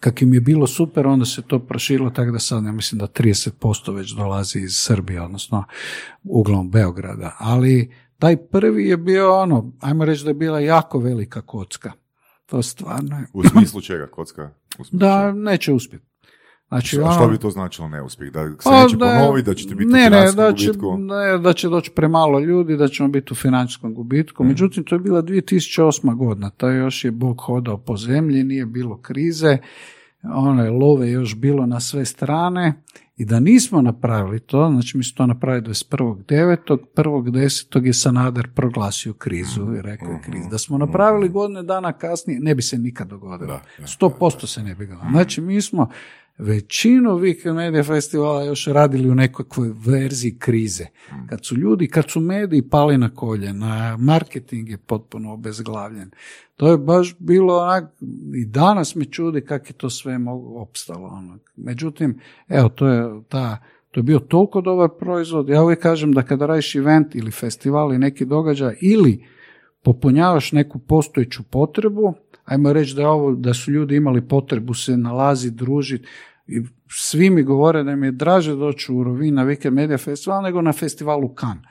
kak 0.00 0.22
im 0.22 0.34
je 0.34 0.40
bilo 0.40 0.66
super, 0.66 1.06
onda 1.06 1.24
se 1.24 1.42
to 1.42 1.58
proširilo 1.58 2.10
tako 2.10 2.30
da 2.30 2.38
sad 2.38 2.64
ja 2.64 2.72
mislim 2.72 2.98
da 2.98 3.06
30% 3.06 3.94
već 3.94 4.10
dolazi 4.10 4.58
iz 4.58 4.76
Srbije, 4.76 5.22
odnosno 5.22 5.64
uglom 6.24 6.70
Beograda. 6.70 7.36
Ali 7.38 7.92
taj 8.18 8.36
prvi 8.36 8.88
je 8.88 8.96
bio 8.96 9.36
ono, 9.36 9.72
ajmo 9.80 10.04
reći 10.04 10.24
da 10.24 10.30
je 10.30 10.34
bila 10.34 10.60
jako 10.60 10.98
velika 10.98 11.42
kocka. 11.42 11.92
To 12.46 12.62
stvarno 12.62 13.16
je. 13.16 13.26
U 13.32 13.44
smislu 13.44 13.80
čega, 13.80 14.06
kocka? 14.06 14.50
Da, 14.90 15.32
neće 15.32 15.72
uspjeti. 15.72 16.06
Znači, 16.68 16.88
Što, 16.88 17.02
ono- 17.02 17.12
što 17.12 17.28
bi 17.28 17.38
to 17.38 17.50
značilo 17.50 17.88
neuspjeh? 17.88 18.32
Da 18.32 18.50
se 18.50 18.56
Pa 18.64 18.82
neće 18.82 18.96
da- 18.96 19.18
ponoviti, 19.20 19.46
da 19.46 19.54
ćete 19.54 19.74
biti 19.74 19.92
ne, 19.92 20.10
ne, 20.10 20.32
da 20.32 20.52
će, 20.52 20.66
gubitku? 20.66 20.98
ne, 20.98 21.38
da 21.38 21.52
će 21.52 21.68
doći 21.68 21.90
premalo 21.90 22.40
ljudi, 22.40 22.76
da 22.76 22.88
ćemo 22.88 23.08
biti 23.08 23.32
u 23.32 23.36
financijskom 23.36 23.94
gubitku. 23.94 24.42
Mhm. 24.42 24.48
Međutim, 24.50 24.84
to 24.84 24.94
je 24.94 24.98
bila 24.98 25.22
2008. 25.22 26.14
godina. 26.14 26.50
To 26.50 26.68
još 26.70 27.04
je 27.04 27.10
Bog 27.10 27.40
hodao 27.40 27.78
po 27.78 27.96
zemlji, 27.96 28.44
nije 28.44 28.66
bilo 28.66 28.96
krize. 28.96 29.58
Ono 30.22 30.64
je 30.64 30.70
love 30.70 31.10
još 31.10 31.36
bilo 31.36 31.66
na 31.66 31.80
sve 31.80 32.04
strane 32.04 32.72
i 33.16 33.24
da 33.24 33.40
nismo 33.40 33.82
napravili 33.82 34.40
to, 34.40 34.70
znači 34.72 34.96
mi 34.96 35.04
smo 35.04 35.16
to 35.16 35.26
napravili 35.26 35.62
21.9. 35.64 36.78
1.10. 36.96 37.86
je 37.86 37.92
Sanader 37.92 38.48
proglasio 38.54 39.12
krizu 39.12 39.74
i 39.74 39.82
rekao 39.82 40.08
je 40.10 40.20
krizu. 40.22 40.48
Da 40.50 40.58
smo 40.58 40.78
napravili 40.78 41.28
godine 41.28 41.62
dana 41.62 41.92
kasnije, 41.92 42.40
ne 42.40 42.54
bi 42.54 42.62
se 42.62 42.78
nikad 42.78 43.08
dogodilo. 43.08 43.46
Da, 43.48 43.62
da, 43.78 43.86
100% 43.86 44.46
se 44.46 44.62
ne 44.62 44.74
bi 44.74 44.86
dogodilo. 44.86 45.10
Znači 45.10 45.40
mi 45.40 45.62
smo 45.62 45.88
većinu 46.38 47.10
Weekend 47.10 47.54
Media 47.54 47.82
Festivala 47.82 48.44
još 48.44 48.66
radili 48.66 49.10
u 49.10 49.14
nekakvoj 49.14 49.70
verziji 49.86 50.38
krize. 50.38 50.86
Kad 51.28 51.44
su 51.44 51.56
ljudi, 51.56 51.88
kad 51.88 52.10
su 52.10 52.20
mediji 52.20 52.68
pali 52.68 52.98
na 52.98 53.14
koljena, 53.14 53.96
marketing 53.96 54.68
je 54.68 54.78
potpuno 54.78 55.32
obezglavljen. 55.32 56.10
To 56.56 56.70
je 56.70 56.78
baš 56.78 57.16
bilo 57.18 57.58
onak, 57.58 57.84
i 58.34 58.46
danas 58.46 58.94
me 58.94 59.04
čudi 59.04 59.40
kako 59.40 59.66
je 59.68 59.72
to 59.72 59.90
sve 59.90 60.18
mogu 60.18 60.58
opstalo. 60.58 61.08
Ono. 61.08 61.38
Međutim, 61.56 62.20
evo, 62.48 62.68
to 62.68 62.88
je 62.88 63.22
ta 63.28 63.58
To 63.90 64.00
je 64.00 64.04
bio 64.04 64.18
toliko 64.18 64.60
dobar 64.60 64.88
proizvod. 65.00 65.48
Ja 65.48 65.62
uvijek 65.62 65.80
kažem 65.80 66.12
da 66.12 66.22
kada 66.22 66.46
radiš 66.46 66.74
event 66.74 67.14
ili 67.14 67.30
festival 67.30 67.90
ili 67.90 67.98
neki 67.98 68.24
događaj 68.24 68.76
ili 68.80 69.24
popunjavaš 69.82 70.52
neku 70.52 70.78
postojeću 70.78 71.42
potrebu, 71.42 72.14
ajmo 72.44 72.72
reći 72.72 72.96
da, 72.96 73.08
ovo, 73.08 73.34
da 73.34 73.54
su 73.54 73.70
ljudi 73.70 73.96
imali 73.96 74.28
potrebu 74.28 74.74
se 74.74 74.96
nalaziti, 74.96 75.56
družiti, 75.56 76.08
i 76.48 76.62
svi 76.90 77.30
mi 77.30 77.42
govore 77.42 77.82
da 77.82 77.90
im 77.90 78.04
je 78.04 78.12
draže 78.12 78.54
doći 78.54 78.92
u 78.92 79.04
Rovin 79.04 79.34
na 79.34 79.44
Weekend 79.44 79.70
Media 79.70 79.98
Festival 79.98 80.42
nego 80.42 80.62
na 80.62 80.72
festivalu 80.72 81.34
Kan. 81.34 81.62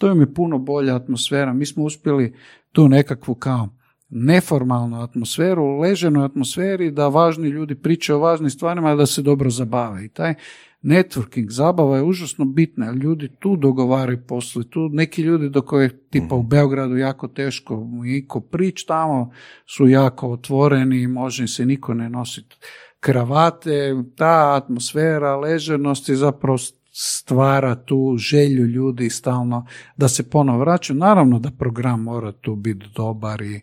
To 0.00 0.08
je 0.08 0.34
puno 0.34 0.58
bolja 0.58 0.96
atmosfera. 0.96 1.52
Mi 1.52 1.66
smo 1.66 1.84
uspjeli 1.84 2.34
tu 2.72 2.88
nekakvu 2.88 3.34
kao 3.34 3.68
neformalnu 4.14 5.00
atmosferu, 5.00 5.78
leženoj 5.78 6.24
atmosferi 6.24 6.90
da 6.90 7.08
važni 7.08 7.48
ljudi 7.48 7.74
pričaju 7.74 8.16
o 8.16 8.20
važnim 8.20 8.50
stvarima 8.50 8.94
da 8.94 9.06
se 9.06 9.22
dobro 9.22 9.50
zabave. 9.50 10.04
I 10.04 10.08
taj 10.08 10.34
networking, 10.82 11.50
zabava 11.50 11.96
je 11.96 12.02
užasno 12.02 12.44
bitna, 12.44 12.90
ljudi 12.90 13.28
tu 13.38 13.56
dogovaraju 13.56 14.26
poslu. 14.26 14.62
Tu 14.62 14.88
neki 14.88 15.22
ljudi 15.22 15.48
do 15.48 15.62
koje 15.62 16.08
tipa 16.10 16.34
u 16.34 16.42
Beogradu 16.42 16.96
jako 16.96 17.28
teško 17.28 17.86
iko 18.16 18.40
prič 18.40 18.84
tamo 18.84 19.30
su 19.66 19.88
jako 19.88 20.30
otvoreni, 20.30 21.06
može 21.06 21.48
se 21.48 21.66
niko 21.66 21.94
ne 21.94 22.10
nositi 22.10 22.56
kravate, 23.02 23.94
ta 24.16 24.54
atmosfera 24.56 25.36
leženosti 25.36 26.16
zapravo 26.16 26.58
stvara 26.92 27.74
tu 27.74 28.16
želju 28.18 28.66
ljudi 28.66 29.10
stalno 29.10 29.66
da 29.96 30.08
se 30.08 30.30
ponovo 30.30 30.58
vraćaju. 30.58 30.98
Naravno 30.98 31.38
da 31.38 31.50
program 31.50 32.02
mora 32.02 32.32
tu 32.32 32.56
biti 32.56 32.86
dobar 32.96 33.42
i 33.42 33.60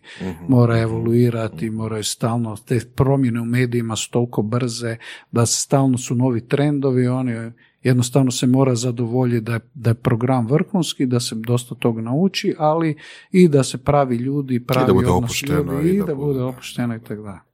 mora 0.48 0.78
evoluirati, 0.78 1.70
moraju 1.70 2.04
stalno, 2.04 2.56
te 2.56 2.80
promjene 2.94 3.40
u 3.40 3.44
medijima 3.44 3.96
su 3.96 4.10
toliko 4.10 4.42
brze 4.42 4.96
da 5.30 5.46
stalno 5.46 5.98
su 5.98 6.14
novi 6.14 6.48
trendovi, 6.48 7.08
oni 7.08 7.52
jednostavno 7.82 8.30
se 8.30 8.46
mora 8.46 8.74
zadovoljiti 8.74 9.44
da 9.44 9.52
je, 9.52 9.60
da 9.74 9.90
je 9.90 9.94
program 9.94 10.46
vrhunski, 10.46 11.06
da 11.06 11.20
se 11.20 11.34
dosta 11.34 11.74
toga 11.74 12.02
nauči, 12.02 12.54
ali 12.58 12.96
i 13.32 13.48
da 13.48 13.64
se 13.64 13.78
pravi 13.78 14.16
ljudi, 14.16 14.66
pravi 14.66 15.04
odnos 15.06 15.42
ljudi 15.42 15.96
i 15.96 16.02
da 16.06 16.14
bude, 16.14 16.42
opušteno 16.42 16.96
i 16.96 17.00
tako 17.00 17.22
dalje. 17.22 17.49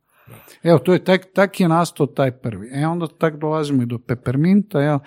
Evo, 0.63 0.79
to 0.79 0.93
je 0.93 1.05
tak, 1.05 1.21
tak 1.35 1.61
je 1.61 1.69
nastao 1.69 2.07
taj 2.07 2.31
prvi. 2.33 2.71
E 2.73 2.87
onda 2.87 3.07
tak 3.09 3.37
dolazimo 3.37 3.83
i 3.83 3.87
do 3.87 3.99
Pepperminta, 3.99 4.81
jel? 4.81 4.99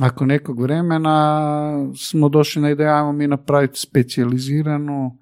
Ako 0.00 0.26
nekog 0.26 0.60
vremena 0.60 1.58
smo 1.96 2.28
došli 2.28 2.62
na 2.62 2.70
ideju, 2.70 2.88
ajmo 2.88 3.12
mi 3.12 3.26
napraviti 3.26 3.80
specijaliziranu 3.80 5.18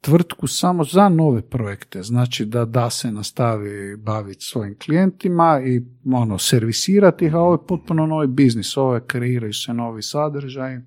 tvrtku 0.00 0.46
samo 0.46 0.84
za 0.84 1.08
nove 1.08 1.42
projekte, 1.42 2.02
znači 2.02 2.44
da 2.44 2.64
da 2.64 2.90
se 2.90 3.12
nastavi 3.12 3.96
baviti 3.96 4.44
svojim 4.44 4.76
klijentima 4.78 5.60
i 5.60 5.82
ono, 6.06 6.38
servisirati 6.38 7.24
ih, 7.24 7.34
a 7.34 7.38
ovo 7.38 7.54
je 7.54 7.66
potpuno 7.68 8.06
novi 8.06 8.26
biznis, 8.26 8.76
ovo 8.76 8.94
je 8.94 9.00
kreiraju 9.02 9.52
se 9.54 9.74
novi 9.74 10.02
sadržaj. 10.02 10.78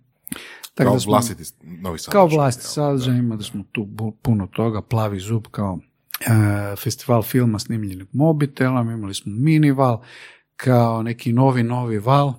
Tako 0.73 0.83
Kao 0.83 0.93
da 0.93 0.99
smo- 0.99 1.11
vlastiti 1.11 1.43
novi 1.61 1.99
sadržaj. 1.99 2.11
kao 2.11 2.27
vlastiti 2.27 2.67
sadržaj, 2.67 3.17
imali 3.17 3.43
smo 3.43 3.63
tu 3.71 3.87
puno 4.21 4.47
toga, 4.47 4.81
plavi 4.81 5.19
zub 5.19 5.43
kao 5.51 5.79
festival 6.77 7.23
filma 7.23 7.59
snimljenog 7.59 8.07
mobitelom, 8.11 8.91
imali 8.91 9.13
smo 9.13 9.31
minival 9.35 10.01
kao 10.55 11.03
neki 11.03 11.33
novi, 11.33 11.63
novi 11.63 11.99
val 11.99 12.33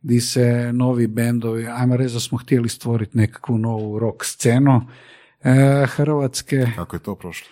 di 0.00 0.20
se 0.20 0.72
novi 0.72 1.06
bendovi, 1.06 1.66
ajmo 1.66 1.96
reći 1.96 2.14
da 2.14 2.20
smo 2.20 2.38
htjeli 2.38 2.68
stvoriti 2.68 3.18
nekakvu 3.18 3.58
novu 3.58 3.98
rock 3.98 4.24
scenu 4.24 4.80
e, 5.42 5.86
Hrvatske. 5.86 6.66
Kako 6.76 6.96
je 6.96 7.00
to 7.00 7.14
prošlo? 7.14 7.48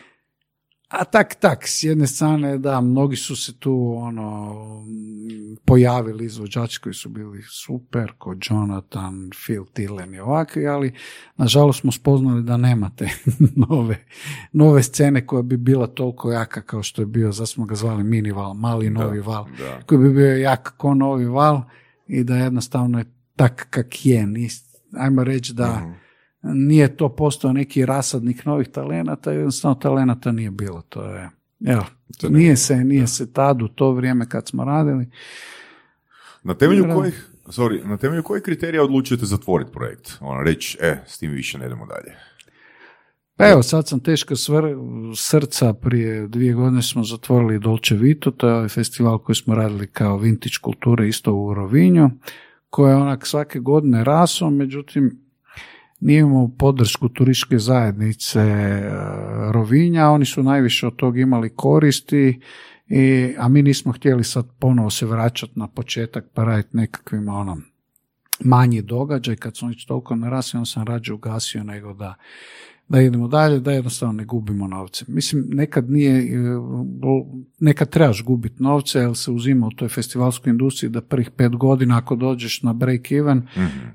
A 0.89 1.05
tak, 1.05 1.35
tak, 1.35 1.69
s 1.69 1.83
jedne 1.83 2.07
strane, 2.07 2.59
da, 2.59 2.81
mnogi 2.81 3.17
su 3.17 3.37
se 3.37 3.59
tu 3.59 3.95
ono, 3.99 4.55
pojavili 5.65 6.25
izvođači 6.25 6.81
koji 6.81 6.95
su 6.95 7.09
bili 7.09 7.43
super, 7.43 8.13
ko 8.19 8.35
Jonathan, 8.51 9.31
Phil 9.45 9.65
Tillen 9.73 10.15
i 10.15 10.21
ovakvi, 10.21 10.67
ali 10.67 10.93
nažalost 11.37 11.81
smo 11.81 11.93
spoznali 11.93 12.43
da 12.43 12.57
nemate 12.57 13.11
nove, 13.69 14.05
nove 14.53 14.83
scene 14.83 15.27
koja 15.27 15.43
bi 15.43 15.57
bila 15.57 15.87
toliko 15.87 16.33
jaka 16.33 16.63
kao 16.63 16.83
što 16.83 17.03
je 17.03 17.07
bio, 17.07 17.33
zato 17.33 17.47
smo 17.47 17.65
ga 17.65 17.75
zvali 17.75 18.05
mini 18.05 18.33
val, 18.33 18.55
mali 18.55 18.91
novi 18.91 19.21
val, 19.21 19.47
da. 19.59 19.81
koji 19.87 19.99
bi 19.99 20.15
bio 20.15 20.37
jak 20.37 20.75
ko 20.77 20.95
novi 20.95 21.27
val 21.27 21.63
i 22.07 22.25
da 22.25 22.37
jednostavno 22.37 22.99
je 22.99 23.05
tak 23.37 23.67
kak 23.71 24.07
je. 24.07 24.27
Nis- 24.27 24.77
ajmo 24.97 25.25
reći 25.25 25.55
da 25.55 25.95
nije 26.55 26.97
to 26.97 27.09
postao 27.09 27.53
neki 27.53 27.87
rasadnik 27.87 28.45
novih 28.45 28.69
talenata, 28.69 29.33
jednostavno 29.33 29.75
talenata 29.75 30.33
nije 30.33 30.51
bilo. 30.51 30.83
To 30.89 31.05
je, 31.05 31.31
evo, 31.67 31.85
To 32.21 32.29
nije 32.29 32.57
se, 32.57 32.77
nije 32.77 33.07
se 33.07 33.33
tad 33.33 33.63
u 33.63 33.69
to 33.69 33.93
vrijeme 33.93 34.29
kad 34.29 34.49
smo 34.49 34.65
radili. 34.65 35.09
Na 36.43 36.55
temelju 36.55 36.85
Da. 36.87 36.95
kojih, 36.95 37.31
sorry, 37.47 37.85
na 37.89 37.97
temelju 37.97 38.23
kojih 38.23 38.43
kriterija 38.43 38.83
odlučujete 38.83 39.27
zatvoriti 39.27 39.73
projekt? 39.73 40.13
Ono, 40.21 40.43
reći, 40.43 40.79
e, 40.81 40.97
s 41.07 41.19
tim 41.19 41.31
više 41.31 41.59
ne 41.59 41.67
idemo 41.67 41.87
dalje. 41.87 42.17
Pa 43.37 43.49
evo, 43.49 43.63
sad 43.63 43.89
sam 43.89 44.01
teško 44.01 44.35
svr- 44.35 45.15
srca, 45.17 45.73
prije 45.73 46.29
dvije 46.29 46.55
godine 46.55 46.83
smo 46.83 47.05
zatvorili 47.05 47.59
Dolce 47.59 47.95
Vito, 47.95 48.31
to 48.31 48.49
je 48.49 48.55
ovaj 48.55 48.69
festival 48.69 49.19
koji 49.19 49.37
smo 49.37 49.55
radili 49.55 49.87
kao 49.87 50.19
vintage 50.19 50.55
kulture 50.63 51.09
isto 51.09 51.35
u 51.35 51.55
Rovinju, 51.55 52.11
koji 52.71 52.91
je 52.91 52.97
onak 52.97 53.27
svake 53.27 53.59
godine 53.59 54.05
rasao, 54.05 54.51
međutim, 54.51 55.26
nije 56.01 56.21
imao 56.21 56.51
podršku 56.59 57.09
turističke 57.09 57.59
zajednice 57.59 58.41
e, 58.41 58.91
Rovinja, 59.53 60.11
oni 60.11 60.25
su 60.25 60.43
najviše 60.43 60.87
od 60.87 60.97
tog 60.97 61.19
imali 61.19 61.57
koristi, 61.57 62.41
i, 62.89 63.35
a 63.39 63.49
mi 63.49 63.63
nismo 63.63 63.93
htjeli 63.93 64.25
sad 64.25 64.47
ponovo 64.59 64.91
se 64.91 65.07
vraćati 65.07 65.53
na 65.57 65.69
početak 65.69 66.25
pa 66.35 66.45
raditi 66.45 66.77
nekakvim 66.77 67.29
onom 67.29 67.63
manji 68.41 68.83
događaj, 68.83 69.37
kad 69.37 69.57
smo 69.57 69.69
već 69.69 69.87
toliko 69.87 70.17
narasli, 70.17 70.59
on 70.59 70.67
sam 70.67 70.87
rađe 70.87 71.13
ugasio 71.13 71.65
nego 71.65 71.93
da 71.95 72.15
da 72.89 73.01
idemo 73.01 73.29
dalje, 73.29 73.61
da 73.61 73.73
jednostavno 73.73 74.13
ne 74.13 74.25
gubimo 74.25 74.67
novce. 74.67 75.05
Mislim, 75.09 75.45
nekad 75.49 75.91
nije, 75.91 76.19
e, 76.19 76.59
nekad 77.59 77.91
trebaš 77.91 78.25
gubiti 78.25 78.63
novce, 78.63 78.99
jer 78.99 79.17
se 79.17 79.31
uzima 79.31 79.67
u 79.67 79.71
toj 79.71 79.89
festivalskoj 79.89 80.51
industriji 80.51 80.91
da 80.91 81.01
prvih 81.01 81.31
pet 81.31 81.57
godina, 81.57 81.99
ako 81.99 82.17
dođeš 82.17 82.63
na 82.63 82.73
break 82.73 83.13
even, 83.13 83.43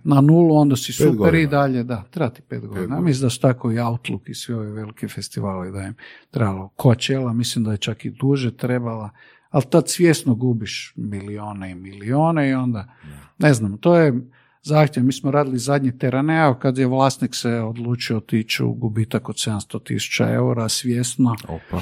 na 0.04 0.22
nulu, 0.22 0.56
onda 0.56 0.76
si 0.76 0.94
super 0.94 1.16
godina. 1.16 1.44
i 1.44 1.48
dalje, 1.48 1.84
da, 1.84 2.04
treba 2.10 2.30
ti 2.30 2.42
pet 2.42 2.66
godina. 2.66 3.02
Mislim 3.02 3.26
da 3.26 3.30
su 3.30 3.42
tako 3.42 3.72
i 3.72 3.80
Outlook 3.80 4.30
i 4.30 4.34
svi 4.34 4.54
ovi 4.54 4.72
veliki 4.72 5.08
festivali 5.08 5.72
da 5.72 5.82
im 5.82 5.94
trebalo. 6.32 6.70
Kočela, 6.76 7.34
mislim 7.34 7.66
da 7.66 7.72
je 7.72 7.78
čak 7.78 8.06
i 8.06 8.10
duže 8.10 8.58
trebala, 8.58 9.10
ali 9.50 9.64
tad 9.70 9.90
svjesno 9.90 10.36
gubiš 10.36 10.94
milione 10.96 11.72
i 11.72 11.76
milione 11.76 12.50
i 12.50 12.54
onda, 12.54 12.94
ne 13.38 13.54
znam, 13.54 13.78
to 13.78 13.96
je 13.96 14.22
zahtjev. 14.64 15.06
Mi 15.06 15.14
smo 15.14 15.32
radili 15.32 15.58
zadnji 15.58 15.98
teraneo 15.98 16.60
kad 16.60 16.78
je 16.78 16.88
vlasnik 16.88 17.36
se 17.36 17.50
odlučio 17.50 18.18
otići 18.18 18.64
u 18.64 18.74
gubitak 18.74 19.30
od 19.30 19.36
700 19.36 19.84
tisuća 19.84 20.30
eura 20.30 20.70
svjesno, 20.70 21.36
Opa. 21.48 21.82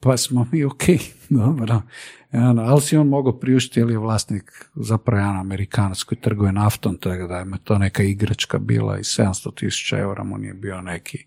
pa 0.00 0.16
smo 0.16 0.46
mi 0.52 0.64
ok, 0.64 0.82
dobro. 1.28 1.82
Ano, 2.30 2.62
ali 2.62 2.80
si 2.80 2.96
on 2.96 3.08
mogao 3.08 3.38
priuštiti, 3.38 3.80
jer 3.80 3.90
je 3.90 3.98
vlasnik 3.98 4.70
zapravo 4.74 5.20
jedan 5.20 5.36
Amerikanac 5.36 6.02
koji 6.02 6.20
trguje 6.20 6.52
naftom, 6.52 6.96
tako 6.96 7.26
da 7.26 7.36
je 7.36 7.46
to 7.64 7.78
neka 7.78 8.02
igračka 8.02 8.58
bila 8.58 8.98
i 8.98 9.02
700 9.02 9.54
tisuća 9.54 9.98
eura 9.98 10.24
mu 10.24 10.38
nije 10.38 10.54
bio 10.54 10.80
neki. 10.80 11.26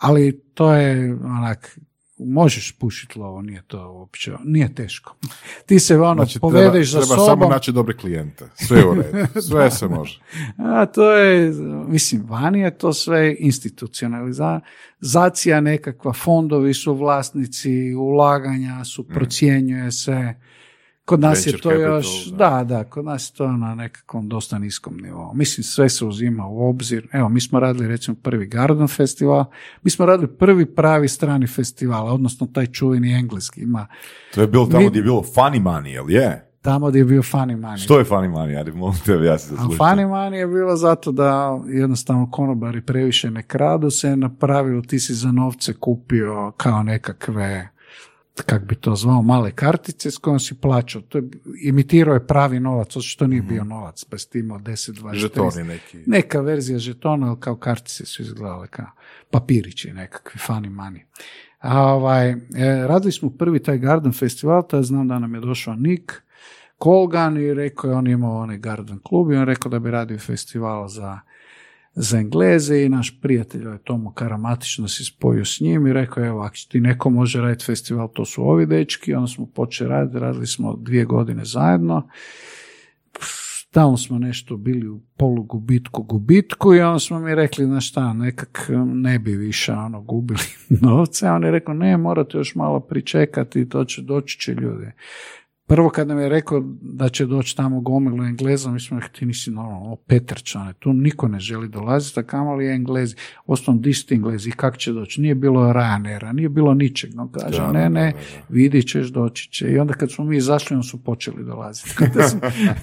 Ali 0.00 0.40
to 0.54 0.74
je 0.74 1.14
onak, 1.14 1.78
možeš 2.26 2.72
pušiti 2.72 3.18
lovo, 3.18 3.42
nije 3.42 3.62
to 3.66 3.92
uopće, 3.92 4.32
nije 4.44 4.74
teško. 4.74 5.16
Ti 5.66 5.78
se 5.78 5.98
ono 5.98 6.14
Znači, 6.14 6.40
povedeš 6.40 6.90
treba, 6.90 7.04
za 7.04 7.14
treba 7.14 7.26
sobom. 7.26 7.40
samo 7.40 7.50
naći 7.54 7.72
dobre 7.72 7.96
klijente. 7.96 8.44
Sve 8.54 8.78
je 8.78 8.86
u 8.86 8.94
redu. 8.94 9.18
Sve 9.48 9.70
se 9.70 9.88
može. 9.88 10.20
A 10.58 10.86
to 10.86 11.12
je, 11.12 11.52
mislim, 11.88 12.24
vani 12.28 12.60
je 12.60 12.78
to 12.78 12.92
sve 12.92 13.36
institucionalizacija 13.38 15.60
nekakva, 15.60 16.12
fondovi 16.12 16.74
su 16.74 16.94
vlasnici, 16.94 17.94
ulaganja 17.94 18.84
su, 18.84 19.08
procjenjuje 19.08 19.92
se. 19.92 20.34
Kod 21.12 21.20
nas 21.20 21.46
je 21.46 21.52
to 21.52 21.70
capital, 21.70 21.96
još, 21.96 22.26
da. 22.26 22.36
da, 22.36 22.64
da, 22.64 22.84
kod 22.84 23.04
nas 23.04 23.30
je 23.30 23.34
to 23.34 23.52
na 23.52 23.74
nekakvom 23.74 24.28
dosta 24.28 24.58
niskom 24.58 24.96
nivou. 24.96 25.34
Mislim, 25.34 25.64
sve 25.64 25.88
se 25.88 26.04
uzima 26.04 26.46
u 26.46 26.68
obzir. 26.68 27.08
Evo, 27.12 27.28
mi 27.28 27.40
smo 27.40 27.60
radili 27.60 27.88
recimo 27.88 28.16
prvi 28.22 28.46
Garden 28.46 28.88
festival, 28.88 29.44
mi 29.82 29.90
smo 29.90 30.06
radili 30.06 30.28
prvi 30.28 30.66
pravi 30.66 31.08
strani 31.08 31.46
festival, 31.46 32.06
odnosno 32.06 32.46
taj 32.46 32.66
čuveni 32.66 33.12
engleski. 33.12 33.60
Ima 33.60 33.86
To 34.34 34.40
je 34.40 34.46
bilo 34.46 34.66
tamo 34.66 34.82
Mi- 34.82 34.90
gdje 34.90 34.98
je 34.98 35.02
bilo 35.02 35.22
funny 35.22 35.62
money, 35.62 35.86
jel 35.86 36.10
je? 36.10 36.48
tamo 36.62 36.88
gdje 36.88 36.98
je 36.98 37.04
bio 37.04 37.22
Funny 37.22 37.56
Money. 37.56 37.84
Što 37.84 37.98
je 37.98 38.04
funny 38.04 38.30
money? 38.30 38.58
Ajde, 38.58 38.72
molim 38.72 38.98
te, 39.06 39.12
ja 39.12 39.38
se 39.38 39.54
A 39.58 39.62
funny 39.62 40.06
money 40.08 40.34
je 40.34 40.46
bilo 40.46 40.76
zato 40.76 41.12
da 41.12 41.60
jednostavno 41.68 42.30
konobari 42.30 42.80
previše 42.80 43.30
ne 43.30 43.42
kradu 43.42 43.90
se 43.90 44.16
napravilo, 44.16 44.82
ti 44.82 45.00
si 45.00 45.14
za 45.14 45.32
novce 45.32 45.72
kupio 45.74 46.52
kao 46.56 46.82
nekakve 46.82 47.68
kak 48.46 48.64
bi 48.64 48.74
to 48.74 48.96
zvao, 48.96 49.22
male 49.22 49.50
kartice 49.50 50.10
s 50.10 50.18
kojom 50.18 50.40
si 50.40 50.54
plaćao. 50.60 51.02
To 51.02 51.18
je, 51.18 51.24
imitirao 51.62 52.14
je 52.14 52.26
pravi 52.26 52.60
novac, 52.60 52.88
zato 52.88 53.02
što 53.02 53.26
nije 53.26 53.42
bio 53.42 53.64
novac, 53.64 54.04
pa 54.04 54.18
si 54.18 54.30
ti 54.30 54.38
imao 54.38 54.58
10, 54.58 54.92
20, 54.92 55.02
30. 55.02 55.14
Žetoni 55.14 55.64
neki. 55.64 55.98
Neka 56.06 56.40
verzija 56.40 56.78
žetona, 56.78 57.28
ali 57.28 57.40
kao 57.40 57.56
kartice 57.56 58.06
su 58.06 58.22
izgledale 58.22 58.66
kao 58.66 58.86
papirići 59.30 59.92
nekakvi, 59.92 60.40
funny 60.48 60.70
money. 60.70 61.00
A 61.58 61.82
ovaj, 61.82 62.30
e, 62.30 62.36
radili 62.86 63.12
smo 63.12 63.30
prvi 63.30 63.58
taj 63.58 63.78
Garden 63.78 64.12
festival, 64.12 64.66
tad 64.68 64.84
znam 64.84 65.08
da 65.08 65.18
nam 65.18 65.34
je 65.34 65.40
došao 65.40 65.74
Nik, 65.74 66.22
Kolgan 66.78 67.36
i 67.36 67.54
rekao 67.54 67.90
je, 67.90 67.96
on 67.96 68.06
je 68.06 68.12
imao 68.12 68.42
onaj 68.42 68.58
Garden 68.58 68.98
klub 69.02 69.30
i 69.30 69.34
on 69.34 69.40
je 69.40 69.44
rekao 69.44 69.70
da 69.70 69.78
bi 69.78 69.90
radio 69.90 70.18
festival 70.18 70.88
za, 70.88 71.20
za 71.94 72.18
Engleze 72.18 72.82
i 72.82 72.88
naš 72.88 73.20
prijatelj 73.20 73.66
je 73.66 73.78
Tomo 73.84 74.12
Karamatić 74.12 74.78
nas 74.78 75.00
spojio 75.06 75.44
s 75.44 75.60
njim 75.60 75.86
i 75.86 75.92
rekao, 75.92 76.24
evo, 76.24 76.40
ako 76.40 76.56
ti 76.68 76.80
neko 76.80 77.10
može 77.10 77.40
raditi 77.40 77.64
festival, 77.64 78.08
to 78.12 78.24
su 78.24 78.42
ovi 78.42 78.66
dečki, 78.66 79.14
onda 79.14 79.26
smo 79.26 79.46
počeli 79.46 79.90
raditi, 79.90 80.18
radili 80.18 80.46
smo 80.46 80.76
dvije 80.76 81.04
godine 81.04 81.44
zajedno. 81.44 82.08
Tamo 83.70 83.96
smo 83.96 84.18
nešto 84.18 84.56
bili 84.56 84.88
u 84.88 85.00
polugubitku, 85.16 86.02
gubitku 86.02 86.74
i 86.74 86.80
onda 86.80 86.98
smo 86.98 87.20
mi 87.20 87.34
rekli, 87.34 87.64
znaš 87.64 87.88
šta, 87.88 88.12
nekak 88.12 88.70
ne 88.84 89.18
bi 89.18 89.36
više 89.36 89.72
ono, 89.72 90.00
gubili 90.00 90.40
novce, 90.82 91.26
a 91.26 91.34
on 91.34 91.44
je 91.44 91.50
rekao, 91.50 91.74
ne, 91.74 91.96
morate 91.96 92.38
još 92.38 92.54
malo 92.54 92.80
pričekati, 92.80 93.68
to 93.68 93.84
će, 93.84 94.02
doći 94.02 94.40
će 94.40 94.54
ljudi. 94.54 94.86
Prvo 95.66 95.90
kad 95.90 96.08
nam 96.08 96.18
je 96.18 96.28
rekao 96.28 96.62
da 96.80 97.08
će 97.08 97.26
doći 97.26 97.56
tamo 97.56 97.80
gomilu 97.80 98.24
Engleza, 98.24 98.70
mi 98.70 98.80
smo 98.80 99.00
rekli, 99.00 99.18
ti 99.18 99.26
nisi 99.26 99.50
normalno, 99.50 99.96
Petrčane, 99.96 100.72
tu 100.72 100.92
niko 100.92 101.28
ne 101.28 101.40
želi 101.40 101.68
dolaziti, 101.68 102.20
a 102.20 102.22
kamali 102.22 102.64
je 102.64 102.74
Englezi. 102.74 103.14
Osnovno, 103.46 103.82
di 103.82 103.94
su 103.94 104.06
ti 104.06 104.14
Englezi 104.14 104.48
i 104.48 104.52
kak 104.52 104.78
će 104.78 104.92
doći? 104.92 105.20
Nije 105.20 105.34
bilo 105.34 105.72
Ryanaira, 105.72 106.32
nije 106.32 106.48
bilo 106.48 106.74
ničeg. 106.74 107.14
No, 107.14 107.30
kaže, 107.32 107.62
ne, 107.72 107.90
ne, 107.90 108.12
vidit 108.48 108.88
ćeš, 108.88 109.06
doći 109.06 109.50
će. 109.50 109.68
I 109.68 109.78
onda 109.78 109.94
kad 109.94 110.12
smo 110.12 110.24
mi 110.24 110.36
izašli, 110.36 110.76
on 110.76 110.82
su 110.82 111.04
počeli 111.04 111.44
dolaziti. 111.44 111.90
Smo, 112.30 112.40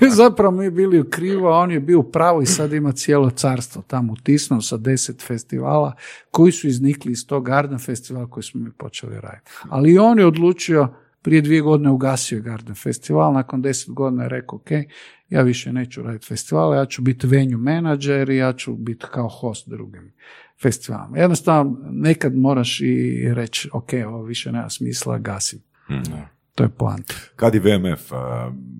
zapravo 0.22 0.52
mi 0.52 0.72
bili 0.72 1.00
u 1.00 1.10
krivo, 1.10 1.50
a 1.50 1.60
on 1.60 1.72
je 1.72 1.80
bio 1.80 2.00
u 2.00 2.12
pravo 2.12 2.42
i 2.42 2.46
sad 2.46 2.74
ima 2.74 2.92
cijelo 2.92 3.30
carstvo 3.30 3.82
tamo 3.88 4.14
utisnuo 4.14 4.62
sa 4.62 4.78
deset 4.78 5.22
festivala 5.28 5.94
koji 6.32 6.52
su 6.52 6.68
iznikli 6.68 7.12
iz 7.12 7.28
tog 7.28 7.46
Garden 7.46 7.80
festivala 7.80 8.30
koji 8.30 8.44
smo 8.44 8.62
mi 8.62 8.72
počeli 8.72 9.22
raditi. 9.22 9.52
Ali 9.70 9.98
on 9.98 10.20
je 10.20 10.26
odlučio 10.26 10.88
prije 11.22 11.42
dvije 11.42 11.62
godine 11.62 11.90
ugasio 11.90 12.36
je 12.36 12.42
Garden 12.42 12.76
Festival, 12.76 13.34
nakon 13.34 13.62
deset 13.62 13.90
godina 13.90 14.24
je 14.24 14.30
rekao, 14.30 14.56
ok, 14.56 14.72
ja 15.30 15.42
više 15.42 15.74
neću 15.74 16.02
raditi 16.02 16.26
festival, 16.26 16.76
ja 16.76 16.86
ću 16.86 17.02
biti 17.02 17.28
venue 17.28 17.58
menadžer 17.58 18.30
i 18.30 18.38
ja 18.38 18.54
ću 18.54 18.76
biti 18.76 19.06
kao 19.12 19.28
host 19.28 19.70
drugim 19.70 20.14
festivalima. 20.62 21.18
Jednostavno, 21.18 21.78
nekad 21.92 22.36
moraš 22.36 22.82
i 22.82 23.30
reći, 23.34 23.70
ok, 23.74 23.90
ovo 24.08 24.24
više 24.24 24.52
nema 24.52 24.70
smisla, 24.70 25.18
gasim. 25.18 25.60
Hmm. 25.88 26.04
To 26.56 26.64
je 26.64 26.70
poanta. 26.70 27.14
Kad 27.36 27.56
je 27.56 27.60
VMF 27.60 28.12
uh, 28.12 28.18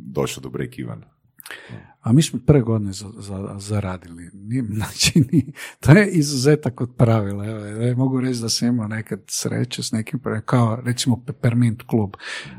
došao 0.06 0.42
do 0.42 0.50
break 0.50 0.80
even? 0.80 1.04
A 2.02 2.12
mi 2.12 2.22
smo 2.22 2.40
prve 2.46 2.62
godine 2.62 2.94
za, 2.94 3.08
za, 3.18 3.56
zaradili. 3.58 4.30
Znači, 4.76 5.24
to 5.80 5.92
je 5.92 6.12
izuzetak 6.12 6.82
od 6.82 6.90
pravila. 6.98 7.46
Evo, 7.46 7.66
ja 7.66 7.96
mogu 7.96 8.22
reći 8.22 8.42
da 8.42 8.50
sam 8.50 8.68
imao 8.68 8.88
nekad 8.88 9.20
sreće 9.28 9.84
s 9.84 9.92
nekim, 9.92 10.20
kao 10.46 10.82
recimo 10.86 11.24
Peppermint 11.26 11.84
klub. 11.88 12.14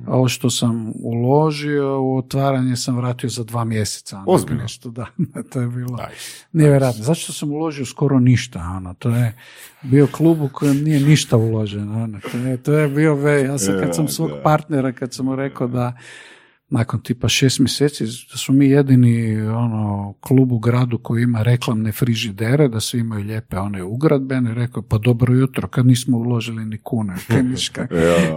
Ovo 0.06 0.28
što 0.28 0.50
sam 0.50 0.92
uložio 0.94 2.02
u 2.02 2.16
otvaranje 2.16 2.76
sam 2.76 2.96
vratio 2.96 3.28
za 3.28 3.44
dva 3.44 3.64
mjeseca. 3.64 4.24
Ozbiljno? 4.26 4.62
Nešto, 4.62 4.90
da, 4.98 5.06
to 5.52 5.60
je 5.60 5.68
bilo 5.68 5.98
nevjerojatno. 6.52 7.04
Zašto 7.04 7.32
sam 7.32 7.52
uložio 7.52 7.84
skoro 7.84 8.20
ništa? 8.20 8.72
Ono, 8.76 8.94
to 8.94 9.10
je 9.10 9.36
bio 9.82 10.06
klub 10.06 10.40
u 10.42 10.48
kojem 10.52 10.84
nije 10.84 11.00
ništa 11.00 11.36
uloženo. 11.36 12.02
Ono, 12.02 12.20
to, 12.32 12.38
je, 12.38 12.56
to 12.56 12.72
je 12.72 12.88
bio, 12.88 13.14
ve, 13.14 13.42
ja 13.42 13.58
sam 13.58 13.74
kad 13.80 13.94
sam 13.94 14.08
svog 14.08 14.30
partnera, 14.42 14.92
kad 14.92 15.14
sam 15.14 15.26
mu 15.26 15.36
rekao 15.36 15.66
da 15.66 15.96
nakon 16.70 17.00
tipa 17.00 17.28
šest 17.28 17.58
mjeseci 17.58 18.04
da 18.04 18.38
smo 18.38 18.54
mi 18.54 18.66
jedini 18.66 19.42
ono, 19.42 20.14
klub 20.20 20.52
u 20.52 20.58
gradu 20.58 20.98
koji 20.98 21.22
ima 21.22 21.42
reklamne 21.42 21.92
frižidere, 21.92 22.68
da 22.68 22.80
svi 22.80 22.98
imaju 22.98 23.24
lijepe 23.24 23.56
one 23.56 23.82
ugradbene, 23.82 24.54
rekao 24.54 24.82
pa 24.82 24.98
dobro 24.98 25.34
jutro, 25.34 25.68
kad 25.68 25.86
nismo 25.86 26.18
uložili 26.18 26.64
ni 26.64 26.78
kune, 26.78 27.14
kemiška. 27.26 27.86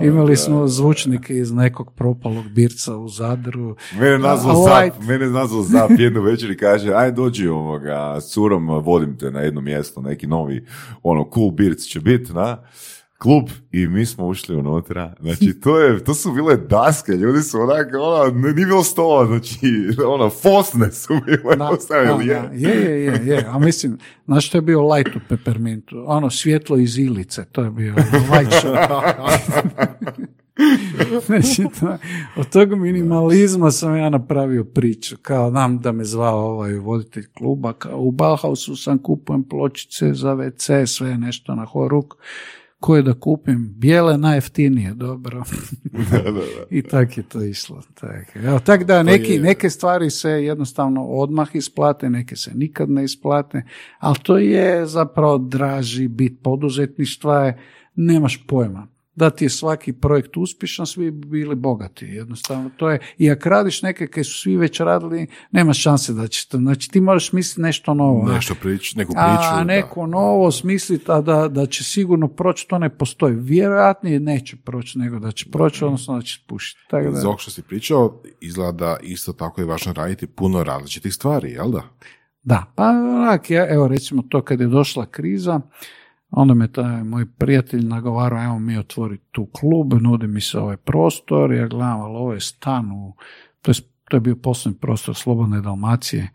Imali 0.04 0.36
smo 0.36 0.68
zvučnike 0.68 1.38
iz 1.38 1.52
nekog 1.52 1.94
propalog 1.94 2.50
birca 2.50 2.98
u 2.98 3.10
Zadru. 3.10 3.76
Mene 4.00 4.18
nazvao 4.18 4.64
Zap, 4.64 5.04
mene 5.08 5.30
nazvao 5.30 5.64
Zap 5.64 5.92
jednu 5.98 6.22
večer 6.22 6.52
i 6.52 6.58
kaže, 6.58 6.94
aj 6.94 7.12
dođi 7.12 7.48
ovoga, 7.48 8.22
s 8.22 8.34
curom 8.34 8.68
vodim 8.68 9.18
te 9.18 9.32
na 9.32 9.40
jedno 9.40 9.62
mjesto, 9.62 10.02
neki 10.02 10.28
novi, 10.28 10.66
ono, 11.04 11.30
cool 11.34 11.52
birc 11.52 11.82
će 11.82 12.00
biti, 12.00 12.34
na 12.34 12.58
klub 13.24 13.50
i 13.72 13.88
mi 13.88 14.06
smo 14.06 14.28
ušli 14.28 14.56
unutra. 14.56 15.16
Znači, 15.20 15.60
to, 15.64 15.80
je, 15.80 16.04
to 16.04 16.14
su 16.14 16.32
bile 16.32 16.58
daske, 16.58 17.12
ljudi 17.12 17.42
su 17.42 17.60
onak, 17.60 17.88
ono, 18.02 18.40
nije 18.40 18.54
bilo 18.54 18.84
stola, 18.84 19.26
znači, 19.26 19.60
ono, 20.08 20.30
fosne 20.30 20.92
su 20.92 21.14
bile 21.26 21.56
da, 21.56 21.68
postavili. 21.68 22.26
Da, 22.26 22.34
je, 22.34 22.72
je, 22.72 23.06
je, 23.06 23.22
je, 23.26 23.46
a 23.48 23.60
mislim, 23.60 23.98
znaš 24.26 24.48
što 24.48 24.58
je 24.58 24.62
bio 24.62 24.94
light 24.94 25.16
u 25.16 25.20
peppermintu? 25.30 26.04
Ono, 26.08 26.30
svjetlo 26.30 26.78
iz 26.78 26.98
ilice, 26.98 27.46
to 27.52 27.64
je 27.64 27.72
bio 27.72 27.94
light 28.32 28.54
show. 28.64 28.78
znači, 31.26 31.66
to, 31.80 31.98
od 32.36 32.50
tog 32.50 32.76
minimalizma 32.76 33.72
sam 33.72 33.98
ja 33.98 34.10
napravio 34.10 34.64
priču, 34.64 35.16
kao 35.22 35.52
nam 35.52 35.80
da 35.80 35.92
me 35.92 36.06
zvao 36.06 36.40
ovaj 36.40 36.74
voditelj 36.74 37.26
kluba, 37.38 37.74
kao 37.74 38.00
u 38.00 38.12
Bauhausu 38.12 38.76
sam 38.76 38.98
kupujem 38.98 39.44
pločice 39.44 40.14
za 40.14 40.36
WC, 40.36 40.86
sve 40.86 41.18
nešto 41.18 41.56
na 41.56 41.66
horuk, 41.66 42.16
koje 42.84 43.02
da 43.02 43.14
kupim, 43.14 43.74
bijele 43.78 44.18
najjeftinije, 44.18 44.94
dobro. 44.94 45.44
I 46.70 46.82
tak 46.82 47.18
je 47.18 47.24
to 47.24 47.44
išlo. 47.44 47.82
Tak. 47.94 48.36
Evo, 48.36 48.60
tak 48.60 48.84
da, 48.84 49.04
neki, 49.04 49.40
neke 49.40 49.70
stvari 49.70 50.10
se 50.10 50.30
jednostavno 50.30 51.06
odmah 51.06 51.48
isplate, 51.54 52.10
neke 52.10 52.36
se 52.36 52.52
nikad 52.56 52.90
ne 52.90 53.04
isplate, 53.04 53.64
ali 54.00 54.16
to 54.24 54.38
je 54.38 54.86
zapravo 54.86 55.38
draži 55.38 56.08
bit 56.08 56.40
poduzetništva, 56.44 57.46
je, 57.46 57.58
nemaš 57.96 58.48
pojma 58.48 58.93
da 59.16 59.30
ti 59.30 59.46
je 59.46 59.50
svaki 59.50 59.94
projekt 59.94 60.38
uspješan, 60.38 60.86
svi 60.86 61.12
bi 61.12 61.28
bili 61.28 61.56
bogati. 61.56 62.06
Jednostavno, 62.06 62.70
to 62.78 62.90
je, 62.90 63.00
i 63.18 63.32
ako 63.32 63.50
radiš 63.50 63.82
neke 63.82 64.08
koji 64.08 64.24
su 64.24 64.42
svi 64.42 64.58
već 64.58 64.80
radili, 64.80 65.28
nema 65.52 65.74
šanse 65.74 66.14
da 66.14 66.28
će 66.28 66.48
to, 66.50 66.58
znači 66.58 66.90
ti 66.92 67.02
moraš 67.02 67.32
misliti 67.32 67.62
nešto 67.62 67.94
novo. 67.94 68.28
Nešto 68.28 68.56
prič, 68.62 68.96
neku 68.96 69.14
priču. 69.14 69.50
A, 69.54 69.64
neko 69.64 70.08
novo 70.08 70.52
smisliti, 70.52 71.06
a 71.08 71.22
da, 71.22 71.48
da 71.48 71.66
će 71.66 71.84
sigurno 71.84 72.28
proći, 72.28 72.68
to 72.68 72.80
ne 72.80 72.90
postoji. 72.90 73.36
Vjerojatnije 73.36 74.20
neće 74.20 74.58
proći, 74.58 75.00
nego 75.00 75.20
da 75.20 75.32
će 75.32 75.46
proći, 75.52 75.86
odnosno 75.86 76.16
da 76.16 76.22
će 76.22 76.40
pušiti. 76.48 76.82
Tako 76.90 77.12
da... 77.12 77.20
Za 77.20 77.34
što 77.38 77.52
si 77.52 77.62
pričao, 77.62 78.22
izgleda 78.42 78.98
isto 79.02 79.34
tako 79.34 79.62
je 79.62 79.66
važno 79.66 79.94
raditi 79.94 80.28
puno 80.28 80.64
različitih 80.64 81.14
stvari, 81.14 81.52
jel 81.52 81.72
da? 81.72 81.82
Da, 82.44 82.74
pa 82.76 82.90
onak, 82.90 83.52
evo 83.52 83.88
recimo 83.88 84.24
to 84.30 84.42
kad 84.42 84.60
je 84.60 84.68
došla 84.68 85.06
kriza, 85.06 85.62
Onda 86.36 86.54
me 86.54 86.72
taj 86.72 87.04
moj 87.04 87.26
prijatelj 87.38 87.86
nagovarao, 87.86 88.44
evo 88.44 88.60
mi 88.60 88.78
otvori 88.78 89.18
tu 89.32 89.46
klub, 89.46 89.94
nudi 90.02 90.28
mi 90.28 90.42
se 90.42 90.60
ovaj 90.60 90.78
prostor, 90.78 91.54
ja 91.54 91.68
gledam, 91.68 92.02
ali 92.02 92.16
ovo 92.16 92.34
je 92.34 92.40
stan 92.40 92.92
u, 92.92 93.16
to 93.62 93.72
je, 93.72 93.76
to 94.10 94.18
je 94.18 94.22
bio 94.22 94.36
poslovni 94.36 94.80
prostor 94.80 95.16
Slobodne 95.16 95.62
Dalmacije. 95.62 96.30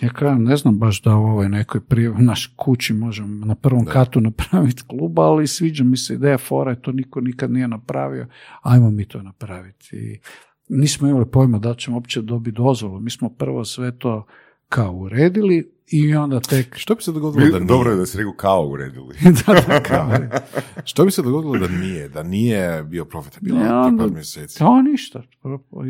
Ja 0.00 0.08
kažem, 0.08 0.44
ne 0.44 0.56
znam 0.56 0.78
baš 0.78 1.02
da 1.02 1.16
u 1.16 1.22
ovoj 1.22 1.48
nekoj 1.48 1.80
prije, 1.80 2.10
naš 2.18 2.54
kući 2.56 2.94
možemo 2.94 3.46
na 3.46 3.54
prvom 3.54 3.84
katu 3.84 4.20
napraviti 4.20 4.82
klub, 4.86 5.18
ali 5.18 5.46
sviđa 5.46 5.84
mi 5.84 5.96
se 5.96 6.14
ideja 6.14 6.38
fora, 6.38 6.74
to 6.74 6.92
niko 6.92 7.20
nikad 7.20 7.50
nije 7.50 7.68
napravio, 7.68 8.26
ajmo 8.62 8.90
mi 8.90 9.04
to 9.04 9.22
napraviti. 9.22 9.96
I 9.96 10.20
nismo 10.68 11.08
imali 11.08 11.30
pojma 11.30 11.58
da 11.58 11.74
ćemo 11.74 11.96
uopće 11.96 12.22
dobiti 12.22 12.56
dozvolu. 12.56 13.00
Mi 13.00 13.10
smo 13.10 13.28
prvo 13.28 13.64
sve 13.64 13.98
to 13.98 14.26
kao 14.68 14.92
uredili, 14.92 15.71
i 15.86 16.14
onda 16.14 16.40
tek... 16.40 16.76
Što 16.76 16.94
bi 16.94 17.02
se 17.02 17.12
dogodilo 17.12 17.50
da 17.50 17.58
nije? 17.58 17.66
Dobro 17.66 17.90
je 17.90 17.96
da 17.96 18.06
si 18.06 18.18
rekao 18.18 18.32
kao 18.32 18.66
uredili. 18.66 19.16
da, 19.46 19.54
da, 19.68 19.82
kao 19.82 20.10
Što 20.84 21.04
bi 21.04 21.10
se 21.10 21.22
dogodilo 21.22 21.66
da 21.66 21.68
nije? 21.68 22.08
Da 22.08 22.22
nije 22.22 22.82
bio 22.82 23.04
profitabilan 23.04 23.62
ne, 23.62 23.74
onda, 23.74 24.02
par 24.04 24.12
mjeseci? 24.12 24.58
To 24.58 24.82
ništa. 24.82 25.22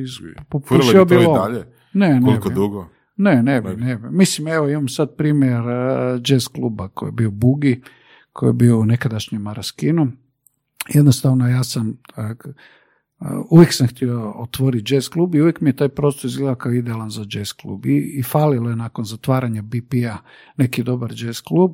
Iz, 0.03 0.11
popušio 0.49 1.05
bi 1.05 1.17
dalje? 1.17 1.67
Ne, 1.93 2.21
ne 2.21 2.27
Koliko 2.27 2.49
dugo? 2.49 2.89
Ne, 3.17 3.43
ne 3.43 3.61
bi, 3.61 3.77
ne 3.77 3.97
bi. 3.97 4.11
Mislim, 4.11 4.49
evo 4.49 4.69
imam 4.69 4.89
sad 4.89 5.17
primjer 5.17 5.61
uh, 5.61 6.21
jazz 6.25 6.49
kluba 6.49 6.89
koji 6.89 7.09
je 7.09 7.13
bio 7.13 7.31
Bugi, 7.31 7.83
koji 8.33 8.49
je 8.49 8.55
bio 8.55 8.79
u 8.79 8.87
nekadašnjem 8.87 9.43
Maraskinu. 9.43 10.13
Jednostavno 10.89 11.49
ja 11.49 11.65
sam 11.65 11.89
uh, 11.89 12.55
uvijek 13.51 13.73
sam 13.73 13.87
htio 13.87 14.33
otvoriti 14.37 14.95
jazz 14.95 15.09
klub 15.09 15.35
i 15.35 15.41
uvijek 15.41 15.61
mi 15.61 15.71
je 15.71 15.77
taj 15.77 15.89
prostor 15.89 16.29
izgledao 16.31 16.55
kao 16.55 16.73
idealan 16.73 17.11
za 17.11 17.27
jazz 17.31 17.53
klub. 17.53 17.87
I, 17.87 18.13
i 18.19 18.23
falilo 18.23 18.71
je 18.71 18.77
nakon 18.77 19.05
zatvaranja 19.05 19.63
BP-a 19.63 20.17
neki 20.57 20.83
dobar 20.83 21.13
jazz 21.17 21.41
klub 21.41 21.73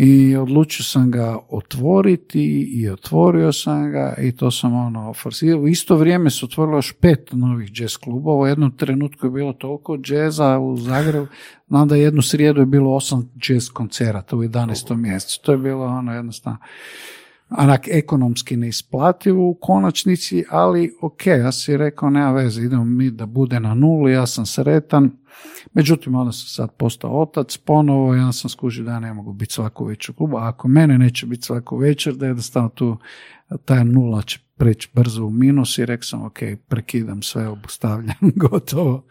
i 0.00 0.36
odlučio 0.36 0.84
sam 0.84 1.10
ga 1.10 1.38
otvoriti 1.48 2.70
i 2.72 2.88
otvorio 2.88 3.52
sam 3.52 3.90
ga 3.90 4.14
i 4.18 4.36
to 4.36 4.50
sam 4.50 4.74
ono 4.74 5.14
forsirao. 5.14 5.60
U 5.60 5.68
isto 5.68 5.96
vrijeme 5.96 6.30
se 6.30 6.44
otvorilo 6.44 6.78
još 6.78 6.92
pet 6.92 7.28
novih 7.32 7.70
jazz 7.74 7.96
klubova. 7.96 8.42
U 8.42 8.46
jednom 8.46 8.76
trenutku 8.76 9.26
je 9.26 9.30
bilo 9.30 9.52
toliko 9.52 9.96
džeza 9.96 10.58
u 10.58 10.76
Zagrebu. 10.76 11.26
Znam 11.68 11.88
da 11.88 11.96
jednu 11.96 12.22
srijedu 12.22 12.60
je 12.60 12.66
bilo 12.66 12.94
osam 12.94 13.30
jazz 13.48 13.68
koncerata 13.68 14.36
u 14.36 14.42
11. 14.42 14.96
mjesecu. 14.96 15.40
To 15.42 15.52
je 15.52 15.58
bilo 15.58 15.86
ono 15.86 16.14
jednostavno 16.14 16.58
onak 17.50 17.88
ekonomski 17.88 18.56
neisplativo 18.56 19.48
u 19.48 19.54
konačnici, 19.54 20.44
ali 20.50 20.94
ok, 21.00 21.26
ja 21.26 21.52
si 21.52 21.76
rekao, 21.76 22.10
nema 22.10 22.32
veze, 22.32 22.62
idemo 22.62 22.84
mi 22.84 23.10
da 23.10 23.26
bude 23.26 23.60
na 23.60 23.74
nuli, 23.74 24.12
ja 24.12 24.26
sam 24.26 24.46
sretan. 24.46 25.10
Međutim, 25.72 26.14
onda 26.14 26.32
sam 26.32 26.46
sad 26.46 26.76
postao 26.76 27.20
otac 27.20 27.56
ponovo, 27.56 28.14
ja 28.14 28.32
sam 28.32 28.50
skužio 28.50 28.84
da 28.84 28.92
ja 28.92 29.00
ne 29.00 29.14
mogu 29.14 29.32
biti 29.32 29.52
svaku 29.52 29.84
večer 29.84 30.14
klubu, 30.14 30.36
a 30.36 30.48
ako 30.48 30.68
mene 30.68 30.98
neće 30.98 31.26
biti 31.26 31.42
svaku 31.42 31.76
večer, 31.76 32.14
da 32.14 32.26
jednostavno 32.26 32.68
tu 32.68 32.96
ta 33.64 33.84
nula 33.84 34.22
će 34.22 34.38
preći 34.56 34.90
brzo 34.94 35.24
u 35.24 35.30
minus 35.30 35.78
i 35.78 35.86
rekao 35.86 36.02
sam, 36.02 36.24
ok, 36.24 36.38
prekidam 36.68 37.22
sve, 37.22 37.48
obustavljam, 37.48 38.16
gotovo. 38.50 39.06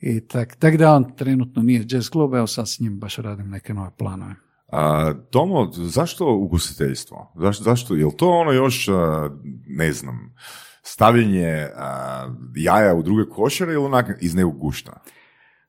I 0.00 0.20
tak, 0.20 0.56
tak 0.56 0.76
da 0.76 0.94
on 0.94 1.16
trenutno 1.16 1.62
nije 1.62 1.86
jazz 1.88 2.08
klub, 2.08 2.34
evo 2.34 2.46
sad 2.46 2.68
s 2.68 2.80
njim 2.80 2.98
baš 2.98 3.16
radim 3.16 3.50
neke 3.50 3.74
nove 3.74 3.90
planove. 3.98 4.34
A, 4.72 5.12
Tomo, 5.30 5.70
zašto 5.72 6.34
ugostiteljstvo? 6.34 7.32
Zašto, 7.36 7.64
zašto? 7.64 7.94
Je 7.94 8.06
li 8.06 8.16
to 8.16 8.28
ono 8.28 8.52
još, 8.52 8.88
a, 8.88 9.30
ne 9.66 9.92
znam, 9.92 10.34
stavljanje 10.82 11.68
a, 11.76 12.26
jaja 12.56 12.94
u 12.94 13.02
druge 13.02 13.30
košare 13.30 13.72
ili 13.72 13.84
onak 13.84 14.18
iz 14.20 14.34
nekog 14.34 14.58
gušta? 14.58 15.02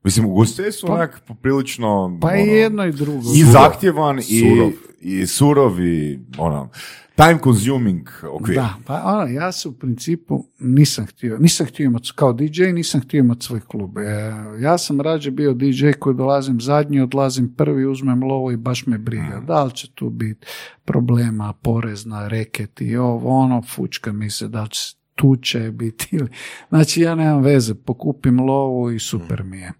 Mislim, 0.03 0.25
ugostiteljstvo 0.25 0.87
Pa- 0.87 0.93
onak 0.93 1.21
poprilično... 1.27 2.17
Pa 2.21 2.35
i 2.35 2.41
ono, 2.41 2.51
jedno 2.51 2.85
i 2.85 2.91
drugo. 2.91 3.29
I 3.35 3.43
zahtjevan 3.43 4.19
i, 4.19 4.21
Surov. 4.21 4.71
i 4.99 5.27
surov 5.27 5.81
i 5.85 6.19
ono, 6.37 6.69
time 7.15 7.39
consuming 7.43 8.07
okvir. 8.31 8.55
Da, 8.55 8.75
pa 8.85 9.01
ono, 9.05 9.25
ja 9.25 9.51
se 9.51 9.69
u 9.69 9.73
principu 9.73 10.45
nisam 10.59 11.05
htio, 11.05 11.37
nisam 11.37 11.65
htio 11.67 11.85
imati, 11.85 12.11
kao 12.15 12.33
DJ 12.33 12.63
nisam 12.63 13.01
htio 13.01 13.19
imati 13.19 13.45
svoj 13.45 13.59
klub. 13.59 13.97
E, 13.97 14.33
ja 14.59 14.77
sam 14.77 15.01
rađe 15.01 15.31
bio 15.31 15.53
DJ 15.53 15.91
koji 15.99 16.15
dolazim 16.15 16.61
zadnji, 16.61 16.99
odlazim 17.01 17.53
prvi, 17.55 17.85
uzmem 17.85 18.23
lovo 18.23 18.51
i 18.51 18.57
baš 18.57 18.85
me 18.85 18.97
briga. 18.97 19.43
Da 19.47 19.63
li 19.63 19.71
će 19.71 19.91
tu 19.91 20.09
biti 20.09 20.47
problema, 20.85 21.53
porezna, 21.53 22.27
reket 22.27 22.81
i 22.81 22.97
ovo, 22.97 23.29
ono, 23.29 23.61
fučka 23.61 24.11
mi 24.11 24.29
se 24.29 24.47
da 24.47 24.63
li 24.63 24.69
će 24.69 25.00
tuče 25.21 25.71
biti 25.71 26.07
ili... 26.11 26.29
Znači 26.69 27.01
ja 27.01 27.15
nemam 27.15 27.43
veze, 27.43 27.75
pokupim 27.75 28.39
lovu 28.39 28.91
i 28.91 28.99
super 28.99 29.43
mi 29.43 29.57
je. 29.57 29.71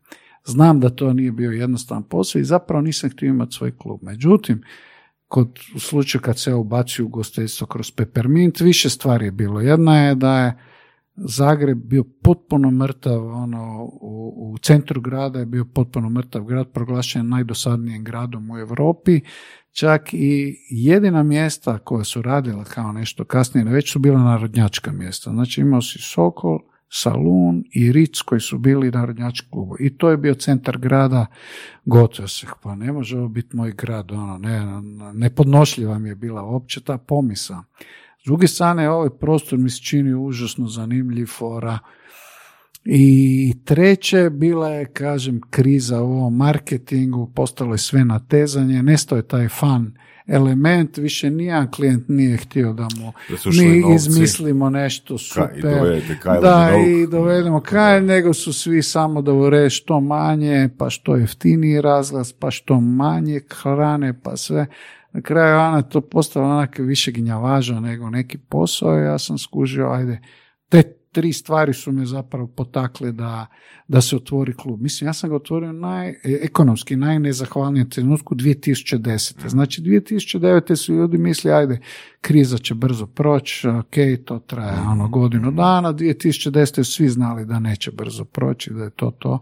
Znam 0.46 0.80
da 0.80 0.90
to 0.90 1.14
nije 1.14 1.32
bio 1.32 1.52
jednostavan 1.52 2.04
posao 2.04 2.40
i 2.40 2.44
zapravo 2.44 2.82
nisam 2.82 3.10
htio 3.10 3.28
imati 3.28 3.56
svoj 3.56 3.78
klub. 3.78 4.00
Međutim, 4.04 4.64
kod, 5.28 5.60
u 5.76 5.80
slučaju 5.80 6.22
kad 6.22 6.40
se 6.40 6.54
ubacio 6.54 7.06
u 7.06 7.10
gostiteljstvo 7.10 7.68
kroz 7.68 7.92
Peppermint, 7.92 8.60
više 8.60 8.90
stvari 8.90 9.26
je 9.26 9.32
bilo. 9.32 9.62
Jedna 9.62 10.04
je 10.04 10.16
da 10.16 10.40
je 10.40 10.58
Zagreb 11.16 11.78
bio 11.78 12.04
potpuno 12.04 12.72
mrtav, 12.72 13.28
ono, 13.28 13.84
u, 14.02 14.52
u 14.54 14.58
centru 14.58 15.02
grada 15.02 15.40
je 15.40 15.46
bio 15.46 15.66
potpuno 15.66 16.10
mrtav 16.10 16.44
grad, 16.44 16.72
proglašen 16.72 17.30
najdosadnijim 17.30 18.04
gradom 18.04 18.52
u 18.52 18.58
Europi, 18.58 19.22
čak 19.72 20.14
i 20.14 20.58
jedina 20.70 21.24
mjesta 21.24 21.78
koja 21.78 22.04
su 22.04 22.22
radila 22.22 22.64
kao 22.64 22.92
nešto 22.92 23.26
kasnije, 23.26 23.66
već 23.66 23.92
su 23.92 24.00
bila 24.00 24.24
narodnjačka 24.24 24.92
mjesta. 24.92 25.32
Znači 25.32 25.62
imao 25.62 25.82
si 25.82 26.00
Sokol, 26.00 26.60
Salun 26.94 27.64
i 27.74 27.92
Ric 27.92 28.22
koji 28.22 28.42
su 28.42 28.58
bili 28.58 28.92
narodnjački 28.92 29.48
klubu. 29.50 29.76
I 29.80 29.98
to 29.98 30.10
je 30.10 30.18
bio 30.18 30.34
centar 30.34 30.78
grada, 30.78 31.26
gotovo 31.86 32.28
se, 32.28 32.48
pa 32.64 32.76
ne 32.76 32.92
može 32.92 33.18
ovo 33.18 33.28
biti 33.28 33.56
moj 33.56 33.72
grad, 33.72 34.12
ono, 34.12 34.38
ne, 34.38 34.82
nepodnošljiva 35.14 36.00
mi 36.00 36.10
je 36.10 36.16
bila 36.16 36.44
uopće 36.44 36.82
ta 36.82 36.98
pomisa. 36.98 37.64
S 38.22 38.26
druge 38.26 38.48
strane, 38.48 38.90
ovaj 38.90 39.10
prostor 39.12 39.60
mi 39.60 39.70
se 39.70 39.82
čini 39.82 40.14
užasno 40.16 40.68
zanimljiv, 40.68 41.26
fora. 41.28 41.80
I 42.86 43.54
treće, 43.66 44.30
bila 44.30 44.70
je, 44.70 44.86
kažem, 44.86 45.42
kriza 45.50 46.02
u 46.02 46.12
ovom 46.12 46.36
marketingu, 46.38 47.32
postalo 47.36 47.74
je 47.74 47.78
sve 47.78 48.06
natezanje, 48.06 48.84
nestao 48.84 49.16
je 49.16 49.28
taj 49.28 49.48
fan 49.50 49.94
element, 50.28 50.98
više 50.98 51.30
nijedan 51.30 51.72
klijent 51.72 52.04
nije 52.08 52.38
htio 52.38 52.74
da 52.74 52.88
mu 52.98 53.14
Da 53.30 53.36
mi 53.64 53.80
novci. 53.80 53.96
izmislimo 53.96 54.70
nešto 54.70 55.14
Ka- 55.14 55.18
i 55.18 55.56
super. 55.56 55.78
dovedete 55.80 56.18
Kylie 56.24 56.42
da, 56.42 56.70
i 56.88 57.08
dovedemo 57.08 57.60
kraj, 57.60 58.02
nego 58.02 58.34
su 58.34 58.54
svi 58.54 58.82
samo 58.84 59.22
da 59.22 59.32
što 59.70 60.00
manje, 60.00 60.70
pa 60.78 60.90
što 60.90 61.16
jeftiniji 61.16 61.82
razglas, 61.82 62.34
pa 62.34 62.52
što 62.52 62.80
manje 62.82 63.42
hrane, 63.50 64.22
pa 64.22 64.38
sve. 64.38 64.66
Na 65.14 65.22
kraju 65.22 65.60
ona 65.60 65.82
to 65.82 66.02
postalo 66.02 66.46
onak 66.46 66.80
više 66.80 67.12
gnjavaža 67.12 67.80
nego 67.80 68.10
neki 68.10 68.38
posao. 68.38 68.98
Ja 68.98 69.20
sam 69.20 69.38
skužio, 69.38 69.90
ajde, 69.92 70.22
te 70.70 71.01
tri 71.12 71.34
stvari 71.34 71.74
su 71.74 71.92
me 71.92 72.06
zapravo 72.06 72.48
potakle 72.48 73.12
da, 73.12 73.48
da 73.88 74.02
se 74.02 74.16
otvori 74.16 74.54
klub. 74.54 74.82
Mislim, 74.82 75.08
ja 75.08 75.14
sam 75.14 75.30
ga 75.30 75.36
otvorio 75.36 75.72
naj, 75.72 76.10
e, 76.10 76.16
ekonomski 76.24 76.96
najnezahvalnijem 76.96 77.90
trenutku 77.90 78.36
2010. 78.36 79.48
Znači, 79.48 79.82
2009. 79.82 80.76
su 80.76 80.94
ljudi 80.94 81.18
misli, 81.18 81.52
ajde, 81.52 81.80
kriza 82.22 82.58
će 82.58 82.76
brzo 82.76 83.08
proći, 83.08 83.68
ok, 83.68 84.26
to 84.26 84.40
traje 84.40 84.80
ono 84.80 85.08
godinu 85.08 85.52
dana, 85.52 85.94
2010. 85.94 86.84
su 86.84 86.92
svi 86.92 87.10
znali 87.10 87.46
da 87.46 87.60
neće 87.60 87.92
brzo 87.92 88.26
proći, 88.26 88.74
da 88.74 88.84
je 88.84 88.90
to 88.90 89.12
to. 89.12 89.40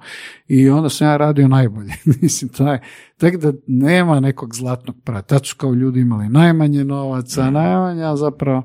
I 0.47 0.69
onda 0.69 0.89
sam 0.89 1.07
ja 1.07 1.17
radio 1.17 1.47
najbolje. 1.47 1.93
Mislim, 2.21 2.49
taj, 2.49 2.79
tek 3.17 3.37
da 3.37 3.53
nema 3.67 4.19
nekog 4.19 4.55
zlatnog 4.55 4.95
prata. 5.03 5.27
Tad 5.27 5.45
su 5.45 5.55
kao 5.57 5.73
ljudi 5.73 5.99
imali 5.99 6.29
najmanje 6.29 6.83
novaca, 6.83 7.49
najmanje, 7.51 8.03
a 8.03 8.15
zapravo 8.15 8.63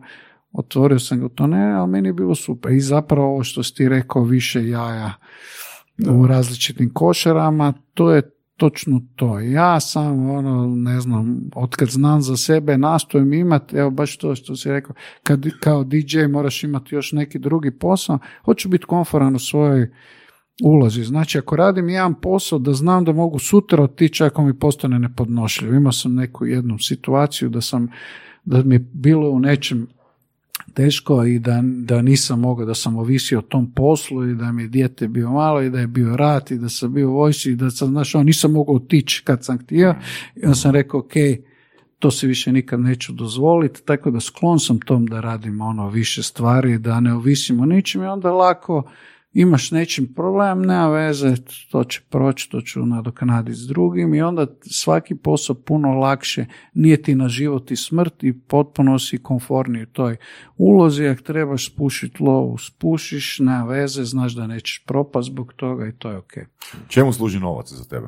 otvorio 0.55 0.99
sam 0.99 1.21
ga 1.21 1.29
to 1.29 1.47
ne, 1.47 1.73
ali 1.73 1.91
meni 1.91 2.09
je 2.09 2.13
bilo 2.13 2.35
super. 2.35 2.73
I 2.73 2.81
zapravo 2.81 3.27
ovo 3.29 3.45
što 3.45 3.63
si 3.63 3.75
ti 3.75 3.89
rekao, 3.89 4.23
više 4.23 4.69
jaja 4.69 5.13
u 6.09 6.27
različitim 6.27 6.95
košarama, 6.95 7.73
to 7.95 8.13
je 8.13 8.31
točno 8.57 9.03
to. 9.17 9.41
Ja 9.41 9.81
sam, 9.81 10.31
ono, 10.31 10.75
ne 10.77 11.01
znam, 11.01 11.51
otkad 11.55 11.89
znam 11.89 12.23
za 12.23 12.37
sebe, 12.37 12.79
nastojim 12.79 13.33
imati, 13.33 13.77
evo 13.77 13.91
baš 13.91 14.19
to 14.19 14.35
što 14.35 14.57
si 14.57 14.71
rekao, 14.71 14.95
kad 15.23 15.47
kao 15.61 15.85
DJ 15.85 16.27
moraš 16.27 16.65
imati 16.65 16.95
još 16.95 17.13
neki 17.13 17.39
drugi 17.39 17.79
posao, 17.79 18.19
hoću 18.45 18.69
biti 18.69 18.85
konforan 18.85 19.35
u 19.37 19.39
svojoj 19.39 19.91
ulozi. 20.63 21.05
Znači, 21.05 21.39
ako 21.39 21.57
radim 21.57 21.89
jedan 21.89 22.15
posao, 22.21 22.59
da 22.59 22.73
znam 22.73 23.05
da 23.05 23.13
mogu 23.13 23.39
sutra 23.39 23.83
otići 23.83 24.25
ako 24.25 24.43
mi 24.43 24.59
postane 24.59 24.99
nepodnošljiv. 24.99 25.75
Imao 25.75 25.93
sam 25.93 26.15
neku 26.15 26.47
jednu 26.47 26.79
situaciju 26.79 27.49
da 27.49 27.61
sam, 27.61 27.89
da 28.45 28.63
mi 28.63 28.75
je 28.75 28.91
bilo 28.93 29.31
u 29.31 29.41
nečem 29.41 29.87
teško 30.75 31.25
i 31.25 31.39
da, 31.39 31.61
da 31.63 32.03
nisam 32.03 32.41
mogao, 32.41 32.67
da 32.67 32.75
sam 32.75 32.97
ovisio 32.97 33.39
o 33.39 33.43
tom 33.43 33.73
poslu 33.73 34.31
i 34.31 34.35
da 34.35 34.53
mi 34.53 34.63
je 34.63 34.69
dijete 34.69 35.09
bio 35.09 35.31
malo 35.31 35.63
i 35.63 35.71
da 35.71 35.81
je 35.81 35.87
bio 35.87 36.17
rat 36.17 36.51
i 36.51 36.59
da 36.59 36.69
sam 36.69 36.93
bio 36.93 37.11
vojsci 37.11 37.51
i 37.51 37.57
da 37.57 37.71
sam, 37.71 37.89
znaš, 37.89 38.15
ono, 38.15 38.25
nisam 38.25 38.53
mogao 38.53 38.75
otići 38.75 39.23
kad 39.25 39.45
sam 39.45 39.59
htio. 39.59 39.95
I 40.37 40.45
onda 40.45 40.55
sam 40.55 40.73
rekao, 40.73 41.01
ok, 41.01 41.13
to 41.99 42.11
se 42.11 42.27
više 42.27 42.53
nikad 42.53 42.81
neću 42.81 43.13
dozvoliti, 43.13 43.83
tako 43.85 44.11
da 44.11 44.21
sklon 44.21 44.61
sam 44.61 44.81
tom 44.81 45.07
da 45.07 45.21
radim 45.21 45.61
ono 45.61 45.89
više 45.89 46.23
stvari, 46.23 46.79
da 46.79 47.01
ne 47.01 47.15
ovisim 47.15 47.61
o 47.61 47.67
ničim 47.67 48.03
i 48.03 48.07
onda 48.07 48.33
lako 48.33 48.91
imaš 49.35 49.71
nečim 49.71 50.15
problem, 50.15 50.63
nema 50.63 50.89
veze, 50.89 51.35
to 51.71 51.85
će 51.85 52.01
proći, 52.11 52.51
to 52.51 52.61
ću 52.61 52.87
nadoknaditi 52.87 53.59
s 53.59 53.67
drugim 53.67 54.15
i 54.15 54.23
onda 54.23 54.47
svaki 54.61 55.15
posao 55.15 55.57
puno 55.57 55.93
lakše, 55.93 56.47
nije 56.75 57.03
ti 57.03 57.15
na 57.15 57.29
život 57.29 57.71
i 57.71 57.77
smrt 57.77 58.23
i 58.23 58.39
potpuno 58.39 58.99
si 58.99 59.23
konforniji 59.23 59.83
u 59.83 59.87
toj 59.93 60.17
ulozi, 60.57 61.07
ako 61.07 61.23
trebaš 61.23 61.73
spušiti 61.73 62.23
lovu, 62.23 62.59
spušiš, 62.59 63.39
nema 63.39 63.65
veze, 63.65 64.05
znaš 64.05 64.33
da 64.33 64.47
nećeš 64.47 64.85
propast 64.87 65.27
zbog 65.27 65.53
toga 65.53 65.87
i 65.87 65.93
to 65.93 66.11
je 66.11 66.17
ok. 66.17 66.33
Čemu 66.89 67.13
služi 67.13 67.41
novac 67.41 67.73
za 67.73 67.85
tebe? 67.85 68.07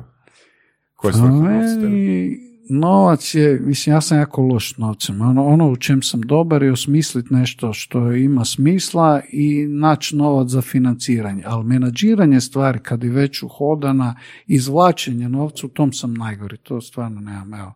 Koja 0.95 1.11
je 1.11 2.56
novac 2.69 3.35
je, 3.35 3.59
mislim, 3.59 3.95
ja 3.95 4.01
sam 4.01 4.17
jako 4.17 4.41
loš 4.41 4.77
novcem. 4.77 5.21
Ono, 5.21 5.45
ono 5.45 5.71
u 5.71 5.75
čem 5.75 6.01
sam 6.01 6.21
dobar 6.21 6.63
je 6.63 6.71
osmisliti 6.71 7.33
nešto 7.33 7.73
što 7.73 8.11
ima 8.11 8.45
smisla 8.45 9.21
i 9.31 9.65
naći 9.67 10.15
novac 10.15 10.49
za 10.49 10.61
financiranje. 10.61 11.43
Ali 11.45 11.63
menadžiranje 11.63 12.41
stvari, 12.41 12.79
kad 12.79 13.03
je 13.03 13.09
već 13.09 13.43
uhodana, 13.43 14.15
izvlačenje 14.47 15.29
novca, 15.29 15.67
u 15.67 15.69
tom 15.69 15.93
sam 15.93 16.13
najgori. 16.13 16.57
To 16.57 16.81
stvarno 16.81 17.21
nemam, 17.21 17.53
evo. 17.53 17.73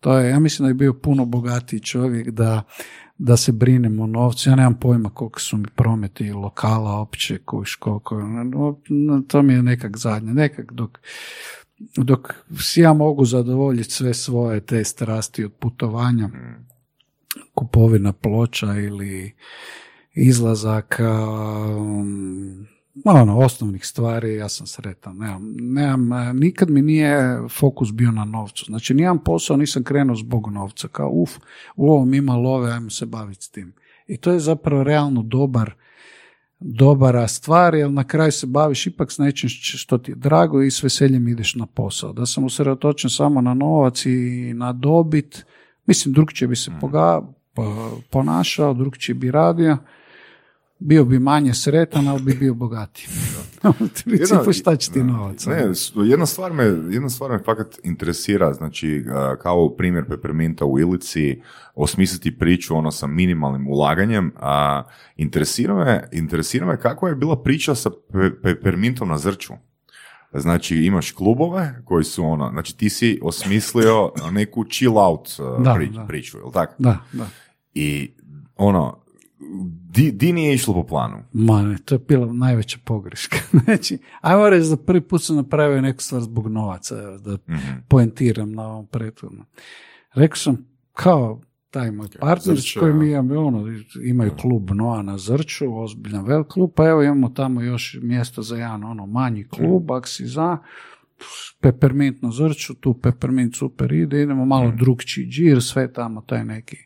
To 0.00 0.18
je, 0.18 0.30
ja 0.30 0.38
mislim 0.38 0.64
da 0.64 0.70
je 0.70 0.74
bio 0.74 0.94
puno 0.94 1.24
bogatiji 1.24 1.80
čovjek 1.80 2.30
da, 2.30 2.62
da 3.18 3.36
se 3.36 3.52
brinem 3.52 4.00
o 4.00 4.06
novcu. 4.06 4.50
Ja 4.50 4.56
nemam 4.56 4.74
pojma 4.80 5.10
koliko 5.10 5.40
su 5.40 5.56
mi 5.56 5.66
prometi 5.74 6.32
lokala 6.32 7.00
opće, 7.00 7.38
koliko, 7.78 8.22
no, 8.88 9.22
to 9.28 9.42
mi 9.42 9.52
je 9.52 9.62
nekak 9.62 9.96
zadnje. 9.96 10.34
Nekak 10.34 10.72
dok, 10.72 10.98
dok 11.96 12.34
ja 12.76 12.92
mogu 12.92 13.24
zadovoljiti 13.24 13.90
sve 13.90 14.14
svoje 14.14 14.60
te 14.60 14.84
strasti 14.84 15.44
od 15.44 15.52
putovanja, 15.52 16.28
kupovina 17.54 18.12
ploča 18.12 18.74
ili 18.74 19.34
izlazaka, 20.14 21.26
um, 21.76 22.66
ono, 23.04 23.38
osnovnih 23.38 23.86
stvari, 23.86 24.34
ja 24.34 24.48
sam 24.48 24.66
sretan. 24.66 25.16
Nemam, 25.16 25.54
nemam, 25.60 26.38
nikad 26.38 26.70
mi 26.70 26.82
nije 26.82 27.38
fokus 27.58 27.92
bio 27.92 28.10
na 28.10 28.24
novcu. 28.24 28.64
Znači, 28.64 28.94
nijedan 28.94 29.24
posao 29.24 29.56
nisam 29.56 29.84
krenuo 29.84 30.16
zbog 30.16 30.50
novca. 30.50 30.88
Kao, 30.88 31.10
uf, 31.12 31.30
u 31.76 31.90
ovom 31.90 32.14
ima 32.14 32.36
love, 32.36 32.72
ajmo 32.72 32.90
se 32.90 33.06
baviti 33.06 33.44
s 33.44 33.48
tim. 33.48 33.72
I 34.06 34.16
to 34.16 34.32
je 34.32 34.40
zapravo 34.40 34.84
realno 34.84 35.22
dobar 35.22 35.74
dobara 36.64 37.28
stvar, 37.28 37.74
jer 37.74 37.90
na 37.90 38.04
kraju 38.04 38.32
se 38.32 38.46
baviš 38.46 38.86
ipak 38.86 39.12
s 39.12 39.18
nečim 39.18 39.48
što 39.50 39.98
ti 39.98 40.10
je 40.10 40.14
drago 40.14 40.62
i 40.62 40.70
s 40.70 40.82
veseljem 40.82 41.28
ideš 41.28 41.54
na 41.54 41.66
posao. 41.66 42.12
Da 42.12 42.26
sam 42.26 42.44
usredotočen 42.44 43.10
samo 43.10 43.40
na 43.40 43.54
novac 43.54 44.06
i 44.06 44.52
na 44.54 44.72
dobit, 44.72 45.46
mislim, 45.86 46.14
drugčije 46.14 46.48
bi 46.48 46.56
se 46.56 46.70
poga- 46.80 47.32
po- 47.54 48.00
ponašao, 48.10 48.74
drugčije 48.74 49.14
bi 49.14 49.30
radio, 49.30 49.76
bio 50.82 51.04
bi 51.04 51.18
manje 51.18 51.54
sretan, 51.54 52.08
ali 52.08 52.22
bi 52.22 52.34
bio 52.34 52.54
bogatiji. 52.54 53.06
Principu 53.94 54.34
Jedna- 54.36 54.52
šta 54.52 54.76
će 54.76 54.90
ti 54.90 55.02
novac? 55.02 55.46
ono? 55.46 55.56
Ne, 55.56 55.74
s- 55.74 55.92
jedna 55.96 56.26
stvar 56.26 56.52
me, 56.52 56.64
jedna 56.64 57.08
stvar 57.08 57.30
me 57.30 57.38
fakat 57.38 57.78
interesira, 57.82 58.52
znači 58.52 59.04
kao 59.38 59.68
primjer 59.70 60.04
Pepperminta 60.06 60.64
u 60.64 60.78
Ilici, 60.78 61.40
osmisliti 61.74 62.38
priču 62.38 62.76
ono 62.76 62.90
sa 62.90 63.06
minimalnim 63.06 63.68
ulaganjem, 63.68 64.32
a 64.36 64.82
interesira 65.16 65.74
me, 65.76 66.08
interesira 66.12 66.66
me 66.66 66.76
kako 66.76 67.08
je 67.08 67.14
bila 67.14 67.36
priča 67.36 67.74
sa 67.74 67.90
Pe- 68.12 68.40
Peppermintom 68.42 69.08
na 69.08 69.18
Zrču. 69.18 69.52
Znači 70.34 70.76
imaš 70.76 71.12
klubove 71.12 71.74
koji 71.84 72.04
su 72.04 72.24
ono, 72.24 72.50
znači 72.50 72.76
ti 72.76 72.88
si 72.88 73.18
osmislio 73.22 74.10
neku 74.32 74.64
chill 74.64 74.98
out 74.98 75.28
Da, 75.58 75.74
pri- 75.74 75.88
da. 75.88 76.04
priču, 76.04 76.38
jel 76.38 76.52
tako? 76.52 76.74
Da, 76.78 76.98
da. 77.12 77.26
I 77.74 78.10
ono, 78.56 79.01
di, 79.90 80.12
di 80.12 80.32
nije 80.32 80.54
išlo 80.54 80.74
po 80.74 80.82
planu? 80.86 81.16
Ma 81.32 81.62
ne, 81.62 81.78
to 81.84 81.94
je 81.94 81.98
bila 82.08 82.32
najveća 82.32 82.78
pogreška. 82.84 83.36
znači, 83.64 83.98
ajmo 84.20 84.50
reći 84.50 84.68
da 84.68 84.76
prvi 84.76 85.00
put 85.00 85.22
sam 85.22 85.36
napravio 85.36 85.80
neku 85.80 86.02
stvar 86.02 86.22
zbog 86.22 86.48
novaca, 86.48 87.02
evo, 87.02 87.18
da 87.18 87.32
Mhm. 87.48 87.72
poentiram 87.88 88.52
na 88.52 88.66
ovom 88.68 88.86
prethodnom. 88.86 89.46
Rekao 90.14 90.36
sam, 90.36 90.66
kao 90.92 91.40
taj 91.70 91.90
moj 91.90 92.08
partner 92.20 92.60
s 92.60 92.78
kojim 92.78 93.00
a? 93.00 93.04
imam, 93.04 93.30
ono, 93.46 93.64
imaju 94.04 94.30
klub 94.40 94.70
Noa 94.70 95.02
na 95.02 95.18
Zrču, 95.18 95.82
ozbiljan 95.82 96.24
velik 96.24 96.46
klub, 96.48 96.70
pa 96.76 96.88
evo 96.88 97.02
imamo 97.02 97.28
tamo 97.28 97.60
još 97.62 97.98
mjesto 98.02 98.42
za 98.42 98.56
jedan 98.56 98.84
ono 98.84 99.06
manji 99.06 99.44
klub, 99.44 99.92
ak 99.92 100.08
si 100.08 100.26
za, 100.26 100.58
Peppermint 101.60 102.22
na 102.22 102.30
Zrču, 102.30 102.74
tu 102.74 102.94
Peppermint 102.94 103.56
super 103.56 103.92
ide, 103.92 104.22
idemo 104.22 104.44
malo 104.44 104.72
drugčiji 104.78 105.26
džir, 105.26 105.62
sve 105.62 105.92
tamo 105.92 106.20
taj 106.20 106.44
neki 106.44 106.76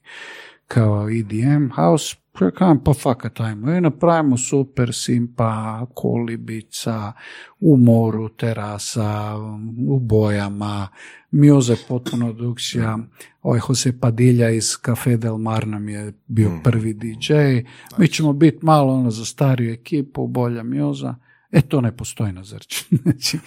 kao 0.67 1.09
EDM 1.11 1.69
house, 1.75 2.17
ja 2.45 2.51
kažem, 2.51 2.81
pa 2.85 2.95
fakat 2.95 3.41
ajmo. 3.41 3.73
I 3.73 3.81
napravimo 3.81 4.37
super 4.37 4.95
simpa, 4.95 5.87
kolibica, 5.95 7.13
u 7.61 7.77
moru, 7.77 8.29
terasa, 8.29 9.37
u 9.89 9.99
bojama, 10.01 10.89
mioza 11.31 11.73
je 11.73 11.79
potpuno 11.89 12.33
drugčija. 12.33 12.99
Ovaj 13.43 13.61
Jose 13.69 14.01
Padilja 14.01 14.51
iz 14.51 14.77
Cafe 14.85 15.17
Del 15.17 15.37
Mar 15.37 15.69
nam 15.69 15.89
je 15.89 16.13
bio 16.27 16.51
prvi 16.65 16.95
DJ. 16.95 17.35
Mi 17.99 18.09
ćemo 18.09 18.33
biti 18.33 18.59
malo 18.63 18.95
ono 18.95 19.11
za 19.11 19.25
stariju 19.25 19.73
ekipu, 19.73 20.27
bolja 20.27 20.63
mioza. 20.63 21.15
E, 21.51 21.63
to 21.63 21.81
ne 21.81 21.97
postoji 21.97 22.33
na 22.33 22.45
Zrče. 22.45 22.85
znači, 23.03 23.39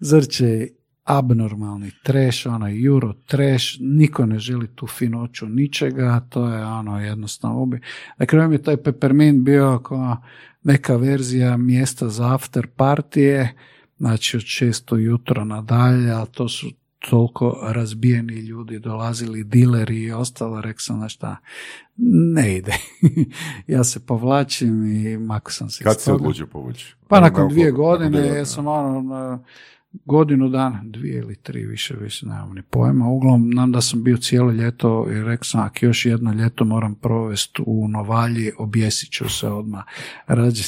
Zrče 0.00 0.46
je 0.46 0.77
abnormalni 1.08 1.90
trash, 2.02 2.46
onaj 2.46 2.84
euro 2.84 3.12
trash, 3.26 3.76
niko 3.80 4.26
ne 4.26 4.38
želi 4.38 4.66
tu 4.74 4.86
finoću 4.86 5.46
ničega, 5.46 6.20
to 6.28 6.48
je 6.48 6.64
ono 6.64 7.00
jednostavno 7.00 7.62
ubi. 7.62 7.80
Na 8.18 8.26
kraju 8.26 8.48
mi 8.48 8.54
je 8.54 8.62
taj 8.62 8.76
Peppermint 8.76 9.44
bio 9.44 9.78
kao 9.78 10.16
neka 10.62 10.96
verzija 10.96 11.56
mjesta 11.56 12.08
za 12.08 12.34
after 12.34 12.66
partije, 12.66 13.54
znači 13.98 14.36
od 14.36 14.42
šesto 14.42 14.96
jutro 14.96 15.44
nadalje, 15.44 16.10
ali 16.10 16.26
to 16.32 16.48
su 16.48 16.70
toliko 16.98 17.58
razbijeni 17.62 18.34
ljudi 18.34 18.78
dolazili, 18.78 19.44
dileri 19.44 20.02
i 20.02 20.12
ostalo, 20.12 20.60
rekao 20.60 20.80
sam, 20.80 20.96
znaš 20.96 21.14
šta, 21.14 21.36
ne 22.34 22.56
ide. 22.56 22.72
ja 23.74 23.84
se 23.84 24.06
povlačim 24.06 24.84
i 24.86 25.18
mako 25.18 25.52
sam 25.52 25.70
se 25.70 25.84
Kad 25.84 26.00
se 26.00 26.12
odlučio 26.12 26.46
povući? 26.46 26.94
Pa 27.08 27.20
nakon 27.20 27.48
dvije 27.48 27.72
godine, 27.72 28.26
ja 28.26 28.44
sam 28.44 28.66
ono, 28.66 29.44
godinu 30.04 30.48
dana, 30.48 30.80
dvije 30.84 31.18
ili 31.18 31.36
tri 31.36 31.66
više, 31.66 31.94
više 32.00 32.26
nemam 32.26 32.54
ni 32.54 32.62
pojma. 32.62 33.08
Uglavnom, 33.08 33.50
nam 33.50 33.72
da 33.72 33.80
sam 33.80 34.04
bio 34.04 34.16
cijelo 34.16 34.52
ljeto 34.52 35.06
i 35.10 35.22
rekao 35.22 35.44
sam, 35.44 35.60
ako 35.60 35.86
još 35.86 36.06
jedno 36.06 36.32
ljeto 36.32 36.64
moram 36.64 36.94
provesti 36.94 37.62
u 37.66 37.88
Novalji, 37.88 38.52
objesit 38.58 39.12
ću 39.12 39.28
se 39.28 39.48
odmah. 39.48 39.84
Rađe, 40.26 40.62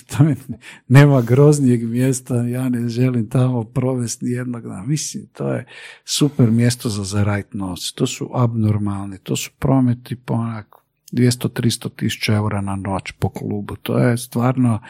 nema 0.89 1.23
groznijeg 1.23 1.85
mjesta, 1.85 2.35
ja 2.35 2.69
ne 2.69 2.89
želim 2.89 3.29
tamo 3.29 3.65
provesti 3.65 4.25
ni 4.25 4.31
jednog 4.31 4.63
dana. 4.63 4.83
Mislim, 4.83 5.27
to 5.27 5.53
je 5.53 5.67
super 6.05 6.51
mjesto 6.51 6.89
za 6.89 7.05
zaraditi 7.05 7.57
novac. 7.57 7.93
To 7.95 8.07
su 8.07 8.31
abnormalni, 8.35 9.19
to 9.19 9.37
su 9.37 9.51
prometi 9.59 10.17
po 10.17 10.35
onak 10.35 10.81
200-300 11.13 11.89
tisuća 11.97 12.35
eura 12.35 12.61
na 12.61 12.77
noć 12.77 13.13
po 13.19 13.29
klubu. 13.29 13.77
To 13.77 13.99
je 13.99 14.19
stvarno 14.19 14.81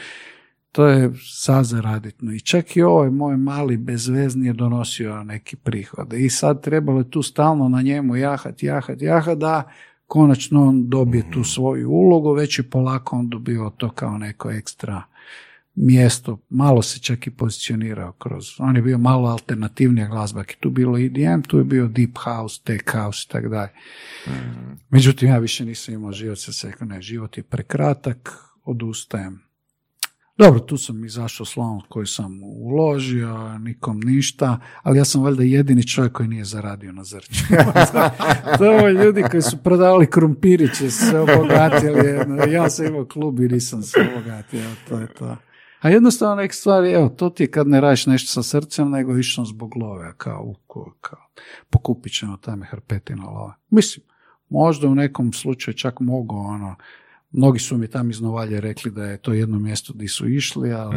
to 0.72 0.86
je 0.86 1.10
sad 1.38 1.64
zaraditno. 1.64 2.32
I 2.32 2.40
čak 2.40 2.76
i 2.76 2.82
ovaj 2.82 3.10
moj 3.10 3.36
mali 3.36 3.76
bezvezni 3.76 4.46
je 4.46 4.52
donosio 4.52 5.24
neki 5.24 5.56
prihod. 5.56 6.12
I 6.12 6.30
sad 6.30 6.62
trebalo 6.62 6.98
je 6.98 7.10
tu 7.10 7.22
stalno 7.22 7.68
na 7.68 7.82
njemu 7.82 8.16
jahat, 8.16 8.62
jahat, 8.62 9.02
jahat, 9.02 9.38
da 9.38 9.70
konačno 10.06 10.66
on 10.66 10.88
dobije 10.88 11.30
tu 11.30 11.44
svoju 11.44 11.90
ulogu, 11.90 12.32
već 12.32 12.58
i 12.58 12.70
polako 12.70 13.16
on 13.16 13.28
dobio 13.28 13.70
to 13.76 13.90
kao 13.90 14.18
neko 14.18 14.50
ekstra 14.50 15.02
mjesto, 15.74 16.38
malo 16.48 16.82
se 16.82 16.98
čak 16.98 17.26
i 17.26 17.30
pozicionirao 17.30 18.12
kroz, 18.12 18.44
on 18.58 18.76
je 18.76 18.82
bio 18.82 18.98
malo 18.98 19.28
alternativnija 19.28 20.08
glazba, 20.08 20.40
je 20.40 20.56
tu 20.60 20.70
bilo 20.70 20.98
EDM, 20.98 21.40
tu 21.48 21.58
je 21.58 21.64
bio 21.64 21.88
deep 21.88 22.18
house, 22.24 22.60
tech 22.64 22.84
house 22.92 23.26
i 23.28 23.32
tako 23.32 23.48
dalje. 23.48 23.70
Međutim, 24.90 25.28
ja 25.28 25.38
više 25.38 25.64
nisam 25.64 25.94
imao 25.94 26.12
život, 26.12 26.38
rekao, 26.64 26.86
ne, 26.86 27.02
život 27.02 27.36
je 27.36 27.42
prekratak, 27.42 28.34
odustajem. 28.64 29.49
Dobro, 30.40 30.60
tu 30.60 30.76
sam 30.76 31.04
izašao 31.04 31.46
slon 31.46 31.80
koji 31.88 32.06
sam 32.06 32.40
uložio, 32.42 33.58
nikom 33.58 34.00
ništa, 34.00 34.60
ali 34.82 34.98
ja 34.98 35.04
sam 35.04 35.22
valjda 35.22 35.42
jedini 35.42 35.86
čovjek 35.86 36.12
koji 36.12 36.28
nije 36.28 36.44
zaradio 36.44 36.92
na 36.92 37.04
zrču. 37.04 37.44
to 38.58 38.64
je 38.64 38.78
ovo 38.78 38.88
ljudi 38.88 39.22
koji 39.30 39.42
su 39.42 39.56
prodavali 39.62 40.10
krumpiriće, 40.10 40.90
se 40.90 41.18
obogatili, 41.18 42.08
ja 42.52 42.70
sam 42.70 42.86
imao 42.86 43.04
klub 43.04 43.40
i 43.40 43.48
nisam 43.48 43.82
se 43.82 44.00
obogatio, 44.14 44.60
to 44.88 44.98
je 44.98 45.06
to. 45.14 45.36
A 45.80 45.88
jednostavno 45.90 46.34
neke 46.34 46.54
stvari, 46.54 46.92
evo, 46.92 47.08
to 47.08 47.30
ti 47.30 47.42
je 47.42 47.50
kad 47.50 47.68
ne 47.68 47.80
radiš 47.80 48.06
nešto 48.06 48.32
sa 48.32 48.42
srcem, 48.42 48.90
nego 48.90 49.18
išao 49.18 49.44
zbog 49.44 49.76
love, 49.76 50.12
kao, 50.16 50.42
u- 50.44 50.56
ko- 50.66 50.94
kao 51.00 51.18
pokupit 51.70 52.12
ćemo 52.12 52.36
tamo 52.36 52.64
hrpetina 52.70 53.24
love. 53.24 53.54
Mislim, 53.70 54.06
možda 54.48 54.88
u 54.88 54.94
nekom 54.94 55.32
slučaju 55.32 55.74
čak 55.74 56.00
mogu, 56.00 56.36
ono, 56.36 56.76
mnogi 57.32 57.58
su 57.58 57.76
mi 57.76 57.88
tam 57.88 58.10
iz 58.10 58.20
Novalje 58.20 58.60
rekli 58.60 58.90
da 58.90 59.04
je 59.04 59.16
to 59.18 59.32
jedno 59.32 59.58
mjesto 59.58 59.92
gdje 59.92 60.08
su 60.08 60.28
išli, 60.28 60.72
ali 60.72 60.96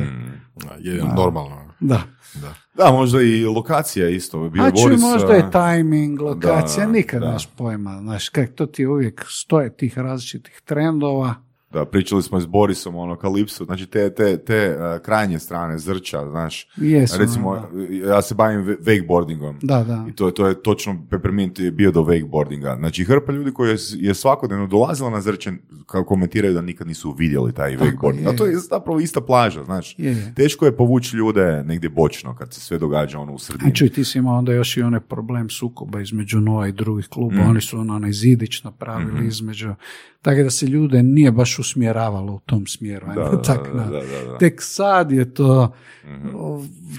Da, 0.56 0.76
je 0.80 1.04
normalno. 1.16 1.74
da. 1.80 2.02
Da. 2.34 2.54
Da, 2.74 2.92
možda 2.92 3.22
i 3.22 3.46
lokacija 3.46 4.10
isto. 4.10 4.50
Bio 4.50 4.64
čuj, 4.64 4.82
Boris, 4.84 5.02
možda 5.02 5.34
je 5.34 5.50
timing, 5.52 6.22
lokacija, 6.22 6.86
Da, 6.86 6.92
nikad 6.92 7.20
da. 7.22 7.26
nemaš 7.28 7.48
pojma, 7.58 8.00
znaš, 8.02 8.30
kak 8.30 8.50
to 8.56 8.66
ti 8.66 8.86
uvijek 8.86 9.26
stoje 9.28 9.76
tih 9.78 9.98
različitih 9.98 10.62
trendova, 10.66 11.36
Da, 11.74 11.86
pričali 11.86 12.24
smo 12.24 12.38
i 12.38 12.42
s 12.42 12.48
Borisom, 12.48 12.96
ono, 12.96 13.16
Kalipsu, 13.16 13.66
znači 13.66 13.86
te, 13.86 14.10
te, 14.12 14.38
te 14.38 14.76
uh, 14.76 15.02
krajnje 15.02 15.40
strane 15.40 15.78
zrča, 15.78 16.30
znaš. 16.30 16.68
Jesu, 16.78 17.18
Recimo, 17.20 17.56
da. 17.56 18.08
ja 18.08 18.22
se 18.22 18.36
bavim 18.36 18.78
wakeboardingom. 18.80 19.56
Da, 19.62 19.84
da. 19.84 20.06
I 20.10 20.14
to, 20.14 20.26
je- 20.28 20.34
to 20.34 20.48
je 20.48 20.54
točno, 20.56 20.98
Peppermint 21.10 21.60
je 21.60 21.72
bio 21.72 21.92
do 21.92 22.02
wakeboardinga. 22.02 22.76
Znači, 22.76 23.04
hrpa 23.04 23.32
ljudi 23.32 23.52
koji 23.52 23.70
je, 23.70 23.78
je 23.92 24.14
svakodnevno 24.14 24.68
dolazila 24.68 25.10
na 25.10 25.22
zrče, 25.22 25.52
kao 25.86 26.04
komentiraju 26.04 26.54
da 26.54 26.62
nikad 26.62 26.88
nisu 26.88 27.12
vidjeli 27.12 27.54
taj 27.54 27.72
wakeboarding. 27.74 28.22
je. 28.22 28.28
A 28.28 28.36
to 28.36 28.46
je 28.46 28.58
zapravo 28.60 29.00
ista 29.00 29.22
plaža, 29.22 29.64
znači. 29.64 29.96
Je, 29.98 30.12
je. 30.12 30.34
Teško 30.36 30.66
je 30.66 30.78
povući 30.78 31.18
ljude 31.18 31.64
negdje 31.64 31.90
bočno 31.90 32.36
kad 32.36 32.54
se 32.54 32.62
sve 32.62 32.78
događa 32.78 33.20
ono 33.20 33.34
u 33.34 33.40
sredini. 33.40 33.72
A 33.72 33.74
čuj, 33.74 33.90
ti 33.90 34.04
si 34.04 34.18
imao 34.18 34.38
onda 34.38 34.54
još 34.54 34.78
i 34.78 34.82
onaj 34.82 35.00
problem 35.00 35.50
sukoba 35.50 36.02
između 36.02 36.40
Noa 36.40 36.68
i 36.68 36.72
drugih 36.72 37.08
kluba. 37.08 37.36
Mm. 37.36 37.50
Oni 37.50 37.62
su 37.62 37.80
ono, 37.80 37.96
onaj 37.96 38.12
zidić 38.12 38.64
napravili 38.64 39.14
Mhm. 39.14 39.28
između... 39.28 39.74
Tako 40.24 40.44
da 40.44 40.50
se 40.50 40.66
ljude 40.66 41.04
nije 41.04 41.32
baš 41.32 41.60
usmjeravalo 41.60 42.34
u 42.34 42.40
tom 42.40 42.68
smjeru. 42.68 43.06
Da, 43.08 43.14
da, 43.24 43.42
tak 43.42 43.68
da, 43.68 43.80
na- 43.80 43.90
da. 43.90 44.38
Tek 44.40 44.54
sad 44.60 45.12
je 45.12 45.34
to 45.34 45.74
Mhm. 46.06 46.28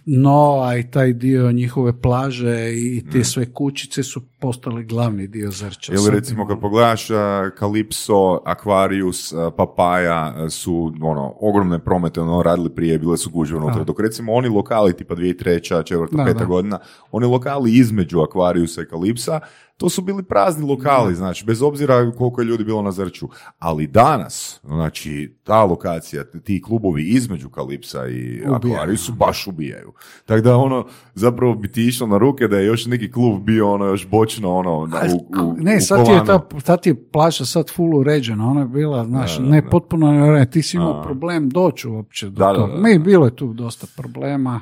Noa 0.06 0.76
i 0.76 0.82
taj 0.84 1.12
dio 1.12 1.52
njihove 1.52 2.00
plaže 2.00 2.72
i 2.72 2.98
Mhm. 2.98 3.10
te 3.10 3.24
sve 3.24 3.46
kućice 3.46 4.02
su 4.02 4.20
postali 4.44 4.84
glavni 4.84 5.26
dio 5.26 5.50
zrča. 5.50 5.92
Ili 5.92 6.10
recimo 6.10 6.46
kad 6.46 6.60
pogledaš 6.60 7.10
uh, 7.10 7.16
Calypso, 7.60 8.38
Aquarius, 8.44 9.32
uh, 9.32 9.52
Papaja 9.56 10.34
uh, 10.36 10.50
su 10.50 10.92
ono, 11.02 11.34
ogromne 11.40 11.78
promete 11.78 12.20
ono, 12.20 12.42
radili 12.42 12.74
prije, 12.74 12.98
bile 12.98 13.16
su 13.16 13.30
gužve 13.30 13.58
unutra. 13.58 13.84
Dok 13.84 14.00
recimo 14.00 14.32
oni 14.32 14.48
lokali 14.48 14.96
tipa 14.96 15.14
2003. 15.14 15.84
četvrta, 15.86 16.24
peta 16.24 16.44
godina, 16.44 16.78
oni 17.10 17.26
lokali 17.26 17.72
između 17.72 18.18
Aquariusa 18.18 18.82
i 18.82 18.90
Calypsa, 18.90 19.40
to 19.76 19.88
su 19.88 20.02
bili 20.02 20.22
prazni 20.22 20.66
lokali, 20.66 21.14
znači, 21.14 21.44
bez 21.44 21.62
obzira 21.62 22.12
koliko 22.18 22.40
je 22.40 22.44
ljudi 22.44 22.64
bilo 22.64 22.82
na 22.82 22.92
zrču. 22.92 23.28
Ali 23.58 23.86
danas, 23.86 24.60
znači, 24.64 25.36
ta 25.44 25.64
lokacija, 25.64 26.24
ti 26.24 26.62
klubovi 26.62 27.02
između 27.02 27.48
Kalipsa 27.48 28.08
i. 28.08 28.42
Aquariusu 28.46 29.12
baš 29.12 29.46
ubijaju. 29.46 29.92
Tako 30.26 30.40
da, 30.40 30.56
ono, 30.56 30.86
zapravo 31.14 31.54
bi 31.54 31.72
ti 31.72 31.86
išlo 31.86 32.06
na 32.06 32.18
ruke 32.18 32.48
da 32.48 32.58
je 32.58 32.66
još 32.66 32.86
neki 32.86 33.12
klub 33.12 33.42
bio, 33.42 33.72
ono, 33.72 33.86
još 33.86 34.06
bočno, 34.40 34.56
ono, 34.56 34.86
na, 34.86 35.00
u, 35.14 35.46
u, 35.46 35.54
ne, 35.58 35.76
u 35.76 35.80
sad 35.80 36.04
ti 36.06 36.10
je 36.10 36.24
ta, 36.24 36.48
ta 36.64 36.76
ti 36.76 36.90
je 36.90 37.10
plaža 37.12 37.44
sad 37.44 37.70
full 37.70 37.96
uređena, 37.96 38.50
ona 38.50 38.60
je 38.60 38.66
bila, 38.66 39.04
znaš, 39.04 39.36
Da, 39.36 39.42
da, 39.44 39.50
ne 39.50 39.60
da. 39.60 39.68
potpuno 39.68 40.12
ne, 40.12 40.50
ti 40.50 40.62
si 40.62 40.76
imao 40.76 41.00
A. 41.00 41.02
problem 41.02 41.48
doći 41.48 41.88
uopće 41.88 42.26
do 42.26 42.30
Da, 42.30 42.46
da, 42.46 42.54
toga. 42.54 42.76
Mi 42.76 42.98
bilo 42.98 43.24
je 43.26 43.36
tu 43.36 43.52
dosta 43.52 43.86
problema, 43.96 44.60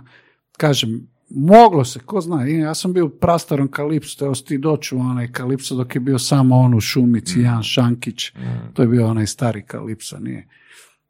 kažem, 0.57 1.09
moglo 1.31 1.85
se, 1.85 1.99
ko 1.99 2.21
zna, 2.21 2.45
ja 2.47 2.75
sam 2.75 2.93
bio 2.93 3.07
u 3.07 3.11
prastarom 3.11 3.69
Kalipsu, 3.69 4.19
teo 4.19 4.35
si 4.35 4.45
ti 4.45 4.59
doći 4.59 4.95
u 4.95 4.99
onaj 4.99 5.33
Kalipso 5.33 5.75
dok 5.75 5.95
je 5.95 6.01
bio 6.01 6.19
samo 6.19 6.57
on 6.57 6.75
u 6.75 6.81
Šumici, 6.81 7.41
Jan 7.41 7.63
Šankić, 7.63 8.33
to 8.75 8.83
je 8.83 8.89
bio 8.89 9.07
onaj 9.07 9.27
stari 9.27 9.63
Kalipsa, 9.63 10.19
nije. 10.19 10.49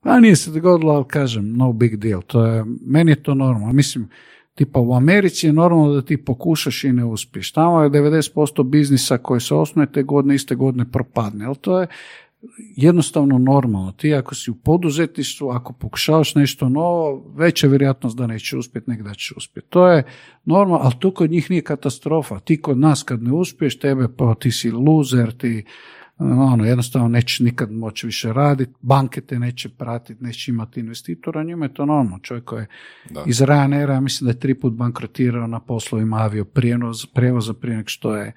A 0.03 0.21
nije 0.21 0.37
se 0.37 0.51
dogodilo, 0.51 0.93
ali 0.93 1.05
kažem, 1.09 1.57
no 1.57 1.73
big 1.73 1.97
deal, 1.97 2.23
to 2.23 2.47
je, 2.47 2.65
meni 2.87 3.11
je 3.13 3.23
to 3.23 3.35
normalno, 3.35 3.73
mislim, 3.73 4.09
tipa 4.55 4.81
u 4.81 4.95
Americi 4.95 5.47
je 5.47 5.53
normalno 5.53 5.93
da 5.93 6.03
ti 6.03 6.25
pokušaš 6.25 6.85
i 6.85 6.93
ne 6.93 7.05
uspiješ. 7.05 7.53
Tamo 7.53 7.83
je 7.83 7.91
90% 7.91 8.63
biznisa 8.63 9.19
koji 9.19 9.41
se 9.41 9.55
osnuje 9.55 9.93
te 9.93 10.03
godine, 10.03 10.35
iste 10.35 10.55
godine 10.55 10.91
propadne, 10.91 11.45
ali 11.45 11.57
to 11.57 11.81
je 11.81 11.87
jednostavno 12.77 13.39
normalno. 13.39 13.93
Ti 13.93 14.15
ako 14.15 14.35
si 14.35 14.51
u 14.51 14.55
poduzetništvu, 14.55 15.49
ako 15.49 15.73
pokušavaš 15.73 16.35
nešto 16.35 16.69
novo, 16.69 17.33
veća 17.35 17.67
je 17.67 17.71
vjerojatnost 17.71 18.17
da 18.17 18.27
neće 18.27 18.57
uspjeti 18.57 18.91
nego 18.91 19.03
da 19.03 19.15
će 19.15 19.35
uspjeti. 19.37 19.69
To 19.71 19.89
je 19.89 20.05
normalno, 20.45 20.85
ali 20.85 20.95
to 20.99 21.11
kod 21.11 21.31
njih 21.31 21.51
nije 21.51 21.63
katastrofa. 21.63 22.41
Ti 22.41 22.61
kod 22.61 22.79
nas 22.79 23.03
kad 23.03 23.23
ne 23.23 23.33
uspiješ, 23.33 23.79
tebe 23.79 24.09
pa 24.17 24.35
ti 24.35 24.51
si 24.51 24.71
luzer, 24.71 25.33
ti 25.33 25.65
ono, 26.19 26.65
jednostavno 26.65 27.09
neće 27.09 27.45
nikad 27.45 27.73
moći 27.73 28.07
više 28.07 28.33
raditi, 28.33 28.73
banke 28.81 29.21
te 29.21 29.39
neće 29.39 29.69
pratiti, 29.69 30.25
neće 30.25 30.51
imati 30.51 30.81
investitora, 30.81 31.43
njima 31.43 31.65
je 31.65 31.75
to 31.75 31.87
normalno. 31.87 32.19
Čovjek 32.19 32.45
koji 32.45 32.61
je 32.61 32.67
Da. 33.11 33.23
iz 33.27 33.41
Ryanaira, 33.41 34.01
mislim 34.01 34.27
da 34.27 34.31
je 34.31 34.41
tri 34.41 34.55
put 34.55 34.73
bankrotirao 34.73 35.47
na 35.47 35.61
poslovima 35.61 36.17
avio 36.17 36.45
prijevoz, 36.45 37.07
prijevoza 37.07 37.55
prije 37.55 37.77
nego 37.77 37.89
što 37.89 38.17
je 38.17 38.33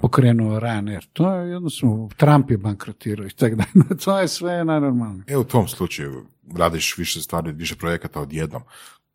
pokrenuo 0.00 0.60
Ryanair. 0.60 1.06
To 1.12 1.34
je 1.34 1.50
jednostavno, 1.50 2.08
Trump 2.16 2.50
je 2.50 2.58
bankrotirao 2.58 3.26
i 3.26 3.30
tako 3.30 3.56
da, 3.56 3.64
to 4.04 4.20
je 4.20 4.28
sve 4.28 4.64
najnormalnije. 4.64 5.24
E, 5.28 5.36
u 5.36 5.44
tom 5.44 5.68
slučaju 5.68 6.26
radiš 6.56 6.98
više 6.98 7.20
stvari, 7.20 7.52
više 7.52 7.76
projekata 7.76 8.20
odjednom. 8.20 8.62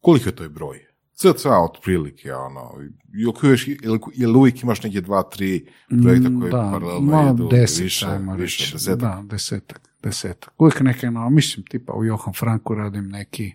Koliko 0.02 0.30
je 0.30 0.36
to 0.36 0.44
je 0.44 0.50
broj? 0.50 0.93
Cca 1.16 1.58
otprilike, 1.60 2.34
ono, 2.34 2.72
jel, 4.14 4.32
uvijek- 4.32 4.64
imaš 4.64 4.84
neke 4.84 5.02
dva, 5.02 5.24
tri 5.24 5.66
projekta 6.04 6.30
koji 6.40 6.52
da, 6.52 6.70
paralelno 6.72 7.12
malo 7.12 7.34
idu, 7.34 7.48
deset, 7.48 7.84
više, 7.84 8.06
ajmo 8.08 8.36
više, 8.36 8.64
reći. 8.64 8.74
desetak? 8.76 9.00
Da, 9.00 9.24
desetak, 9.26 9.82
desetak. 10.04 10.54
Uvijek 10.58 10.80
neke, 10.80 11.12
no, 11.12 11.30
mislim, 11.30 11.66
tipa 11.66 11.94
u 11.94 12.04
Johan 12.06 12.34
Franku 12.34 12.76
radim 12.76 13.10
neki, 13.10 13.54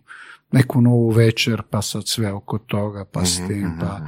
neku 0.52 0.80
novu 0.80 1.08
večer, 1.10 1.62
pa 1.70 1.82
sad 1.82 2.06
sve 2.06 2.32
oko 2.32 2.58
toga, 2.58 3.04
pa 3.04 3.24
s 3.24 3.38
Mhm, 3.38 3.48
tim, 3.48 3.76
pa 3.80 4.00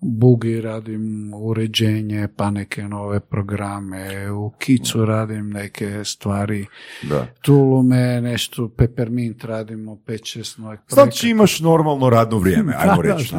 bugi 0.00 0.60
radim 0.60 1.34
uređenje, 1.34 2.28
pa 2.36 2.50
neke 2.50 2.82
nove 2.82 3.20
programe, 3.20 4.30
u 4.30 4.50
Kicu 4.58 5.04
radim 5.04 5.50
neke 5.50 6.04
stvari, 6.04 6.66
Da. 7.02 7.26
Tulume, 7.42 8.20
nešto, 8.20 8.68
Peppermint 8.68 9.44
radimo, 9.44 9.98
5-6 10.06 10.58
novih 10.60 10.80
Znači 10.88 11.28
imaš 11.28 11.60
normalno 11.60 12.10
radno 12.10 12.38
vrijeme, 12.38 12.74
ajmo 12.80 13.02
reći. 13.02 13.34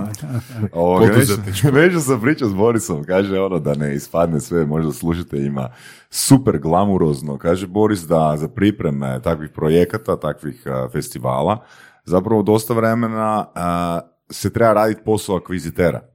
već, 1.72 2.04
sam 2.04 2.22
pričao 2.22 2.50
s 2.50 2.54
Borisom, 2.54 3.04
kaže 3.04 3.40
ono 3.40 3.60
da 3.60 3.76
ne 3.76 3.96
ispadne 3.96 4.40
sve, 4.40 4.66
možda 4.66 4.92
slušateljima 4.92 5.70
super 6.10 6.60
glamurozno. 6.60 7.38
Kaže 7.38 7.68
Boris 7.68 8.02
da 8.02 8.36
za 8.38 8.48
pripreme 8.48 9.20
takvih 9.24 9.50
projekata, 9.50 10.20
takvih 10.20 10.64
a, 10.66 10.90
festivala, 10.92 11.66
zapravo 12.06 12.44
dosta 12.44 12.74
vremena 12.74 13.46
a, 13.56 14.00
se 14.30 14.54
treba 14.54 14.74
raditi 14.74 15.02
posao 15.06 15.36
akvizitera. 15.36 16.11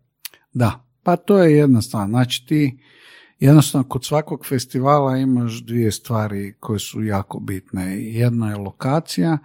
Da, 0.57 0.87
pa 1.03 1.17
to 1.17 1.39
je 1.39 1.57
jedna 1.57 1.83
stvar. 1.83 2.09
Znači 2.09 2.47
ti 2.47 2.79
jednostavno 3.41 3.89
kod 3.89 4.05
svakog 4.05 4.47
festivala 4.47 5.17
imaš 5.19 5.63
dvije 5.63 5.93
stvari 5.93 6.55
koje 6.61 6.79
su 6.79 7.05
jako 7.05 7.41
bitne. 7.41 7.97
Jedna 7.99 8.51
je 8.51 8.57
lokacija, 8.57 9.39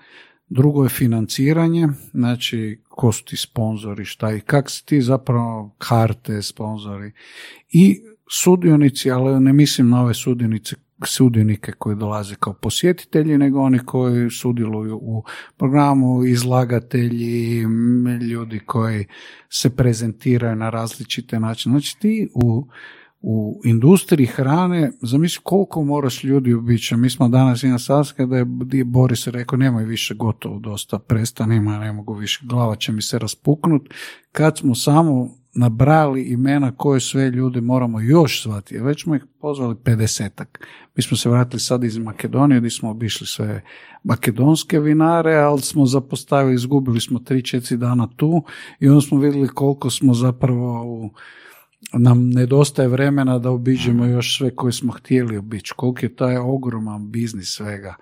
drugo 0.49 0.83
je 0.83 0.89
financiranje, 0.89 1.87
znači 2.13 2.81
ko 2.89 3.11
su 3.11 3.25
ti 3.25 3.37
sponzori, 3.37 4.05
šta 4.05 4.33
i 4.33 4.39
kak 4.39 4.69
si 4.69 4.85
ti 4.85 5.01
zapravo 5.01 5.75
karte, 5.77 6.41
sponzori 6.41 7.11
i 7.71 8.01
sudionici, 8.31 9.11
ali 9.11 9.39
ne 9.39 9.53
mislim 9.53 9.89
na 9.89 10.01
ove 10.01 10.13
sudionice 10.13 10.75
sudionike 11.07 11.71
koji 11.71 11.95
dolaze 11.95 12.35
kao 12.35 12.53
posjetitelji, 12.53 13.37
nego 13.37 13.61
oni 13.61 13.79
koji 13.79 14.29
sudjeluju 14.29 14.99
u 15.01 15.23
programu, 15.57 16.25
izlagatelji, 16.25 17.61
ljudi 18.21 18.59
koji 18.59 19.05
se 19.49 19.75
prezentiraju 19.75 20.55
na 20.55 20.69
različite 20.69 21.39
načine. 21.39 21.73
Znači 21.73 21.99
ti 21.99 22.29
u, 22.33 22.67
u 23.21 23.61
industriji 23.65 24.27
hrane, 24.27 24.91
zamisli 25.01 25.41
koliko 25.43 25.83
moraš 25.83 26.23
ljudi 26.23 26.53
obići. 26.53 26.95
Mi 26.95 27.09
smo 27.09 27.29
danas 27.29 27.63
imali 27.63 27.79
sastanka 27.79 28.25
da 28.25 28.77
je 28.77 28.83
Boris 28.83 29.27
rekao 29.27 29.57
nemoj 29.57 29.85
više 29.85 30.13
gotovo 30.13 30.59
dosta, 30.59 30.99
prestanimo, 30.99 31.71
ne 31.71 31.93
mogu 31.93 32.13
više, 32.13 32.39
glava 32.43 32.75
će 32.75 32.91
mi 32.91 33.01
se 33.01 33.19
raspuknut. 33.19 33.89
Kad 34.31 34.57
smo 34.57 34.75
samo 34.75 35.40
nabrali 35.53 36.23
imena 36.23 36.71
koje 36.71 36.99
sve 36.99 37.29
ljude 37.29 37.61
moramo 37.61 37.99
još 37.99 38.43
zvati, 38.43 38.77
već 38.77 39.03
smo 39.03 39.15
ih 39.15 39.25
pozvali 39.41 39.75
50 39.75 40.43
Mi 40.95 41.03
smo 41.03 41.17
se 41.17 41.29
vratili 41.29 41.59
sad 41.59 41.83
iz 41.83 41.97
Makedonije 41.97 42.59
gdje 42.59 42.69
smo 42.69 42.89
obišli 42.89 43.27
sve 43.27 43.61
makedonske 44.03 44.79
vinare, 44.79 45.35
ali 45.35 45.61
smo 45.61 45.85
zapostavili, 45.85 46.55
izgubili 46.55 47.01
smo 47.01 47.19
3-4 47.19 47.75
dana 47.75 48.07
tu 48.15 48.43
i 48.79 48.87
onda 48.87 49.01
smo 49.01 49.19
vidjeli 49.19 49.47
koliko 49.47 49.89
smo 49.89 50.13
zapravo 50.13 50.83
u, 50.85 51.09
nam 51.93 52.29
nedostaje 52.29 52.87
vremena 52.87 53.39
da 53.39 53.49
obiđemo 53.49 54.05
još 54.05 54.37
sve 54.37 54.55
koje 54.55 54.73
smo 54.73 54.91
htjeli 54.91 55.37
obići, 55.37 55.73
koliko 55.77 56.05
je 56.05 56.15
taj 56.15 56.37
ogroman 56.37 57.11
biznis 57.11 57.55
svega. 57.55 57.95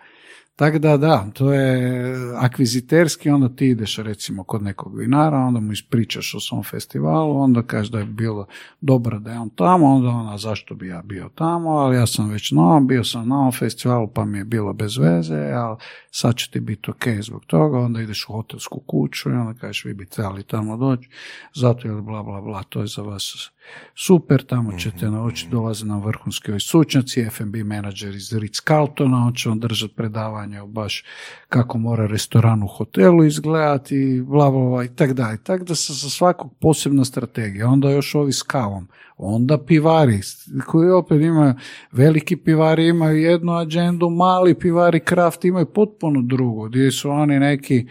Tako 0.59 0.79
da 0.79 0.97
da, 0.97 1.25
to 1.33 1.53
je 1.53 2.15
akviziterski, 2.37 3.29
onda 3.29 3.49
ti 3.49 3.67
ideš 3.67 3.97
recimo 3.97 4.43
kod 4.43 4.63
nekog 4.63 4.97
vinara, 4.97 5.37
onda 5.37 5.59
mu 5.59 5.71
ispričaš 5.71 6.35
o 6.35 6.39
svom 6.39 6.63
festivalu, 6.63 7.37
onda 7.37 7.63
kažeš 7.63 7.91
da 7.91 7.99
je 7.99 8.05
bilo 8.05 8.45
dobro 8.81 9.19
da 9.19 9.31
je 9.31 9.39
on 9.39 9.49
tamo, 9.49 9.85
onda 9.85 10.09
ona 10.09 10.37
zašto 10.37 10.75
bi 10.75 10.87
ja 10.87 11.01
bio 11.01 11.29
tamo, 11.35 11.69
ali 11.69 11.95
ja 11.95 12.07
sam 12.07 12.29
već 12.29 12.51
na 12.51 12.61
ovom, 12.61 12.87
bio 12.87 13.03
sam 13.03 13.27
na 13.27 13.39
ovom 13.39 13.51
festivalu 13.51 14.07
pa 14.07 14.25
mi 14.25 14.37
je 14.37 14.45
bilo 14.45 14.73
bez 14.73 14.97
veze, 14.97 15.51
ali 15.53 15.77
sad 16.11 16.35
će 16.35 16.51
ti 16.51 16.59
biti 16.59 16.91
ok 16.91 17.03
zbog 17.21 17.45
toga, 17.45 17.79
onda 17.79 18.01
ideš 18.01 18.25
u 18.29 18.33
hotelsku 18.33 18.79
kuću 18.79 19.29
i 19.29 19.33
onda 19.33 19.59
kažeš 19.59 19.85
vi 19.85 19.93
bi 19.93 20.05
trebali 20.05 20.43
tamo 20.43 20.77
doći, 20.77 21.09
zato 21.55 21.87
jer 21.87 22.01
bla 22.01 22.23
bla 22.23 22.41
bla, 22.41 22.63
to 22.63 22.81
je 22.81 22.87
za 22.87 23.01
vas 23.01 23.51
super, 23.95 24.45
tamo 24.45 24.77
ćete 24.77 25.11
naučiti, 25.11 25.51
dolaze 25.51 25.85
nam 25.85 26.01
vrhunski 26.01 26.51
ovi 26.51 26.59
stručnjaci, 26.59 27.21
F&B 27.21 27.63
menadžer 27.63 28.15
iz 28.15 28.33
Ritz 28.33 28.61
Carltona, 28.67 29.17
on 29.17 29.33
će 29.33 29.49
vam 29.49 29.59
držati 29.59 29.93
predavanje 29.95 30.48
o 30.57 30.67
baš 30.67 31.03
kako 31.49 31.77
mora 31.77 32.05
restoran 32.05 32.63
u 32.63 32.67
hotelu 32.67 33.23
izgledati, 33.25 34.23
bla 34.27 34.51
bla 34.51 34.69
bla 34.69 34.83
i 34.83 34.95
tak 34.95 35.13
dalje. 35.13 35.37
Tako 35.43 35.63
da 35.63 35.75
se 35.75 35.93
za 35.93 36.09
svakog 36.09 36.53
posebna 36.61 37.05
strategija. 37.05 37.67
Onda 37.67 37.89
još 37.89 38.15
ovi 38.15 38.33
s 38.33 38.41
kavom. 38.41 38.87
Onda 39.17 39.57
pivari, 39.57 40.19
koji 40.67 40.89
opet 40.89 41.21
imaju, 41.21 41.53
veliki 41.91 42.35
pivari 42.35 42.87
imaju 42.87 43.17
jednu 43.17 43.53
agendu, 43.53 44.09
mali 44.09 44.53
pivari 44.53 44.99
kraft 44.99 45.45
imaju 45.45 45.65
potpuno 45.65 46.21
drugu, 46.21 46.69
gdje 46.69 46.91
su 46.91 47.09
oni 47.09 47.39
neki 47.39 47.87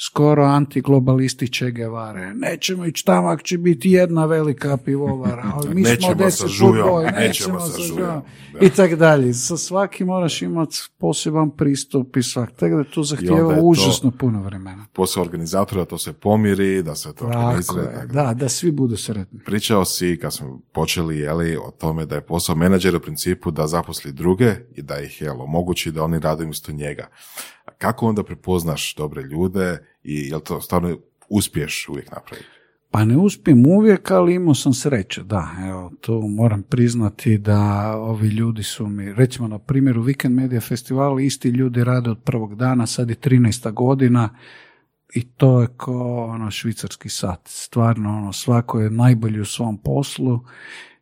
skoro 0.00 0.44
antiglobalisti 0.44 1.48
Che 1.48 1.70
Guevare. 1.70 2.34
Nećemo 2.34 2.86
ići 2.86 3.04
tamo 3.04 3.28
ako 3.28 3.42
će 3.42 3.58
biti 3.58 3.90
jedna 3.90 4.24
velika 4.24 4.76
pivovara, 4.76 5.52
ali 5.54 5.74
mi 5.74 5.82
Nećemo 5.90 6.00
smo 6.00 6.08
sa 6.08 6.24
deset 6.24 6.48
žujom, 6.48 6.76
futbol, 6.76 7.02
nećemo 7.02 7.20
nećemo 7.20 7.60
sa 7.60 7.82
žujom. 7.82 8.22
I 8.60 8.70
tak 8.70 8.94
dalje. 8.94 9.34
Sa 9.34 9.56
svakim 9.56 10.06
moraš 10.06 10.42
imati 10.42 10.76
poseban 10.98 11.50
pristup 11.50 12.16
i 12.16 12.22
svak. 12.22 12.50
Tako 12.52 12.76
da 12.76 12.84
to 12.84 13.02
zahtijeva 13.02 13.58
užasno 13.62 14.10
puno 14.10 14.42
vremena. 14.42 14.86
Posao 14.92 15.22
organizatora 15.22 15.84
to 15.84 15.98
se 15.98 16.12
pomiri, 16.12 16.82
da 16.82 16.94
se 16.94 17.14
to 17.14 17.24
Tako 17.24 17.38
organizira. 17.38 17.92
tako 17.94 18.12
da, 18.12 18.34
da 18.34 18.48
svi 18.48 18.70
budu 18.70 18.96
sretni. 18.96 19.40
Pričao 19.44 19.84
si, 19.84 20.18
kad 20.22 20.34
smo 20.34 20.60
počeli, 20.72 21.18
jeli, 21.18 21.56
o 21.56 21.70
tome 21.70 22.06
da 22.06 22.14
je 22.14 22.26
posao 22.26 22.56
menadžera 22.56 22.96
u 22.96 23.00
principu 23.00 23.50
da 23.50 23.66
zaposli 23.66 24.12
druge 24.12 24.54
i 24.74 24.82
da 24.82 25.00
ih, 25.00 25.20
jel, 25.20 25.40
omogući 25.42 25.92
da 25.92 26.04
oni 26.04 26.18
rade 26.18 26.44
umjesto 26.44 26.72
njega. 26.72 27.08
Kako 27.78 28.06
onda 28.06 28.22
prepoznaš 28.22 28.94
dobre 28.94 29.22
ljude 29.22 29.78
i 30.02 30.28
jel 30.28 30.40
to 30.40 30.60
stvarno 30.60 30.98
uspiješ 31.28 31.88
uvijek 31.88 32.10
napraviti? 32.10 32.48
Pa 32.90 33.04
ne 33.04 33.16
uspijem 33.16 33.66
uvijek, 33.66 34.10
ali 34.10 34.34
imao 34.34 34.54
sam 34.54 34.74
sreće, 34.74 35.22
da, 35.22 35.48
evo, 35.68 35.92
to 36.00 36.20
moram 36.20 36.62
priznati 36.62 37.38
da 37.38 37.92
ovi 37.96 38.28
ljudi 38.28 38.62
su 38.62 38.86
mi, 38.86 39.12
recimo 39.12 39.48
na 39.48 39.58
primjeru 39.58 40.04
Weekend 40.04 40.34
Media 40.34 40.60
Festivalu, 40.60 41.20
isti 41.20 41.48
ljudi 41.48 41.84
rade 41.84 42.10
od 42.10 42.18
prvog 42.24 42.54
dana, 42.54 42.86
sad 42.86 43.10
je 43.10 43.16
13. 43.16 43.72
godina 43.72 44.28
i 45.14 45.22
to 45.22 45.60
je 45.60 45.68
ko 45.76 46.24
ono 46.24 46.50
švicarski 46.50 47.08
sat, 47.08 47.40
stvarno 47.44 48.10
ono, 48.10 48.32
svako 48.32 48.80
je 48.80 48.90
najbolji 48.90 49.40
u 49.40 49.44
svom 49.44 49.78
poslu. 49.78 50.40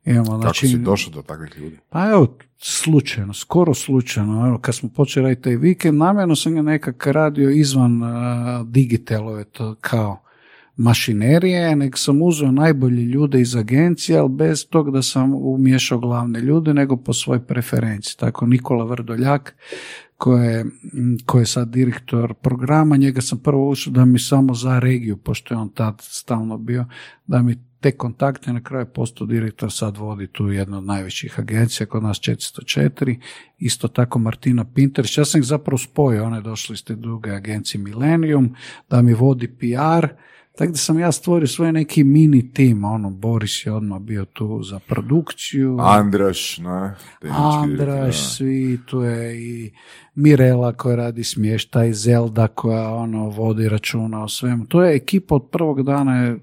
Imamo, 0.06 0.30
Kako 0.30 0.40
znači, 0.40 0.68
si 0.68 0.78
došao 0.78 1.12
do 1.12 1.22
takvih 1.22 1.50
ljudi? 1.58 1.78
Pa 1.90 2.10
evo, 2.10 2.36
slučajno, 2.58 3.32
skoro 3.32 3.74
slučajno, 3.74 4.46
evo, 4.46 4.58
kad 4.58 4.74
smo 4.74 4.88
počeli 4.88 5.24
raditi 5.24 5.42
taj 5.42 5.56
vikend, 5.56 5.98
namjerno 5.98 6.36
sam 6.36 6.54
ga 6.54 6.62
nekak 6.62 7.06
radio 7.06 7.50
izvan 7.50 8.02
uh, 8.02 8.08
digitalove, 8.66 9.44
to 9.44 9.74
kao 9.80 10.22
mašinerije, 10.76 11.76
nego 11.76 11.96
sam 11.96 12.22
uzeo 12.22 12.50
najbolje 12.50 13.02
ljude 13.02 13.40
iz 13.40 13.56
agencije, 13.56 14.18
ali 14.18 14.28
bez 14.28 14.66
tog 14.68 14.90
da 14.90 15.02
sam 15.02 15.34
umiješao 15.34 15.98
glavne 15.98 16.40
ljude, 16.40 16.74
nego 16.74 16.96
po 16.96 17.12
svojoj 17.12 17.46
preferenciji. 17.46 18.16
Tako 18.18 18.46
Nikola 18.46 18.84
Vrdoljak, 18.84 19.54
koji 20.16 20.46
je, 20.46 20.64
koji 21.26 21.42
je 21.42 21.46
sad 21.46 21.68
direktor 21.68 22.34
programa, 22.34 22.96
njega 22.96 23.20
sam 23.20 23.38
prvo 23.38 23.70
ušao 23.70 23.92
da 23.92 24.04
mi 24.04 24.18
samo 24.18 24.54
za 24.54 24.78
regiju, 24.78 25.16
pošto 25.16 25.54
je 25.54 25.58
on 25.58 25.68
tad 25.68 25.94
stalno 26.00 26.58
bio, 26.58 26.84
da 27.26 27.42
mi 27.42 27.56
te 27.86 27.92
kontakte 27.92 28.52
na 28.52 28.62
kraju 28.62 28.86
postao 28.86 29.26
direktor, 29.26 29.72
sad 29.72 29.96
vodi 29.96 30.26
tu 30.26 30.48
jednu 30.50 30.78
od 30.78 30.84
najvećih 30.84 31.38
agencija, 31.38 31.86
kod 31.86 32.02
nas 32.02 32.18
404, 32.18 33.16
isto 33.58 33.88
tako 33.88 34.18
Martina 34.18 34.64
Pinterić, 34.64 35.18
ja 35.18 35.24
sam 35.24 35.40
ih 35.40 35.46
zapravo 35.46 35.78
spojio, 35.78 36.24
one 36.24 36.40
došli 36.40 36.74
iz 36.74 36.84
te 36.84 36.94
druge 36.94 37.30
agencije 37.30 37.80
Millennium, 37.80 38.54
da 38.90 39.02
mi 39.02 39.14
vodi 39.14 39.48
PR, 39.48 40.06
tako 40.56 40.72
da 40.72 40.78
sam 40.78 40.98
ja 40.98 41.12
stvorio 41.12 41.46
svoj 41.46 41.72
neki 41.72 42.04
mini 42.04 42.52
tim, 42.52 42.84
ono, 42.84 43.10
Boris 43.10 43.66
je 43.66 43.72
odmah 43.72 44.00
bio 44.00 44.24
tu 44.24 44.62
za 44.62 44.78
produkciju. 44.78 45.78
Andraš, 45.80 46.58
ne? 46.58 46.94
Andraš, 47.30 48.36
svi, 48.36 48.80
tu 48.86 49.02
je 49.02 49.42
i 49.42 49.72
Mirela 50.18 50.72
koja 50.72 50.97
radi 50.97 51.24
smještaj, 51.24 51.93
Zelda 51.93 52.48
koja 52.48 52.94
ono 52.94 53.28
vodi 53.28 53.68
računa 53.68 54.24
o 54.24 54.28
svemu. 54.28 54.66
To 54.66 54.82
je 54.82 54.97
ekipa 54.97 55.34
od 55.34 55.48
prvog 55.51 55.82
dana, 55.82 56.22
je 56.22 56.38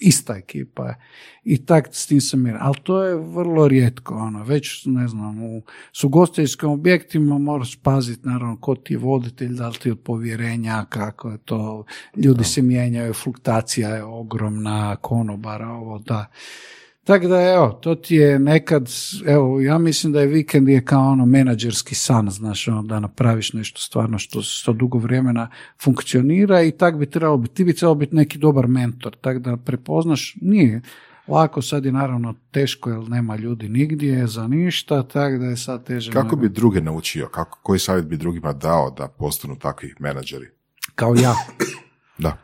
ista 0.00 0.36
ekipa 0.36 0.86
je. 0.86 0.96
I 1.44 1.66
tak 1.66 1.88
s 1.92 2.06
tim 2.06 2.20
sam 2.20 2.42
mir. 2.42 2.56
Ali 2.60 2.74
to 2.82 3.02
je 3.02 3.14
vrlo 3.14 3.68
rijetko. 3.68 4.14
Ono. 4.14 4.44
Već, 4.44 4.86
ne 4.86 5.08
znam, 5.08 5.42
u 5.44 5.62
sugostiteljskim 5.92 6.70
objektima 6.70 7.38
moraš 7.38 7.76
paziti 7.82 8.28
naravno 8.28 8.56
ko 8.60 8.74
ti 8.74 8.94
je 8.94 8.98
voditelj, 8.98 9.54
da 9.54 9.68
li 9.68 9.74
ti 9.74 9.88
je 9.88 9.92
od 9.92 10.00
povjerenja, 10.00 10.84
kako 10.88 11.30
je 11.30 11.38
to, 11.38 11.84
ljudi 12.16 12.44
se 12.44 12.62
mijenjaju, 12.62 13.14
fluktacija 13.14 13.88
je 13.88 14.04
ogromna, 14.04 14.96
konobara, 14.96 15.68
ovo 15.68 15.98
da. 15.98 16.26
Tako 17.10 17.28
da 17.28 17.40
evo, 17.42 17.78
to 17.80 17.94
ti 17.94 18.14
je 18.14 18.38
nekad, 18.38 18.90
evo, 19.26 19.60
ja 19.60 19.78
mislim 19.78 20.12
da 20.12 20.20
je 20.20 20.26
vikend 20.26 20.68
je 20.68 20.84
kao 20.84 21.08
ono 21.08 21.26
menadžerski 21.26 21.94
san, 21.94 22.30
znaš, 22.30 22.68
ono, 22.68 22.82
da 22.82 23.00
napraviš 23.00 23.52
nešto 23.52 23.80
stvarno 23.80 24.18
što, 24.18 24.42
što 24.42 24.72
dugo 24.72 24.98
vremena 24.98 25.50
funkcionira 25.82 26.62
i 26.62 26.70
tak 26.70 26.98
bi 26.98 27.10
trebalo 27.10 27.36
biti, 27.36 27.54
ti 27.54 27.64
bi 27.64 27.74
trebalo 27.76 27.94
biti 27.94 28.16
neki 28.16 28.38
dobar 28.38 28.66
mentor, 28.66 29.16
tako 29.20 29.38
da 29.38 29.56
prepoznaš, 29.56 30.36
nije 30.40 30.82
lako, 31.28 31.62
sad 31.62 31.84
je 31.84 31.92
naravno 31.92 32.34
teško 32.50 32.90
jer 32.90 33.08
nema 33.08 33.36
ljudi 33.36 33.68
nigdje 33.68 34.26
za 34.26 34.46
ništa, 34.46 35.02
tako 35.02 35.38
da 35.38 35.46
je 35.46 35.56
sad 35.56 35.84
teže. 35.84 36.12
Kako 36.12 36.36
bi 36.36 36.48
druge 36.48 36.80
naučio, 36.80 37.28
kako, 37.28 37.58
koji 37.62 37.78
savjet 37.78 38.06
bi 38.06 38.16
drugima 38.16 38.52
dao 38.52 38.90
da 38.90 39.08
postanu 39.08 39.56
takvi 39.56 39.94
menadžeri? 39.98 40.46
Kao 40.94 41.14
ja. 41.14 41.34
Da. 42.18 42.36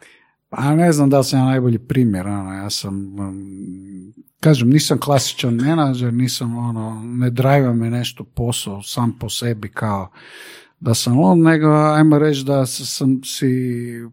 Pa 0.48 0.74
ne 0.74 0.92
znam 0.92 1.10
da 1.10 1.18
li 1.18 1.24
sam 1.24 1.38
ja 1.38 1.44
najbolji 1.44 1.78
primjer, 1.78 2.26
ono, 2.26 2.52
ja 2.54 2.70
sam, 2.70 3.18
um, 3.18 4.12
kažem, 4.46 4.70
nisam 4.70 4.98
klasičan 4.98 5.54
menadžer, 5.54 6.12
nisam 6.14 6.56
ono, 6.58 7.02
ne 7.04 7.30
drajva 7.30 7.72
me 7.72 7.90
nešto 7.90 8.24
posao 8.24 8.82
sam 8.82 9.18
po 9.18 9.28
sebi 9.30 9.68
kao 9.68 10.10
da 10.80 10.94
sam 10.94 11.18
on, 11.20 11.42
nego 11.42 11.68
ajmo 11.68 12.18
reći 12.18 12.44
da 12.44 12.66
sam 12.66 13.20
si 13.24 13.46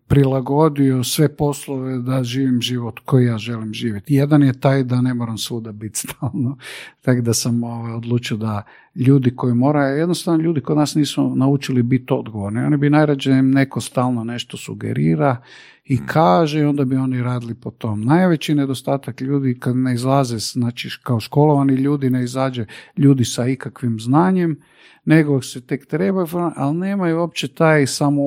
prilagodio 0.07 1.03
sve 1.03 1.35
poslove 1.35 1.99
da 1.99 2.23
živim 2.23 2.61
život 2.61 2.99
koji 3.05 3.25
ja 3.25 3.37
želim 3.37 3.73
živjeti. 3.73 4.13
Jedan 4.13 4.43
je 4.43 4.59
taj 4.59 4.83
da 4.83 5.01
ne 5.01 5.13
moram 5.13 5.37
svuda 5.37 5.71
biti 5.71 5.99
stalno, 5.99 6.57
tako 7.05 7.21
da 7.21 7.33
sam 7.33 7.63
ovaj, 7.63 7.93
odlučio 7.93 8.37
da 8.37 8.63
ljudi 8.95 9.35
koji 9.35 9.53
moraju, 9.53 9.97
jednostavno 9.97 10.43
ljudi 10.43 10.61
kod 10.61 10.77
nas 10.77 10.95
nisu 10.95 11.35
naučili 11.35 11.83
biti 11.83 12.13
odgovorni. 12.13 12.63
Oni 12.63 12.77
bi 12.77 12.89
najrađe 12.89 13.31
im 13.31 13.51
neko 13.51 13.81
stalno 13.81 14.23
nešto 14.23 14.57
sugerira 14.57 15.37
i 15.85 15.99
kaže 16.05 16.59
i 16.59 16.63
onda 16.63 16.85
bi 16.85 16.95
oni 16.95 17.23
radili 17.23 17.55
po 17.55 17.71
tom. 17.71 18.01
Najveći 18.01 18.55
nedostatak 18.55 19.21
ljudi 19.21 19.59
kad 19.59 19.75
ne 19.75 19.93
izlaze, 19.93 20.37
znači 20.37 20.89
kao 21.03 21.19
školovani 21.19 21.73
ljudi 21.73 22.09
ne 22.09 22.23
izađe 22.23 22.65
ljudi 22.97 23.25
sa 23.25 23.47
ikakvim 23.47 23.99
znanjem, 23.99 24.57
nego 25.05 25.41
se 25.41 25.61
tek 25.61 25.85
trebaju, 25.85 26.27
ali 26.55 26.77
nemaju 26.77 27.19
uopće 27.19 27.47
taj 27.47 27.87
samo 27.87 28.21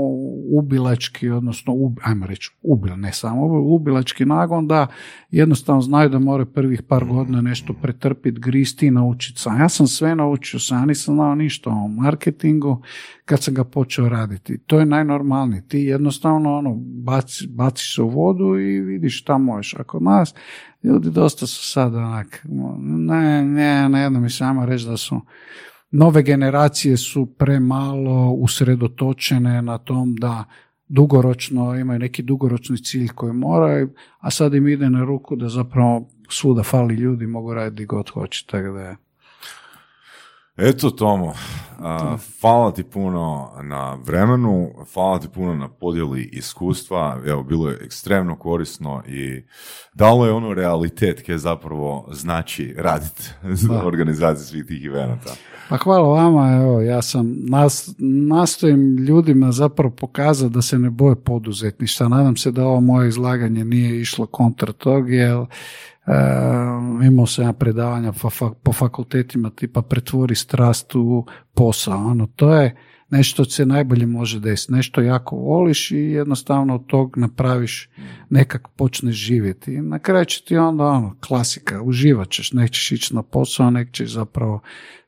ubilački, 0.53 1.31
odnosno, 1.31 1.73
ajmo 2.03 2.27
reći, 2.27 2.51
ubil, 2.63 2.97
ne 2.97 3.13
samo 3.13 3.47
ubilački 3.47 4.25
nagon 4.25 4.67
da 4.67 4.87
jednostavno 5.31 5.83
znaju 5.83 6.09
da 6.09 6.19
moraju 6.19 6.47
prvih 6.47 6.83
par 6.83 7.05
godina 7.05 7.41
nešto 7.41 7.73
pretrpiti, 7.83 8.41
gristi 8.41 8.87
i 8.87 8.91
naučiti 8.91 9.41
sam. 9.41 9.61
Ja 9.61 9.69
sam 9.69 9.87
sve 9.87 10.17
naučio 10.17 10.61
sam, 10.61 10.79
ja 10.79 10.85
nisam 10.85 11.15
znao 11.15 11.35
ništa 11.35 11.71
o 11.71 11.89
marketingu 11.89 12.83
kad 13.25 13.43
sam 13.43 13.55
ga 13.55 13.65
počeo 13.65 14.09
raditi. 14.09 14.59
To 14.59 14.79
je 14.79 14.87
najnormalnije. 14.87 15.69
Ti 15.69 15.79
jednostavno 15.79 16.59
ono, 16.59 16.75
baci, 17.05 17.47
baciš 17.49 17.95
se 17.95 18.03
u 18.03 18.09
vodu 18.09 18.59
i 18.59 18.81
vidiš 18.81 19.21
šta 19.21 19.39
možeš. 19.39 19.75
Ako 19.75 20.01
nas, 20.01 20.35
ljudi 20.83 21.11
dosta 21.11 21.47
su 21.47 21.71
sad 21.71 21.95
onak, 21.95 22.47
ne, 22.81 23.45
ne, 23.45 23.89
ne 23.89 24.01
jedno 24.01 24.21
mi 24.21 24.31
sama 24.31 24.65
reći 24.65 24.87
da 24.87 24.97
su 24.97 25.21
nove 25.97 26.23
generacije 26.23 26.97
su 26.97 27.27
premalo 27.27 28.31
usredotočene 28.31 29.63
na 29.63 29.79
tom 29.79 30.17
da 30.17 30.45
dugoročno 30.89 31.75
imaju 31.75 31.99
neki 31.99 32.23
dugoročni 32.23 32.79
cilj 32.79 33.09
koji 33.09 33.33
moraju, 33.33 33.91
a 34.19 34.31
sad 34.31 34.55
im 34.55 34.69
ide 34.69 34.91
na 34.91 35.05
ruku 35.05 35.37
da 35.37 35.49
zapravo 35.49 36.09
svuda 36.29 36.63
fali 36.63 36.95
ljudi, 36.95 37.27
mogu 37.27 37.55
raditi 37.55 37.87
god 37.87 38.11
hoće, 38.11 38.47
tako 38.47 38.73
da 38.73 38.81
je. 38.81 39.06
Eto 40.57 40.91
Tomo, 40.91 41.35
hvala 42.41 42.73
ti 42.73 42.83
puno 42.83 43.51
na 43.63 43.99
vremenu, 44.07 44.71
hvala 44.95 45.19
ti 45.19 45.29
puno 45.35 45.55
na 45.55 45.69
podjeli 45.69 46.31
iskustva, 46.33 47.21
evo 47.27 47.43
bilo 47.43 47.69
je 47.69 47.79
ekstremno 47.85 48.37
korisno 48.37 49.03
i 49.09 49.45
dalo 49.95 50.27
je 50.27 50.33
ono 50.33 50.55
realitet 50.55 51.27
koje 51.27 51.39
zapravo 51.39 52.09
znači 52.13 52.75
raditi 52.79 53.23
za 53.67 53.83
organizaciju 53.87 54.45
svih 54.47 54.67
tih 54.67 54.85
eventa. 54.85 55.35
Pa 55.69 55.77
hvala 55.77 56.09
vama, 56.09 56.53
evo, 56.53 56.81
ja 56.81 57.03
sam 57.03 57.35
nas, 57.49 57.95
nastojim 58.29 58.97
ljudima 58.97 59.53
zapravo 59.53 59.91
pokazati 59.91 60.55
da 60.55 60.63
se 60.63 60.79
ne 60.79 60.91
boje 60.91 61.17
poduzetništva. 61.17 62.09
Nadam 62.09 62.37
se 62.37 62.51
da 62.51 62.65
ovo 62.65 62.81
moje 62.81 63.09
izlaganje 63.09 63.65
nije 63.65 64.01
išlo 64.01 64.27
kontra 64.27 64.73
tog, 64.73 65.13
jer 65.13 65.47
uh, 66.07 67.07
imao 67.07 67.27
sam 67.27 67.45
ja 67.45 67.53
predavanja 67.53 68.13
po 68.63 68.73
fakultetima 68.73 69.51
tipa 69.51 69.83
pretvori 69.83 70.35
strast 70.35 70.95
u 70.95 71.27
posao. 71.55 71.99
Ono, 71.99 72.27
to 72.27 72.55
je 72.55 72.77
nešto 73.11 73.45
se 73.45 73.67
najbolje 73.67 74.07
može 74.07 74.41
desiti, 74.41 74.73
nešto 74.73 75.01
jako 75.01 75.37
voliš 75.37 75.91
i 75.91 75.97
jednostavno 75.97 76.75
od 76.75 76.87
tog 76.87 77.19
napraviš 77.19 77.89
nekak 78.31 78.69
počneš 78.69 79.15
živjeti. 79.15 79.75
I 79.75 79.81
na 79.81 79.99
kraju 79.99 80.25
će 80.25 80.45
ti 80.45 80.57
onda 80.57 80.85
ono, 80.85 81.17
klasika, 81.27 81.83
uživat 81.83 82.31
ćeš, 82.31 82.53
nećeš 82.53 82.93
ići 82.93 83.15
na 83.15 83.23
posao, 83.23 83.71
nek 83.71 83.93
ćeš 83.93 84.13
zapravo 84.13 84.61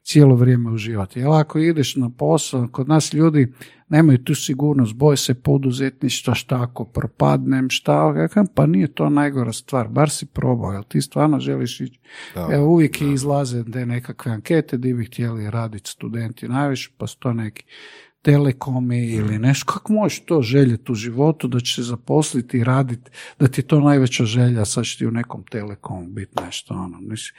cijelo 0.08 0.34
vrijeme 0.34 0.70
uživati. 0.70 1.18
Jer 1.18 1.28
ako 1.28 1.58
ideš 1.58 1.96
na 1.96 2.10
posao, 2.10 2.68
kod 2.72 2.88
nas 2.88 3.12
ljudi 3.12 3.52
nemaju 3.88 4.24
tu 4.24 4.34
sigurnost, 4.34 4.94
boje 4.94 5.16
se 5.16 5.34
poduzetništva, 5.34 6.34
šta 6.34 6.62
ako 6.62 6.84
propadnem, 6.84 7.70
šta, 7.70 8.28
pa 8.54 8.66
nije 8.66 8.94
to 8.94 9.10
najgora 9.10 9.52
stvar, 9.52 9.88
bar 9.88 10.10
si 10.10 10.26
probao, 10.26 10.72
jel 10.72 10.82
ti 10.82 11.02
stvarno 11.02 11.40
želiš 11.40 11.80
ići. 11.80 12.00
Evo 12.52 12.66
uvijek 12.66 13.00
da. 13.00 13.06
izlaze 13.06 13.64
te 13.72 13.86
nekakve 13.86 14.32
ankete 14.32 14.76
gdje 14.76 14.94
bi 14.94 15.04
htjeli 15.04 15.50
raditi 15.50 15.90
studenti 15.90 16.48
najviše, 16.48 16.90
pa 16.98 17.06
su 17.06 17.18
to 17.18 17.32
neki 17.32 17.64
telekomi 18.22 19.06
ili 19.06 19.38
nešto, 19.38 19.72
kako 19.72 19.92
možeš 19.92 20.24
to 20.24 20.42
željeti 20.42 20.92
u 20.92 20.94
životu 20.94 21.48
da 21.48 21.60
će 21.60 21.74
se 21.74 21.82
zaposliti 21.82 22.58
i 22.58 22.64
raditi, 22.64 23.10
da 23.38 23.48
ti 23.48 23.60
je 23.60 23.66
to 23.66 23.80
najveća 23.80 24.24
želja, 24.24 24.64
sad 24.64 24.84
će 24.84 24.98
ti 24.98 25.06
u 25.06 25.10
nekom 25.10 25.44
telekomu 25.50 26.06
biti 26.08 26.42
nešto, 26.44 26.74
ono, 26.74 27.00
mislim, 27.00 27.34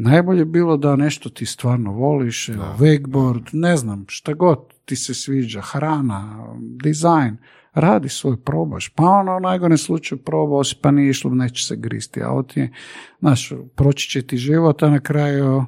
Najbolje 0.00 0.44
bilo 0.44 0.76
da 0.76 0.96
nešto 0.96 1.28
ti 1.28 1.46
stvarno 1.46 1.92
voliš, 1.92 2.48
da. 2.48 2.76
wakeboard, 2.78 3.48
ne 3.52 3.76
znam, 3.76 4.04
šta 4.08 4.34
god 4.34 4.58
ti 4.84 4.96
se 4.96 5.14
sviđa, 5.14 5.60
hrana, 5.60 6.46
dizajn, 6.82 7.36
radi 7.74 8.08
svoj, 8.08 8.36
probaš. 8.36 8.88
Pa 8.88 9.04
ono 9.04 9.36
u 9.36 9.40
najgore 9.40 9.76
slučaju 9.76 10.18
probao 10.18 10.64
si, 10.64 10.76
pa 10.82 10.90
nije 10.90 11.10
išlo, 11.10 11.30
neće 11.30 11.66
se 11.66 11.76
gristi, 11.76 12.22
a 12.22 12.42
ti 12.42 12.60
je, 12.60 12.72
znaš, 13.20 13.52
proći 13.74 14.10
će 14.10 14.22
ti 14.22 14.36
život, 14.36 14.82
a 14.82 14.90
na 14.90 15.00
kraju 15.00 15.64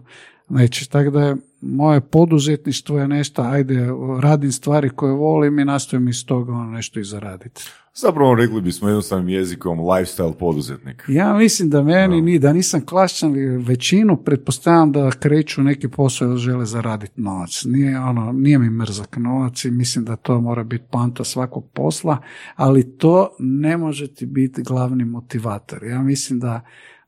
neće. 0.49 0.89
Tako 0.89 1.11
da 1.11 1.23
je 1.23 1.37
moje 1.61 2.01
poduzetništvo 2.01 2.99
je 2.99 3.09
nešto, 3.09 3.43
ajde, 3.43 3.89
radim 4.21 4.53
stvari 4.53 4.91
koje 4.91 5.13
volim 5.13 5.59
i 5.59 5.65
nastojim 5.65 6.09
iz 6.09 6.27
toga 6.27 6.53
ono 6.53 6.71
nešto 6.71 7.01
i 7.01 7.05
zaraditi. 7.05 7.63
Zapravo 7.95 8.35
rekli 8.35 8.61
bismo 8.61 8.89
jednostavnim 8.89 9.29
jezikom 9.29 9.79
lifestyle 9.79 10.33
poduzetnik. 10.33 11.05
Ja 11.09 11.35
mislim 11.35 11.71
da 11.71 11.83
meni 11.83 12.23
ni, 12.23 12.39
da 12.39 12.53
nisam 12.53 12.87
klasičan 12.87 13.33
većinu, 13.59 14.17
pretpostavljam 14.17 14.93
da 14.93 15.11
kreću 15.11 15.63
neki 15.63 15.89
posao 15.89 16.29
jer 16.29 16.39
žele 16.39 16.65
zaraditi 16.65 17.21
novac. 17.21 17.63
Nije, 17.65 18.01
ono, 18.01 18.33
nije 18.33 18.59
mi 18.59 18.71
mrzak 18.71 19.17
novac 19.17 19.65
i 19.65 19.71
mislim 19.71 20.05
da 20.05 20.17
to 20.17 20.41
mora 20.41 20.65
biti 20.65 20.85
panta 20.91 21.25
svakog 21.25 21.71
posla, 21.75 22.19
ali 22.57 22.99
to 22.99 23.37
ne 23.39 23.77
može 23.77 24.15
ti 24.15 24.27
biti 24.27 24.63
glavni 24.63 25.05
motivator. 25.05 25.85
Ja 25.85 26.03
mislim 26.03 26.41
da 26.41 26.61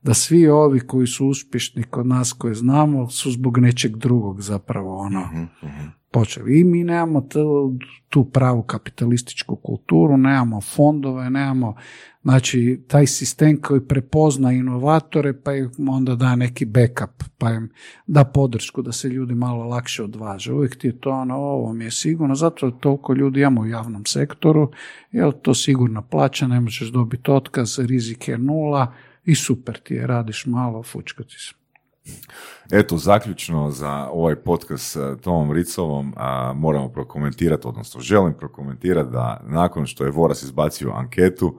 da 0.03 0.15
svi 0.15 0.49
ovi 0.49 0.81
koji 0.81 1.07
su 1.07 1.27
uspješni 1.27 1.83
kod 1.83 2.07
nas 2.07 2.33
koje 2.33 2.55
znamo 2.55 3.11
su 3.11 3.31
zbog 3.31 3.59
nečeg 3.59 3.97
drugog 3.97 4.41
zapravo 4.41 4.97
ono 4.97 5.21
Mhm, 5.21 5.43
mhm. 5.43 5.89
počeli. 6.11 6.61
I 6.61 6.65
mi 6.65 6.85
nemamo 6.85 7.21
tu, 7.21 7.79
tu 8.09 8.25
pravu 8.25 8.63
kapitalističku 8.63 9.57
kulturu, 9.57 10.17
nemamo 10.17 10.61
fondove, 10.61 11.31
nemamo 11.31 11.75
znači 12.23 12.85
taj 12.89 13.07
sistem 13.07 13.61
koji 13.61 13.81
prepozna 13.81 14.53
inovatore 14.53 15.41
pa 15.41 15.55
im 15.55 15.71
onda 15.89 16.15
da 16.15 16.37
neki 16.37 16.65
backup, 16.65 17.25
pa 17.39 17.51
im 17.51 17.71
da 18.07 18.25
podršku 18.25 18.83
da 18.83 18.93
se 18.93 19.09
ljudi 19.09 19.35
malo 19.35 19.65
lakše 19.65 20.05
odvaže. 20.05 20.53
Uvijek 20.53 20.77
ti 20.77 20.87
je 20.87 21.01
to 21.01 21.11
ono, 21.11 21.37
ovo 21.37 21.73
mi 21.73 21.85
je 21.85 21.91
sigurno, 21.91 22.35
zato 22.35 22.71
toliko 22.71 23.15
ljudi 23.15 23.41
imamo 23.41 23.61
u 23.61 23.67
javnom 23.67 24.07
sektoru, 24.07 24.71
jer 25.13 25.33
to 25.43 25.55
sigurna 25.55 26.03
plaća, 26.03 26.47
ne 26.47 26.61
možeš 26.61 26.89
dobiti 26.89 27.31
otkaz, 27.31 27.79
rizik 27.79 28.29
je 28.29 28.39
nula 28.39 28.93
i 29.25 29.35
super 29.35 29.79
ti 29.79 29.95
je, 29.95 30.07
radiš 30.07 30.47
malo, 30.47 30.83
fučka 30.83 31.23
ti 31.23 31.37
se. 31.39 31.63
Eto, 32.71 32.97
zaključno 32.97 33.71
za 33.71 34.09
ovaj 34.13 34.37
podcast 34.37 34.85
s 34.85 35.21
Tomom 35.21 35.53
Ricovom 35.53 36.15
a, 36.17 36.53
moramo 36.57 36.89
prokomentirati, 36.89 37.69
odnosno 37.69 38.01
želim 38.01 38.35
prokomentirati 38.35 39.11
da 39.11 39.41
nakon 39.47 39.87
što 39.87 40.05
je 40.05 40.11
Voras 40.11 40.43
izbacio 40.43 40.93
anketu, 40.95 41.59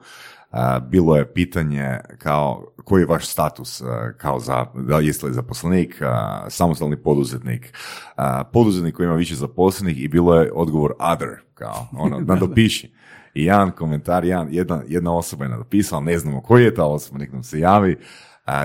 a, 0.50 0.80
bilo 0.80 1.16
je 1.16 1.32
pitanje 1.32 1.98
kao 2.18 2.66
koji 2.84 3.02
je 3.02 3.06
vaš 3.06 3.26
status 3.26 3.82
a, 3.82 4.12
kao 4.18 4.40
za, 4.40 4.66
da 4.74 4.98
jeste 4.98 5.26
li 5.26 5.32
zaposlenik, 5.32 6.02
a, 6.02 6.46
samostalni 6.48 6.96
poduzetnik, 6.96 7.72
a, 8.16 8.44
poduzetnik 8.44 8.94
koji 8.94 9.06
ima 9.06 9.16
više 9.16 9.34
zaposlenih 9.34 10.02
i 10.02 10.08
bilo 10.08 10.34
je 10.34 10.52
odgovor 10.54 10.92
other, 10.98 11.30
kao 11.54 11.88
ono, 11.92 12.20
nadopiši. 12.34 12.92
I 13.34 13.44
jedan 13.44 13.70
komentar, 13.70 14.24
jedan, 14.24 14.48
jedna, 14.50 14.82
jedna 14.88 15.16
osoba 15.16 15.44
je 15.44 15.50
nadopisala, 15.50 16.00
ne 16.00 16.18
znamo 16.18 16.40
koji 16.40 16.64
je 16.64 16.74
ta 16.74 16.84
osoba, 16.84 17.18
nek 17.18 17.32
nam 17.32 17.42
se 17.42 17.60
javi, 17.60 17.98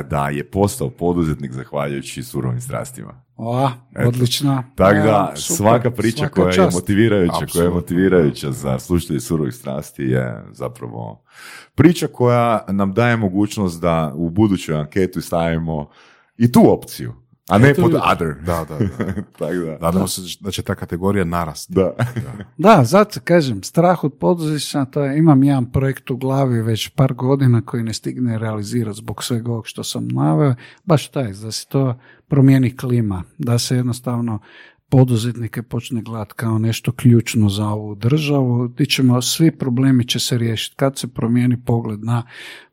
da 0.09 0.29
je 0.29 0.43
postao 0.51 0.89
poduzetnik 0.89 1.51
zahvaljujući 1.51 2.23
surovim 2.23 2.61
strastima. 2.61 3.21
O, 3.37 3.69
odlična. 4.05 4.63
Tako 4.75 5.07
da, 5.07 5.33
svaka 5.35 5.91
priča 5.91 6.17
svaka 6.17 6.41
koja 6.41 6.53
je 6.53 6.69
motivirajuća, 6.73 7.45
koja 7.53 7.63
je 7.63 7.69
motivirajuća 7.69 8.51
za 8.51 8.79
slušatelje 8.79 9.19
surovih 9.19 9.53
strasti 9.53 10.03
je 10.03 10.43
zapravo 10.51 11.23
priča 11.75 12.07
koja 12.07 12.65
nam 12.67 12.93
daje 12.93 13.17
mogućnost 13.17 13.81
da 13.81 14.13
u 14.15 14.29
budućoj 14.29 14.75
anketu 14.75 15.21
stavimo 15.21 15.89
i 16.37 16.51
tu 16.51 16.73
opciju, 16.73 17.13
a 17.49 17.57
ne 17.57 17.69
Eto 17.69 17.81
pod 17.81 17.93
other. 17.93 18.35
Da, 18.45 18.65
da, 18.69 18.77
da. 18.79 19.13
Tako 19.39 19.53
da. 19.53 19.77
Nadamo 19.81 20.07
se 20.07 20.21
da 20.39 20.51
će 20.51 20.61
ta 20.61 20.75
kategorija 20.75 21.25
narasti. 21.25 21.73
Da. 21.73 21.95
Da, 22.57 22.83
zato 22.83 23.19
kažem, 23.23 23.63
strah 23.63 24.03
od 24.03 24.13
poduzeća, 24.13 24.85
to 24.85 25.03
je, 25.03 25.17
imam 25.17 25.43
jedan 25.43 25.71
projekt 25.71 26.11
u 26.11 26.17
glavi 26.17 26.61
već 26.61 26.89
par 26.89 27.13
godina 27.13 27.61
koji 27.61 27.83
ne 27.83 27.93
stigne 27.93 28.39
realizirati 28.39 28.97
zbog 28.97 29.23
svega 29.23 29.51
ovog 29.51 29.67
što 29.67 29.83
sam 29.83 30.07
naveo, 30.07 30.55
baš 30.85 31.07
taj, 31.07 31.33
da 31.33 31.51
se 31.51 31.67
to 31.67 31.99
promijeni 32.27 32.77
klima, 32.77 33.23
da 33.37 33.59
se 33.59 33.75
jednostavno 33.75 34.39
poduzetnike 34.89 35.63
počne 35.63 36.01
gledati 36.01 36.33
kao 36.35 36.57
nešto 36.57 36.91
ključno 36.91 37.49
za 37.49 37.67
ovu 37.67 37.95
državu, 37.95 38.67
di 38.67 38.85
ćemo, 38.85 39.21
svi 39.21 39.51
problemi 39.51 40.07
će 40.07 40.19
se 40.19 40.37
riješiti 40.37 40.75
kad 40.75 40.97
se 40.97 41.07
promijeni 41.07 41.63
pogled 41.65 42.03
na 42.03 42.23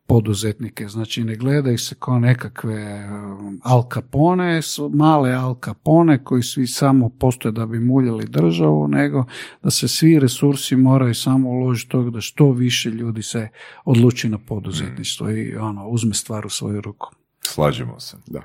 poduzetnike. 0.06 0.88
Znači 0.88 1.24
ne 1.24 1.34
gledaju 1.34 1.78
se 1.78 1.94
kao 1.98 2.18
nekakve 2.18 3.08
um, 3.08 3.60
Al 3.62 3.82
Capone, 3.94 4.62
su 4.62 4.90
male 4.94 5.32
Al 5.32 5.54
Capone 5.64 6.24
koji 6.24 6.42
svi 6.42 6.66
samo 6.66 7.08
postoje 7.08 7.52
da 7.52 7.66
bi 7.66 7.80
muljali 7.80 8.26
državu, 8.26 8.88
nego 8.88 9.24
da 9.62 9.70
se 9.70 9.88
svi 9.88 10.18
resursi 10.18 10.76
moraju 10.76 11.14
samo 11.14 11.48
uložiti 11.48 11.90
toga 11.90 12.10
da 12.10 12.20
što 12.20 12.50
više 12.50 12.90
ljudi 12.90 13.22
se 13.22 13.48
odluči 13.84 14.28
na 14.28 14.38
poduzetništvo 14.38 15.30
i 15.30 15.56
ono, 15.56 15.88
uzme 15.88 16.14
stvar 16.14 16.46
u 16.46 16.50
svoju 16.50 16.80
ruku. 16.80 17.10
Slažemo 17.40 18.00
se. 18.00 18.16
Da. 18.26 18.42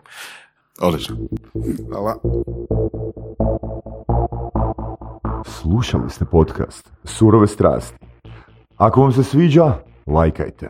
Odlično. 0.82 1.18
Hvala. 1.90 2.20
Slušali 5.46 6.10
ste 6.10 6.26
podcast 6.26 6.92
Surove 7.04 7.48
strasti. 7.48 7.98
Ako 8.78 9.02
vam 9.02 9.12
se 9.12 9.24
sviđa, 9.24 9.74
lajkajte. 10.08 10.70